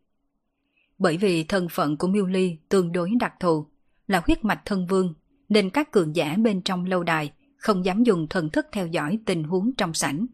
Bởi 0.98 1.18
vì 1.18 1.44
thân 1.44 1.68
phận 1.70 1.98
của 1.98 2.08
Miêu 2.08 2.26
Ly 2.26 2.58
tương 2.70 2.92
đối 2.92 3.12
đặc 3.20 3.34
thù, 3.40 3.68
là 4.08 4.22
huyết 4.26 4.46
mạch 4.46 4.62
thân 4.66 4.88
vương, 4.88 5.14
nên 5.50 5.70
các 5.70 5.92
cường 5.92 6.16
giả 6.16 6.36
bên 6.38 6.62
trong 6.62 6.86
lâu 6.86 7.04
đài 7.04 7.32
không 7.58 7.86
dám 7.86 8.04
dùng 8.04 8.28
thần 8.28 8.50
thức 8.50 8.68
theo 8.72 8.88
dõi 8.88 9.20
tình 9.26 9.44
huống 9.44 9.72
trong 9.78 9.94
sảnh. 9.94 10.26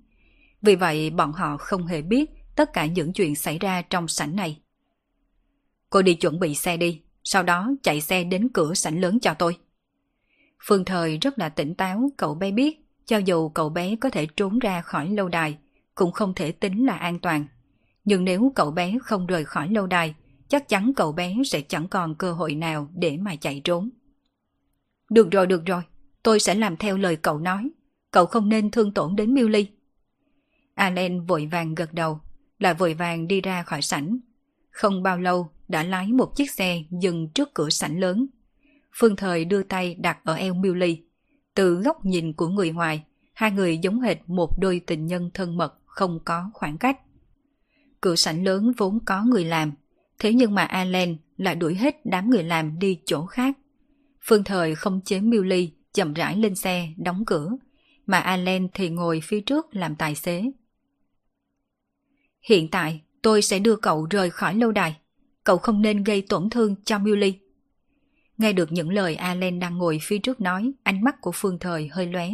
Vì 0.63 0.75
vậy 0.75 1.09
bọn 1.09 1.31
họ 1.31 1.57
không 1.57 1.87
hề 1.87 2.01
biết 2.01 2.31
tất 2.55 2.73
cả 2.73 2.85
những 2.85 3.13
chuyện 3.13 3.35
xảy 3.35 3.59
ra 3.59 3.81
trong 3.81 4.07
sảnh 4.07 4.35
này. 4.35 4.59
Cô 5.89 6.01
đi 6.01 6.13
chuẩn 6.13 6.39
bị 6.39 6.55
xe 6.55 6.77
đi, 6.77 7.01
sau 7.23 7.43
đó 7.43 7.71
chạy 7.83 8.01
xe 8.01 8.23
đến 8.23 8.47
cửa 8.53 8.73
sảnh 8.73 9.01
lớn 9.01 9.19
cho 9.19 9.33
tôi. 9.33 9.57
Phương 10.63 10.85
Thời 10.85 11.17
rất 11.17 11.39
là 11.39 11.49
tỉnh 11.49 11.75
táo, 11.75 12.09
cậu 12.17 12.35
bé 12.35 12.51
biết, 12.51 12.79
cho 13.05 13.17
dù 13.17 13.49
cậu 13.49 13.69
bé 13.69 13.95
có 13.95 14.09
thể 14.09 14.25
trốn 14.25 14.59
ra 14.59 14.81
khỏi 14.81 15.09
lâu 15.09 15.29
đài, 15.29 15.57
cũng 15.95 16.11
không 16.11 16.33
thể 16.33 16.51
tính 16.51 16.85
là 16.85 16.93
an 16.93 17.19
toàn. 17.19 17.45
Nhưng 18.05 18.25
nếu 18.25 18.51
cậu 18.55 18.71
bé 18.71 18.97
không 19.03 19.27
rời 19.27 19.45
khỏi 19.45 19.69
lâu 19.69 19.87
đài, 19.87 20.15
chắc 20.47 20.69
chắn 20.69 20.91
cậu 20.95 21.11
bé 21.11 21.35
sẽ 21.45 21.61
chẳng 21.61 21.87
còn 21.87 22.15
cơ 22.15 22.33
hội 22.33 22.55
nào 22.55 22.89
để 22.95 23.17
mà 23.17 23.35
chạy 23.35 23.61
trốn. 23.63 23.89
Được 25.09 25.31
rồi, 25.31 25.47
được 25.47 25.65
rồi, 25.65 25.81
tôi 26.23 26.39
sẽ 26.39 26.55
làm 26.55 26.77
theo 26.77 26.97
lời 26.97 27.15
cậu 27.15 27.39
nói. 27.39 27.69
Cậu 28.11 28.25
không 28.25 28.49
nên 28.49 28.71
thương 28.71 28.93
tổn 28.93 29.15
đến 29.15 29.33
Miu 29.33 29.47
Ly. 29.49 29.67
Allen 30.75 31.25
vội 31.25 31.45
vàng 31.51 31.75
gật 31.75 31.93
đầu, 31.93 32.19
lại 32.59 32.73
vội 32.73 32.93
vàng 32.93 33.27
đi 33.27 33.41
ra 33.41 33.63
khỏi 33.63 33.81
sảnh. 33.81 34.17
Không 34.69 35.03
bao 35.03 35.19
lâu, 35.19 35.49
đã 35.67 35.83
lái 35.83 36.07
một 36.07 36.35
chiếc 36.35 36.51
xe 36.51 36.83
dừng 37.01 37.29
trước 37.29 37.53
cửa 37.53 37.69
sảnh 37.69 37.99
lớn. 37.99 38.27
Phương 38.93 39.15
Thời 39.15 39.45
đưa 39.45 39.63
tay 39.63 39.95
đặt 39.95 40.17
ở 40.23 40.33
eo 40.35 40.53
Miêu 40.53 40.73
Ly. 40.73 41.01
Từ 41.55 41.75
góc 41.75 42.05
nhìn 42.05 42.33
của 42.33 42.47
người 42.47 42.71
ngoài, 42.71 43.03
hai 43.33 43.51
người 43.51 43.77
giống 43.77 44.01
hệt 44.01 44.17
một 44.27 44.59
đôi 44.59 44.81
tình 44.87 45.07
nhân 45.07 45.29
thân 45.33 45.57
mật 45.57 45.79
không 45.85 46.19
có 46.25 46.49
khoảng 46.53 46.77
cách. 46.77 46.99
Cửa 48.01 48.15
sảnh 48.15 48.43
lớn 48.43 48.71
vốn 48.77 48.99
có 49.05 49.23
người 49.23 49.45
làm, 49.45 49.73
thế 50.19 50.33
nhưng 50.33 50.55
mà 50.55 50.63
Allen 50.63 51.17
lại 51.37 51.55
đuổi 51.55 51.75
hết 51.75 52.05
đám 52.05 52.29
người 52.29 52.43
làm 52.43 52.79
đi 52.79 52.99
chỗ 53.05 53.25
khác. 53.25 53.57
Phương 54.21 54.43
Thời 54.43 54.75
không 54.75 55.01
chế 55.05 55.19
Miêu 55.19 55.43
Ly 55.43 55.71
chậm 55.93 56.13
rãi 56.13 56.37
lên 56.37 56.55
xe, 56.55 56.89
đóng 56.97 57.23
cửa, 57.25 57.49
mà 58.05 58.19
Allen 58.19 58.67
thì 58.73 58.89
ngồi 58.89 59.21
phía 59.23 59.41
trước 59.41 59.75
làm 59.75 59.95
tài 59.95 60.15
xế. 60.15 60.51
Hiện 62.43 62.67
tại, 62.67 63.01
tôi 63.21 63.41
sẽ 63.41 63.59
đưa 63.59 63.75
cậu 63.75 64.07
rời 64.09 64.29
khỏi 64.29 64.55
lâu 64.55 64.71
đài 64.71 64.95
cậu 65.43 65.57
không 65.57 65.81
nên 65.81 66.03
gây 66.03 66.21
tổn 66.21 66.49
thương 66.49 66.75
cho 66.85 66.99
Milly. 66.99 67.33
Nghe 68.37 68.53
được 68.53 68.71
những 68.71 68.89
lời 68.89 69.15
Allen 69.15 69.59
đang 69.59 69.77
ngồi 69.77 69.99
phía 70.01 70.17
trước 70.17 70.41
nói, 70.41 70.71
ánh 70.83 71.03
mắt 71.03 71.21
của 71.21 71.31
Phương 71.33 71.59
Thời 71.59 71.87
hơi 71.87 72.07
lóe. 72.07 72.29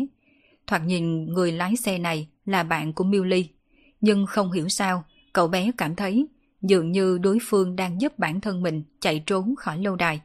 Thoạt 0.67 0.81
nhìn 0.85 1.25
người 1.25 1.51
lái 1.51 1.75
xe 1.75 1.97
này 1.97 2.27
là 2.45 2.63
bạn 2.63 2.93
của 2.93 3.03
Milly, 3.03 3.49
nhưng 4.01 4.25
không 4.25 4.51
hiểu 4.51 4.69
sao, 4.69 5.03
cậu 5.33 5.47
bé 5.47 5.71
cảm 5.77 5.95
thấy 5.95 6.27
dường 6.61 6.91
như 6.91 7.17
đối 7.17 7.37
phương 7.41 7.75
đang 7.75 8.01
giúp 8.01 8.19
bản 8.19 8.41
thân 8.41 8.61
mình 8.61 8.83
chạy 8.99 9.23
trốn 9.25 9.55
khỏi 9.55 9.77
lâu 9.77 9.95
đài. 9.95 10.21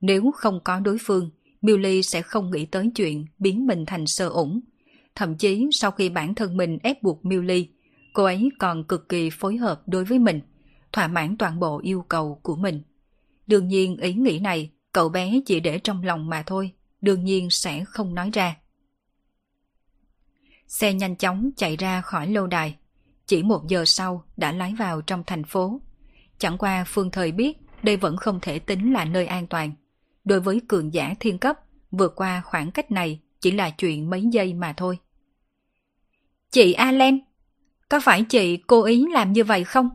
Nếu 0.00 0.30
không 0.34 0.60
có 0.64 0.80
đối 0.80 0.96
phương, 1.00 1.30
Millie 1.62 2.02
sẽ 2.02 2.22
không 2.22 2.50
nghĩ 2.50 2.66
tới 2.66 2.90
chuyện 2.94 3.26
biến 3.38 3.66
mình 3.66 3.86
thành 3.86 4.06
sơ 4.06 4.28
ủng. 4.28 4.60
Thậm 5.14 5.36
chí 5.36 5.68
sau 5.72 5.90
khi 5.90 6.08
bản 6.08 6.34
thân 6.34 6.56
mình 6.56 6.78
ép 6.82 7.02
buộc 7.02 7.24
Millie, 7.24 7.66
cô 8.12 8.24
ấy 8.24 8.50
còn 8.58 8.84
cực 8.84 9.08
kỳ 9.08 9.30
phối 9.30 9.56
hợp 9.56 9.82
đối 9.86 10.04
với 10.04 10.18
mình, 10.18 10.40
thỏa 10.92 11.08
mãn 11.08 11.36
toàn 11.36 11.60
bộ 11.60 11.80
yêu 11.82 12.04
cầu 12.08 12.40
của 12.42 12.56
mình. 12.56 12.82
Đương 13.46 13.68
nhiên 13.68 13.96
ý 13.96 14.14
nghĩ 14.14 14.38
này 14.38 14.70
cậu 14.92 15.08
bé 15.08 15.40
chỉ 15.46 15.60
để 15.60 15.78
trong 15.78 16.02
lòng 16.02 16.28
mà 16.28 16.42
thôi, 16.46 16.72
đương 17.00 17.24
nhiên 17.24 17.50
sẽ 17.50 17.84
không 17.84 18.14
nói 18.14 18.30
ra. 18.32 18.56
Xe 20.66 20.94
nhanh 20.94 21.16
chóng 21.16 21.50
chạy 21.56 21.76
ra 21.76 22.00
khỏi 22.00 22.26
lâu 22.26 22.46
đài, 22.46 22.76
chỉ 23.26 23.42
một 23.42 23.68
giờ 23.68 23.84
sau 23.84 24.24
đã 24.36 24.52
lái 24.52 24.74
vào 24.74 25.02
trong 25.02 25.24
thành 25.26 25.44
phố. 25.44 25.80
Chẳng 26.38 26.58
qua 26.58 26.84
Phương 26.86 27.10
Thời 27.10 27.32
biết 27.32 27.58
đây 27.82 27.96
vẫn 27.96 28.16
không 28.16 28.40
thể 28.42 28.58
tính 28.58 28.92
là 28.92 29.04
nơi 29.04 29.26
an 29.26 29.46
toàn. 29.46 29.72
Đối 30.24 30.40
với 30.40 30.60
cường 30.68 30.94
giả 30.94 31.14
thiên 31.20 31.38
cấp, 31.38 31.56
vượt 31.90 32.12
qua 32.16 32.40
khoảng 32.44 32.70
cách 32.70 32.90
này 32.90 33.20
chỉ 33.40 33.50
là 33.50 33.70
chuyện 33.70 34.10
mấy 34.10 34.24
giây 34.32 34.54
mà 34.54 34.72
thôi. 34.72 34.98
Chị 36.50 36.72
Allen, 36.72 37.20
có 37.90 38.00
phải 38.00 38.22
chị 38.22 38.56
cố 38.56 38.84
ý 38.84 39.04
làm 39.12 39.32
như 39.32 39.44
vậy 39.44 39.64
không? 39.64 39.88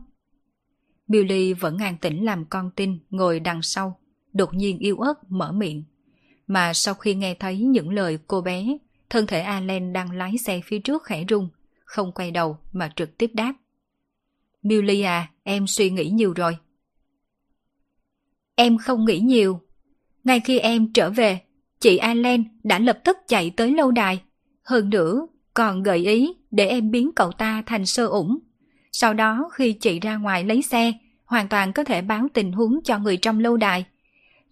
Billy 1.08 1.52
vẫn 1.52 1.78
an 1.78 1.96
tĩnh 2.00 2.24
làm 2.24 2.44
con 2.44 2.70
tin 2.76 2.98
ngồi 3.10 3.40
đằng 3.40 3.62
sau, 3.62 4.00
đột 4.32 4.54
nhiên 4.54 4.78
yêu 4.78 4.98
ớt 4.98 5.14
mở 5.28 5.52
miệng. 5.52 5.84
Mà 6.46 6.74
sau 6.74 6.94
khi 6.94 7.14
nghe 7.14 7.34
thấy 7.34 7.58
những 7.58 7.90
lời 7.90 8.18
cô 8.26 8.40
bé, 8.40 8.78
thân 9.10 9.26
thể 9.26 9.40
Allen 9.40 9.92
đang 9.92 10.10
lái 10.10 10.38
xe 10.38 10.60
phía 10.64 10.78
trước 10.78 11.04
khẽ 11.04 11.24
rung, 11.28 11.48
không 11.84 12.12
quay 12.12 12.30
đầu 12.30 12.58
mà 12.72 12.92
trực 12.96 13.18
tiếp 13.18 13.30
đáp. 13.34 13.54
Billy 14.62 15.00
à, 15.00 15.30
em 15.42 15.66
suy 15.66 15.90
nghĩ 15.90 16.10
nhiều 16.10 16.32
rồi. 16.32 16.56
Em 18.54 18.78
không 18.78 19.04
nghĩ 19.04 19.20
nhiều. 19.20 19.60
Ngay 20.24 20.40
khi 20.40 20.58
em 20.58 20.92
trở 20.92 21.10
về, 21.10 21.40
chị 21.80 21.96
Allen 21.96 22.44
đã 22.62 22.78
lập 22.78 22.98
tức 23.04 23.16
chạy 23.28 23.50
tới 23.50 23.70
lâu 23.70 23.90
đài. 23.90 24.22
Hơn 24.62 24.90
nữa, 24.90 25.26
còn 25.54 25.82
gợi 25.82 26.06
ý 26.06 26.34
để 26.56 26.66
em 26.66 26.90
biến 26.90 27.10
cậu 27.16 27.32
ta 27.32 27.62
thành 27.66 27.86
sơ 27.86 28.06
ủng. 28.06 28.38
Sau 28.92 29.14
đó 29.14 29.50
khi 29.52 29.72
chị 29.72 30.00
ra 30.00 30.16
ngoài 30.16 30.44
lấy 30.44 30.62
xe, 30.62 30.92
hoàn 31.24 31.48
toàn 31.48 31.72
có 31.72 31.84
thể 31.84 32.02
báo 32.02 32.26
tình 32.34 32.52
huống 32.52 32.78
cho 32.84 32.98
người 32.98 33.16
trong 33.16 33.40
lâu 33.40 33.56
đài. 33.56 33.84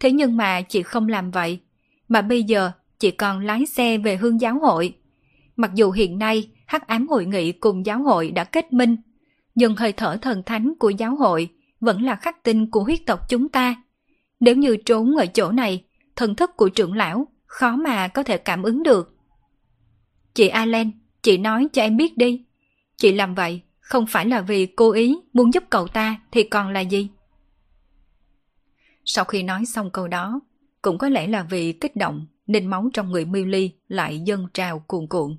Thế 0.01 0.13
nhưng 0.13 0.37
mà 0.37 0.61
chị 0.61 0.83
không 0.83 1.09
làm 1.09 1.31
vậy, 1.31 1.61
mà 2.09 2.23
bây 2.23 2.43
giờ 2.43 2.71
chị 2.99 3.11
còn 3.11 3.41
lái 3.41 3.67
xe 3.67 3.99
về 3.99 4.17
hương 4.17 4.41
giáo 4.41 4.59
hội. 4.59 4.95
Mặc 5.57 5.71
dù 5.75 5.91
hiện 5.91 6.19
nay 6.19 6.51
hắc 6.67 6.87
ám 6.87 7.09
hội 7.09 7.27
nghị 7.27 7.53
cùng 7.53 7.87
giáo 7.87 8.03
hội 8.03 8.31
đã 8.31 8.45
kết 8.45 8.73
minh, 8.73 8.97
nhưng 9.55 9.77
hơi 9.77 9.93
thở 9.93 10.17
thần 10.23 10.43
thánh 10.47 10.75
của 10.79 10.91
giáo 10.91 11.17
hội 11.17 11.49
vẫn 11.81 12.03
là 12.03 12.17
khắc 12.17 12.43
tinh 12.43 12.71
của 12.71 12.85
huyết 12.85 12.99
tộc 13.07 13.21
chúng 13.29 13.49
ta. 13.49 13.83
Nếu 14.41 14.57
như 14.57 14.77
trốn 14.77 15.17
ở 15.17 15.27
chỗ 15.27 15.51
này, 15.51 15.85
thần 16.17 16.35
thức 16.35 16.51
của 16.57 16.69
trưởng 16.69 16.93
lão 16.93 17.27
khó 17.47 17.77
mà 17.77 18.09
có 18.09 18.23
thể 18.23 18.39
cảm 18.39 18.63
ứng 18.63 18.83
được. 18.83 19.17
Chị 20.35 20.49
Allen, 20.49 20.91
chị 21.25 21.39
nói 21.39 21.69
cho 21.73 21.83
em 21.83 21.97
biết 21.97 22.19
đi. 22.19 22.45
Chị 22.97 23.13
làm 23.13 23.35
vậy 23.35 23.61
không 23.81 24.07
phải 24.07 24.27
là 24.27 24.41
vì 24.41 24.67
cố 24.67 24.93
ý 24.93 25.17
muốn 25.33 25.55
giúp 25.55 25.65
cậu 25.71 25.89
ta 25.89 26.21
thì 26.33 26.43
còn 26.43 26.73
là 26.73 26.81
gì? 26.81 27.09
Sau 29.05 29.25
khi 29.25 29.43
nói 29.43 29.67
xong 29.67 29.91
câu 29.91 30.09
đó, 30.09 30.41
cũng 30.83 30.99
có 30.99 31.09
lẽ 31.09 31.27
là 31.27 31.43
vì 31.43 31.73
kích 31.73 31.97
động 31.97 32.27
nên 32.47 32.67
máu 32.67 32.91
trong 32.93 33.11
người 33.11 33.25
Milly 33.25 33.71
lại 33.89 34.21
dâng 34.21 34.47
trào 34.55 34.79
cuồn 34.79 35.07
cuộn. 35.07 35.37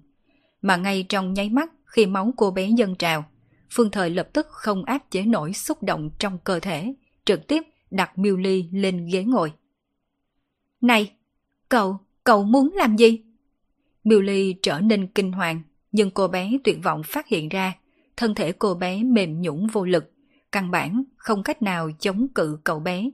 Mà 0.62 0.76
ngay 0.76 1.06
trong 1.10 1.34
nháy 1.34 1.50
mắt 1.50 1.72
khi 1.86 2.06
máu 2.06 2.34
cô 2.38 2.52
bé 2.52 2.70
dâng 2.78 2.96
trào, 2.96 3.26
Phương 3.72 3.92
Thời 3.92 4.10
lập 4.10 4.30
tức 4.34 4.48
không 4.50 4.86
áp 4.86 5.12
chế 5.12 5.22
nổi 5.22 5.54
xúc 5.54 5.84
động 5.84 6.10
trong 6.20 6.38
cơ 6.44 6.60
thể, 6.60 6.94
trực 7.26 7.48
tiếp 7.48 7.64
đặt 7.92 8.18
Milly 8.18 8.70
lên 8.72 9.08
ghế 9.12 9.24
ngồi. 9.24 9.52
Này, 10.82 11.12
cậu, 11.70 11.98
cậu 12.24 12.44
muốn 12.44 12.74
làm 12.76 12.96
gì? 12.96 13.22
Milly 14.04 14.56
trở 14.62 14.80
nên 14.80 15.08
kinh 15.08 15.32
hoàng, 15.32 15.62
nhưng 15.96 16.12
cô 16.12 16.28
bé 16.28 16.52
tuyệt 16.64 16.78
vọng 16.84 17.02
phát 17.06 17.28
hiện 17.28 17.50
ra 17.50 17.74
thân 18.18 18.36
thể 18.36 18.52
cô 18.52 18.74
bé 18.74 19.04
mềm 19.04 19.41
nhũng 19.41 19.68
vô 19.68 19.86
lực, 19.86 20.12
căn 20.52 20.72
bản 20.72 21.04
không 21.18 21.43
cách 21.43 21.62
nào 21.62 21.89
chống 22.00 22.28
cự 22.36 22.58
cậu 22.64 22.80
bé. 22.80 23.10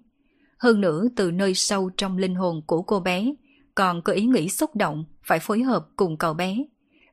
Hơn 0.58 0.82
nữa 0.82 1.08
từ 1.16 1.32
nơi 1.32 1.54
sâu 1.56 1.90
trong 1.98 2.18
linh 2.18 2.36
hồn 2.36 2.62
của 2.66 2.82
cô 2.82 3.00
bé 3.00 3.34
còn 3.76 4.02
có 4.02 4.14
ý 4.14 4.26
nghĩ 4.26 4.50
xúc 4.50 4.76
động 4.76 5.06
phải 5.24 5.40
phối 5.40 5.62
hợp 5.62 5.88
cùng 5.96 6.18
cậu 6.18 6.34
bé. 6.34 6.58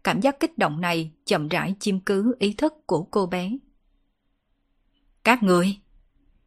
Cảm 0.05 0.21
giác 0.21 0.41
kích 0.41 0.59
động 0.59 0.81
này 0.81 1.13
chậm 1.25 1.49
rãi 1.49 1.75
chiêm 1.81 2.01
cứ 2.01 2.37
ý 2.39 2.53
thức 2.53 2.75
của 2.87 3.03
cô 3.03 3.27
bé. 3.27 3.51
Các 5.25 5.43
người! 5.43 5.77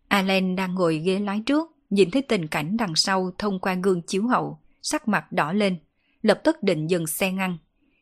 Alan 0.07 0.55
đang 0.55 0.75
ngồi 0.75 0.97
ghế 0.97 1.19
lái 1.19 1.43
trước, 1.45 1.71
nhìn 1.89 2.11
thấy 2.11 2.21
tình 2.21 2.47
cảnh 2.47 2.77
đằng 2.77 2.95
sau 2.95 3.31
thông 3.37 3.59
qua 3.59 3.73
gương 3.83 4.01
chiếu 4.01 4.27
hậu, 4.27 4.59
sắc 4.81 5.07
mặt 5.07 5.31
đỏ 5.31 5.53
lên, 5.53 5.77
lập 6.21 6.41
tức 6.43 6.63
định 6.63 6.87
dừng 6.87 7.07
xe 7.07 7.31
ngăn. 7.31 7.57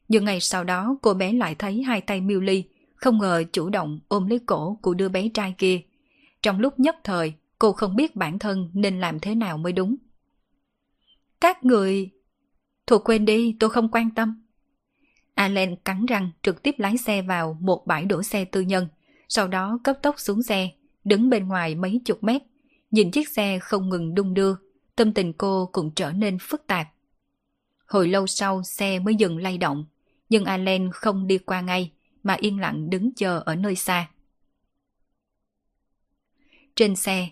Nhưng 0.10 0.26
ngày 0.26 0.39
sau 0.39 0.64
đó 0.64 0.97
cô 1.01 1.14
bé 1.14 1.34
lại 1.34 1.55
thấy 1.55 1.84
hai 1.84 2.01
tay 2.01 2.22
Milly 2.22 2.64
không 2.95 3.18
ngờ 3.18 3.43
chủ 3.51 3.70
động 3.70 3.99
ôm 4.07 4.28
lấy 4.28 4.39
cổ 4.39 4.78
của 4.82 4.93
đứa 4.93 5.10
bé 5.10 5.30
trai 5.34 5.55
kia. 5.57 5.82
Trong 6.41 6.60
lúc 6.60 6.80
nhất 6.80 6.95
thời, 7.03 7.34
cô 7.60 7.72
không 7.72 7.95
biết 7.95 8.16
bản 8.16 8.39
thân 8.39 8.70
nên 8.74 8.99
làm 8.99 9.20
thế 9.20 9.36
nào 9.36 9.57
mới 9.57 9.74
đúng. 9.74 9.95
Các 11.41 11.66
người... 11.66 12.10
Thuộc 12.88 13.10
quên 13.10 13.26
đi, 13.26 13.55
tôi 13.60 13.70
không 13.70 13.89
quan 13.91 14.10
tâm. 14.12 14.43
Allen 15.34 15.76
cắn 15.76 16.05
răng 16.05 16.30
trực 16.41 16.64
tiếp 16.64 16.76
lái 16.78 16.97
xe 16.97 17.22
vào 17.22 17.57
một 17.62 17.88
bãi 17.88 18.05
đổ 18.05 18.24
xe 18.24 18.45
tư 18.45 18.62
nhân, 18.62 18.88
sau 19.28 19.47
đó 19.47 19.80
cấp 19.84 19.97
tốc 20.01 20.20
xuống 20.20 20.43
xe, 20.43 20.70
đứng 21.03 21.30
bên 21.30 21.47
ngoài 21.47 21.76
mấy 21.76 22.01
chục 22.05 22.24
mét, 22.24 22.41
nhìn 22.91 23.12
chiếc 23.12 23.30
xe 23.30 23.60
không 23.60 23.89
ngừng 23.89 24.16
đung 24.16 24.34
đưa, 24.34 24.55
tâm 24.95 25.14
tình 25.14 25.34
cô 25.34 25.70
cũng 25.72 25.91
trở 25.95 26.12
nên 26.12 26.38
phức 26.41 26.68
tạp. 26.68 26.88
Hồi 27.86 28.07
lâu 28.07 28.28
sau 28.28 28.64
xe 28.64 28.99
mới 28.99 29.16
dừng 29.16 29.38
lay 29.38 29.57
động, 29.57 29.86
nhưng 30.30 30.45
Allen 30.45 30.91
không 30.91 31.27
đi 31.27 31.38
qua 31.38 31.61
ngay, 31.61 31.91
mà 32.23 32.34
yên 32.34 32.59
lặng 32.59 32.89
đứng 32.89 33.13
chờ 33.15 33.43
ở 33.45 33.55
nơi 33.55 33.75
xa. 33.75 34.09
Trên 36.75 36.95
xe, 36.95 37.30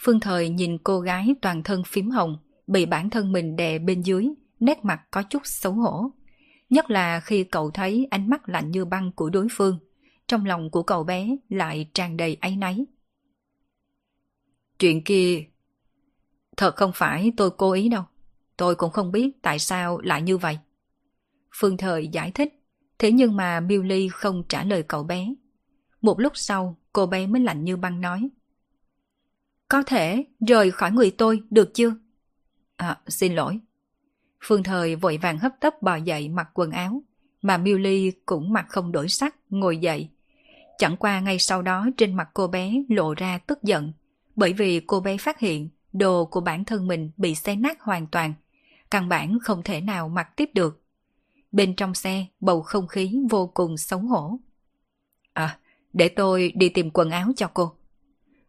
Phương 0.00 0.20
Thời 0.20 0.48
nhìn 0.48 0.78
cô 0.78 1.00
gái 1.00 1.34
toàn 1.42 1.62
thân 1.62 1.82
phím 1.84 2.10
hồng, 2.10 2.38
bị 2.66 2.86
bản 2.86 3.10
thân 3.10 3.32
mình 3.32 3.56
đè 3.56 3.78
bên 3.78 4.02
dưới, 4.02 4.28
nét 4.60 4.84
mặt 4.84 5.00
có 5.10 5.22
chút 5.22 5.42
xấu 5.44 5.72
hổ. 5.72 6.10
Nhất 6.70 6.90
là 6.90 7.20
khi 7.20 7.44
cậu 7.44 7.70
thấy 7.70 8.06
ánh 8.10 8.30
mắt 8.30 8.48
lạnh 8.48 8.70
như 8.70 8.84
băng 8.84 9.12
của 9.12 9.30
đối 9.30 9.46
phương, 9.50 9.78
trong 10.26 10.46
lòng 10.46 10.70
của 10.70 10.82
cậu 10.82 11.04
bé 11.04 11.36
lại 11.48 11.90
tràn 11.94 12.16
đầy 12.16 12.36
áy 12.40 12.56
náy. 12.56 12.84
Chuyện 14.78 15.04
kia... 15.04 15.44
Thật 16.56 16.76
không 16.76 16.92
phải 16.94 17.32
tôi 17.36 17.50
cố 17.50 17.72
ý 17.72 17.88
đâu. 17.88 18.02
Tôi 18.56 18.74
cũng 18.74 18.90
không 18.90 19.12
biết 19.12 19.42
tại 19.42 19.58
sao 19.58 20.00
lại 20.00 20.22
như 20.22 20.38
vậy. 20.38 20.58
Phương 21.52 21.76
Thời 21.76 22.08
giải 22.08 22.30
thích 22.30 22.58
Thế 22.98 23.12
nhưng 23.12 23.36
mà 23.36 23.60
Billy 23.60 24.08
không 24.08 24.42
trả 24.48 24.64
lời 24.64 24.82
cậu 24.82 25.04
bé. 25.04 25.34
Một 26.00 26.20
lúc 26.20 26.32
sau, 26.36 26.76
cô 26.92 27.06
bé 27.06 27.26
mới 27.26 27.42
lạnh 27.42 27.64
như 27.64 27.76
băng 27.76 28.00
nói. 28.00 28.28
Có 29.68 29.82
thể 29.82 30.24
rời 30.48 30.70
khỏi 30.70 30.92
người 30.92 31.10
tôi 31.10 31.42
được 31.50 31.74
chưa? 31.74 31.94
À, 32.76 32.98
xin 33.06 33.34
lỗi. 33.34 33.60
Phương 34.44 34.62
Thời 34.62 34.96
vội 34.96 35.18
vàng 35.18 35.38
hấp 35.38 35.52
tấp 35.60 35.82
bò 35.82 35.96
dậy 35.96 36.28
mặc 36.28 36.48
quần 36.54 36.70
áo, 36.70 37.02
mà 37.42 37.56
Milly 37.56 38.12
cũng 38.26 38.52
mặc 38.52 38.66
không 38.68 38.92
đổi 38.92 39.08
sắc, 39.08 39.36
ngồi 39.50 39.76
dậy. 39.78 40.08
Chẳng 40.78 40.96
qua 40.96 41.20
ngay 41.20 41.38
sau 41.38 41.62
đó 41.62 41.86
trên 41.96 42.16
mặt 42.16 42.28
cô 42.34 42.46
bé 42.46 42.72
lộ 42.88 43.14
ra 43.14 43.38
tức 43.38 43.62
giận, 43.62 43.92
bởi 44.36 44.52
vì 44.52 44.80
cô 44.80 45.00
bé 45.00 45.16
phát 45.16 45.38
hiện 45.38 45.68
đồ 45.92 46.24
của 46.24 46.40
bản 46.40 46.64
thân 46.64 46.86
mình 46.86 47.10
bị 47.16 47.34
xé 47.34 47.56
nát 47.56 47.80
hoàn 47.80 48.06
toàn, 48.06 48.34
căn 48.90 49.08
bản 49.08 49.38
không 49.42 49.62
thể 49.62 49.80
nào 49.80 50.08
mặc 50.08 50.36
tiếp 50.36 50.50
được. 50.54 50.82
Bên 51.52 51.74
trong 51.76 51.94
xe, 51.94 52.26
bầu 52.40 52.62
không 52.62 52.86
khí 52.86 53.18
vô 53.30 53.50
cùng 53.54 53.76
xấu 53.76 53.98
hổ. 53.98 54.38
À, 55.32 55.58
để 55.92 56.08
tôi 56.08 56.52
đi 56.54 56.68
tìm 56.68 56.90
quần 56.90 57.10
áo 57.10 57.32
cho 57.36 57.50
cô. 57.54 57.72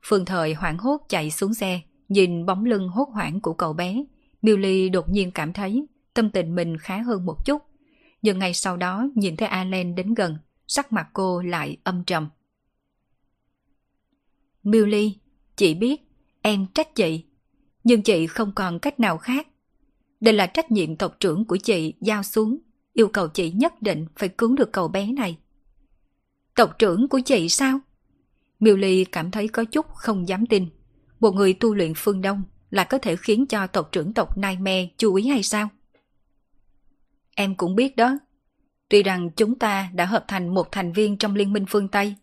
Phương 0.03 0.25
Thời 0.25 0.53
hoảng 0.53 0.77
hốt 0.77 1.01
chạy 1.09 1.31
xuống 1.31 1.53
xe, 1.53 1.81
nhìn 2.09 2.45
bóng 2.45 2.65
lưng 2.65 2.89
hốt 2.89 3.09
hoảng 3.13 3.41
của 3.41 3.53
cậu 3.53 3.73
bé. 3.73 4.03
Milly 4.41 4.89
đột 4.89 5.09
nhiên 5.09 5.31
cảm 5.31 5.53
thấy 5.53 5.85
tâm 6.13 6.29
tình 6.29 6.55
mình 6.55 6.77
khá 6.77 7.01
hơn 7.01 7.25
một 7.25 7.45
chút. 7.45 7.61
Nhưng 8.21 8.39
ngay 8.39 8.53
sau 8.53 8.77
đó 8.77 9.07
nhìn 9.15 9.37
thấy 9.37 9.47
Allen 9.47 9.95
đến 9.95 10.13
gần, 10.13 10.37
sắc 10.67 10.93
mặt 10.93 11.07
cô 11.13 11.41
lại 11.41 11.77
âm 11.83 12.03
trầm. 12.03 12.29
Milly, 14.63 15.17
chị 15.55 15.73
biết, 15.73 16.01
em 16.41 16.67
trách 16.73 16.95
chị, 16.95 17.25
nhưng 17.83 18.01
chị 18.01 18.27
không 18.27 18.51
còn 18.55 18.79
cách 18.79 18.99
nào 18.99 19.17
khác. 19.17 19.47
Đây 20.19 20.33
là 20.33 20.47
trách 20.47 20.71
nhiệm 20.71 20.95
tộc 20.95 21.15
trưởng 21.19 21.45
của 21.45 21.57
chị 21.57 21.93
giao 22.01 22.23
xuống 22.23 22.57
yêu 22.93 23.07
cầu 23.07 23.27
chị 23.27 23.51
nhất 23.51 23.81
định 23.81 24.05
phải 24.15 24.29
cứu 24.29 24.55
được 24.55 24.71
cậu 24.71 24.87
bé 24.87 25.11
này. 25.11 25.37
Tộc 26.55 26.79
trưởng 26.79 27.07
của 27.07 27.19
chị 27.19 27.49
sao? 27.49 27.79
Miêu 28.59 28.77
Ly 28.77 29.05
cảm 29.05 29.31
thấy 29.31 29.47
có 29.47 29.65
chút 29.65 29.85
không 29.89 30.27
dám 30.27 30.45
tin. 30.45 30.69
Một 31.19 31.35
người 31.35 31.53
tu 31.53 31.75
luyện 31.75 31.93
phương 31.95 32.21
Đông 32.21 32.43
là 32.69 32.83
có 32.83 32.97
thể 32.97 33.15
khiến 33.15 33.45
cho 33.45 33.67
tộc 33.67 33.89
trưởng 33.91 34.13
tộc 34.13 34.37
nightmare 34.37 34.89
chú 34.97 35.13
ý 35.13 35.27
hay 35.27 35.43
sao? 35.43 35.69
Em 37.35 37.55
cũng 37.55 37.75
biết 37.75 37.95
đó. 37.95 38.17
Tuy 38.89 39.03
rằng 39.03 39.29
chúng 39.35 39.59
ta 39.59 39.89
đã 39.93 40.05
hợp 40.05 40.25
thành 40.27 40.53
một 40.53 40.71
thành 40.71 40.93
viên 40.93 41.17
trong 41.17 41.35
Liên 41.35 41.53
minh 41.53 41.65
phương 41.69 41.87
Tây, 41.87 42.15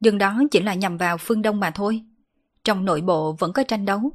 nhưng 0.00 0.18
đó 0.18 0.42
chỉ 0.50 0.60
là 0.60 0.74
nhằm 0.74 0.96
vào 0.96 1.18
phương 1.18 1.42
Đông 1.42 1.60
mà 1.60 1.70
thôi. 1.70 2.02
Trong 2.64 2.84
nội 2.84 3.00
bộ 3.00 3.32
vẫn 3.32 3.52
có 3.52 3.62
tranh 3.62 3.84
đấu. 3.84 4.12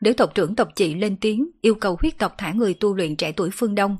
Nếu 0.00 0.14
tộc 0.14 0.34
trưởng 0.34 0.56
tộc 0.56 0.68
chị 0.74 0.94
lên 0.94 1.16
tiếng 1.16 1.50
yêu 1.60 1.74
cầu 1.74 1.96
huyết 2.00 2.18
tộc 2.18 2.34
thả 2.38 2.52
người 2.52 2.74
tu 2.74 2.94
luyện 2.94 3.16
trẻ 3.16 3.32
tuổi 3.32 3.50
phương 3.52 3.74
Đông, 3.74 3.96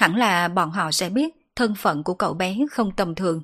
hẳn 0.00 0.16
là 0.16 0.48
bọn 0.48 0.70
họ 0.70 0.90
sẽ 0.92 1.10
biết 1.10 1.34
thân 1.56 1.74
phận 1.74 2.02
của 2.02 2.14
cậu 2.14 2.34
bé 2.34 2.58
không 2.70 2.90
tầm 2.96 3.14
thường. 3.14 3.42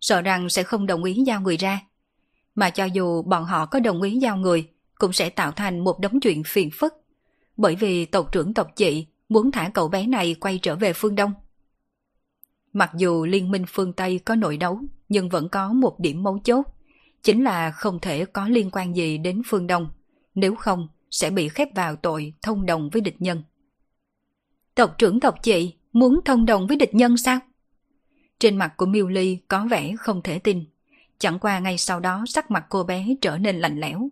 Sợ 0.00 0.22
rằng 0.22 0.48
sẽ 0.48 0.62
không 0.62 0.86
đồng 0.86 1.04
ý 1.04 1.14
giao 1.14 1.40
người 1.40 1.56
ra. 1.56 1.80
Mà 2.54 2.70
cho 2.70 2.84
dù 2.84 3.22
bọn 3.22 3.44
họ 3.44 3.66
có 3.66 3.80
đồng 3.80 4.02
ý 4.02 4.16
giao 4.16 4.36
người, 4.36 4.68
cũng 4.98 5.12
sẽ 5.12 5.30
tạo 5.30 5.52
thành 5.52 5.84
một 5.84 6.00
đống 6.00 6.20
chuyện 6.20 6.42
phiền 6.46 6.70
phức. 6.72 6.94
Bởi 7.56 7.76
vì 7.76 8.04
tộc 8.04 8.32
trưởng 8.32 8.54
tộc 8.54 8.68
chị 8.76 9.06
muốn 9.28 9.52
thả 9.52 9.70
cậu 9.74 9.88
bé 9.88 10.06
này 10.06 10.34
quay 10.40 10.58
trở 10.58 10.76
về 10.76 10.92
phương 10.92 11.14
Đông. 11.14 11.32
Mặc 12.72 12.90
dù 12.96 13.24
Liên 13.24 13.50
minh 13.50 13.64
phương 13.68 13.92
Tây 13.92 14.18
có 14.18 14.34
nội 14.34 14.56
đấu, 14.56 14.80
nhưng 15.08 15.28
vẫn 15.28 15.48
có 15.48 15.72
một 15.72 16.00
điểm 16.00 16.22
mấu 16.22 16.38
chốt, 16.38 16.66
chính 17.22 17.44
là 17.44 17.70
không 17.70 18.00
thể 18.00 18.24
có 18.24 18.48
liên 18.48 18.70
quan 18.72 18.96
gì 18.96 19.18
đến 19.18 19.42
phương 19.46 19.66
Đông, 19.66 19.88
nếu 20.34 20.54
không 20.54 20.88
sẽ 21.10 21.30
bị 21.30 21.48
khép 21.48 21.68
vào 21.74 21.96
tội 21.96 22.34
thông 22.42 22.66
đồng 22.66 22.90
với 22.92 23.02
địch 23.02 23.16
nhân. 23.18 23.42
Tộc 24.74 24.94
trưởng 24.98 25.20
tộc 25.20 25.42
chị 25.42 25.75
muốn 25.96 26.20
thông 26.24 26.46
đồng 26.46 26.66
với 26.66 26.76
địch 26.76 26.94
nhân 26.94 27.16
sao? 27.16 27.38
Trên 28.38 28.56
mặt 28.56 28.76
của 28.76 28.86
Miêu 28.86 29.08
Ly 29.08 29.38
có 29.48 29.66
vẻ 29.70 29.94
không 29.98 30.22
thể 30.22 30.38
tin. 30.38 30.64
Chẳng 31.18 31.38
qua 31.38 31.58
ngay 31.58 31.78
sau 31.78 32.00
đó 32.00 32.24
sắc 32.28 32.50
mặt 32.50 32.66
cô 32.68 32.84
bé 32.84 33.06
trở 33.20 33.38
nên 33.38 33.56
lạnh 33.58 33.80
lẽo. 33.80 34.08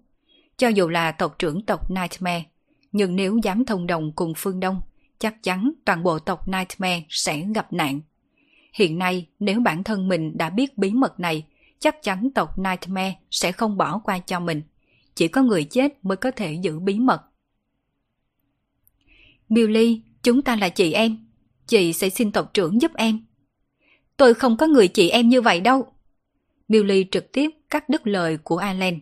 Cho 0.57 0.69
dù 0.69 0.89
là 0.89 1.13
tộc 1.13 1.39
trưởng 1.39 1.67
tộc 1.67 1.91
Nightmare, 1.91 2.45
nhưng 2.93 3.17
nếu 3.17 3.39
dám 3.43 3.65
thông 3.65 3.87
đồng 3.87 4.13
cùng 4.13 4.33
phương 4.37 4.61
Đông, 4.61 4.81
chắc 5.19 5.43
chắn 5.43 5.73
toàn 5.85 6.03
bộ 6.03 6.19
tộc 6.19 6.49
Nightmare 6.49 7.03
sẽ 7.09 7.47
gặp 7.55 7.73
nạn. 7.73 8.01
Hiện 8.73 8.99
nay, 8.99 9.27
nếu 9.39 9.61
bản 9.61 9.85
thân 9.85 10.09
mình 10.09 10.37
đã 10.37 10.51
biết 10.51 10.79
bí 10.79 10.91
mật 10.91 11.21
này, 11.21 11.47
chắc 11.79 12.03
chắn 12.03 12.29
tộc 12.35 12.59
Nightmare 12.59 13.17
sẽ 13.31 13.53
không 13.53 13.77
bỏ 13.77 13.99
qua 13.99 14.19
cho 14.19 14.41
mình. 14.41 14.63
Chỉ 15.15 15.29
có 15.29 15.43
người 15.43 15.65
chết 15.65 16.05
mới 16.05 16.17
có 16.17 16.31
thể 16.31 16.53
giữ 16.53 16.79
bí 16.79 16.99
mật. 16.99 17.23
Billy, 19.49 20.03
chúng 20.23 20.43
ta 20.43 20.57
là 20.57 20.69
chị 20.69 20.93
em. 20.93 21.25
Chị 21.67 21.93
sẽ 21.93 22.09
xin 22.09 22.33
tộc 22.33 22.51
trưởng 22.55 22.81
giúp 22.81 22.91
em. 22.95 23.27
Tôi 24.17 24.35
không 24.35 24.57
có 24.57 24.67
người 24.67 24.89
chị 24.89 25.09
em 25.09 25.29
như 25.29 25.41
vậy 25.41 25.61
đâu. 25.61 25.87
Billy 26.69 27.07
trực 27.11 27.33
tiếp 27.33 27.51
cắt 27.71 27.89
đứt 27.89 28.07
lời 28.07 28.37
của 28.37 28.57
Alan. 28.57 29.01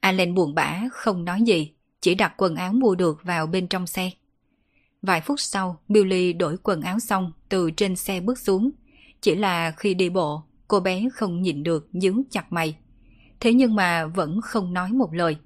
Alan 0.00 0.34
buồn 0.34 0.54
bã, 0.54 0.82
không 0.92 1.24
nói 1.24 1.42
gì, 1.42 1.72
chỉ 2.00 2.14
đặt 2.14 2.34
quần 2.36 2.56
áo 2.56 2.72
mua 2.72 2.94
được 2.94 3.18
vào 3.22 3.46
bên 3.46 3.66
trong 3.66 3.86
xe. 3.86 4.10
Vài 5.02 5.20
phút 5.20 5.40
sau, 5.40 5.80
Billy 5.88 6.32
đổi 6.32 6.56
quần 6.62 6.80
áo 6.80 7.00
xong 7.00 7.32
từ 7.48 7.70
trên 7.70 7.96
xe 7.96 8.20
bước 8.20 8.38
xuống. 8.38 8.70
Chỉ 9.20 9.34
là 9.34 9.70
khi 9.70 9.94
đi 9.94 10.08
bộ, 10.08 10.42
cô 10.68 10.80
bé 10.80 11.08
không 11.12 11.42
nhìn 11.42 11.62
được 11.62 11.88
nhíu 11.92 12.22
chặt 12.30 12.52
mày. 12.52 12.76
Thế 13.40 13.52
nhưng 13.52 13.74
mà 13.74 14.06
vẫn 14.06 14.40
không 14.40 14.72
nói 14.72 14.92
một 14.92 15.14
lời. 15.14 15.36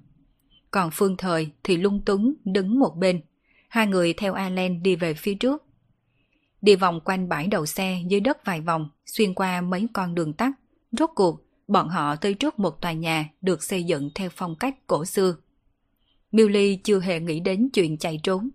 Còn 0.70 0.90
Phương 0.92 1.16
Thời 1.16 1.50
thì 1.64 1.76
lung 1.76 2.00
túng 2.04 2.34
đứng 2.44 2.78
một 2.78 2.96
bên. 2.96 3.20
Hai 3.68 3.86
người 3.86 4.12
theo 4.12 4.34
Alan 4.34 4.82
đi 4.82 4.96
về 4.96 5.14
phía 5.14 5.34
trước. 5.34 5.62
Đi 6.62 6.76
vòng 6.76 7.00
quanh 7.04 7.28
bãi 7.28 7.46
đầu 7.46 7.66
xe 7.66 8.02
dưới 8.08 8.20
đất 8.20 8.44
vài 8.44 8.60
vòng, 8.60 8.90
xuyên 9.06 9.34
qua 9.34 9.60
mấy 9.60 9.86
con 9.92 10.14
đường 10.14 10.32
tắt. 10.32 10.52
Rốt 10.92 11.10
cuộc, 11.14 11.40
bọn 11.68 11.88
họ 11.88 12.16
tới 12.16 12.34
trước 12.34 12.58
một 12.58 12.80
tòa 12.80 12.92
nhà 12.92 13.30
được 13.40 13.62
xây 13.62 13.84
dựng 13.84 14.10
theo 14.14 14.30
phong 14.32 14.54
cách 14.56 14.86
cổ 14.86 15.04
xưa. 15.04 15.36
Millie 16.32 16.76
chưa 16.84 17.00
hề 17.00 17.20
nghĩ 17.20 17.40
đến 17.40 17.68
chuyện 17.72 17.98
chạy 17.98 18.20
trốn. 18.22 18.48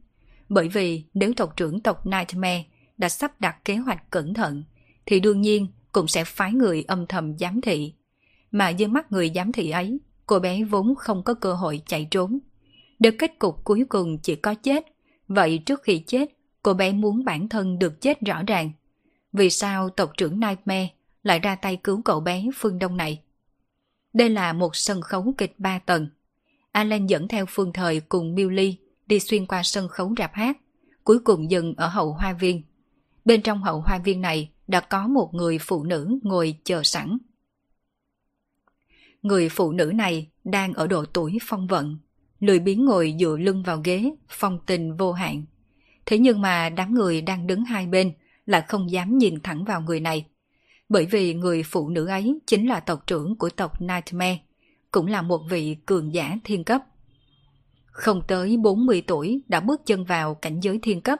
Bởi 0.50 0.68
vì 0.68 1.04
nếu 1.14 1.34
tộc 1.34 1.58
trưởng 1.58 1.80
tộc 1.80 2.06
Nightmare 2.06 2.66
đã 2.98 3.10
sắp 3.10 3.42
đặt 3.42 3.66
kế 3.66 3.76
hoạch 3.76 4.12
cẩn 4.12 4.34
thận, 4.34 4.64
thì 5.06 5.20
đương 5.20 5.42
nhiên 5.42 5.68
cũng 5.92 6.08
sẽ 6.08 6.24
phái 6.24 6.54
người 6.54 6.84
âm 6.88 7.08
thầm 7.08 7.38
giám 7.38 7.62
thị. 7.62 7.94
Mà 8.52 8.70
dưới 8.70 8.88
mắt 8.88 9.12
người 9.12 9.32
giám 9.36 9.52
thị 9.52 9.70
ấy, 9.70 10.00
cô 10.26 10.40
bé 10.40 10.64
vốn 10.64 10.96
không 10.96 11.24
có 11.24 11.34
cơ 11.34 11.54
hội 11.54 11.82
chạy 11.86 12.08
trốn. 12.12 12.40
Được 13.00 13.16
kết 13.20 13.40
cục 13.40 13.64
cuối 13.64 13.86
cùng 13.90 14.18
chỉ 14.18 14.36
có 14.36 14.54
chết. 14.54 14.86
Vậy 15.28 15.58
trước 15.58 15.84
khi 15.84 16.04
chết, 16.08 16.37
cô 16.68 16.74
bé 16.74 16.92
muốn 16.92 17.26
bản 17.26 17.50
thân 17.50 17.80
được 17.80 18.02
chết 18.02 18.22
rõ 18.22 18.44
ràng. 18.48 18.72
Vì 19.34 19.50
sao 19.50 19.90
tộc 19.90 20.12
trưởng 20.18 20.40
Nightmare 20.40 20.90
lại 21.24 21.40
ra 21.40 21.56
tay 21.56 21.78
cứu 21.84 22.02
cậu 22.06 22.20
bé 22.20 22.46
phương 22.56 22.80
Đông 22.80 22.98
này? 22.98 23.22
Đây 24.14 24.30
là 24.30 24.54
một 24.54 24.76
sân 24.76 25.02
khấu 25.02 25.34
kịch 25.38 25.56
ba 25.58 25.80
tầng. 25.80 26.08
Alan 26.72 27.08
dẫn 27.08 27.28
theo 27.28 27.46
phương 27.50 27.74
thời 27.74 28.00
cùng 28.00 28.36
Millie 28.36 28.76
đi 29.06 29.20
xuyên 29.20 29.46
qua 29.46 29.64
sân 29.64 29.88
khấu 29.88 30.14
rạp 30.18 30.34
hát, 30.34 30.58
cuối 31.04 31.20
cùng 31.20 31.52
dừng 31.52 31.74
ở 31.78 31.88
hậu 31.88 32.14
hoa 32.14 32.34
viên. 32.34 32.64
Bên 33.26 33.42
trong 33.42 33.64
hậu 33.64 33.82
hoa 33.82 33.98
viên 33.98 34.22
này 34.22 34.50
đã 34.68 34.80
có 34.80 35.08
một 35.08 35.34
người 35.34 35.58
phụ 35.62 35.84
nữ 35.84 36.20
ngồi 36.24 36.56
chờ 36.64 36.84
sẵn. 36.84 37.18
Người 39.22 39.50
phụ 39.50 39.72
nữ 39.72 39.92
này 39.96 40.28
đang 40.44 40.74
ở 40.74 40.88
độ 40.88 41.06
tuổi 41.06 41.38
phong 41.42 41.68
vận, 41.68 41.98
lười 42.40 42.60
biếng 42.60 42.86
ngồi 42.86 43.16
dựa 43.20 43.38
lưng 43.40 43.64
vào 43.64 43.82
ghế, 43.84 44.12
phong 44.30 44.60
tình 44.66 44.98
vô 44.98 45.12
hạn. 45.12 45.46
Thế 46.08 46.18
nhưng 46.18 46.42
mà 46.42 46.70
đám 46.70 46.94
người 46.94 47.22
đang 47.22 47.48
đứng 47.48 47.66
hai 47.66 47.88
bên 47.88 48.14
lại 48.46 48.64
không 48.68 48.92
dám 48.92 49.18
nhìn 49.18 49.40
thẳng 49.44 49.64
vào 49.64 49.82
người 49.82 50.00
này. 50.00 50.26
Bởi 50.90 51.06
vì 51.06 51.34
người 51.34 51.64
phụ 51.64 51.90
nữ 51.90 52.08
ấy 52.08 52.40
chính 52.46 52.70
là 52.70 52.80
tộc 52.80 53.08
trưởng 53.08 53.36
của 53.36 53.50
tộc 53.50 53.82
Nightmare, 53.82 54.40
cũng 54.92 55.08
là 55.08 55.22
một 55.22 55.42
vị 55.50 55.78
cường 55.86 56.14
giả 56.14 56.38
thiên 56.44 56.64
cấp. 56.64 56.82
Không 57.86 58.22
tới 58.28 58.58
40 58.58 59.04
tuổi 59.08 59.42
đã 59.48 59.60
bước 59.60 59.82
chân 59.86 60.06
vào 60.06 60.36
cảnh 60.36 60.60
giới 60.60 60.80
thiên 60.82 61.02
cấp, 61.02 61.20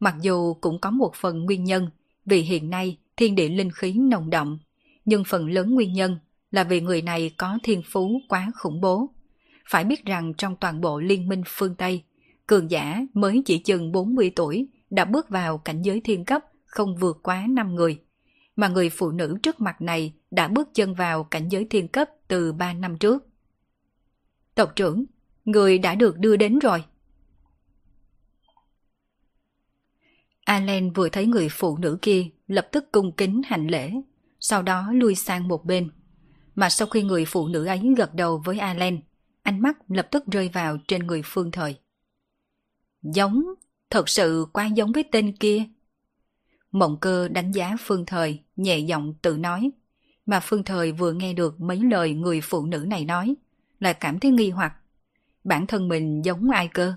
mặc 0.00 0.14
dù 0.20 0.54
cũng 0.54 0.80
có 0.80 0.90
một 0.90 1.14
phần 1.14 1.44
nguyên 1.44 1.64
nhân 1.64 1.90
vì 2.26 2.40
hiện 2.40 2.70
nay 2.70 2.98
thiên 3.16 3.34
địa 3.34 3.48
linh 3.48 3.70
khí 3.70 3.92
nồng 3.92 4.30
đậm, 4.30 4.58
nhưng 5.04 5.24
phần 5.24 5.50
lớn 5.50 5.74
nguyên 5.74 5.92
nhân 5.92 6.18
là 6.50 6.64
vì 6.64 6.80
người 6.80 7.02
này 7.02 7.30
có 7.36 7.58
thiên 7.62 7.82
phú 7.92 8.20
quá 8.28 8.50
khủng 8.54 8.80
bố. 8.80 9.10
Phải 9.70 9.84
biết 9.84 10.04
rằng 10.04 10.34
trong 10.34 10.56
toàn 10.56 10.80
bộ 10.80 11.00
liên 11.00 11.28
minh 11.28 11.42
phương 11.46 11.74
Tây, 11.74 12.02
cường 12.46 12.70
giả 12.70 13.00
mới 13.14 13.42
chỉ 13.46 13.58
chừng 13.58 13.92
40 13.92 14.32
tuổi 14.36 14.68
đã 14.90 15.04
bước 15.04 15.28
vào 15.28 15.58
cảnh 15.58 15.82
giới 15.82 16.00
thiên 16.00 16.24
cấp 16.24 16.42
không 16.64 16.96
vượt 16.96 17.20
quá 17.22 17.46
5 17.48 17.74
người. 17.74 18.00
Mà 18.56 18.68
người 18.68 18.90
phụ 18.90 19.10
nữ 19.10 19.38
trước 19.42 19.60
mặt 19.60 19.80
này 19.80 20.12
đã 20.30 20.48
bước 20.48 20.68
chân 20.74 20.94
vào 20.94 21.24
cảnh 21.24 21.48
giới 21.48 21.66
thiên 21.70 21.88
cấp 21.88 22.08
từ 22.28 22.52
3 22.52 22.72
năm 22.72 22.98
trước. 22.98 23.26
Tộc 24.54 24.72
trưởng, 24.76 25.04
người 25.44 25.78
đã 25.78 25.94
được 25.94 26.18
đưa 26.18 26.36
đến 26.36 26.58
rồi. 26.58 26.84
Alan 30.44 30.90
vừa 30.90 31.08
thấy 31.08 31.26
người 31.26 31.48
phụ 31.50 31.76
nữ 31.78 31.98
kia 32.02 32.26
lập 32.46 32.68
tức 32.72 32.92
cung 32.92 33.12
kính 33.12 33.42
hành 33.46 33.66
lễ, 33.66 33.92
sau 34.40 34.62
đó 34.62 34.92
lui 34.92 35.14
sang 35.14 35.48
một 35.48 35.64
bên. 35.64 35.90
Mà 36.54 36.70
sau 36.70 36.88
khi 36.88 37.02
người 37.02 37.24
phụ 37.24 37.48
nữ 37.48 37.64
ấy 37.64 37.94
gật 37.96 38.14
đầu 38.14 38.42
với 38.44 38.58
Alan, 38.58 38.98
ánh 39.42 39.60
mắt 39.62 39.78
lập 39.88 40.08
tức 40.10 40.24
rơi 40.26 40.50
vào 40.52 40.78
trên 40.88 41.06
người 41.06 41.22
Phương 41.24 41.50
Thời. 41.50 41.76
Giống, 43.04 43.44
thật 43.90 44.08
sự 44.08 44.46
quá 44.52 44.66
giống 44.66 44.92
với 44.92 45.04
tên 45.12 45.36
kia. 45.36 45.64
Mộng 46.72 46.96
cơ 47.00 47.28
đánh 47.28 47.52
giá 47.52 47.76
Phương 47.80 48.06
Thời, 48.06 48.42
nhẹ 48.56 48.78
giọng 48.78 49.14
tự 49.22 49.36
nói. 49.36 49.70
Mà 50.26 50.40
Phương 50.40 50.64
Thời 50.64 50.92
vừa 50.92 51.12
nghe 51.12 51.32
được 51.32 51.60
mấy 51.60 51.80
lời 51.90 52.14
người 52.14 52.40
phụ 52.40 52.66
nữ 52.66 52.78
này 52.78 53.04
nói, 53.04 53.34
lại 53.80 53.94
cảm 53.94 54.20
thấy 54.20 54.30
nghi 54.30 54.50
hoặc. 54.50 54.74
Bản 55.44 55.66
thân 55.66 55.88
mình 55.88 56.24
giống 56.24 56.50
ai 56.50 56.68
cơ? 56.68 56.94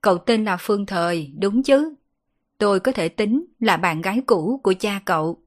Cậu 0.00 0.18
tên 0.18 0.44
là 0.44 0.56
Phương 0.60 0.86
Thời, 0.86 1.32
đúng 1.38 1.62
chứ? 1.62 1.94
Tôi 2.58 2.80
có 2.80 2.92
thể 2.92 3.08
tính 3.08 3.44
là 3.60 3.76
bạn 3.76 4.00
gái 4.00 4.22
cũ 4.26 4.60
của 4.62 4.74
cha 4.80 5.00
cậu. 5.04 5.42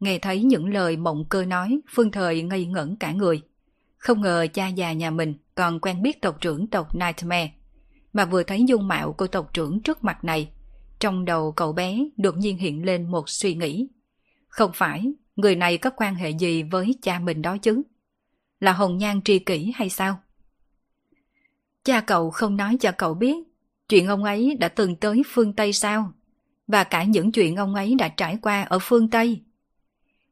Nghe 0.00 0.18
thấy 0.18 0.42
những 0.42 0.72
lời 0.72 0.96
mộng 0.96 1.24
cơ 1.28 1.44
nói, 1.44 1.80
Phương 1.94 2.10
Thời 2.10 2.42
ngây 2.42 2.66
ngẩn 2.66 2.96
cả 2.96 3.12
người. 3.12 3.42
Không 3.96 4.20
ngờ 4.20 4.46
cha 4.54 4.68
già 4.68 4.92
nhà 4.92 5.10
mình 5.10 5.34
còn 5.54 5.80
quen 5.80 6.02
biết 6.02 6.22
tộc 6.22 6.40
trưởng 6.40 6.66
tộc 6.66 6.94
Nightmare. 6.94 7.57
Mà 8.12 8.24
vừa 8.24 8.42
thấy 8.42 8.64
dung 8.64 8.88
mạo 8.88 9.12
của 9.12 9.26
tộc 9.26 9.54
trưởng 9.54 9.80
trước 9.80 10.04
mặt 10.04 10.24
này, 10.24 10.50
trong 10.98 11.24
đầu 11.24 11.52
cậu 11.52 11.72
bé 11.72 11.98
đột 12.16 12.36
nhiên 12.36 12.56
hiện 12.56 12.84
lên 12.84 13.10
một 13.10 13.28
suy 13.28 13.54
nghĩ. 13.54 13.88
Không 14.48 14.70
phải, 14.74 15.12
người 15.36 15.56
này 15.56 15.78
có 15.78 15.90
quan 15.90 16.14
hệ 16.14 16.30
gì 16.30 16.62
với 16.62 16.94
cha 17.02 17.18
mình 17.18 17.42
đó 17.42 17.56
chứ? 17.58 17.82
Là 18.60 18.72
hồng 18.72 18.98
nhan 18.98 19.22
tri 19.22 19.38
kỷ 19.38 19.72
hay 19.74 19.88
sao? 19.90 20.20
Cha 21.84 22.00
cậu 22.00 22.30
không 22.30 22.56
nói 22.56 22.76
cho 22.80 22.92
cậu 22.98 23.14
biết 23.14 23.36
chuyện 23.88 24.06
ông 24.06 24.24
ấy 24.24 24.56
đã 24.60 24.68
từng 24.68 24.96
tới 24.96 25.22
phương 25.26 25.52
Tây 25.52 25.72
sao? 25.72 26.12
Và 26.66 26.84
cả 26.84 27.04
những 27.04 27.32
chuyện 27.32 27.56
ông 27.56 27.74
ấy 27.74 27.94
đã 27.94 28.08
trải 28.08 28.38
qua 28.42 28.62
ở 28.62 28.78
phương 28.82 29.10
Tây. 29.10 29.42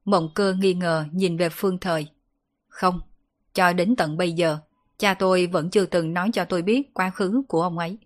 Mộng 0.04 0.30
cơ 0.34 0.54
nghi 0.54 0.74
ngờ 0.74 1.06
nhìn 1.12 1.36
về 1.36 1.48
phương 1.48 1.78
thời. 1.78 2.06
Không, 2.68 3.00
cho 3.54 3.72
đến 3.72 3.96
tận 3.96 4.16
bây 4.16 4.32
giờ, 4.32 4.58
cha 4.98 5.14
tôi 5.14 5.46
vẫn 5.46 5.70
chưa 5.70 5.86
từng 5.86 6.14
nói 6.14 6.30
cho 6.32 6.44
tôi 6.44 6.62
biết 6.62 6.94
quá 6.94 7.10
khứ 7.10 7.42
của 7.48 7.62
ông 7.62 7.78
ấy. 7.78 7.98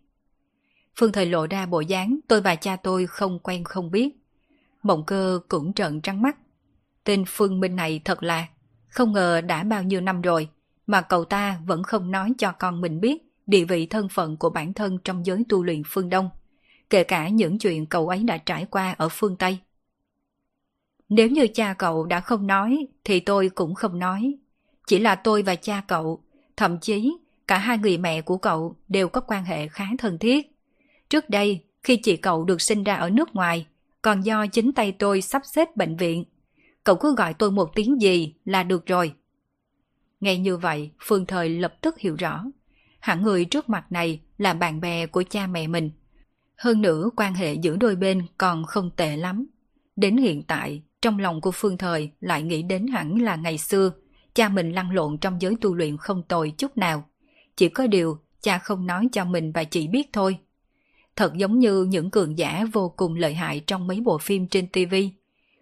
Phương 0.96 1.12
thời 1.12 1.26
lộ 1.26 1.46
ra 1.46 1.66
bộ 1.66 1.80
dáng 1.80 2.20
tôi 2.28 2.40
và 2.40 2.54
cha 2.54 2.76
tôi 2.76 3.06
không 3.06 3.38
quen 3.38 3.64
không 3.64 3.90
biết. 3.90 4.16
Mộng 4.82 5.04
cơ 5.06 5.40
cũng 5.48 5.72
trợn 5.72 6.00
trắng 6.00 6.22
mắt. 6.22 6.36
Tên 7.04 7.24
Phương 7.28 7.60
Minh 7.60 7.76
này 7.76 8.00
thật 8.04 8.22
là, 8.22 8.46
không 8.88 9.12
ngờ 9.12 9.40
đã 9.40 9.62
bao 9.62 9.82
nhiêu 9.82 10.00
năm 10.00 10.22
rồi, 10.22 10.48
mà 10.86 11.00
cậu 11.00 11.24
ta 11.24 11.60
vẫn 11.66 11.82
không 11.82 12.10
nói 12.10 12.32
cho 12.38 12.52
con 12.52 12.80
mình 12.80 13.00
biết 13.00 13.22
địa 13.46 13.64
vị 13.64 13.86
thân 13.86 14.08
phận 14.08 14.36
của 14.36 14.50
bản 14.50 14.72
thân 14.72 14.98
trong 15.04 15.26
giới 15.26 15.44
tu 15.48 15.64
luyện 15.64 15.82
phương 15.86 16.08
Đông, 16.08 16.30
kể 16.90 17.04
cả 17.04 17.28
những 17.28 17.58
chuyện 17.58 17.86
cậu 17.86 18.08
ấy 18.08 18.24
đã 18.24 18.36
trải 18.36 18.66
qua 18.70 18.94
ở 18.98 19.08
phương 19.08 19.36
Tây. 19.36 19.58
Nếu 21.08 21.28
như 21.28 21.46
cha 21.54 21.74
cậu 21.74 22.06
đã 22.06 22.20
không 22.20 22.46
nói, 22.46 22.86
thì 23.04 23.20
tôi 23.20 23.48
cũng 23.48 23.74
không 23.74 23.98
nói. 23.98 24.34
Chỉ 24.86 24.98
là 24.98 25.14
tôi 25.14 25.42
và 25.42 25.54
cha 25.54 25.82
cậu, 25.88 26.22
thậm 26.61 26.78
chí 26.78 27.16
cả 27.47 27.59
hai 27.59 27.78
người 27.78 27.99
mẹ 27.99 28.23
của 28.23 28.37
cậu 28.37 28.77
đều 28.89 29.09
có 29.09 29.20
quan 29.20 29.45
hệ 29.45 29.69
khá 29.69 29.87
thân 29.99 30.19
thiết. 30.19 30.57
Trước 31.11 31.31
đây, 31.31 31.65
khi 31.82 31.97
chị 31.97 32.16
cậu 32.16 32.45
được 32.45 32.62
sinh 32.62 32.85
ra 32.85 32.95
ở 32.95 33.11
nước 33.11 33.35
ngoài, 33.35 33.66
còn 34.03 34.20
do 34.20 34.47
chính 34.47 34.73
tay 34.73 34.93
tôi 34.93 35.20
sắp 35.20 35.43
xếp 35.45 35.77
bệnh 35.77 35.97
viện. 35.97 36.24
Cậu 36.85 36.97
cứ 36.97 37.15
gọi 37.15 37.35
tôi 37.35 37.51
một 37.51 37.70
tiếng 37.74 38.01
gì 38.01 38.35
là 38.45 38.62
được 38.62 38.87
rồi. 38.87 39.12
Ngay 40.20 40.39
như 40.39 40.57
vậy, 40.57 40.91
Phương 40.99 41.27
Thời 41.27 41.49
lập 41.49 41.74
tức 41.81 41.99
hiểu 41.99 42.16
rõ. 42.19 42.45
Hẳn 43.01 43.23
người 43.23 43.45
trước 43.45 43.69
mặt 43.69 43.93
này 43.93 44.20
là 44.39 44.55
bạn 44.55 44.81
bè 44.81 45.07
của 45.07 45.23
cha 45.31 45.47
mẹ 45.47 45.66
mình. 45.66 45.91
Hơn 46.57 46.82
nữa 46.82 47.11
quan 47.16 47.35
hệ 47.35 47.55
giữa 47.55 47.77
đôi 47.77 47.97
bên 47.97 48.27
còn 48.39 48.65
không 48.65 48.91
tệ 48.97 49.16
lắm. 49.16 49.47
Đến 49.97 50.16
hiện 50.16 50.43
tại, 50.43 50.82
trong 51.03 51.19
lòng 51.19 51.41
của 51.41 51.53
Phương 51.55 51.78
Thời 51.78 52.11
lại 52.20 52.43
nghĩ 52.43 52.62
đến 52.62 52.87
hẳn 52.87 53.23
là 53.23 53.37
ngày 53.37 53.59
xưa, 53.59 53.93
cha 54.35 54.48
mình 54.48 54.73
lăn 54.73 54.90
lộn 54.90 55.19
trong 55.19 55.43
giới 55.43 55.55
tu 55.61 55.74
luyện 55.74 55.97
không 55.97 56.23
tồi 56.23 56.52
chút 56.59 56.78
nào. 56.78 57.05
Chỉ 57.57 57.69
có 57.69 57.86
điều, 57.86 58.19
cha 58.40 58.59
không 58.59 58.86
nói 58.86 59.09
cho 59.12 59.24
mình 59.24 59.52
và 59.52 59.65
chị 59.65 59.89
biết 59.89 60.09
thôi. 60.12 60.39
Thật 61.16 61.35
giống 61.35 61.59
như 61.59 61.85
những 61.85 62.11
cường 62.11 62.39
giả 62.39 62.65
vô 62.73 62.94
cùng 62.97 63.15
lợi 63.15 63.35
hại 63.35 63.61
trong 63.61 63.86
mấy 63.86 64.01
bộ 64.01 64.19
phim 64.19 64.47
trên 64.47 64.69
TV. 64.69 64.94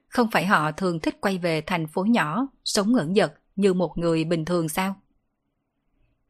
Không 0.08 0.30
phải 0.30 0.46
họ 0.46 0.72
thường 0.72 1.00
thích 1.00 1.20
quay 1.20 1.38
về 1.38 1.60
thành 1.60 1.86
phố 1.86 2.04
nhỏ, 2.04 2.46
sống 2.64 2.92
ngẩn 2.92 3.16
giật 3.16 3.32
như 3.56 3.74
một 3.74 3.98
người 3.98 4.24
bình 4.24 4.44
thường 4.44 4.68
sao? 4.68 4.94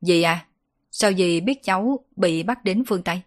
Dì 0.00 0.22
à, 0.22 0.46
sao 0.90 1.12
dì 1.12 1.40
biết 1.40 1.62
cháu 1.62 2.04
bị 2.16 2.42
bắt 2.42 2.64
đến 2.64 2.84
phương 2.86 3.02
Tây? 3.02 3.22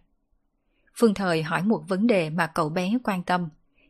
Phương 0.96 1.14
Thời 1.14 1.44
hỏi 1.44 1.64
một 1.64 1.84
vấn 1.88 2.08
đề 2.08 2.30
mà 2.30 2.48
cậu 2.48 2.70
bé 2.70 2.98
quan 3.04 3.24
tâm. 3.24 3.50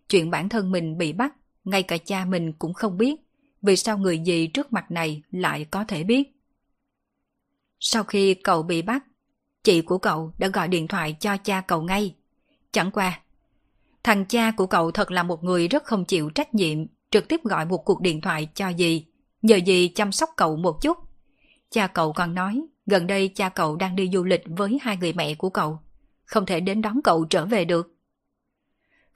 Chuyện 0.09 0.29
bản 0.29 0.49
thân 0.49 0.71
mình 0.71 0.97
bị 0.97 1.13
bắt, 1.13 1.35
ngay 1.63 1.83
cả 1.83 1.97
cha 1.97 2.25
mình 2.25 2.53
cũng 2.53 2.73
không 2.73 2.97
biết. 2.97 3.15
Vì 3.61 3.75
sao 3.75 3.97
người 3.97 4.19
gì 4.19 4.47
trước 4.47 4.73
mặt 4.73 4.91
này 4.91 5.21
lại 5.31 5.65
có 5.71 5.83
thể 5.83 6.03
biết? 6.03 6.35
Sau 7.79 8.03
khi 8.03 8.33
cậu 8.33 8.63
bị 8.63 8.81
bắt, 8.81 9.03
chị 9.63 9.81
của 9.81 9.97
cậu 9.97 10.33
đã 10.37 10.47
gọi 10.47 10.67
điện 10.67 10.87
thoại 10.87 11.15
cho 11.19 11.37
cha 11.37 11.61
cậu 11.61 11.81
ngay. 11.81 12.15
Chẳng 12.71 12.91
qua, 12.91 13.19
thằng 14.03 14.25
cha 14.25 14.51
của 14.51 14.65
cậu 14.65 14.91
thật 14.91 15.11
là 15.11 15.23
một 15.23 15.43
người 15.43 15.67
rất 15.67 15.83
không 15.83 16.05
chịu 16.05 16.29
trách 16.29 16.55
nhiệm, 16.55 16.77
trực 17.11 17.27
tiếp 17.27 17.43
gọi 17.43 17.65
một 17.65 17.77
cuộc 17.77 18.01
điện 18.01 18.21
thoại 18.21 18.47
cho 18.55 18.71
dì, 18.77 19.05
nhờ 19.41 19.59
dì 19.65 19.87
chăm 19.87 20.11
sóc 20.11 20.29
cậu 20.37 20.55
một 20.55 20.81
chút. 20.81 20.97
Cha 21.69 21.87
cậu 21.87 22.13
còn 22.13 22.35
nói, 22.35 22.61
gần 22.85 23.07
đây 23.07 23.27
cha 23.35 23.49
cậu 23.49 23.75
đang 23.75 23.95
đi 23.95 24.09
du 24.13 24.23
lịch 24.23 24.43
với 24.45 24.79
hai 24.81 24.97
người 24.97 25.13
mẹ 25.13 25.35
của 25.35 25.49
cậu, 25.49 25.79
không 26.25 26.45
thể 26.45 26.59
đến 26.59 26.81
đón 26.81 27.01
cậu 27.03 27.25
trở 27.25 27.45
về 27.45 27.65
được. 27.65 27.95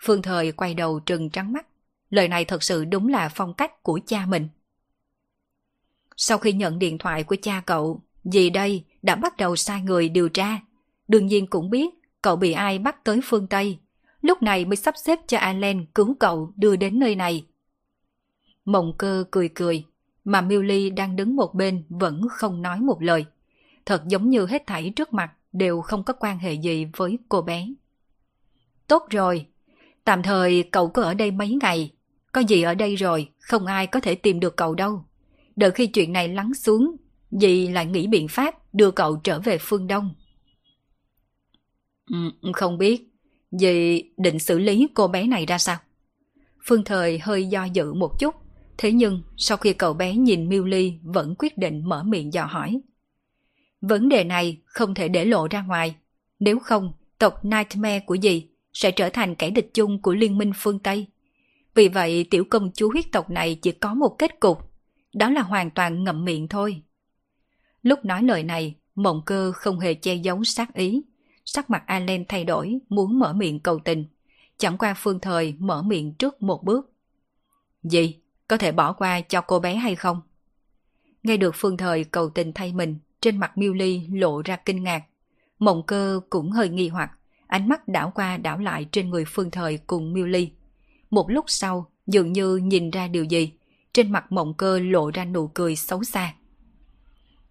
Phương 0.03 0.21
Thời 0.21 0.51
quay 0.51 0.73
đầu 0.73 0.99
trừng 0.99 1.29
trắng 1.29 1.53
mắt, 1.53 1.67
lời 2.09 2.27
này 2.27 2.45
thật 2.45 2.63
sự 2.63 2.85
đúng 2.85 3.07
là 3.07 3.29
phong 3.29 3.53
cách 3.53 3.83
của 3.83 3.99
cha 4.05 4.25
mình. 4.25 4.47
Sau 6.17 6.37
khi 6.37 6.53
nhận 6.53 6.79
điện 6.79 6.97
thoại 6.97 7.23
của 7.23 7.35
cha 7.41 7.61
cậu, 7.65 8.01
dì 8.23 8.49
đây 8.49 8.83
đã 9.01 9.15
bắt 9.15 9.37
đầu 9.37 9.55
sai 9.55 9.81
người 9.81 10.09
điều 10.09 10.29
tra. 10.29 10.59
Đương 11.07 11.25
nhiên 11.25 11.47
cũng 11.47 11.69
biết 11.69 11.89
cậu 12.21 12.35
bị 12.35 12.51
ai 12.51 12.79
bắt 12.79 13.03
tới 13.03 13.19
phương 13.23 13.47
Tây. 13.47 13.79
Lúc 14.21 14.41
này 14.41 14.65
mới 14.65 14.75
sắp 14.75 14.95
xếp 14.97 15.19
cho 15.27 15.37
Alan 15.37 15.85
cứu 15.85 16.15
cậu 16.19 16.53
đưa 16.55 16.75
đến 16.75 16.99
nơi 16.99 17.15
này. 17.15 17.45
Mộng 18.65 18.93
cơ 18.97 19.23
cười 19.31 19.49
cười, 19.49 19.83
mà 20.23 20.41
Miêu 20.41 20.61
Ly 20.61 20.89
đang 20.89 21.15
đứng 21.15 21.35
một 21.35 21.53
bên 21.53 21.83
vẫn 21.89 22.21
không 22.31 22.61
nói 22.61 22.79
một 22.79 23.01
lời. 23.01 23.25
Thật 23.85 24.03
giống 24.07 24.29
như 24.29 24.45
hết 24.45 24.67
thảy 24.67 24.93
trước 24.95 25.13
mặt 25.13 25.33
đều 25.51 25.81
không 25.81 26.03
có 26.03 26.13
quan 26.13 26.39
hệ 26.39 26.53
gì 26.53 26.85
với 26.97 27.17
cô 27.29 27.41
bé. 27.41 27.67
Tốt 28.87 29.07
rồi, 29.09 29.45
tạm 30.03 30.23
thời 30.23 30.63
cậu 30.63 30.89
cứ 30.89 31.01
ở 31.01 31.13
đây 31.13 31.31
mấy 31.31 31.49
ngày. 31.61 31.91
Có 32.35 32.41
gì 32.41 32.61
ở 32.61 32.75
đây 32.75 32.95
rồi, 32.95 33.29
không 33.39 33.65
ai 33.65 33.87
có 33.87 33.99
thể 33.99 34.15
tìm 34.15 34.39
được 34.39 34.55
cậu 34.55 34.75
đâu. 34.75 35.05
Đợi 35.55 35.71
khi 35.71 35.87
chuyện 35.87 36.13
này 36.13 36.27
lắng 36.27 36.53
xuống, 36.53 36.95
dì 37.31 37.67
lại 37.67 37.85
nghĩ 37.85 38.07
biện 38.07 38.27
pháp 38.27 38.73
đưa 38.73 38.91
cậu 38.91 39.15
trở 39.15 39.39
về 39.39 39.57
phương 39.61 39.87
Đông. 39.87 40.15
Ừ, 42.11 42.17
không 42.53 42.77
biết, 42.77 43.09
dì 43.51 44.03
định 44.17 44.39
xử 44.39 44.59
lý 44.59 44.87
cô 44.93 45.07
bé 45.07 45.27
này 45.27 45.45
ra 45.45 45.57
sao? 45.57 45.77
Phương 46.65 46.83
Thời 46.83 47.19
hơi 47.19 47.47
do 47.47 47.63
dự 47.63 47.93
một 47.93 48.19
chút, 48.19 48.35
thế 48.77 48.91
nhưng 48.91 49.23
sau 49.37 49.57
khi 49.57 49.73
cậu 49.73 49.93
bé 49.93 50.15
nhìn 50.15 50.49
Miêu 50.49 50.63
Ly 50.65 50.93
vẫn 51.03 51.35
quyết 51.39 51.57
định 51.57 51.81
mở 51.85 52.03
miệng 52.03 52.33
dò 52.33 52.45
hỏi. 52.45 52.81
Vấn 53.81 54.09
đề 54.09 54.23
này 54.23 54.61
không 54.65 54.93
thể 54.93 55.07
để 55.07 55.25
lộ 55.25 55.47
ra 55.47 55.61
ngoài, 55.61 55.95
nếu 56.39 56.59
không 56.59 56.93
tộc 57.19 57.45
Nightmare 57.45 57.99
của 57.99 58.17
dì 58.17 58.47
sẽ 58.73 58.91
trở 58.91 59.09
thành 59.09 59.35
kẻ 59.35 59.49
địch 59.49 59.73
chung 59.73 60.01
của 60.01 60.13
Liên 60.13 60.37
minh 60.37 60.51
phương 60.55 60.79
Tây. 60.79 61.07
Vì 61.75 61.87
vậy 61.87 62.27
tiểu 62.31 62.43
công 62.49 62.71
chúa 62.73 62.89
huyết 62.89 63.05
tộc 63.11 63.29
này 63.29 63.55
chỉ 63.61 63.71
có 63.71 63.93
một 63.93 64.15
kết 64.17 64.39
cục, 64.39 64.71
đó 65.13 65.29
là 65.29 65.41
hoàn 65.41 65.69
toàn 65.69 66.03
ngậm 66.03 66.25
miệng 66.25 66.47
thôi. 66.47 66.81
Lúc 67.81 68.05
nói 68.05 68.23
lời 68.23 68.43
này, 68.43 68.75
mộng 68.95 69.21
cơ 69.25 69.51
không 69.51 69.79
hề 69.79 69.93
che 69.93 70.15
giấu 70.15 70.43
sát 70.43 70.73
ý. 70.73 71.01
Sắc 71.45 71.69
mặt 71.69 71.83
Allen 71.85 72.25
thay 72.27 72.43
đổi, 72.43 72.79
muốn 72.89 73.19
mở 73.19 73.33
miệng 73.33 73.59
cầu 73.59 73.79
tình. 73.79 74.05
Chẳng 74.57 74.77
qua 74.77 74.93
phương 74.97 75.19
thời 75.19 75.55
mở 75.59 75.81
miệng 75.81 76.13
trước 76.13 76.41
một 76.41 76.63
bước. 76.63 76.93
Gì? 77.83 78.19
Có 78.47 78.57
thể 78.57 78.71
bỏ 78.71 78.93
qua 78.93 79.21
cho 79.21 79.41
cô 79.41 79.59
bé 79.59 79.75
hay 79.75 79.95
không? 79.95 80.21
Nghe 81.23 81.37
được 81.37 81.55
phương 81.55 81.77
thời 81.77 82.03
cầu 82.03 82.29
tình 82.29 82.53
thay 82.53 82.73
mình, 82.73 82.97
trên 83.21 83.37
mặt 83.37 83.57
miêu 83.57 83.73
ly 83.73 84.07
lộ 84.07 84.41
ra 84.41 84.55
kinh 84.55 84.83
ngạc. 84.83 85.03
Mộng 85.59 85.83
cơ 85.85 86.19
cũng 86.29 86.51
hơi 86.51 86.69
nghi 86.69 86.87
hoặc, 86.87 87.11
ánh 87.47 87.69
mắt 87.69 87.87
đảo 87.87 88.11
qua 88.15 88.37
đảo 88.37 88.57
lại 88.57 88.85
trên 88.91 89.09
người 89.09 89.25
phương 89.27 89.51
thời 89.51 89.77
cùng 89.77 90.13
miêu 90.13 90.25
ly. 90.25 90.51
Một 91.09 91.29
lúc 91.29 91.45
sau, 91.47 91.91
dường 92.07 92.33
như 92.33 92.55
nhìn 92.55 92.89
ra 92.89 93.07
điều 93.07 93.23
gì, 93.23 93.51
trên 93.93 94.11
mặt 94.11 94.31
mộng 94.31 94.53
cơ 94.53 94.79
lộ 94.79 95.11
ra 95.11 95.25
nụ 95.25 95.47
cười 95.47 95.75
xấu 95.75 96.03
xa. 96.03 96.33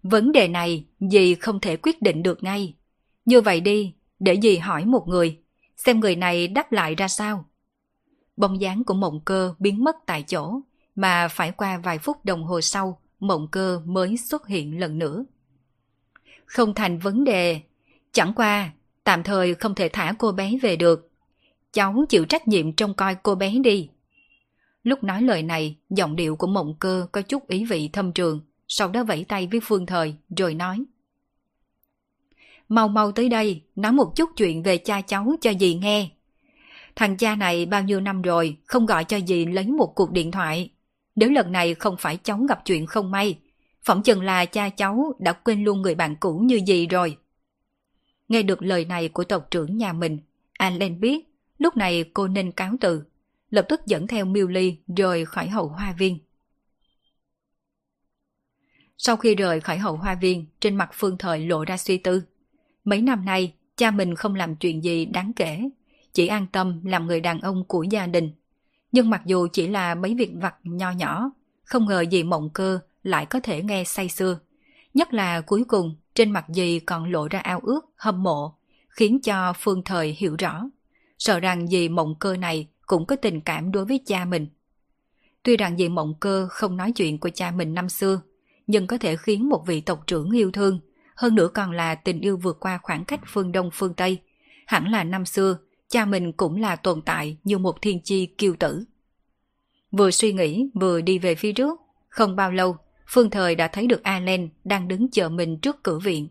Vấn 0.03 0.31
đề 0.31 0.47
này 0.47 0.85
dì 0.99 1.35
không 1.35 1.59
thể 1.59 1.77
quyết 1.77 2.01
định 2.01 2.23
được 2.23 2.43
ngay. 2.43 2.73
Như 3.25 3.41
vậy 3.41 3.61
đi, 3.61 3.93
để 4.19 4.39
dì 4.41 4.57
hỏi 4.57 4.85
một 4.85 5.07
người, 5.07 5.37
xem 5.77 5.99
người 5.99 6.15
này 6.15 6.47
đáp 6.47 6.71
lại 6.71 6.95
ra 6.95 7.07
sao. 7.07 7.45
Bông 8.37 8.61
dáng 8.61 8.83
của 8.83 8.93
mộng 8.93 9.21
cơ 9.25 9.53
biến 9.59 9.83
mất 9.83 9.95
tại 10.05 10.23
chỗ, 10.23 10.59
mà 10.95 11.27
phải 11.27 11.51
qua 11.51 11.77
vài 11.77 11.99
phút 11.99 12.25
đồng 12.25 12.43
hồ 12.43 12.61
sau, 12.61 13.01
mộng 13.19 13.47
cơ 13.51 13.81
mới 13.85 14.17
xuất 14.17 14.47
hiện 14.47 14.79
lần 14.79 14.99
nữa. 14.99 15.25
Không 16.45 16.73
thành 16.73 16.99
vấn 16.99 17.23
đề, 17.23 17.61
chẳng 18.11 18.33
qua, 18.35 18.71
tạm 19.03 19.23
thời 19.23 19.55
không 19.55 19.75
thể 19.75 19.89
thả 19.89 20.13
cô 20.19 20.31
bé 20.31 20.57
về 20.61 20.75
được. 20.75 21.09
Cháu 21.75 22.05
chịu 22.09 22.25
trách 22.25 22.47
nhiệm 22.47 22.73
trông 22.73 22.93
coi 22.93 23.15
cô 23.15 23.35
bé 23.35 23.51
đi. 23.63 23.89
Lúc 24.83 25.03
nói 25.03 25.21
lời 25.21 25.43
này, 25.43 25.75
giọng 25.89 26.15
điệu 26.15 26.35
của 26.35 26.47
mộng 26.47 26.75
cơ 26.79 27.07
có 27.11 27.21
chút 27.21 27.47
ý 27.47 27.65
vị 27.65 27.89
thâm 27.93 28.11
trường, 28.11 28.39
sau 28.67 28.87
đó 28.87 29.03
vẫy 29.03 29.25
tay 29.27 29.47
với 29.51 29.59
Phương 29.63 29.85
Thời 29.85 30.15
rồi 30.37 30.53
nói. 30.53 30.83
Mau 32.69 32.87
mau 32.87 33.11
tới 33.11 33.29
đây, 33.29 33.61
nói 33.75 33.91
một 33.91 34.15
chút 34.15 34.29
chuyện 34.37 34.63
về 34.63 34.77
cha 34.77 35.01
cháu 35.01 35.35
cho 35.41 35.53
dì 35.59 35.73
nghe. 35.73 36.09
Thằng 36.95 37.17
cha 37.17 37.35
này 37.35 37.65
bao 37.65 37.83
nhiêu 37.83 37.99
năm 37.99 38.21
rồi, 38.21 38.57
không 38.65 38.85
gọi 38.85 39.03
cho 39.03 39.19
dì 39.19 39.45
lấy 39.45 39.67
một 39.67 39.93
cuộc 39.95 40.11
điện 40.11 40.31
thoại. 40.31 40.69
Nếu 41.15 41.29
lần 41.29 41.51
này 41.51 41.73
không 41.73 41.95
phải 41.99 42.17
cháu 42.23 42.39
gặp 42.49 42.61
chuyện 42.65 42.85
không 42.85 43.11
may, 43.11 43.37
phỏng 43.83 44.03
chừng 44.03 44.21
là 44.21 44.45
cha 44.45 44.69
cháu 44.69 45.13
đã 45.19 45.33
quên 45.33 45.63
luôn 45.63 45.81
người 45.81 45.95
bạn 45.95 46.15
cũ 46.19 46.37
như 46.37 46.59
dì 46.67 46.87
rồi. 46.87 47.17
Nghe 48.27 48.43
được 48.43 48.61
lời 48.61 48.85
này 48.85 49.09
của 49.09 49.23
tộc 49.23 49.47
trưởng 49.51 49.77
nhà 49.77 49.93
mình, 49.93 50.19
Alan 50.53 50.79
lên 50.79 50.99
biết, 50.99 51.34
lúc 51.57 51.77
này 51.77 52.11
cô 52.13 52.27
nên 52.27 52.51
cáo 52.51 52.75
từ, 52.81 53.03
lập 53.49 53.65
tức 53.69 53.81
dẫn 53.85 54.07
theo 54.07 54.25
Miêu 54.25 54.47
Ly 54.47 54.77
rời 54.97 55.25
khỏi 55.25 55.47
hậu 55.47 55.67
hoa 55.67 55.95
viên. 55.97 56.19
Sau 58.97 59.17
khi 59.17 59.35
rời 59.35 59.59
khỏi 59.59 59.77
hậu 59.77 59.95
hoa 59.95 60.15
viên, 60.15 60.45
trên 60.59 60.75
mặt 60.75 60.89
Phương 60.93 61.17
Thời 61.17 61.39
lộ 61.39 61.65
ra 61.65 61.77
suy 61.77 61.97
tư. 61.97 62.23
Mấy 62.83 63.01
năm 63.01 63.25
nay, 63.25 63.53
cha 63.77 63.91
mình 63.91 64.15
không 64.15 64.35
làm 64.35 64.55
chuyện 64.55 64.83
gì 64.83 65.05
đáng 65.05 65.31
kể, 65.35 65.69
chỉ 66.13 66.27
an 66.27 66.47
tâm 66.51 66.85
làm 66.85 67.07
người 67.07 67.21
đàn 67.21 67.41
ông 67.41 67.63
của 67.67 67.83
gia 67.83 68.07
đình. 68.07 68.31
Nhưng 68.91 69.09
mặc 69.09 69.21
dù 69.25 69.47
chỉ 69.53 69.67
là 69.67 69.95
mấy 69.95 70.15
việc 70.15 70.31
vặt 70.35 70.55
nho 70.63 70.91
nhỏ, 70.91 71.31
không 71.63 71.85
ngờ 71.85 72.01
gì 72.01 72.23
mộng 72.23 72.49
cơ 72.53 72.79
lại 73.03 73.25
có 73.25 73.39
thể 73.39 73.63
nghe 73.63 73.83
say 73.83 74.09
xưa. 74.09 74.39
Nhất 74.93 75.13
là 75.13 75.41
cuối 75.41 75.63
cùng, 75.67 75.95
trên 76.15 76.31
mặt 76.31 76.45
gì 76.49 76.79
còn 76.79 77.11
lộ 77.11 77.27
ra 77.27 77.39
ao 77.39 77.59
ước, 77.63 77.81
hâm 77.95 78.23
mộ, 78.23 78.55
khiến 78.89 79.19
cho 79.21 79.53
Phương 79.59 79.83
Thời 79.83 80.15
hiểu 80.19 80.35
rõ. 80.39 80.69
Sợ 81.17 81.39
rằng 81.39 81.67
dì 81.67 81.89
mộng 81.89 82.15
cơ 82.19 82.37
này 82.37 82.67
cũng 82.85 83.05
có 83.05 83.15
tình 83.15 83.41
cảm 83.41 83.71
đối 83.71 83.85
với 83.85 83.99
cha 84.05 84.25
mình. 84.25 84.47
Tuy 85.43 85.57
rằng 85.57 85.77
dì 85.77 85.89
mộng 85.89 86.13
cơ 86.19 86.47
không 86.49 86.77
nói 86.77 86.91
chuyện 86.91 87.19
của 87.19 87.29
cha 87.29 87.51
mình 87.51 87.73
năm 87.73 87.89
xưa, 87.89 88.21
nhưng 88.67 88.87
có 88.87 88.97
thể 88.97 89.17
khiến 89.17 89.49
một 89.49 89.63
vị 89.67 89.81
tộc 89.81 90.03
trưởng 90.07 90.31
yêu 90.31 90.51
thương, 90.51 90.79
hơn 91.15 91.35
nữa 91.35 91.47
còn 91.53 91.71
là 91.71 91.95
tình 91.95 92.21
yêu 92.21 92.37
vượt 92.37 92.57
qua 92.59 92.79
khoảng 92.83 93.05
cách 93.05 93.19
phương 93.27 93.51
Đông 93.51 93.69
phương 93.73 93.93
Tây. 93.93 94.21
Hẳn 94.67 94.91
là 94.91 95.03
năm 95.03 95.25
xưa, 95.25 95.57
cha 95.89 96.05
mình 96.05 96.31
cũng 96.33 96.61
là 96.61 96.75
tồn 96.75 97.01
tại 97.01 97.37
như 97.43 97.57
một 97.57 97.81
thiên 97.81 98.01
chi 98.03 98.25
kiêu 98.25 98.55
tử. 98.59 98.83
Vừa 99.91 100.11
suy 100.11 100.33
nghĩ 100.33 100.69
vừa 100.73 101.01
đi 101.01 101.19
về 101.19 101.35
phía 101.35 101.53
trước, 101.53 101.79
không 102.09 102.35
bao 102.35 102.51
lâu, 102.51 102.77
Phương 103.07 103.29
Thời 103.29 103.55
đã 103.55 103.67
thấy 103.67 103.87
được 103.87 104.03
Allen 104.03 104.49
đang 104.63 104.87
đứng 104.87 105.11
chờ 105.11 105.29
mình 105.29 105.59
trước 105.59 105.83
cửa 105.83 105.99
viện. 105.99 106.27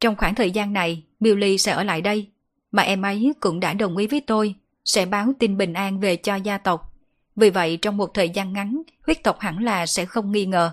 Trong 0.00 0.16
khoảng 0.16 0.34
thời 0.34 0.50
gian 0.50 0.72
này, 0.72 1.04
Billy 1.20 1.58
sẽ 1.58 1.72
ở 1.72 1.82
lại 1.84 2.00
đây, 2.00 2.30
mà 2.74 2.82
em 2.82 3.02
ấy 3.02 3.32
cũng 3.40 3.60
đã 3.60 3.74
đồng 3.74 3.96
ý 3.96 4.06
với 4.06 4.20
tôi, 4.20 4.54
sẽ 4.84 5.06
báo 5.06 5.32
tin 5.38 5.56
bình 5.56 5.72
an 5.72 6.00
về 6.00 6.16
cho 6.16 6.36
gia 6.36 6.58
tộc. 6.58 6.92
Vì 7.36 7.50
vậy 7.50 7.76
trong 7.82 7.96
một 7.96 8.14
thời 8.14 8.30
gian 8.30 8.52
ngắn, 8.52 8.82
huyết 9.06 9.22
tộc 9.22 9.40
hẳn 9.40 9.64
là 9.64 9.86
sẽ 9.86 10.04
không 10.04 10.32
nghi 10.32 10.46
ngờ. 10.46 10.70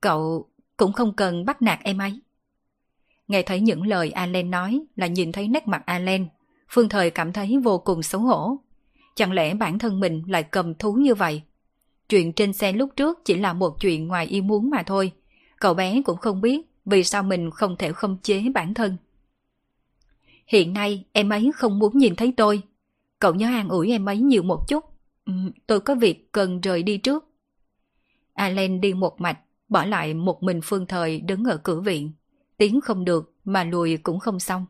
Cậu 0.00 0.48
cũng 0.76 0.92
không 0.92 1.16
cần 1.16 1.44
bắt 1.44 1.62
nạt 1.62 1.78
em 1.82 1.98
ấy. 1.98 2.20
Nghe 3.28 3.42
thấy 3.42 3.60
những 3.60 3.86
lời 3.86 4.10
Alan 4.10 4.50
nói 4.50 4.80
là 4.96 5.06
nhìn 5.06 5.32
thấy 5.32 5.48
nét 5.48 5.68
mặt 5.68 5.82
Alan, 5.86 6.26
Phương 6.68 6.88
Thời 6.88 7.10
cảm 7.10 7.32
thấy 7.32 7.58
vô 7.64 7.78
cùng 7.78 8.02
xấu 8.02 8.20
hổ. 8.20 8.56
Chẳng 9.14 9.32
lẽ 9.32 9.54
bản 9.54 9.78
thân 9.78 10.00
mình 10.00 10.22
lại 10.26 10.42
cầm 10.42 10.74
thú 10.74 10.92
như 10.92 11.14
vậy? 11.14 11.42
Chuyện 12.08 12.32
trên 12.32 12.52
xe 12.52 12.72
lúc 12.72 12.90
trước 12.96 13.24
chỉ 13.24 13.34
là 13.34 13.52
một 13.52 13.80
chuyện 13.80 14.08
ngoài 14.08 14.26
ý 14.26 14.40
muốn 14.40 14.70
mà 14.70 14.82
thôi. 14.82 15.12
Cậu 15.60 15.74
bé 15.74 16.02
cũng 16.04 16.16
không 16.16 16.40
biết 16.40 16.60
vì 16.84 17.04
sao 17.04 17.22
mình 17.22 17.50
không 17.50 17.76
thể 17.76 17.92
không 17.92 18.16
chế 18.22 18.42
bản 18.54 18.74
thân. 18.74 18.96
Hiện 20.46 20.72
nay 20.72 21.04
em 21.12 21.28
ấy 21.28 21.50
không 21.54 21.78
muốn 21.78 21.98
nhìn 21.98 22.16
thấy 22.16 22.32
tôi. 22.36 22.62
Cậu 23.18 23.34
nhớ 23.34 23.46
an 23.46 23.68
ủi 23.68 23.90
em 23.90 24.08
ấy 24.08 24.18
nhiều 24.18 24.42
một 24.42 24.68
chút. 24.68 24.84
Ừ, 25.24 25.32
tôi 25.66 25.80
có 25.80 25.94
việc 25.94 26.32
cần 26.32 26.60
rời 26.60 26.82
đi 26.82 26.98
trước. 26.98 27.24
Alan 28.34 28.80
đi 28.80 28.94
một 28.94 29.20
mạch, 29.20 29.38
bỏ 29.68 29.84
lại 29.84 30.14
một 30.14 30.42
mình 30.42 30.60
Phương 30.64 30.86
Thời 30.86 31.20
đứng 31.20 31.44
ở 31.44 31.56
cửa 31.56 31.80
viện. 31.80 32.12
Tiến 32.56 32.80
không 32.80 33.04
được 33.04 33.34
mà 33.44 33.64
lùi 33.64 33.96
cũng 33.96 34.18
không 34.18 34.40
xong. 34.40 34.66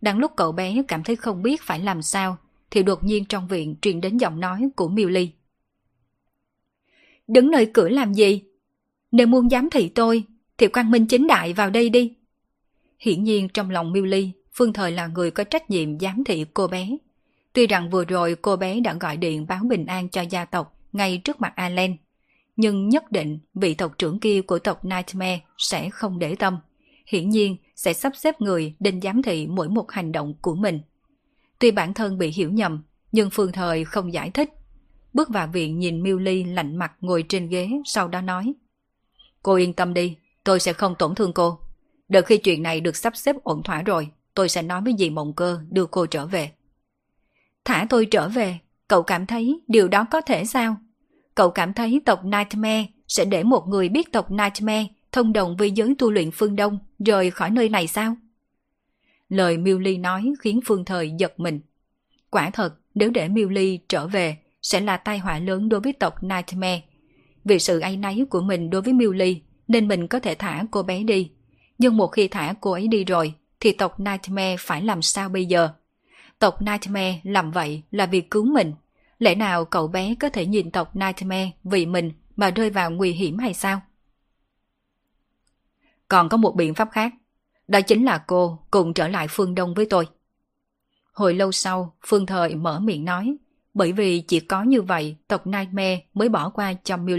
Đang 0.00 0.18
lúc 0.18 0.32
cậu 0.36 0.52
bé 0.52 0.82
cảm 0.88 1.02
thấy 1.02 1.16
không 1.16 1.42
biết 1.42 1.62
phải 1.62 1.80
làm 1.80 2.02
sao, 2.02 2.36
thì 2.70 2.82
đột 2.82 3.04
nhiên 3.04 3.24
trong 3.24 3.48
viện 3.48 3.76
truyền 3.82 4.00
đến 4.00 4.18
giọng 4.18 4.40
nói 4.40 4.68
của 4.76 4.88
Miêu 4.88 5.08
Ly. 5.08 5.30
Đứng 7.28 7.50
nơi 7.50 7.70
cửa 7.74 7.88
làm 7.88 8.14
gì? 8.14 8.42
Nếu 9.10 9.26
muốn 9.26 9.50
giám 9.50 9.70
thị 9.70 9.88
tôi, 9.88 10.24
thì 10.58 10.68
quan 10.68 10.90
minh 10.90 11.06
chính 11.06 11.26
đại 11.26 11.52
vào 11.52 11.70
đây 11.70 11.88
đi. 11.88 12.14
Hiển 12.98 13.24
nhiên 13.24 13.48
trong 13.48 13.70
lòng 13.70 13.92
Miêu 13.92 14.04
Ly, 14.04 14.32
Phương 14.54 14.72
Thời 14.72 14.92
là 14.92 15.06
người 15.06 15.30
có 15.30 15.44
trách 15.44 15.70
nhiệm 15.70 15.98
giám 15.98 16.24
thị 16.24 16.44
cô 16.54 16.66
bé. 16.66 16.88
Tuy 17.52 17.66
rằng 17.66 17.90
vừa 17.90 18.04
rồi 18.04 18.36
cô 18.42 18.56
bé 18.56 18.80
đã 18.80 18.94
gọi 19.00 19.16
điện 19.16 19.46
báo 19.46 19.64
bình 19.64 19.86
an 19.86 20.08
cho 20.08 20.22
gia 20.22 20.44
tộc 20.44 20.78
ngay 20.92 21.18
trước 21.18 21.40
mặt 21.40 21.52
Alan, 21.56 21.96
nhưng 22.56 22.88
nhất 22.88 23.12
định 23.12 23.38
vị 23.54 23.74
tộc 23.74 23.98
trưởng 23.98 24.20
kia 24.20 24.42
của 24.42 24.58
tộc 24.58 24.84
Nightmare 24.84 25.40
sẽ 25.58 25.90
không 25.90 26.18
để 26.18 26.34
tâm. 26.34 26.58
Hiển 27.06 27.28
nhiên 27.28 27.56
sẽ 27.76 27.92
sắp 27.92 28.12
xếp 28.16 28.40
người 28.40 28.74
đến 28.80 29.00
giám 29.02 29.22
thị 29.22 29.46
mỗi 29.46 29.68
một 29.68 29.90
hành 29.90 30.12
động 30.12 30.34
của 30.40 30.54
mình. 30.54 30.80
Tuy 31.58 31.70
bản 31.70 31.94
thân 31.94 32.18
bị 32.18 32.28
hiểu 32.28 32.50
nhầm, 32.50 32.82
nhưng 33.12 33.30
Phương 33.30 33.52
Thời 33.52 33.84
không 33.84 34.12
giải 34.12 34.30
thích. 34.30 34.50
Bước 35.12 35.28
vào 35.28 35.46
viện 35.46 35.78
nhìn 35.78 36.02
Miu 36.02 36.18
Ly 36.18 36.44
lạnh 36.44 36.76
mặt 36.76 36.92
ngồi 37.00 37.24
trên 37.28 37.48
ghế, 37.48 37.70
sau 37.84 38.08
đó 38.08 38.20
nói. 38.20 38.52
Cô 39.42 39.54
yên 39.54 39.72
tâm 39.72 39.94
đi, 39.94 40.16
tôi 40.44 40.60
sẽ 40.60 40.72
không 40.72 40.94
tổn 40.98 41.14
thương 41.14 41.32
cô. 41.32 41.58
Đợi 42.08 42.22
khi 42.22 42.36
chuyện 42.38 42.62
này 42.62 42.80
được 42.80 42.96
sắp 42.96 43.16
xếp 43.16 43.36
ổn 43.44 43.62
thỏa 43.62 43.82
rồi, 43.82 44.08
tôi 44.34 44.48
sẽ 44.48 44.62
nói 44.62 44.80
với 44.80 44.94
dì 44.98 45.10
Mộng 45.10 45.32
Cơ 45.34 45.60
đưa 45.70 45.86
cô 45.86 46.06
trở 46.06 46.26
về. 46.26 46.50
Thả 47.64 47.86
tôi 47.90 48.06
trở 48.06 48.28
về, 48.28 48.58
cậu 48.88 49.02
cảm 49.02 49.26
thấy 49.26 49.60
điều 49.68 49.88
đó 49.88 50.06
có 50.10 50.20
thể 50.20 50.44
sao? 50.44 50.76
Cậu 51.34 51.50
cảm 51.50 51.72
thấy 51.74 52.00
tộc 52.06 52.24
Nightmare 52.24 52.86
sẽ 53.08 53.24
để 53.24 53.42
một 53.42 53.68
người 53.68 53.88
biết 53.88 54.12
tộc 54.12 54.30
Nightmare 54.30 54.86
thông 55.12 55.32
đồng 55.32 55.56
với 55.56 55.70
giới 55.70 55.94
tu 55.98 56.10
luyện 56.10 56.30
phương 56.30 56.56
Đông 56.56 56.78
rời 56.98 57.30
khỏi 57.30 57.50
nơi 57.50 57.68
này 57.68 57.86
sao? 57.86 58.16
Lời 59.28 59.58
Miêu 59.58 59.78
Ly 59.78 59.98
nói 59.98 60.32
khiến 60.40 60.60
Phương 60.66 60.84
Thời 60.84 61.10
giật 61.18 61.40
mình. 61.40 61.60
Quả 62.30 62.50
thật, 62.50 62.74
nếu 62.94 63.10
để 63.10 63.28
Miêu 63.28 63.48
Ly 63.48 63.78
trở 63.88 64.06
về, 64.06 64.36
sẽ 64.62 64.80
là 64.80 64.96
tai 64.96 65.18
họa 65.18 65.38
lớn 65.38 65.68
đối 65.68 65.80
với 65.80 65.92
tộc 65.92 66.22
Nightmare. 66.22 66.82
Vì 67.44 67.58
sự 67.58 67.80
áy 67.80 67.96
náy 67.96 68.24
của 68.30 68.40
mình 68.40 68.70
đối 68.70 68.82
với 68.82 68.92
Miêu 68.92 69.12
Ly, 69.12 69.42
nên 69.68 69.88
mình 69.88 70.08
có 70.08 70.20
thể 70.20 70.34
thả 70.34 70.64
cô 70.70 70.82
bé 70.82 71.02
đi. 71.02 71.30
Nhưng 71.78 71.96
một 71.96 72.06
khi 72.06 72.28
thả 72.28 72.54
cô 72.60 72.72
ấy 72.72 72.88
đi 72.88 73.04
rồi, 73.04 73.34
thì 73.62 73.72
tộc 73.72 74.00
Nightmare 74.00 74.56
phải 74.60 74.82
làm 74.82 75.02
sao 75.02 75.28
bây 75.28 75.46
giờ? 75.46 75.68
Tộc 76.38 76.62
Nightmare 76.62 77.20
làm 77.22 77.50
vậy 77.50 77.82
là 77.90 78.06
vì 78.06 78.20
cứu 78.20 78.44
mình. 78.44 78.72
Lẽ 79.18 79.34
nào 79.34 79.64
cậu 79.64 79.88
bé 79.88 80.14
có 80.20 80.28
thể 80.28 80.46
nhìn 80.46 80.70
tộc 80.70 80.96
Nightmare 80.96 81.50
vì 81.64 81.86
mình 81.86 82.12
mà 82.36 82.50
rơi 82.50 82.70
vào 82.70 82.90
nguy 82.90 83.12
hiểm 83.12 83.38
hay 83.38 83.54
sao? 83.54 83.80
Còn 86.08 86.28
có 86.28 86.36
một 86.36 86.54
biện 86.56 86.74
pháp 86.74 86.88
khác. 86.92 87.12
Đó 87.68 87.80
chính 87.80 88.04
là 88.04 88.18
cô 88.18 88.58
cùng 88.70 88.94
trở 88.94 89.08
lại 89.08 89.26
phương 89.30 89.54
Đông 89.54 89.74
với 89.74 89.86
tôi. 89.90 90.06
Hồi 91.12 91.34
lâu 91.34 91.52
sau, 91.52 91.96
Phương 92.06 92.26
Thời 92.26 92.54
mở 92.54 92.80
miệng 92.80 93.04
nói, 93.04 93.36
bởi 93.74 93.92
vì 93.92 94.20
chỉ 94.20 94.40
có 94.40 94.62
như 94.62 94.82
vậy 94.82 95.16
tộc 95.28 95.46
Nightmare 95.46 96.00
mới 96.14 96.28
bỏ 96.28 96.50
qua 96.50 96.74
cho 96.84 96.96
Miêu 96.96 97.18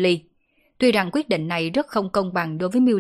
Tuy 0.78 0.92
rằng 0.92 1.10
quyết 1.12 1.30
định 1.30 1.48
này 1.48 1.70
rất 1.70 1.88
không 1.88 2.10
công 2.10 2.34
bằng 2.34 2.58
đối 2.58 2.70
với 2.70 2.82
Miêu 2.82 3.00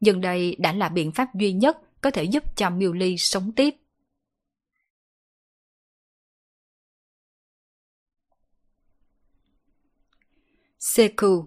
nhưng 0.00 0.20
đây 0.20 0.56
đã 0.58 0.72
là 0.72 0.88
biện 0.88 1.12
pháp 1.12 1.34
duy 1.34 1.52
nhất 1.52 1.78
có 2.00 2.10
thể 2.10 2.24
giúp 2.24 2.42
cho 2.56 2.70
Miêu 2.70 2.92
Ly 2.92 3.16
sống 3.18 3.52
tiếp. 3.52 3.74
Seku, 10.78 11.46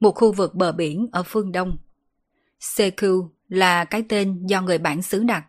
một 0.00 0.12
khu 0.14 0.32
vực 0.32 0.54
bờ 0.54 0.72
biển 0.72 1.06
ở 1.12 1.22
phương 1.22 1.52
Đông. 1.52 1.76
Seku 2.60 3.30
là 3.48 3.84
cái 3.84 4.04
tên 4.08 4.46
do 4.46 4.62
người 4.62 4.78
bản 4.78 5.02
xứ 5.02 5.22
đặt, 5.24 5.46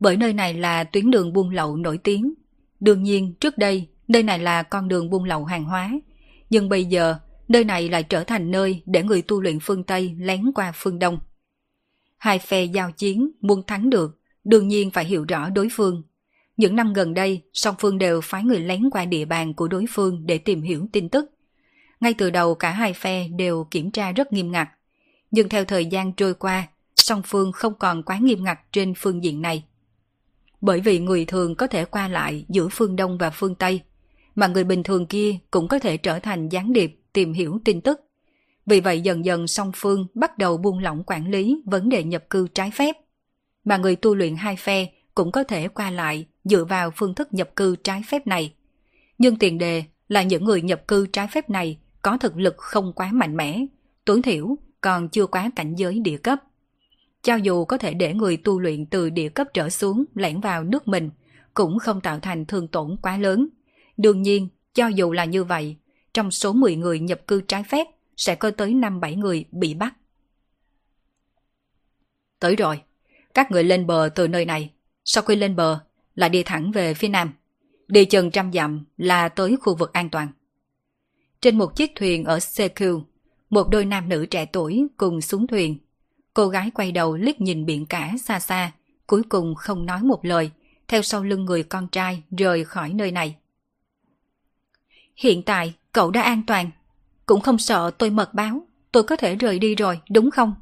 bởi 0.00 0.16
nơi 0.16 0.32
này 0.32 0.54
là 0.54 0.84
tuyến 0.84 1.10
đường 1.10 1.32
buôn 1.32 1.50
lậu 1.50 1.76
nổi 1.76 1.98
tiếng. 1.98 2.34
Đương 2.80 3.02
nhiên, 3.02 3.34
trước 3.40 3.58
đây, 3.58 3.88
nơi 4.08 4.22
này 4.22 4.38
là 4.38 4.62
con 4.62 4.88
đường 4.88 5.10
buôn 5.10 5.24
lậu 5.24 5.44
hàng 5.44 5.64
hóa, 5.64 5.92
nhưng 6.50 6.68
bây 6.68 6.84
giờ, 6.84 7.18
nơi 7.48 7.64
này 7.64 7.88
lại 7.88 8.02
trở 8.02 8.24
thành 8.24 8.50
nơi 8.50 8.82
để 8.86 9.02
người 9.02 9.22
tu 9.22 9.40
luyện 9.40 9.58
phương 9.62 9.84
Tây 9.84 10.14
lén 10.18 10.52
qua 10.54 10.72
phương 10.74 10.98
Đông. 10.98 11.18
Hai 12.18 12.38
phe 12.38 12.64
giao 12.64 12.92
chiến, 12.92 13.30
muốn 13.40 13.62
thắng 13.66 13.90
được, 13.90 14.20
đương 14.44 14.68
nhiên 14.68 14.90
phải 14.90 15.04
hiểu 15.04 15.24
rõ 15.28 15.50
đối 15.50 15.68
phương. 15.72 16.02
Những 16.56 16.76
năm 16.76 16.92
gần 16.92 17.14
đây, 17.14 17.42
song 17.52 17.74
phương 17.78 17.98
đều 17.98 18.20
phái 18.20 18.44
người 18.44 18.60
lén 18.60 18.90
qua 18.90 19.04
địa 19.04 19.24
bàn 19.24 19.54
của 19.54 19.68
đối 19.68 19.84
phương 19.90 20.26
để 20.26 20.38
tìm 20.38 20.62
hiểu 20.62 20.86
tin 20.92 21.08
tức. 21.08 21.30
Ngay 22.00 22.14
từ 22.14 22.30
đầu 22.30 22.54
cả 22.54 22.70
hai 22.70 22.92
phe 22.92 23.28
đều 23.28 23.66
kiểm 23.70 23.90
tra 23.90 24.12
rất 24.12 24.32
nghiêm 24.32 24.52
ngặt. 24.52 24.68
Nhưng 25.30 25.48
theo 25.48 25.64
thời 25.64 25.86
gian 25.86 26.12
trôi 26.12 26.34
qua, 26.34 26.68
song 26.96 27.22
phương 27.26 27.52
không 27.52 27.74
còn 27.74 28.02
quá 28.02 28.18
nghiêm 28.22 28.44
ngặt 28.44 28.58
trên 28.72 28.94
phương 28.96 29.24
diện 29.24 29.42
này. 29.42 29.64
Bởi 30.60 30.80
vì 30.80 30.98
người 30.98 31.24
thường 31.24 31.54
có 31.54 31.66
thể 31.66 31.84
qua 31.84 32.08
lại 32.08 32.44
giữa 32.48 32.68
phương 32.70 32.96
Đông 32.96 33.18
và 33.18 33.30
phương 33.30 33.54
Tây, 33.54 33.80
mà 34.34 34.46
người 34.46 34.64
bình 34.64 34.82
thường 34.82 35.06
kia 35.06 35.38
cũng 35.50 35.68
có 35.68 35.78
thể 35.78 35.96
trở 35.96 36.18
thành 36.18 36.48
gián 36.48 36.72
điệp 36.72 37.00
tìm 37.12 37.32
hiểu 37.32 37.60
tin 37.64 37.80
tức. 37.80 38.00
Vì 38.68 38.80
vậy 38.80 39.00
dần 39.00 39.24
dần 39.24 39.46
song 39.46 39.72
phương 39.76 40.06
bắt 40.14 40.38
đầu 40.38 40.56
buông 40.56 40.78
lỏng 40.78 41.02
quản 41.06 41.30
lý 41.30 41.62
vấn 41.64 41.88
đề 41.88 42.04
nhập 42.04 42.30
cư 42.30 42.48
trái 42.54 42.70
phép. 42.70 42.96
Mà 43.64 43.76
người 43.76 43.96
tu 43.96 44.14
luyện 44.14 44.36
hai 44.36 44.56
phe 44.56 44.86
cũng 45.14 45.32
có 45.32 45.44
thể 45.44 45.68
qua 45.68 45.90
lại 45.90 46.26
dựa 46.44 46.64
vào 46.64 46.90
phương 46.96 47.14
thức 47.14 47.34
nhập 47.34 47.56
cư 47.56 47.76
trái 47.76 48.02
phép 48.08 48.26
này. 48.26 48.52
Nhưng 49.18 49.36
tiền 49.36 49.58
đề 49.58 49.84
là 50.08 50.22
những 50.22 50.44
người 50.44 50.62
nhập 50.62 50.88
cư 50.88 51.06
trái 51.06 51.28
phép 51.28 51.50
này 51.50 51.78
có 52.02 52.18
thực 52.18 52.36
lực 52.36 52.54
không 52.56 52.92
quá 52.92 53.12
mạnh 53.12 53.36
mẽ, 53.36 53.66
tối 54.04 54.22
thiểu 54.22 54.56
còn 54.80 55.08
chưa 55.08 55.26
quá 55.26 55.50
cảnh 55.56 55.74
giới 55.74 55.98
địa 55.98 56.16
cấp. 56.16 56.38
Cho 57.22 57.34
dù 57.34 57.64
có 57.64 57.78
thể 57.78 57.94
để 57.94 58.14
người 58.14 58.36
tu 58.36 58.60
luyện 58.60 58.86
từ 58.86 59.10
địa 59.10 59.28
cấp 59.28 59.46
trở 59.54 59.70
xuống 59.70 60.04
lẻn 60.14 60.40
vào 60.40 60.64
nước 60.64 60.88
mình, 60.88 61.10
cũng 61.54 61.78
không 61.78 62.00
tạo 62.00 62.20
thành 62.20 62.46
thương 62.46 62.68
tổn 62.68 62.96
quá 63.02 63.16
lớn. 63.16 63.48
Đương 63.96 64.22
nhiên, 64.22 64.48
cho 64.74 64.86
dù 64.86 65.12
là 65.12 65.24
như 65.24 65.44
vậy, 65.44 65.76
trong 66.14 66.30
số 66.30 66.52
10 66.52 66.76
người 66.76 66.98
nhập 67.00 67.26
cư 67.26 67.40
trái 67.40 67.62
phép 67.62 67.86
sẽ 68.18 68.34
có 68.34 68.50
tới 68.50 68.74
5-7 68.74 69.18
người 69.18 69.44
bị 69.50 69.74
bắt. 69.74 69.94
Tới 72.38 72.56
rồi, 72.56 72.82
các 73.34 73.50
người 73.50 73.64
lên 73.64 73.86
bờ 73.86 74.08
từ 74.14 74.28
nơi 74.28 74.44
này, 74.44 74.70
sau 75.04 75.22
khi 75.22 75.36
lên 75.36 75.56
bờ 75.56 75.78
là 76.14 76.28
đi 76.28 76.42
thẳng 76.42 76.70
về 76.70 76.94
phía 76.94 77.08
nam. 77.08 77.32
Đi 77.88 78.04
chừng 78.04 78.30
trăm 78.30 78.52
dặm 78.52 78.84
là 78.96 79.28
tới 79.28 79.56
khu 79.60 79.76
vực 79.76 79.92
an 79.92 80.10
toàn. 80.10 80.28
Trên 81.40 81.58
một 81.58 81.76
chiếc 81.76 81.92
thuyền 81.96 82.24
ở 82.24 82.38
CQ, 82.38 83.02
một 83.50 83.68
đôi 83.70 83.84
nam 83.84 84.08
nữ 84.08 84.26
trẻ 84.26 84.46
tuổi 84.46 84.86
cùng 84.96 85.20
xuống 85.20 85.46
thuyền. 85.46 85.78
Cô 86.34 86.48
gái 86.48 86.70
quay 86.74 86.92
đầu 86.92 87.16
liếc 87.16 87.40
nhìn 87.40 87.66
biển 87.66 87.86
cả 87.86 88.12
xa 88.24 88.40
xa, 88.40 88.72
cuối 89.06 89.22
cùng 89.28 89.54
không 89.54 89.86
nói 89.86 90.02
một 90.02 90.24
lời, 90.24 90.50
theo 90.88 91.02
sau 91.02 91.24
lưng 91.24 91.44
người 91.44 91.62
con 91.62 91.88
trai 91.88 92.22
rời 92.38 92.64
khỏi 92.64 92.92
nơi 92.92 93.12
này. 93.12 93.36
Hiện 95.16 95.42
tại 95.42 95.74
cậu 95.92 96.10
đã 96.10 96.22
an 96.22 96.42
toàn, 96.46 96.70
cũng 97.28 97.40
không 97.40 97.58
sợ 97.58 97.90
tôi 97.98 98.10
mật 98.10 98.34
báo, 98.34 98.66
tôi 98.92 99.02
có 99.02 99.16
thể 99.16 99.34
rời 99.34 99.58
đi 99.58 99.74
rồi, 99.74 100.00
đúng 100.10 100.30
không? 100.30 100.54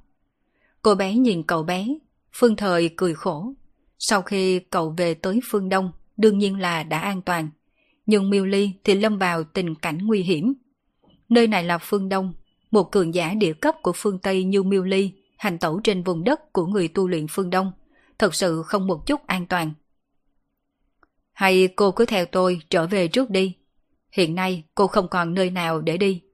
Cô 0.83 0.95
bé 0.95 1.15
nhìn 1.15 1.43
cậu 1.43 1.63
bé, 1.63 1.89
Phương 2.33 2.57
Thời 2.57 2.91
cười 2.97 3.15
khổ. 3.15 3.53
Sau 3.99 4.23
khi 4.23 4.59
cậu 4.59 4.95
về 4.97 5.15
tới 5.15 5.41
phương 5.45 5.69
Đông, 5.69 5.93
đương 6.17 6.39
nhiên 6.39 6.61
là 6.61 6.83
đã 6.83 6.99
an 6.99 7.23
toàn. 7.23 7.49
Nhưng 8.07 8.31
Miêu 8.31 8.45
Ly 8.45 8.73
thì 8.85 8.95
lâm 8.95 9.19
vào 9.19 9.45
tình 9.45 9.75
cảnh 9.75 9.99
nguy 9.99 10.23
hiểm. 10.23 10.55
Nơi 11.29 11.47
này 11.47 11.65
là 11.65 11.79
phương 11.79 12.09
Đông, 12.09 12.33
một 12.71 12.93
cường 12.93 13.15
giả 13.15 13.35
địa 13.35 13.53
cấp 13.53 13.75
của 13.83 13.93
phương 13.95 14.19
Tây 14.19 14.45
như 14.45 14.63
Miêu 14.63 14.85
Ly, 14.85 15.13
hành 15.37 15.59
tẩu 15.59 15.81
trên 15.85 16.03
vùng 16.03 16.25
đất 16.25 16.53
của 16.53 16.67
người 16.67 16.89
tu 16.89 17.09
luyện 17.09 17.27
phương 17.31 17.51
Đông, 17.51 17.73
thật 18.19 18.35
sự 18.35 18.63
không 18.63 18.87
một 18.87 19.07
chút 19.07 19.27
an 19.27 19.47
toàn. 19.47 19.73
Hay 21.33 21.69
cô 21.77 21.91
cứ 21.91 22.07
theo 22.07 22.27
tôi 22.27 22.61
trở 22.71 22.87
về 22.87 23.09
trước 23.09 23.31
đi. 23.31 23.57
Hiện 24.13 24.35
nay 24.35 24.65
cô 24.75 24.87
không 24.87 25.09
còn 25.09 25.35
nơi 25.35 25.51
nào 25.51 25.81
để 25.81 25.97
đi. 25.97 26.26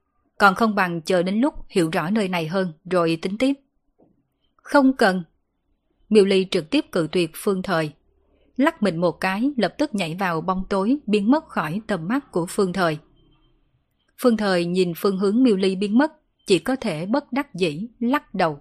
Còn 0.42 0.54
không 0.54 0.74
bằng 0.74 1.02
chờ 1.02 1.22
đến 1.22 1.40
lúc 1.40 1.54
hiểu 1.68 1.90
rõ 1.90 2.10
nơi 2.10 2.28
này 2.28 2.46
hơn 2.46 2.72
rồi 2.90 3.18
tính 3.22 3.38
tiếp. 3.38 3.52
Không 4.56 4.96
cần. 4.96 5.22
Miêu 6.08 6.24
Ly 6.24 6.46
trực 6.50 6.70
tiếp 6.70 6.84
cự 6.92 7.08
tuyệt 7.12 7.30
phương 7.34 7.62
thời. 7.62 7.92
lắc 8.56 8.82
mình 8.82 8.96
một 8.96 9.12
cái 9.12 9.52
lập 9.56 9.74
tức 9.78 9.94
nhảy 9.94 10.14
vào 10.14 10.40
bóng 10.40 10.64
tối 10.70 10.98
biến 11.06 11.30
mất 11.30 11.48
khỏi 11.48 11.80
tầm 11.86 12.08
mắt 12.08 12.32
của 12.32 12.46
Phương 12.48 12.72
Thời. 12.72 12.98
Phương 14.18 14.36
Thời 14.36 14.64
nhìn 14.64 14.92
phương 14.96 15.18
hướng 15.18 15.42
miêu 15.42 15.56
ly 15.56 15.76
biến 15.76 15.98
mất, 15.98 16.12
chỉ 16.46 16.58
có 16.58 16.76
thể 16.76 17.06
bất 17.06 17.32
đắc 17.32 17.54
dĩ 17.54 17.88
lắc 18.00 18.34
đầu. 18.34 18.60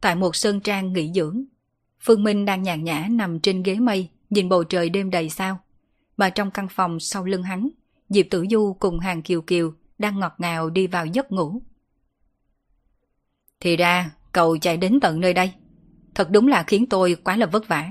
Tại 0.00 0.14
một 0.14 0.36
sơn 0.36 0.60
trang 0.60 0.92
nghỉ 0.92 1.12
dưỡng, 1.14 1.44
Phương 2.00 2.24
Minh 2.24 2.44
đang 2.44 2.62
nhàn 2.62 2.84
nhã 2.84 3.06
nằm 3.10 3.40
trên 3.40 3.62
ghế 3.62 3.74
mây, 3.74 4.08
nhìn 4.30 4.48
bầu 4.48 4.64
trời 4.64 4.88
đêm 4.88 5.10
đầy 5.10 5.28
sao. 5.28 5.58
Mà 6.16 6.30
trong 6.30 6.50
căn 6.50 6.68
phòng 6.70 7.00
sau 7.00 7.24
lưng 7.24 7.42
hắn, 7.42 7.68
Diệp 8.12 8.26
Tử 8.30 8.46
Du 8.50 8.76
cùng 8.78 8.98
Hàng 8.98 9.22
Kiều 9.22 9.42
Kiều 9.42 9.72
đang 9.98 10.18
ngọt 10.18 10.32
ngào 10.38 10.70
đi 10.70 10.86
vào 10.86 11.06
giấc 11.06 11.32
ngủ. 11.32 11.62
Thì 13.60 13.76
ra, 13.76 14.10
cậu 14.32 14.58
chạy 14.58 14.76
đến 14.76 15.00
tận 15.00 15.20
nơi 15.20 15.34
đây. 15.34 15.52
Thật 16.14 16.28
đúng 16.30 16.48
là 16.48 16.62
khiến 16.62 16.86
tôi 16.86 17.16
quá 17.24 17.36
là 17.36 17.46
vất 17.46 17.68
vả. 17.68 17.88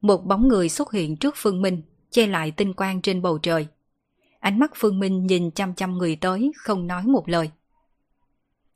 Một 0.00 0.24
bóng 0.24 0.48
người 0.48 0.68
xuất 0.68 0.92
hiện 0.92 1.16
trước 1.16 1.34
Phương 1.36 1.62
Minh, 1.62 1.82
che 2.10 2.26
lại 2.26 2.50
tinh 2.50 2.72
quang 2.72 3.02
trên 3.02 3.22
bầu 3.22 3.38
trời. 3.38 3.66
Ánh 4.40 4.58
mắt 4.58 4.70
Phương 4.74 4.98
Minh 4.98 5.26
nhìn 5.26 5.50
chăm 5.50 5.74
chăm 5.74 5.98
người 5.98 6.16
tới, 6.16 6.52
không 6.56 6.86
nói 6.86 7.02
một 7.06 7.28
lời. 7.28 7.50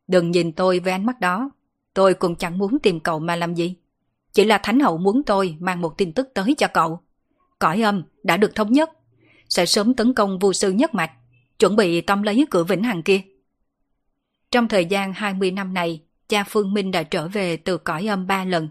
Đừng 0.07 0.31
nhìn 0.31 0.53
tôi 0.53 0.79
với 0.81 0.93
ánh 0.93 1.07
mắt 1.07 1.21
đó, 1.21 1.51
tôi 1.95 2.15
cũng 2.15 2.37
chẳng 2.37 2.59
muốn 2.59 2.79
tìm 2.79 3.01
cậu 3.01 3.19
mà 3.19 3.37
làm 3.37 3.55
gì. 3.55 3.77
Chỉ 4.33 4.45
là 4.45 4.59
Thánh 4.59 4.81
Hậu 4.81 4.99
muốn 4.99 5.23
tôi 5.27 5.57
mang 5.61 5.81
một 5.81 5.99
tin 5.99 6.13
tức 6.13 6.29
tới 6.35 6.55
cho 6.59 6.67
cậu. 6.75 7.01
Cõi 7.59 7.83
âm 7.83 8.03
đã 8.23 8.37
được 8.37 8.55
thống 8.55 8.73
nhất, 8.73 8.91
sẽ 9.51 9.67
sớm 9.67 9.95
tấn 9.95 10.15
công 10.15 10.39
vu 10.39 10.53
sư 10.53 10.73
nhất 10.73 10.95
mạch, 10.95 11.13
chuẩn 11.59 11.77
bị 11.77 12.01
tóm 12.01 12.23
lấy 12.23 12.47
cửa 12.51 12.65
vĩnh 12.65 12.83
hằng 12.83 13.03
kia. 13.03 13.21
Trong 14.51 14.69
thời 14.69 14.85
gian 14.85 15.13
20 15.13 15.51
năm 15.51 15.75
này, 15.75 16.03
cha 16.29 16.45
Phương 16.49 16.75
Minh 16.75 16.91
đã 16.91 17.03
trở 17.03 17.29
về 17.29 17.57
từ 17.57 17.79
cõi 17.79 18.07
âm 18.07 18.27
ba 18.27 18.45
lần, 18.45 18.69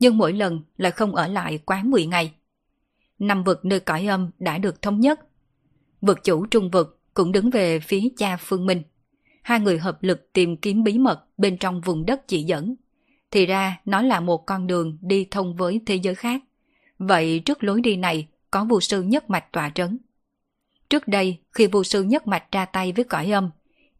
nhưng 0.00 0.18
mỗi 0.18 0.32
lần 0.32 0.62
lại 0.76 0.92
không 0.92 1.14
ở 1.14 1.28
lại 1.28 1.58
quá 1.58 1.82
10 1.84 2.06
ngày. 2.06 2.32
Năm 3.18 3.44
vực 3.44 3.64
nơi 3.64 3.80
cõi 3.80 4.06
âm 4.06 4.30
đã 4.38 4.58
được 4.58 4.82
thống 4.82 5.00
nhất. 5.00 5.20
Vực 6.00 6.24
chủ 6.24 6.46
trung 6.46 6.70
vực 6.70 7.00
cũng 7.14 7.32
đứng 7.32 7.50
về 7.50 7.80
phía 7.80 8.02
cha 8.16 8.36
Phương 8.36 8.66
Minh. 8.66 8.82
Hai 9.42 9.60
người 9.60 9.78
hợp 9.78 10.02
lực 10.02 10.32
tìm 10.32 10.56
kiếm 10.56 10.84
bí 10.84 10.98
mật 10.98 11.24
bên 11.36 11.56
trong 11.58 11.80
vùng 11.80 12.06
đất 12.06 12.28
chỉ 12.28 12.42
dẫn. 12.42 12.74
Thì 13.30 13.46
ra 13.46 13.80
nó 13.84 14.02
là 14.02 14.20
một 14.20 14.46
con 14.46 14.66
đường 14.66 14.98
đi 15.00 15.26
thông 15.30 15.56
với 15.56 15.80
thế 15.86 15.94
giới 15.94 16.14
khác. 16.14 16.42
Vậy 16.98 17.40
trước 17.44 17.64
lối 17.64 17.80
đi 17.80 17.96
này 17.96 18.28
có 18.50 18.64
vô 18.64 18.80
sư 18.80 19.02
nhất 19.02 19.30
mạch 19.30 19.52
tỏa 19.52 19.70
trấn. 19.74 19.98
Trước 20.90 21.08
đây, 21.08 21.38
khi 21.52 21.66
vô 21.66 21.84
sư 21.84 22.02
nhất 22.02 22.26
mạch 22.26 22.52
ra 22.52 22.64
tay 22.64 22.92
với 22.92 23.04
cõi 23.04 23.30
âm, 23.30 23.50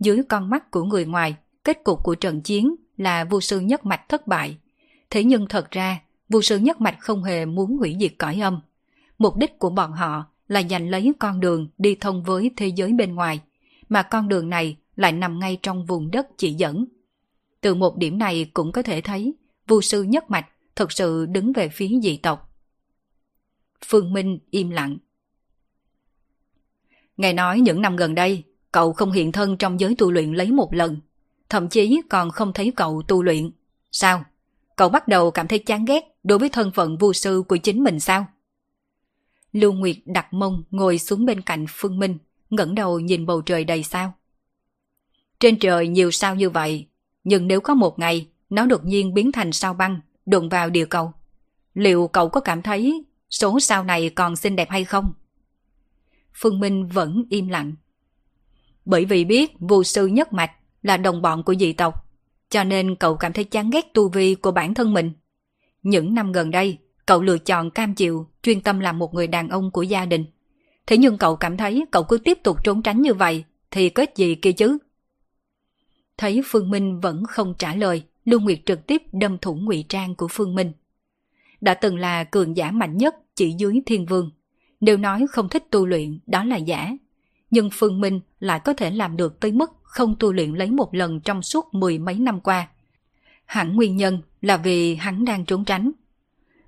dưới 0.00 0.22
con 0.28 0.50
mắt 0.50 0.70
của 0.70 0.84
người 0.84 1.04
ngoài, 1.04 1.36
kết 1.64 1.84
cục 1.84 2.04
của 2.04 2.14
trận 2.14 2.40
chiến 2.40 2.74
là 2.96 3.24
vô 3.24 3.40
sư 3.40 3.60
nhất 3.60 3.86
mạch 3.86 4.08
thất 4.08 4.26
bại. 4.26 4.56
Thế 5.10 5.24
nhưng 5.24 5.46
thật 5.48 5.70
ra, 5.70 6.00
vô 6.28 6.42
sư 6.42 6.58
nhất 6.58 6.80
mạch 6.80 6.96
không 7.00 7.24
hề 7.24 7.46
muốn 7.46 7.76
hủy 7.76 7.96
diệt 8.00 8.12
cõi 8.18 8.40
âm. 8.40 8.60
Mục 9.18 9.36
đích 9.36 9.58
của 9.58 9.70
bọn 9.70 9.92
họ 9.92 10.24
là 10.48 10.62
giành 10.70 10.90
lấy 10.90 11.12
con 11.18 11.40
đường 11.40 11.68
đi 11.78 11.94
thông 11.94 12.22
với 12.22 12.50
thế 12.56 12.66
giới 12.66 12.92
bên 12.92 13.14
ngoài, 13.14 13.40
mà 13.88 14.02
con 14.02 14.28
đường 14.28 14.48
này 14.48 14.76
lại 14.96 15.12
nằm 15.12 15.38
ngay 15.38 15.58
trong 15.62 15.86
vùng 15.86 16.10
đất 16.10 16.26
chỉ 16.36 16.52
dẫn. 16.52 16.84
Từ 17.60 17.74
một 17.74 17.96
điểm 17.96 18.18
này 18.18 18.50
cũng 18.54 18.72
có 18.72 18.82
thể 18.82 19.00
thấy, 19.00 19.34
vô 19.68 19.82
sư 19.82 20.02
nhất 20.02 20.30
mạch 20.30 20.46
thực 20.76 20.92
sự 20.92 21.26
đứng 21.26 21.52
về 21.52 21.68
phía 21.68 21.88
dị 22.02 22.16
tộc. 22.16 22.50
Phương 23.86 24.12
Minh 24.12 24.38
im 24.50 24.70
lặng. 24.70 24.98
Nghe 27.16 27.32
nói 27.32 27.60
những 27.60 27.82
năm 27.82 27.96
gần 27.96 28.14
đây, 28.14 28.42
cậu 28.72 28.92
không 28.92 29.12
hiện 29.12 29.32
thân 29.32 29.56
trong 29.56 29.80
giới 29.80 29.94
tu 29.98 30.10
luyện 30.10 30.32
lấy 30.32 30.52
một 30.52 30.74
lần, 30.74 31.00
thậm 31.48 31.68
chí 31.68 32.00
còn 32.10 32.30
không 32.30 32.52
thấy 32.52 32.72
cậu 32.76 33.02
tu 33.08 33.22
luyện. 33.22 33.50
Sao? 33.92 34.24
Cậu 34.76 34.88
bắt 34.88 35.08
đầu 35.08 35.30
cảm 35.30 35.48
thấy 35.48 35.58
chán 35.58 35.84
ghét 35.84 36.04
đối 36.22 36.38
với 36.38 36.48
thân 36.48 36.70
phận 36.74 36.98
vua 36.98 37.12
sư 37.12 37.42
của 37.48 37.56
chính 37.56 37.84
mình 37.84 38.00
sao? 38.00 38.26
Lưu 39.52 39.72
Nguyệt 39.72 39.96
đặt 40.04 40.32
mông 40.32 40.62
ngồi 40.70 40.98
xuống 40.98 41.26
bên 41.26 41.40
cạnh 41.40 41.66
Phương 41.68 41.98
Minh, 41.98 42.18
ngẩng 42.50 42.74
đầu 42.74 43.00
nhìn 43.00 43.26
bầu 43.26 43.42
trời 43.42 43.64
đầy 43.64 43.82
sao. 43.82 44.14
Trên 45.40 45.58
trời 45.58 45.88
nhiều 45.88 46.10
sao 46.10 46.34
như 46.34 46.50
vậy, 46.50 46.86
nhưng 47.24 47.48
nếu 47.48 47.60
có 47.60 47.74
một 47.74 47.98
ngày 47.98 48.28
nó 48.50 48.66
đột 48.66 48.84
nhiên 48.84 49.14
biến 49.14 49.32
thành 49.32 49.52
sao 49.52 49.74
băng, 49.74 50.00
đụng 50.26 50.48
vào 50.48 50.70
địa 50.70 50.84
cầu, 50.84 51.12
liệu 51.74 52.08
cậu 52.08 52.28
có 52.28 52.40
cảm 52.40 52.62
thấy 52.62 53.04
số 53.30 53.60
sao 53.60 53.84
này 53.84 54.10
còn 54.10 54.36
xinh 54.36 54.56
đẹp 54.56 54.70
hay 54.70 54.84
không? 54.84 55.12
Phương 56.34 56.60
Minh 56.60 56.86
vẫn 56.86 57.24
im 57.30 57.48
lặng. 57.48 57.74
Bởi 58.84 59.04
vì 59.04 59.24
biết 59.24 59.52
vô 59.58 59.84
sư 59.84 60.06
nhất 60.06 60.32
mạch 60.32 60.50
là 60.82 60.96
đồng 60.96 61.22
bọn 61.22 61.42
của 61.42 61.54
dị 61.54 61.72
tộc, 61.72 61.94
cho 62.50 62.64
nên 62.64 62.96
cậu 62.96 63.16
cảm 63.16 63.32
thấy 63.32 63.44
chán 63.44 63.70
ghét 63.70 63.94
tu 63.94 64.08
vi 64.08 64.34
của 64.34 64.50
bản 64.50 64.74
thân 64.74 64.92
mình. 64.92 65.12
Những 65.82 66.14
năm 66.14 66.32
gần 66.32 66.50
đây, 66.50 66.78
cậu 67.06 67.22
lựa 67.22 67.38
chọn 67.38 67.70
cam 67.70 67.94
chịu, 67.94 68.26
chuyên 68.42 68.60
tâm 68.60 68.80
làm 68.80 68.98
một 68.98 69.14
người 69.14 69.26
đàn 69.26 69.48
ông 69.48 69.70
của 69.70 69.82
gia 69.82 70.06
đình. 70.06 70.24
Thế 70.86 70.96
nhưng 70.96 71.18
cậu 71.18 71.36
cảm 71.36 71.56
thấy 71.56 71.84
cậu 71.90 72.04
cứ 72.04 72.18
tiếp 72.18 72.38
tục 72.42 72.64
trốn 72.64 72.82
tránh 72.82 73.02
như 73.02 73.14
vậy, 73.14 73.44
thì 73.70 73.88
kết 73.88 74.12
gì 74.16 74.34
kia 74.34 74.52
chứ? 74.52 74.78
Thấy 76.16 76.42
Phương 76.44 76.70
Minh 76.70 77.00
vẫn 77.00 77.24
không 77.24 77.54
trả 77.58 77.74
lời, 77.74 78.02
Lưu 78.24 78.40
Nguyệt 78.40 78.58
trực 78.66 78.86
tiếp 78.86 79.02
đâm 79.12 79.38
thủng 79.38 79.64
ngụy 79.64 79.84
trang 79.88 80.14
của 80.14 80.28
Phương 80.30 80.54
Minh. 80.54 80.72
Đã 81.60 81.74
từng 81.74 81.96
là 81.96 82.24
cường 82.24 82.56
giả 82.56 82.70
mạnh 82.70 82.96
nhất 82.96 83.14
chỉ 83.34 83.54
dưới 83.58 83.80
thiên 83.86 84.06
vương. 84.06 84.30
Nếu 84.84 84.96
nói 84.96 85.26
không 85.30 85.48
thích 85.48 85.70
tu 85.70 85.86
luyện, 85.86 86.18
đó 86.26 86.44
là 86.44 86.56
giả. 86.56 86.92
Nhưng 87.50 87.68
Phương 87.72 88.00
Minh 88.00 88.20
lại 88.40 88.60
có 88.64 88.72
thể 88.72 88.90
làm 88.90 89.16
được 89.16 89.40
tới 89.40 89.52
mức 89.52 89.70
không 89.82 90.16
tu 90.18 90.32
luyện 90.32 90.52
lấy 90.52 90.70
một 90.70 90.94
lần 90.94 91.20
trong 91.20 91.42
suốt 91.42 91.74
mười 91.74 91.98
mấy 91.98 92.18
năm 92.18 92.40
qua. 92.40 92.68
Hẳn 93.44 93.76
nguyên 93.76 93.96
nhân 93.96 94.22
là 94.40 94.56
vì 94.56 94.94
hắn 94.94 95.24
đang 95.24 95.44
trốn 95.44 95.64
tránh. 95.64 95.90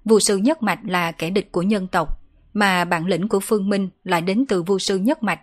Vu 0.05 0.21
sư 0.21 0.37
nhất 0.37 0.63
mạch 0.63 0.79
là 0.85 1.13
kẻ 1.13 1.31
địch 1.31 1.53
của 1.53 1.63
nhân 1.63 1.87
tộc, 1.87 2.23
mà 2.53 2.85
bản 2.85 3.07
lĩnh 3.07 3.29
của 3.29 3.41
Phương 3.41 3.69
Minh 3.69 3.89
lại 4.05 4.21
đến 4.21 4.45
từ 4.49 4.63
vu 4.63 4.79
sư 4.79 4.97
nhất 4.99 5.23
mạch. 5.23 5.41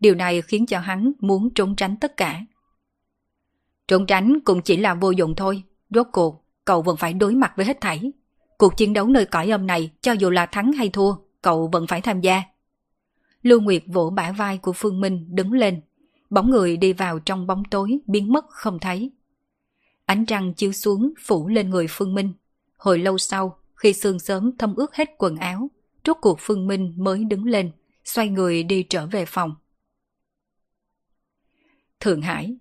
Điều 0.00 0.14
này 0.14 0.42
khiến 0.42 0.66
cho 0.66 0.78
hắn 0.78 1.12
muốn 1.20 1.50
trốn 1.50 1.76
tránh 1.76 1.96
tất 1.96 2.16
cả. 2.16 2.40
Trốn 3.88 4.06
tránh 4.06 4.40
cũng 4.44 4.62
chỉ 4.62 4.76
là 4.76 4.94
vô 4.94 5.10
dụng 5.10 5.34
thôi. 5.34 5.62
Rốt 5.90 6.06
cuộc, 6.12 6.44
cậu 6.64 6.82
vẫn 6.82 6.96
phải 6.96 7.12
đối 7.12 7.34
mặt 7.34 7.52
với 7.56 7.66
hết 7.66 7.80
thảy. 7.80 8.12
Cuộc 8.58 8.76
chiến 8.76 8.92
đấu 8.92 9.08
nơi 9.08 9.26
cõi 9.26 9.50
âm 9.50 9.66
này, 9.66 9.90
cho 10.00 10.12
dù 10.12 10.30
là 10.30 10.46
thắng 10.46 10.72
hay 10.72 10.88
thua, 10.88 11.14
cậu 11.44 11.68
vẫn 11.72 11.86
phải 11.86 12.00
tham 12.00 12.20
gia. 12.20 12.42
Lưu 13.42 13.60
Nguyệt 13.60 13.82
vỗ 13.86 14.10
bả 14.10 14.32
vai 14.32 14.58
của 14.58 14.72
Phương 14.72 15.00
Minh 15.00 15.26
đứng 15.28 15.52
lên. 15.52 15.80
Bóng 16.30 16.50
người 16.50 16.76
đi 16.76 16.92
vào 16.92 17.18
trong 17.18 17.46
bóng 17.46 17.62
tối 17.70 17.98
biến 18.06 18.32
mất 18.32 18.44
không 18.48 18.78
thấy. 18.78 19.10
Ánh 20.06 20.26
trăng 20.26 20.54
chiếu 20.54 20.72
xuống 20.72 21.12
phủ 21.26 21.48
lên 21.48 21.70
người 21.70 21.86
Phương 21.90 22.14
Minh. 22.14 22.32
Hồi 22.76 22.98
lâu 22.98 23.18
sau, 23.18 23.58
khi 23.74 23.92
sương 23.92 24.18
sớm 24.18 24.56
thâm 24.58 24.74
ướt 24.74 24.94
hết 24.94 25.10
quần 25.18 25.36
áo, 25.36 25.70
rốt 26.06 26.16
cuộc 26.20 26.38
Phương 26.40 26.66
Minh 26.66 26.94
mới 26.96 27.24
đứng 27.24 27.44
lên, 27.44 27.70
xoay 28.04 28.28
người 28.28 28.62
đi 28.62 28.82
trở 28.82 29.06
về 29.06 29.24
phòng. 29.24 29.54
Thượng 32.00 32.22
Hải 32.22 32.56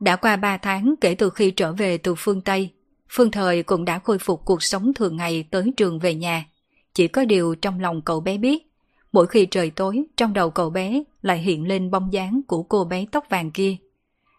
Đã 0.00 0.16
qua 0.16 0.36
ba 0.36 0.56
tháng 0.56 0.94
kể 1.00 1.14
từ 1.14 1.30
khi 1.30 1.50
trở 1.50 1.72
về 1.72 1.98
từ 1.98 2.14
phương 2.14 2.40
Tây, 2.40 2.70
Phương 3.08 3.30
Thời 3.30 3.62
cũng 3.62 3.84
đã 3.84 3.98
khôi 3.98 4.18
phục 4.18 4.40
cuộc 4.44 4.62
sống 4.62 4.94
thường 4.94 5.16
ngày 5.16 5.44
tới 5.50 5.72
trường 5.76 5.98
về 5.98 6.14
nhà. 6.14 6.51
Chỉ 6.94 7.08
có 7.08 7.24
điều 7.24 7.54
trong 7.54 7.80
lòng 7.80 8.02
cậu 8.02 8.20
bé 8.20 8.38
biết, 8.38 8.72
mỗi 9.12 9.26
khi 9.26 9.46
trời 9.46 9.70
tối 9.70 10.04
trong 10.16 10.32
đầu 10.32 10.50
cậu 10.50 10.70
bé 10.70 11.02
lại 11.22 11.38
hiện 11.38 11.68
lên 11.68 11.90
bóng 11.90 12.12
dáng 12.12 12.40
của 12.46 12.62
cô 12.62 12.84
bé 12.84 13.04
tóc 13.12 13.24
vàng 13.28 13.50
kia. 13.50 13.76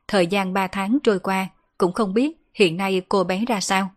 Thời 0.08 0.28
gian 0.28 0.54
3 0.54 0.68
tháng 0.68 0.98
trôi 1.04 1.20
qua 1.20 1.48
cũng 1.78 1.94
không 1.94 2.14
biết 2.14 2.38
hiện 2.54 2.78
nay 2.78 3.02
cô 3.10 3.24
bé 3.24 3.46
ra 3.48 3.60
sao. 3.60 3.90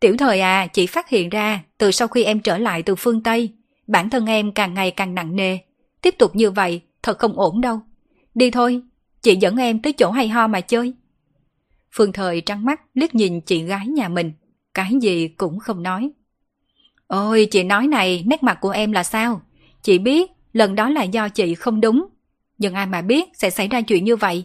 Tiểu 0.00 0.16
thời 0.18 0.40
à, 0.40 0.66
chị 0.66 0.86
phát 0.86 1.08
hiện 1.08 1.28
ra 1.28 1.64
từ 1.78 1.90
sau 1.90 2.08
khi 2.08 2.24
em 2.24 2.40
trở 2.40 2.58
lại 2.58 2.82
từ 2.82 2.94
phương 2.94 3.22
Tây, 3.22 3.52
bản 3.86 4.10
thân 4.10 4.26
em 4.26 4.52
càng 4.52 4.74
ngày 4.74 4.90
càng 4.90 5.14
nặng 5.14 5.36
nề. 5.36 5.58
Tiếp 6.02 6.14
tục 6.18 6.36
như 6.36 6.50
vậy 6.50 6.80
thật 7.02 7.18
không 7.18 7.38
ổn 7.38 7.60
đâu. 7.60 7.80
Đi 8.34 8.50
thôi, 8.50 8.82
chị 9.22 9.36
dẫn 9.36 9.56
em 9.56 9.82
tới 9.82 9.92
chỗ 9.92 10.10
hay 10.10 10.28
ho 10.28 10.46
mà 10.46 10.60
chơi. 10.60 10.94
Phương 11.92 12.12
thời 12.12 12.40
trắng 12.40 12.64
mắt 12.64 12.80
liếc 12.94 13.14
nhìn 13.14 13.40
chị 13.40 13.62
gái 13.62 13.86
nhà 13.86 14.08
mình, 14.08 14.32
cái 14.74 14.92
gì 15.00 15.28
cũng 15.28 15.58
không 15.58 15.82
nói. 15.82 16.10
Ôi 17.06 17.48
chị 17.50 17.62
nói 17.62 17.86
này 17.86 18.24
nét 18.26 18.42
mặt 18.42 18.58
của 18.60 18.70
em 18.70 18.92
là 18.92 19.04
sao? 19.04 19.40
Chị 19.82 19.98
biết 19.98 20.30
lần 20.52 20.74
đó 20.74 20.90
là 20.90 21.02
do 21.02 21.28
chị 21.28 21.54
không 21.54 21.80
đúng. 21.80 22.06
Nhưng 22.58 22.74
ai 22.74 22.86
mà 22.86 23.02
biết 23.02 23.28
sẽ 23.34 23.50
xảy 23.50 23.68
ra 23.68 23.80
chuyện 23.80 24.04
như 24.04 24.16
vậy. 24.16 24.44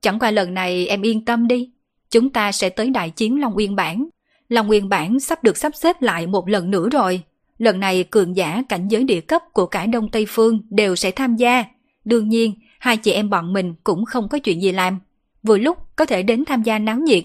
Chẳng 0.00 0.18
qua 0.18 0.30
lần 0.30 0.54
này 0.54 0.86
em 0.86 1.02
yên 1.02 1.24
tâm 1.24 1.48
đi. 1.48 1.70
Chúng 2.10 2.30
ta 2.30 2.52
sẽ 2.52 2.68
tới 2.68 2.90
đại 2.90 3.10
chiến 3.10 3.40
Long 3.40 3.56
Uyên 3.56 3.76
Bản. 3.76 4.08
Long 4.48 4.70
Uyên 4.70 4.88
Bản 4.88 5.20
sắp 5.20 5.44
được 5.44 5.56
sắp 5.56 5.72
xếp 5.76 6.02
lại 6.02 6.26
một 6.26 6.48
lần 6.48 6.70
nữa 6.70 6.88
rồi. 6.88 7.22
Lần 7.58 7.80
này 7.80 8.04
cường 8.04 8.36
giả 8.36 8.62
cảnh 8.68 8.88
giới 8.88 9.04
địa 9.04 9.20
cấp 9.20 9.42
của 9.52 9.66
cả 9.66 9.86
Đông 9.86 10.10
Tây 10.10 10.26
Phương 10.28 10.60
đều 10.70 10.96
sẽ 10.96 11.10
tham 11.10 11.36
gia. 11.36 11.64
Đương 12.04 12.28
nhiên, 12.28 12.54
hai 12.78 12.96
chị 12.96 13.12
em 13.12 13.30
bọn 13.30 13.52
mình 13.52 13.74
cũng 13.84 14.04
không 14.04 14.28
có 14.28 14.38
chuyện 14.38 14.62
gì 14.62 14.72
làm. 14.72 14.98
Vừa 15.42 15.58
lúc 15.58 15.78
có 15.96 16.04
thể 16.04 16.22
đến 16.22 16.44
tham 16.44 16.62
gia 16.62 16.78
náo 16.78 16.96
nhiệt. 16.96 17.24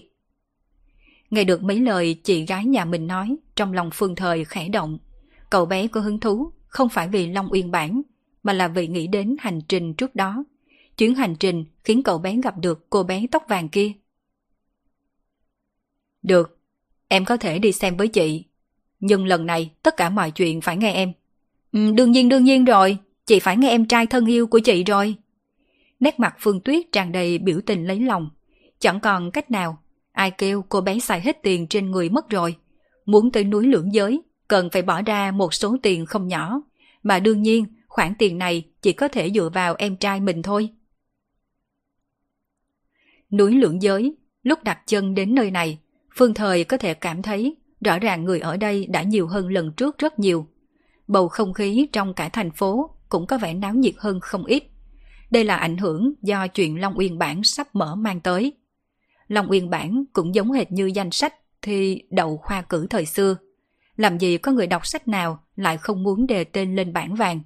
Nghe 1.31 1.43
được 1.43 1.63
mấy 1.63 1.79
lời 1.79 2.13
chị 2.23 2.45
gái 2.45 2.65
nhà 2.65 2.85
mình 2.85 3.07
nói, 3.07 3.35
trong 3.55 3.73
lòng 3.73 3.89
phương 3.93 4.15
thời 4.15 4.45
khẽ 4.45 4.69
động. 4.69 4.97
Cậu 5.49 5.65
bé 5.65 5.87
có 5.87 6.01
hứng 6.01 6.19
thú, 6.19 6.51
không 6.67 6.89
phải 6.89 7.07
vì 7.07 7.27
Long 7.27 7.51
Uyên 7.51 7.71
Bản, 7.71 8.01
mà 8.43 8.53
là 8.53 8.67
vì 8.67 8.87
nghĩ 8.87 9.07
đến 9.07 9.35
hành 9.39 9.61
trình 9.61 9.93
trước 9.93 10.15
đó. 10.15 10.43
Chuyến 10.97 11.15
hành 11.15 11.35
trình 11.35 11.65
khiến 11.83 12.03
cậu 12.03 12.17
bé 12.17 12.35
gặp 12.43 12.57
được 12.57 12.89
cô 12.89 13.03
bé 13.03 13.25
tóc 13.31 13.43
vàng 13.49 13.69
kia. 13.69 13.91
Được, 16.21 16.59
em 17.07 17.25
có 17.25 17.37
thể 17.37 17.59
đi 17.59 17.71
xem 17.71 17.97
với 17.97 18.07
chị. 18.07 18.45
Nhưng 18.99 19.25
lần 19.25 19.45
này 19.45 19.71
tất 19.83 19.97
cả 19.97 20.09
mọi 20.09 20.31
chuyện 20.31 20.61
phải 20.61 20.77
nghe 20.77 20.93
em. 20.93 21.13
Ừ, 21.71 21.91
đương 21.91 22.11
nhiên 22.11 22.29
đương 22.29 22.43
nhiên 22.43 22.65
rồi, 22.65 22.97
chị 23.25 23.39
phải 23.39 23.57
nghe 23.57 23.69
em 23.69 23.85
trai 23.85 24.07
thân 24.07 24.25
yêu 24.25 24.47
của 24.47 24.59
chị 24.59 24.83
rồi. 24.83 25.15
Nét 25.99 26.19
mặt 26.19 26.35
Phương 26.39 26.61
Tuyết 26.61 26.85
tràn 26.91 27.11
đầy 27.11 27.37
biểu 27.37 27.59
tình 27.65 27.87
lấy 27.87 27.99
lòng. 27.99 28.29
Chẳng 28.79 28.99
còn 28.99 29.31
cách 29.31 29.51
nào, 29.51 29.77
ai 30.21 30.31
kêu 30.31 30.65
cô 30.69 30.81
bé 30.81 30.99
xài 30.99 31.21
hết 31.21 31.37
tiền 31.43 31.67
trên 31.67 31.91
người 31.91 32.09
mất 32.09 32.29
rồi. 32.29 32.55
Muốn 33.05 33.31
tới 33.31 33.43
núi 33.43 33.67
lưỡng 33.67 33.93
giới, 33.93 34.21
cần 34.47 34.69
phải 34.69 34.81
bỏ 34.81 35.01
ra 35.01 35.31
một 35.31 35.53
số 35.53 35.77
tiền 35.83 36.05
không 36.05 36.27
nhỏ. 36.27 36.61
Mà 37.03 37.19
đương 37.19 37.41
nhiên, 37.41 37.65
khoản 37.87 38.13
tiền 38.15 38.37
này 38.37 38.63
chỉ 38.81 38.93
có 38.93 39.07
thể 39.07 39.29
dựa 39.29 39.49
vào 39.53 39.75
em 39.77 39.95
trai 39.95 40.19
mình 40.19 40.41
thôi. 40.41 40.69
Núi 43.31 43.55
lưỡng 43.55 43.81
giới, 43.81 44.15
lúc 44.43 44.63
đặt 44.63 44.79
chân 44.87 45.15
đến 45.15 45.35
nơi 45.35 45.51
này, 45.51 45.79
Phương 46.15 46.33
Thời 46.33 46.63
có 46.63 46.77
thể 46.77 46.93
cảm 46.93 47.21
thấy 47.21 47.57
rõ 47.81 47.99
ràng 47.99 48.23
người 48.23 48.39
ở 48.39 48.57
đây 48.57 48.85
đã 48.85 49.03
nhiều 49.03 49.27
hơn 49.27 49.47
lần 49.47 49.71
trước 49.77 49.97
rất 49.97 50.19
nhiều. 50.19 50.47
Bầu 51.07 51.27
không 51.27 51.53
khí 51.53 51.87
trong 51.91 52.13
cả 52.13 52.29
thành 52.29 52.51
phố 52.51 52.89
cũng 53.09 53.27
có 53.27 53.37
vẻ 53.37 53.53
náo 53.53 53.73
nhiệt 53.73 53.93
hơn 53.97 54.19
không 54.19 54.45
ít. 54.45 54.63
Đây 55.31 55.43
là 55.43 55.55
ảnh 55.55 55.77
hưởng 55.77 56.13
do 56.21 56.47
chuyện 56.47 56.81
Long 56.81 56.97
Uyên 56.97 57.17
Bản 57.17 57.43
sắp 57.43 57.75
mở 57.75 57.95
mang 57.95 58.21
tới. 58.21 58.53
Long 59.31 59.51
Uyên 59.51 59.69
Bản 59.69 60.03
cũng 60.13 60.35
giống 60.35 60.51
hệt 60.51 60.71
như 60.71 60.85
danh 60.85 61.11
sách 61.11 61.33
thì 61.61 62.03
đậu 62.09 62.37
khoa 62.37 62.61
cử 62.61 62.87
thời 62.89 63.05
xưa. 63.05 63.35
Làm 63.95 64.17
gì 64.17 64.37
có 64.37 64.51
người 64.51 64.67
đọc 64.67 64.87
sách 64.87 65.07
nào 65.07 65.43
lại 65.55 65.77
không 65.77 66.03
muốn 66.03 66.27
đề 66.27 66.43
tên 66.43 66.75
lên 66.75 66.93
bản 66.93 67.15
vàng. 67.15 67.41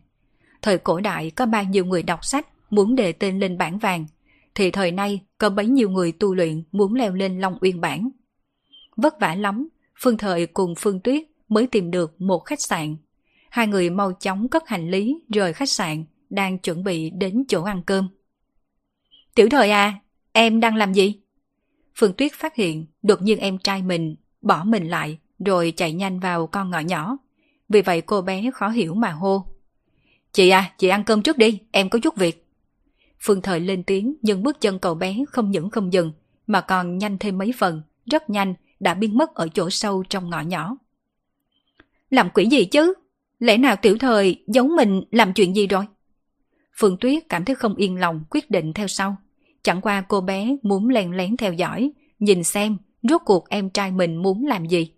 Thời 0.62 0.78
cổ 0.78 1.00
đại 1.00 1.32
có 1.32 1.46
bao 1.46 1.64
nhiêu 1.64 1.86
người 1.86 2.04
đọc 2.04 2.26
sách 2.26 2.48
muốn 2.70 2.96
đề 2.96 3.12
tên 3.12 3.40
lên 3.40 3.58
bản 3.58 3.78
vàng, 3.78 4.06
thì 4.56 4.72
thời 4.72 4.92
nay 4.92 5.20
có 5.38 5.50
bấy 5.50 5.68
nhiêu 5.68 5.90
người 5.90 6.12
tu 6.12 6.36
luyện 6.36 6.64
muốn 6.72 6.94
leo 6.94 7.14
lên 7.14 7.40
Long 7.40 7.58
Uyên 7.62 7.82
Bản. 7.82 8.10
Vất 8.98 9.20
vả 9.20 9.36
lắm, 9.36 9.68
Phương 10.00 10.18
Thời 10.18 10.46
cùng 10.46 10.74
Phương 10.78 11.00
Tuyết 11.00 11.24
mới 11.50 11.68
tìm 11.68 11.92
được 11.92 12.22
một 12.22 12.40
khách 12.40 12.62
sạn. 12.62 12.96
Hai 13.50 13.68
người 13.68 13.90
mau 13.90 14.12
chóng 14.14 14.48
cất 14.48 14.68
hành 14.68 14.92
lý 14.92 15.20
rời 15.30 15.54
khách 15.54 15.70
sạn, 15.70 16.06
đang 16.30 16.58
chuẩn 16.58 16.84
bị 16.84 17.10
đến 17.10 17.44
chỗ 17.48 17.64
ăn 17.64 17.82
cơm. 17.86 18.08
Tiểu 19.36 19.48
Thời 19.52 19.72
à, 19.72 20.00
em 20.32 20.60
đang 20.60 20.76
làm 20.76 20.94
gì? 20.94 21.20
Phương 21.98 22.14
Tuyết 22.14 22.34
phát 22.34 22.56
hiện 22.56 22.86
đột 23.04 23.22
nhiên 23.22 23.40
em 23.40 23.58
trai 23.58 23.82
mình 23.82 24.16
bỏ 24.42 24.64
mình 24.64 24.88
lại 24.88 25.20
rồi 25.46 25.74
chạy 25.78 25.94
nhanh 25.94 26.20
vào 26.20 26.48
con 26.48 26.70
ngõ 26.70 26.80
nhỏ. 26.80 27.18
Vì 27.70 27.82
vậy 27.82 28.02
cô 28.02 28.22
bé 28.22 28.52
khó 28.54 28.70
hiểu 28.70 28.94
mà 28.94 29.12
hô. 29.12 29.46
Chị 30.32 30.50
à, 30.50 30.74
chị 30.78 30.88
ăn 30.88 31.04
cơm 31.04 31.22
trước 31.22 31.38
đi, 31.38 31.60
em 31.72 31.90
có 31.90 32.00
chút 32.00 32.16
việc. 32.16 32.48
Phương 33.20 33.42
Thời 33.42 33.60
lên 33.60 33.84
tiếng 33.84 34.16
nhưng 34.22 34.44
bước 34.44 34.62
chân 34.62 34.80
cậu 34.80 34.96
bé 34.96 35.18
không 35.30 35.52
những 35.52 35.70
không 35.70 35.94
dừng 35.94 36.12
mà 36.48 36.62
còn 36.62 36.98
nhanh 36.98 37.18
thêm 37.18 37.38
mấy 37.38 37.52
phần, 37.58 37.82
rất 38.06 38.30
nhanh 38.30 38.54
đã 38.80 38.94
biến 38.94 39.18
mất 39.18 39.36
ở 39.36 39.48
chỗ 39.48 39.70
sâu 39.70 40.04
trong 40.10 40.30
ngõ 40.30 40.42
nhỏ. 40.42 40.78
Làm 42.10 42.30
quỷ 42.30 42.46
gì 42.46 42.66
chứ? 42.66 42.94
Lẽ 43.40 43.58
nào 43.58 43.76
tiểu 43.76 43.98
thời 43.98 44.44
giấu 44.48 44.68
mình 44.68 45.04
làm 45.12 45.34
chuyện 45.34 45.56
gì 45.56 45.68
rồi? 45.68 45.86
Phương 46.78 46.98
Tuyết 47.00 47.24
cảm 47.30 47.46
thấy 47.46 47.56
không 47.56 47.76
yên 47.76 48.00
lòng 48.00 48.24
quyết 48.30 48.52
định 48.52 48.74
theo 48.74 48.88
sau. 48.88 49.18
Chẳng 49.66 49.82
qua 49.82 50.02
cô 50.02 50.22
bé 50.22 50.56
muốn 50.62 50.90
lén 50.90 51.12
lén 51.12 51.38
theo 51.38 51.54
dõi, 51.54 51.92
nhìn 52.20 52.44
xem 52.44 52.78
rốt 53.04 53.22
cuộc 53.26 53.50
em 53.50 53.70
trai 53.70 53.92
mình 53.92 54.16
muốn 54.16 54.46
làm 54.46 54.66
gì. 54.66 54.92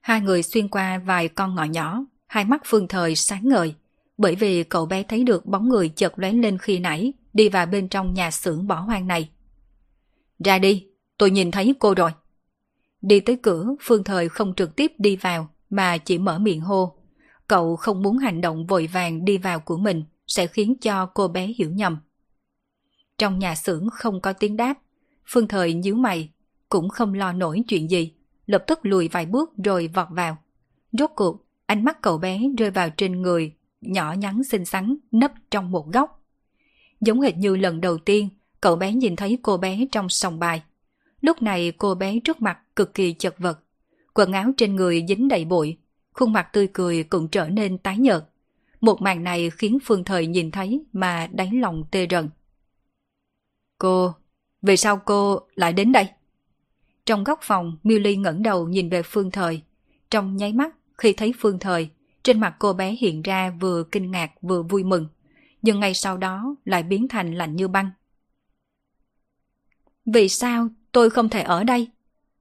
Hai 0.00 0.20
người 0.20 0.42
xuyên 0.42 0.68
qua 0.68 0.98
vài 0.98 1.28
con 1.28 1.54
ngõ 1.54 1.64
nhỏ, 1.64 2.04
hai 2.26 2.44
mắt 2.44 2.62
Phương 2.64 2.88
Thời 2.88 3.16
sáng 3.16 3.48
ngời, 3.48 3.74
bởi 4.18 4.34
vì 4.34 4.64
cậu 4.64 4.86
bé 4.86 5.02
thấy 5.02 5.24
được 5.24 5.46
bóng 5.46 5.68
người 5.68 5.88
chợt 5.88 6.18
lóe 6.18 6.32
lên 6.32 6.58
khi 6.58 6.78
nãy, 6.78 7.12
đi 7.32 7.48
vào 7.48 7.66
bên 7.66 7.88
trong 7.88 8.14
nhà 8.14 8.30
xưởng 8.30 8.66
bỏ 8.66 8.80
hoang 8.80 9.06
này. 9.06 9.28
Ra 10.44 10.58
đi, 10.58 10.86
tôi 11.18 11.30
nhìn 11.30 11.50
thấy 11.50 11.74
cô 11.78 11.94
rồi. 11.94 12.10
Đi 13.00 13.20
tới 13.20 13.36
cửa, 13.42 13.74
Phương 13.80 14.04
Thời 14.04 14.28
không 14.28 14.54
trực 14.54 14.76
tiếp 14.76 14.92
đi 14.98 15.16
vào, 15.16 15.48
mà 15.70 15.98
chỉ 15.98 16.18
mở 16.18 16.38
miệng 16.38 16.60
hô. 16.60 16.96
Cậu 17.48 17.76
không 17.76 18.02
muốn 18.02 18.18
hành 18.18 18.40
động 18.40 18.66
vội 18.66 18.86
vàng 18.92 19.24
đi 19.24 19.38
vào 19.38 19.60
của 19.60 19.76
mình, 19.76 20.04
sẽ 20.26 20.46
khiến 20.46 20.74
cho 20.80 21.06
cô 21.06 21.28
bé 21.28 21.46
hiểu 21.46 21.70
nhầm. 21.70 21.98
Trong 23.18 23.38
nhà 23.38 23.54
xưởng 23.54 23.88
không 23.92 24.20
có 24.20 24.32
tiếng 24.32 24.56
đáp, 24.56 24.74
Phương 25.26 25.48
Thời 25.48 25.74
nhíu 25.74 25.94
mày, 25.94 26.30
cũng 26.68 26.88
không 26.88 27.14
lo 27.14 27.32
nổi 27.32 27.62
chuyện 27.68 27.90
gì, 27.90 28.12
lập 28.46 28.64
tức 28.66 28.78
lùi 28.82 29.08
vài 29.08 29.26
bước 29.26 29.52
rồi 29.64 29.90
vọt 29.94 30.06
vào. 30.10 30.36
Rốt 30.92 31.10
cuộc, 31.16 31.44
ánh 31.66 31.84
mắt 31.84 32.02
cậu 32.02 32.18
bé 32.18 32.40
rơi 32.58 32.70
vào 32.70 32.90
trên 32.96 33.22
người, 33.22 33.52
nhỏ 33.80 34.12
nhắn 34.12 34.44
xinh 34.44 34.64
xắn, 34.64 34.96
nấp 35.12 35.32
trong 35.50 35.70
một 35.70 35.92
góc. 35.92 36.24
Giống 37.00 37.20
hệt 37.20 37.36
như 37.36 37.56
lần 37.56 37.80
đầu 37.80 37.98
tiên, 37.98 38.28
cậu 38.60 38.76
bé 38.76 38.92
nhìn 38.92 39.16
thấy 39.16 39.38
cô 39.42 39.56
bé 39.56 39.86
trong 39.92 40.08
sòng 40.08 40.38
bài. 40.38 40.62
Lúc 41.20 41.42
này 41.42 41.72
cô 41.78 41.94
bé 41.94 42.18
trước 42.24 42.42
mặt 42.42 42.58
cực 42.76 42.94
kỳ 42.94 43.12
chật 43.12 43.34
vật. 43.38 43.60
Quần 44.14 44.32
áo 44.32 44.50
trên 44.56 44.76
người 44.76 45.04
dính 45.08 45.28
đầy 45.28 45.44
bụi, 45.44 45.76
khuôn 46.12 46.32
mặt 46.32 46.48
tươi 46.52 46.68
cười 46.72 47.02
cũng 47.02 47.28
trở 47.28 47.48
nên 47.48 47.78
tái 47.78 47.98
nhợt. 47.98 48.24
Một 48.80 49.02
màn 49.02 49.24
này 49.24 49.50
khiến 49.50 49.78
Phương 49.84 50.04
Thời 50.04 50.26
nhìn 50.26 50.50
thấy 50.50 50.84
mà 50.92 51.28
đáy 51.32 51.50
lòng 51.52 51.84
tê 51.90 52.06
rần. 52.10 52.28
Cô, 53.78 54.14
vì 54.62 54.76
sao 54.76 55.00
cô 55.04 55.40
lại 55.54 55.72
đến 55.72 55.92
đây? 55.92 56.08
Trong 57.06 57.24
góc 57.24 57.38
phòng, 57.42 57.76
Miu 57.82 57.98
Ly 57.98 58.16
ngẩng 58.16 58.42
đầu 58.42 58.68
nhìn 58.68 58.88
về 58.88 59.02
Phương 59.02 59.30
Thời. 59.30 59.62
Trong 60.10 60.36
nháy 60.36 60.52
mắt, 60.52 60.74
khi 60.98 61.12
thấy 61.12 61.34
Phương 61.38 61.58
Thời, 61.58 61.90
trên 62.22 62.40
mặt 62.40 62.56
cô 62.58 62.72
bé 62.72 62.96
hiện 63.00 63.22
ra 63.22 63.50
vừa 63.60 63.84
kinh 63.92 64.10
ngạc 64.10 64.30
vừa 64.42 64.62
vui 64.62 64.84
mừng. 64.84 65.06
Nhưng 65.62 65.80
ngay 65.80 65.94
sau 65.94 66.16
đó 66.16 66.56
lại 66.64 66.82
biến 66.82 67.08
thành 67.08 67.34
lạnh 67.34 67.56
như 67.56 67.68
băng. 67.68 67.90
Vì 70.06 70.28
sao 70.28 70.68
tôi 70.92 71.10
không 71.10 71.28
thể 71.28 71.42
ở 71.42 71.64
đây? 71.64 71.88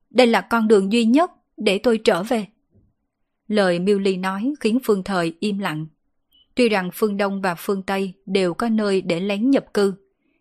Đây 0.10 0.28
là 0.28 0.42
con 0.42 0.68
đường 0.68 0.92
duy 0.92 1.06
nhất 1.06 1.32
để 1.58 1.78
tôi 1.78 2.00
trở 2.04 2.24
về. 2.24 2.46
Lời 3.48 3.80
Miu 3.80 4.00
Ly 4.00 4.18
nói 4.18 4.54
khiến 4.60 4.80
Phương 4.84 5.04
Thời 5.04 5.36
im 5.40 5.60
lặng. 5.60 5.88
Tuy 6.56 6.70
rằng 6.70 6.90
phương 6.94 7.18
Đông 7.18 7.42
và 7.42 7.56
phương 7.56 7.84
Tây 7.84 8.14
đều 8.26 8.54
có 8.54 8.70
nơi 8.70 9.02
để 9.02 9.20
lén 9.20 9.50
nhập 9.50 9.66
cư, 9.74 9.94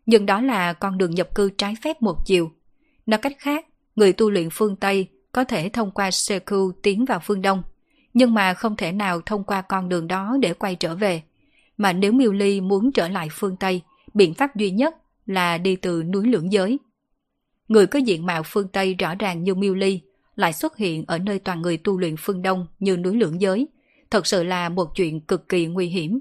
nhưng 0.07 0.27
đó 0.27 0.41
là 0.41 0.73
con 0.73 0.99
đường 0.99 1.11
nhập 1.11 1.35
cư 1.35 1.51
trái 1.51 1.75
phép 1.83 2.03
một 2.03 2.27
chiều. 2.27 2.51
Nói 3.07 3.19
cách 3.19 3.37
khác, 3.39 3.67
người 3.97 4.13
tu 4.13 4.31
luyện 4.31 4.49
phương 4.53 4.77
Tây 4.77 5.09
có 5.33 5.45
thể 5.45 5.69
thông 5.69 5.91
qua 5.91 6.11
Seku 6.11 6.73
tiến 6.83 7.05
vào 7.05 7.21
phương 7.25 7.43
Đông, 7.43 7.63
nhưng 8.15 8.35
mà 8.35 8.55
không 8.55 8.77
thể 8.77 8.93
nào 8.93 9.21
thông 9.21 9.45
qua 9.45 9.63
con 9.63 9.89
đường 9.89 10.09
đó 10.09 10.37
để 10.41 10.55
quay 10.55 10.75
trở 10.75 10.97
về. 10.97 11.23
Mà 11.77 11.93
nếu 11.93 12.13
Miêu 12.13 12.33
Ly 12.33 12.61
muốn 12.61 12.93
trở 12.93 13.09
lại 13.09 13.29
phương 13.33 13.57
Tây, 13.57 13.83
biện 14.15 14.35
pháp 14.35 14.57
duy 14.57 14.71
nhất 14.71 14.97
là 15.27 15.59
đi 15.59 15.77
từ 15.77 16.03
núi 16.03 16.27
lưỡng 16.27 16.53
giới. 16.53 16.79
Người 17.69 17.87
có 17.87 17.99
diện 17.99 18.27
mạo 18.27 18.43
phương 18.43 18.69
Tây 18.69 18.95
rõ 18.95 19.15
ràng 19.15 19.43
như 19.43 19.55
Miêu 19.55 19.75
Ly 19.75 20.01
lại 20.37 20.53
xuất 20.53 20.77
hiện 20.77 21.05
ở 21.07 21.19
nơi 21.19 21.39
toàn 21.39 21.63
người 21.63 21.77
tu 21.77 21.99
luyện 21.99 22.15
phương 22.19 22.43
Đông 22.43 22.67
như 22.79 22.97
núi 22.97 23.17
lưỡng 23.17 23.41
giới, 23.41 23.69
thật 24.11 24.27
sự 24.27 24.45
là 24.45 24.69
một 24.69 24.95
chuyện 24.97 25.21
cực 25.21 25.49
kỳ 25.49 25.67
nguy 25.67 25.87
hiểm. 25.87 26.21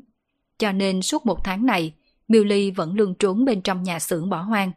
Cho 0.57 0.71
nên 0.71 1.01
suốt 1.01 1.25
một 1.25 1.43
tháng 1.43 1.65
này, 1.65 1.93
Miêu 2.27 2.43
Ly 2.43 2.71
vẫn 2.71 2.93
luôn 2.93 3.15
trốn 3.19 3.45
bên 3.45 3.61
trong 3.61 3.83
nhà 3.83 3.99
xưởng 3.99 4.29
bỏ 4.29 4.41
hoang. 4.41 4.71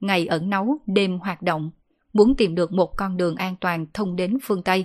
Ngày 0.00 0.26
ẩn 0.26 0.50
nấu, 0.50 0.78
đêm 0.86 1.18
hoạt 1.18 1.42
động, 1.42 1.70
muốn 2.12 2.34
tìm 2.34 2.54
được 2.54 2.72
một 2.72 2.96
con 2.96 3.16
đường 3.16 3.36
an 3.36 3.56
toàn 3.60 3.86
thông 3.94 4.16
đến 4.16 4.38
phương 4.42 4.62
Tây. 4.62 4.84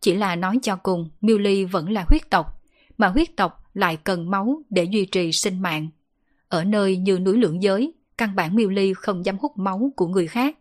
Chỉ 0.00 0.14
là 0.14 0.36
nói 0.36 0.58
cho 0.62 0.76
cùng, 0.76 1.10
Miêu 1.20 1.38
Ly 1.38 1.64
vẫn 1.64 1.90
là 1.90 2.04
huyết 2.08 2.30
tộc, 2.30 2.62
mà 2.98 3.08
huyết 3.08 3.36
tộc 3.36 3.70
lại 3.74 3.96
cần 3.96 4.30
máu 4.30 4.62
để 4.70 4.84
duy 4.84 5.06
trì 5.06 5.32
sinh 5.32 5.62
mạng. 5.62 5.88
Ở 6.48 6.64
nơi 6.64 6.96
như 6.96 7.18
núi 7.18 7.36
lưỡng 7.36 7.62
giới, 7.62 7.92
căn 8.18 8.36
bản 8.36 8.56
Miêu 8.56 8.68
Ly 8.68 8.94
không 8.94 9.26
dám 9.26 9.38
hút 9.38 9.58
máu 9.58 9.92
của 9.96 10.06
người 10.06 10.26
khác. 10.26 10.56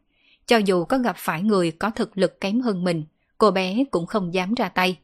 Cho 0.45 0.57
dù 0.57 0.85
có 0.85 0.97
gặp 0.97 1.15
phải 1.19 1.43
người 1.43 1.71
có 1.71 1.89
thực 1.89 2.17
lực 2.17 2.41
kém 2.41 2.61
hơn 2.61 2.83
mình, 2.83 3.03
cô 3.37 3.51
bé 3.51 3.83
cũng 3.91 4.05
không 4.05 4.33
dám 4.33 4.53
ra 4.53 4.69
tay. 4.69 4.97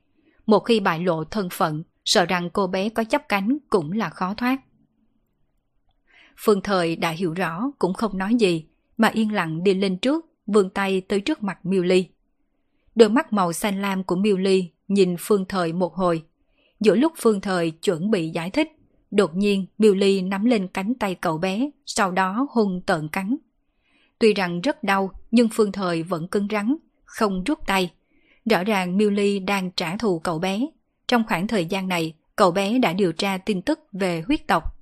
Một 0.46 0.60
khi 0.60 0.80
bại 0.80 1.00
lộ 1.00 1.24
thân 1.24 1.50
phận, 1.52 1.84
sợ 2.06 2.26
rằng 2.26 2.50
cô 2.50 2.68
bé 2.68 2.90
có 2.90 3.04
chấp 3.04 3.30
cánh 3.30 3.58
cũng 3.70 3.92
là 3.92 4.10
khó 4.10 4.34
thoát. 4.34 4.58
Phương 6.38 6.62
Thời 6.62 6.96
đã 6.96 7.10
hiểu 7.10 7.34
rõ 7.34 7.72
cũng 7.80 7.94
không 7.94 8.18
nói 8.18 8.36
gì, 8.36 8.66
mà 8.98 9.08
yên 9.08 9.34
lặng 9.34 9.64
đi 9.64 9.74
lên 9.74 9.98
trước, 9.98 10.26
vươn 10.48 10.70
tay 10.70 11.02
tới 11.02 11.20
trước 11.20 11.44
mặt 11.44 11.66
Miêu 11.66 11.84
Ly. 11.84 12.08
Đôi 12.96 13.10
mắt 13.10 13.34
màu 13.34 13.54
xanh 13.54 13.82
lam 13.82 14.04
của 14.04 14.16
Miêu 14.16 14.38
Ly 14.38 14.70
nhìn 14.88 15.16
Phương 15.20 15.46
Thời 15.46 15.74
một 15.74 15.96
hồi. 15.96 16.24
Giữa 16.80 16.96
lúc 16.96 17.14
Phương 17.18 17.42
Thời 17.42 17.72
chuẩn 17.72 18.12
bị 18.12 18.30
giải 18.30 18.50
thích, 18.50 18.68
đột 19.12 19.36
nhiên 19.36 19.66
Miêu 19.78 19.94
Ly 19.94 20.22
nắm 20.22 20.46
lên 20.46 20.68
cánh 20.68 20.94
tay 20.94 21.16
cậu 21.16 21.38
bé, 21.38 21.70
sau 21.86 22.12
đó 22.12 22.48
hung 22.52 22.82
tợn 22.82 23.08
cắn. 23.08 23.36
Tuy 24.20 24.34
rằng 24.34 24.62
rất 24.62 24.84
đau, 24.84 25.12
nhưng 25.32 25.50
Phương 25.54 25.72
Thời 25.72 26.04
vẫn 26.04 26.28
cứng 26.28 26.48
rắn, 26.52 26.76
không 27.06 27.44
rút 27.44 27.60
tay. 27.68 27.92
Rõ 28.46 28.64
ràng 28.64 28.98
Miêu 28.98 29.10
Ly 29.10 29.40
đang 29.40 29.72
trả 29.72 29.98
thù 29.98 30.20
cậu 30.20 30.40
bé. 30.40 30.68
Trong 31.08 31.24
khoảng 31.28 31.48
thời 31.48 31.66
gian 31.66 31.88
này, 31.88 32.14
cậu 32.36 32.52
bé 32.52 32.80
đã 32.80 32.94
điều 32.94 33.12
tra 33.12 33.38
tin 33.38 33.62
tức 33.62 33.80
về 33.92 34.24
huyết 34.28 34.48
tộc. 34.48 34.75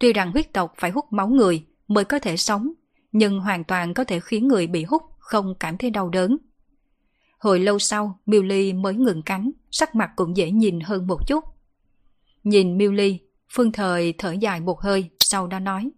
Tuy 0.00 0.12
rằng 0.12 0.32
huyết 0.32 0.52
tộc 0.52 0.74
phải 0.76 0.90
hút 0.90 1.04
máu 1.10 1.28
người 1.28 1.66
mới 1.88 2.04
có 2.04 2.18
thể 2.18 2.36
sống, 2.36 2.72
nhưng 3.12 3.40
hoàn 3.40 3.64
toàn 3.64 3.94
có 3.94 4.04
thể 4.04 4.20
khiến 4.20 4.48
người 4.48 4.66
bị 4.66 4.84
hút 4.84 5.02
không 5.18 5.54
cảm 5.60 5.78
thấy 5.78 5.90
đau 5.90 6.08
đớn. 6.08 6.36
Hồi 7.38 7.60
lâu 7.60 7.78
sau, 7.78 8.20
Miu 8.26 8.42
Ly 8.42 8.72
mới 8.72 8.94
ngừng 8.94 9.22
cắn, 9.22 9.50
sắc 9.70 9.94
mặt 9.94 10.10
cũng 10.16 10.36
dễ 10.36 10.50
nhìn 10.50 10.80
hơn 10.80 11.06
một 11.06 11.26
chút. 11.26 11.44
Nhìn 12.44 12.78
Miu 12.78 12.92
Ly, 12.92 13.18
Phương 13.52 13.72
Thời 13.72 14.14
thở 14.18 14.32
dài 14.32 14.60
một 14.60 14.80
hơi, 14.80 15.10
sau 15.18 15.46
đó 15.46 15.58
nói. 15.58 15.90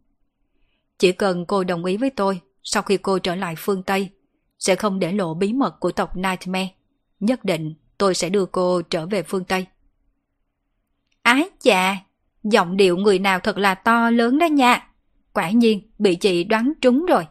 Chỉ 0.98 1.12
cần 1.12 1.46
cô 1.46 1.64
đồng 1.64 1.84
ý 1.84 1.96
với 1.96 2.10
tôi, 2.10 2.40
sau 2.62 2.82
khi 2.82 2.96
cô 2.96 3.18
trở 3.18 3.34
lại 3.34 3.54
phương 3.58 3.82
Tây, 3.82 4.10
sẽ 4.58 4.76
không 4.76 4.98
để 4.98 5.12
lộ 5.12 5.34
bí 5.34 5.52
mật 5.52 5.80
của 5.80 5.92
tộc 5.92 6.16
Nightmare. 6.16 6.74
Nhất 7.20 7.44
định 7.44 7.74
tôi 7.98 8.14
sẽ 8.14 8.28
đưa 8.28 8.46
cô 8.46 8.82
trở 8.82 9.06
về 9.06 9.22
phương 9.22 9.44
Tây. 9.44 9.66
Ái 11.22 11.50
chà, 11.60 12.04
giọng 12.44 12.77
điệu 12.77 12.97
người 12.97 13.19
nào 13.19 13.40
thật 13.40 13.59
là 13.59 13.74
to 13.74 14.10
lớn 14.10 14.39
đó 14.39 14.47
nha. 14.47 14.89
Quả 15.32 15.51
nhiên 15.51 15.81
bị 15.98 16.14
chị 16.14 16.44
đoán 16.44 16.73
trúng 16.81 17.06
rồi. 17.06 17.27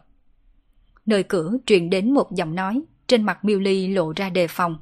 Nơi 1.06 1.22
cửa 1.22 1.52
truyền 1.66 1.90
đến 1.90 2.14
một 2.14 2.32
giọng 2.32 2.54
nói, 2.54 2.82
trên 3.06 3.22
mặt 3.22 3.44
Miêu 3.44 3.60
Ly 3.60 3.88
lộ 3.88 4.12
ra 4.16 4.30
đề 4.30 4.48
phòng, 4.48 4.76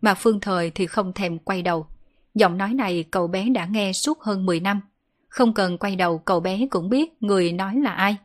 mà 0.00 0.14
Phương 0.14 0.40
Thời 0.40 0.70
thì 0.70 0.86
không 0.86 1.12
thèm 1.12 1.38
quay 1.38 1.62
đầu. 1.62 1.86
Giọng 2.34 2.58
nói 2.58 2.74
này 2.74 3.04
cậu 3.10 3.26
bé 3.26 3.48
đã 3.48 3.66
nghe 3.66 3.92
suốt 3.92 4.20
hơn 4.20 4.46
10 4.46 4.60
năm. 4.60 4.80
Không 5.28 5.54
cần 5.54 5.78
quay 5.78 5.96
đầu 5.96 6.18
cậu 6.18 6.40
bé 6.40 6.66
cũng 6.70 6.88
biết 6.88 7.22
người 7.22 7.52
nói 7.52 7.76
là 7.76 7.90
ai. 7.90 8.16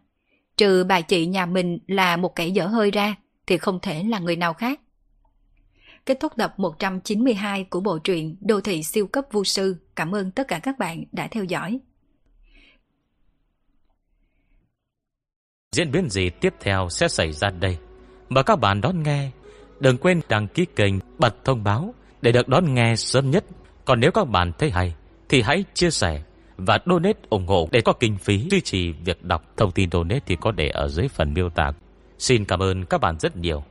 Trừ 0.57 0.83
bà 0.83 1.01
chị 1.01 1.25
nhà 1.25 1.45
mình 1.45 1.79
là 1.87 2.17
một 2.17 2.35
kẻ 2.35 2.47
dở 2.47 2.67
hơi 2.67 2.91
ra 2.91 3.15
thì 3.47 3.57
không 3.57 3.79
thể 3.81 4.03
là 4.03 4.19
người 4.19 4.35
nào 4.35 4.53
khác. 4.53 4.79
Kết 6.09 6.19
thúc 6.19 6.33
tập 6.37 6.53
192 6.57 7.63
của 7.63 7.79
bộ 7.79 7.99
truyện 7.99 8.35
Đô 8.41 8.61
thị 8.61 8.83
siêu 8.83 9.07
cấp 9.07 9.25
vu 9.31 9.43
sư. 9.43 9.75
Cảm 9.95 10.15
ơn 10.15 10.31
tất 10.31 10.47
cả 10.47 10.59
các 10.63 10.79
bạn 10.79 11.03
đã 11.11 11.27
theo 11.31 11.43
dõi. 11.43 11.79
Diễn 15.75 15.91
biến 15.91 16.09
gì 16.09 16.29
tiếp 16.29 16.53
theo 16.59 16.87
sẽ 16.89 17.07
xảy 17.07 17.31
ra 17.31 17.49
đây? 17.49 17.77
Mời 18.29 18.43
các 18.43 18.55
bạn 18.55 18.81
đón 18.81 19.03
nghe. 19.03 19.31
Đừng 19.79 19.97
quên 19.97 20.21
đăng 20.29 20.47
ký 20.47 20.65
kênh, 20.75 20.93
bật 21.17 21.35
thông 21.45 21.63
báo 21.63 21.93
để 22.21 22.31
được 22.31 22.47
đón 22.47 22.73
nghe 22.73 22.95
sớm 22.95 23.31
nhất. 23.31 23.45
Còn 23.85 23.99
nếu 23.99 24.11
các 24.11 24.25
bạn 24.25 24.51
thấy 24.57 24.71
hay, 24.71 24.95
thì 25.29 25.41
hãy 25.41 25.63
chia 25.73 25.91
sẻ 25.91 26.23
và 26.57 26.79
donate 26.85 27.19
ủng 27.29 27.47
hộ 27.47 27.69
để 27.71 27.81
có 27.81 27.93
kinh 27.93 28.17
phí 28.17 28.47
duy 28.51 28.61
trì 28.61 28.91
việc 28.91 29.23
đọc. 29.23 29.43
Thông 29.57 29.71
tin 29.71 29.91
donate 29.91 30.21
thì 30.25 30.35
có 30.41 30.51
để 30.51 30.69
ở 30.69 30.87
dưới 30.87 31.07
phần 31.07 31.33
miêu 31.33 31.49
tả. 31.49 31.71
Xin 32.17 32.45
cảm 32.45 32.59
ơn 32.59 32.85
các 32.85 32.97
bạn 32.97 33.19
rất 33.19 33.37
nhiều. 33.37 33.63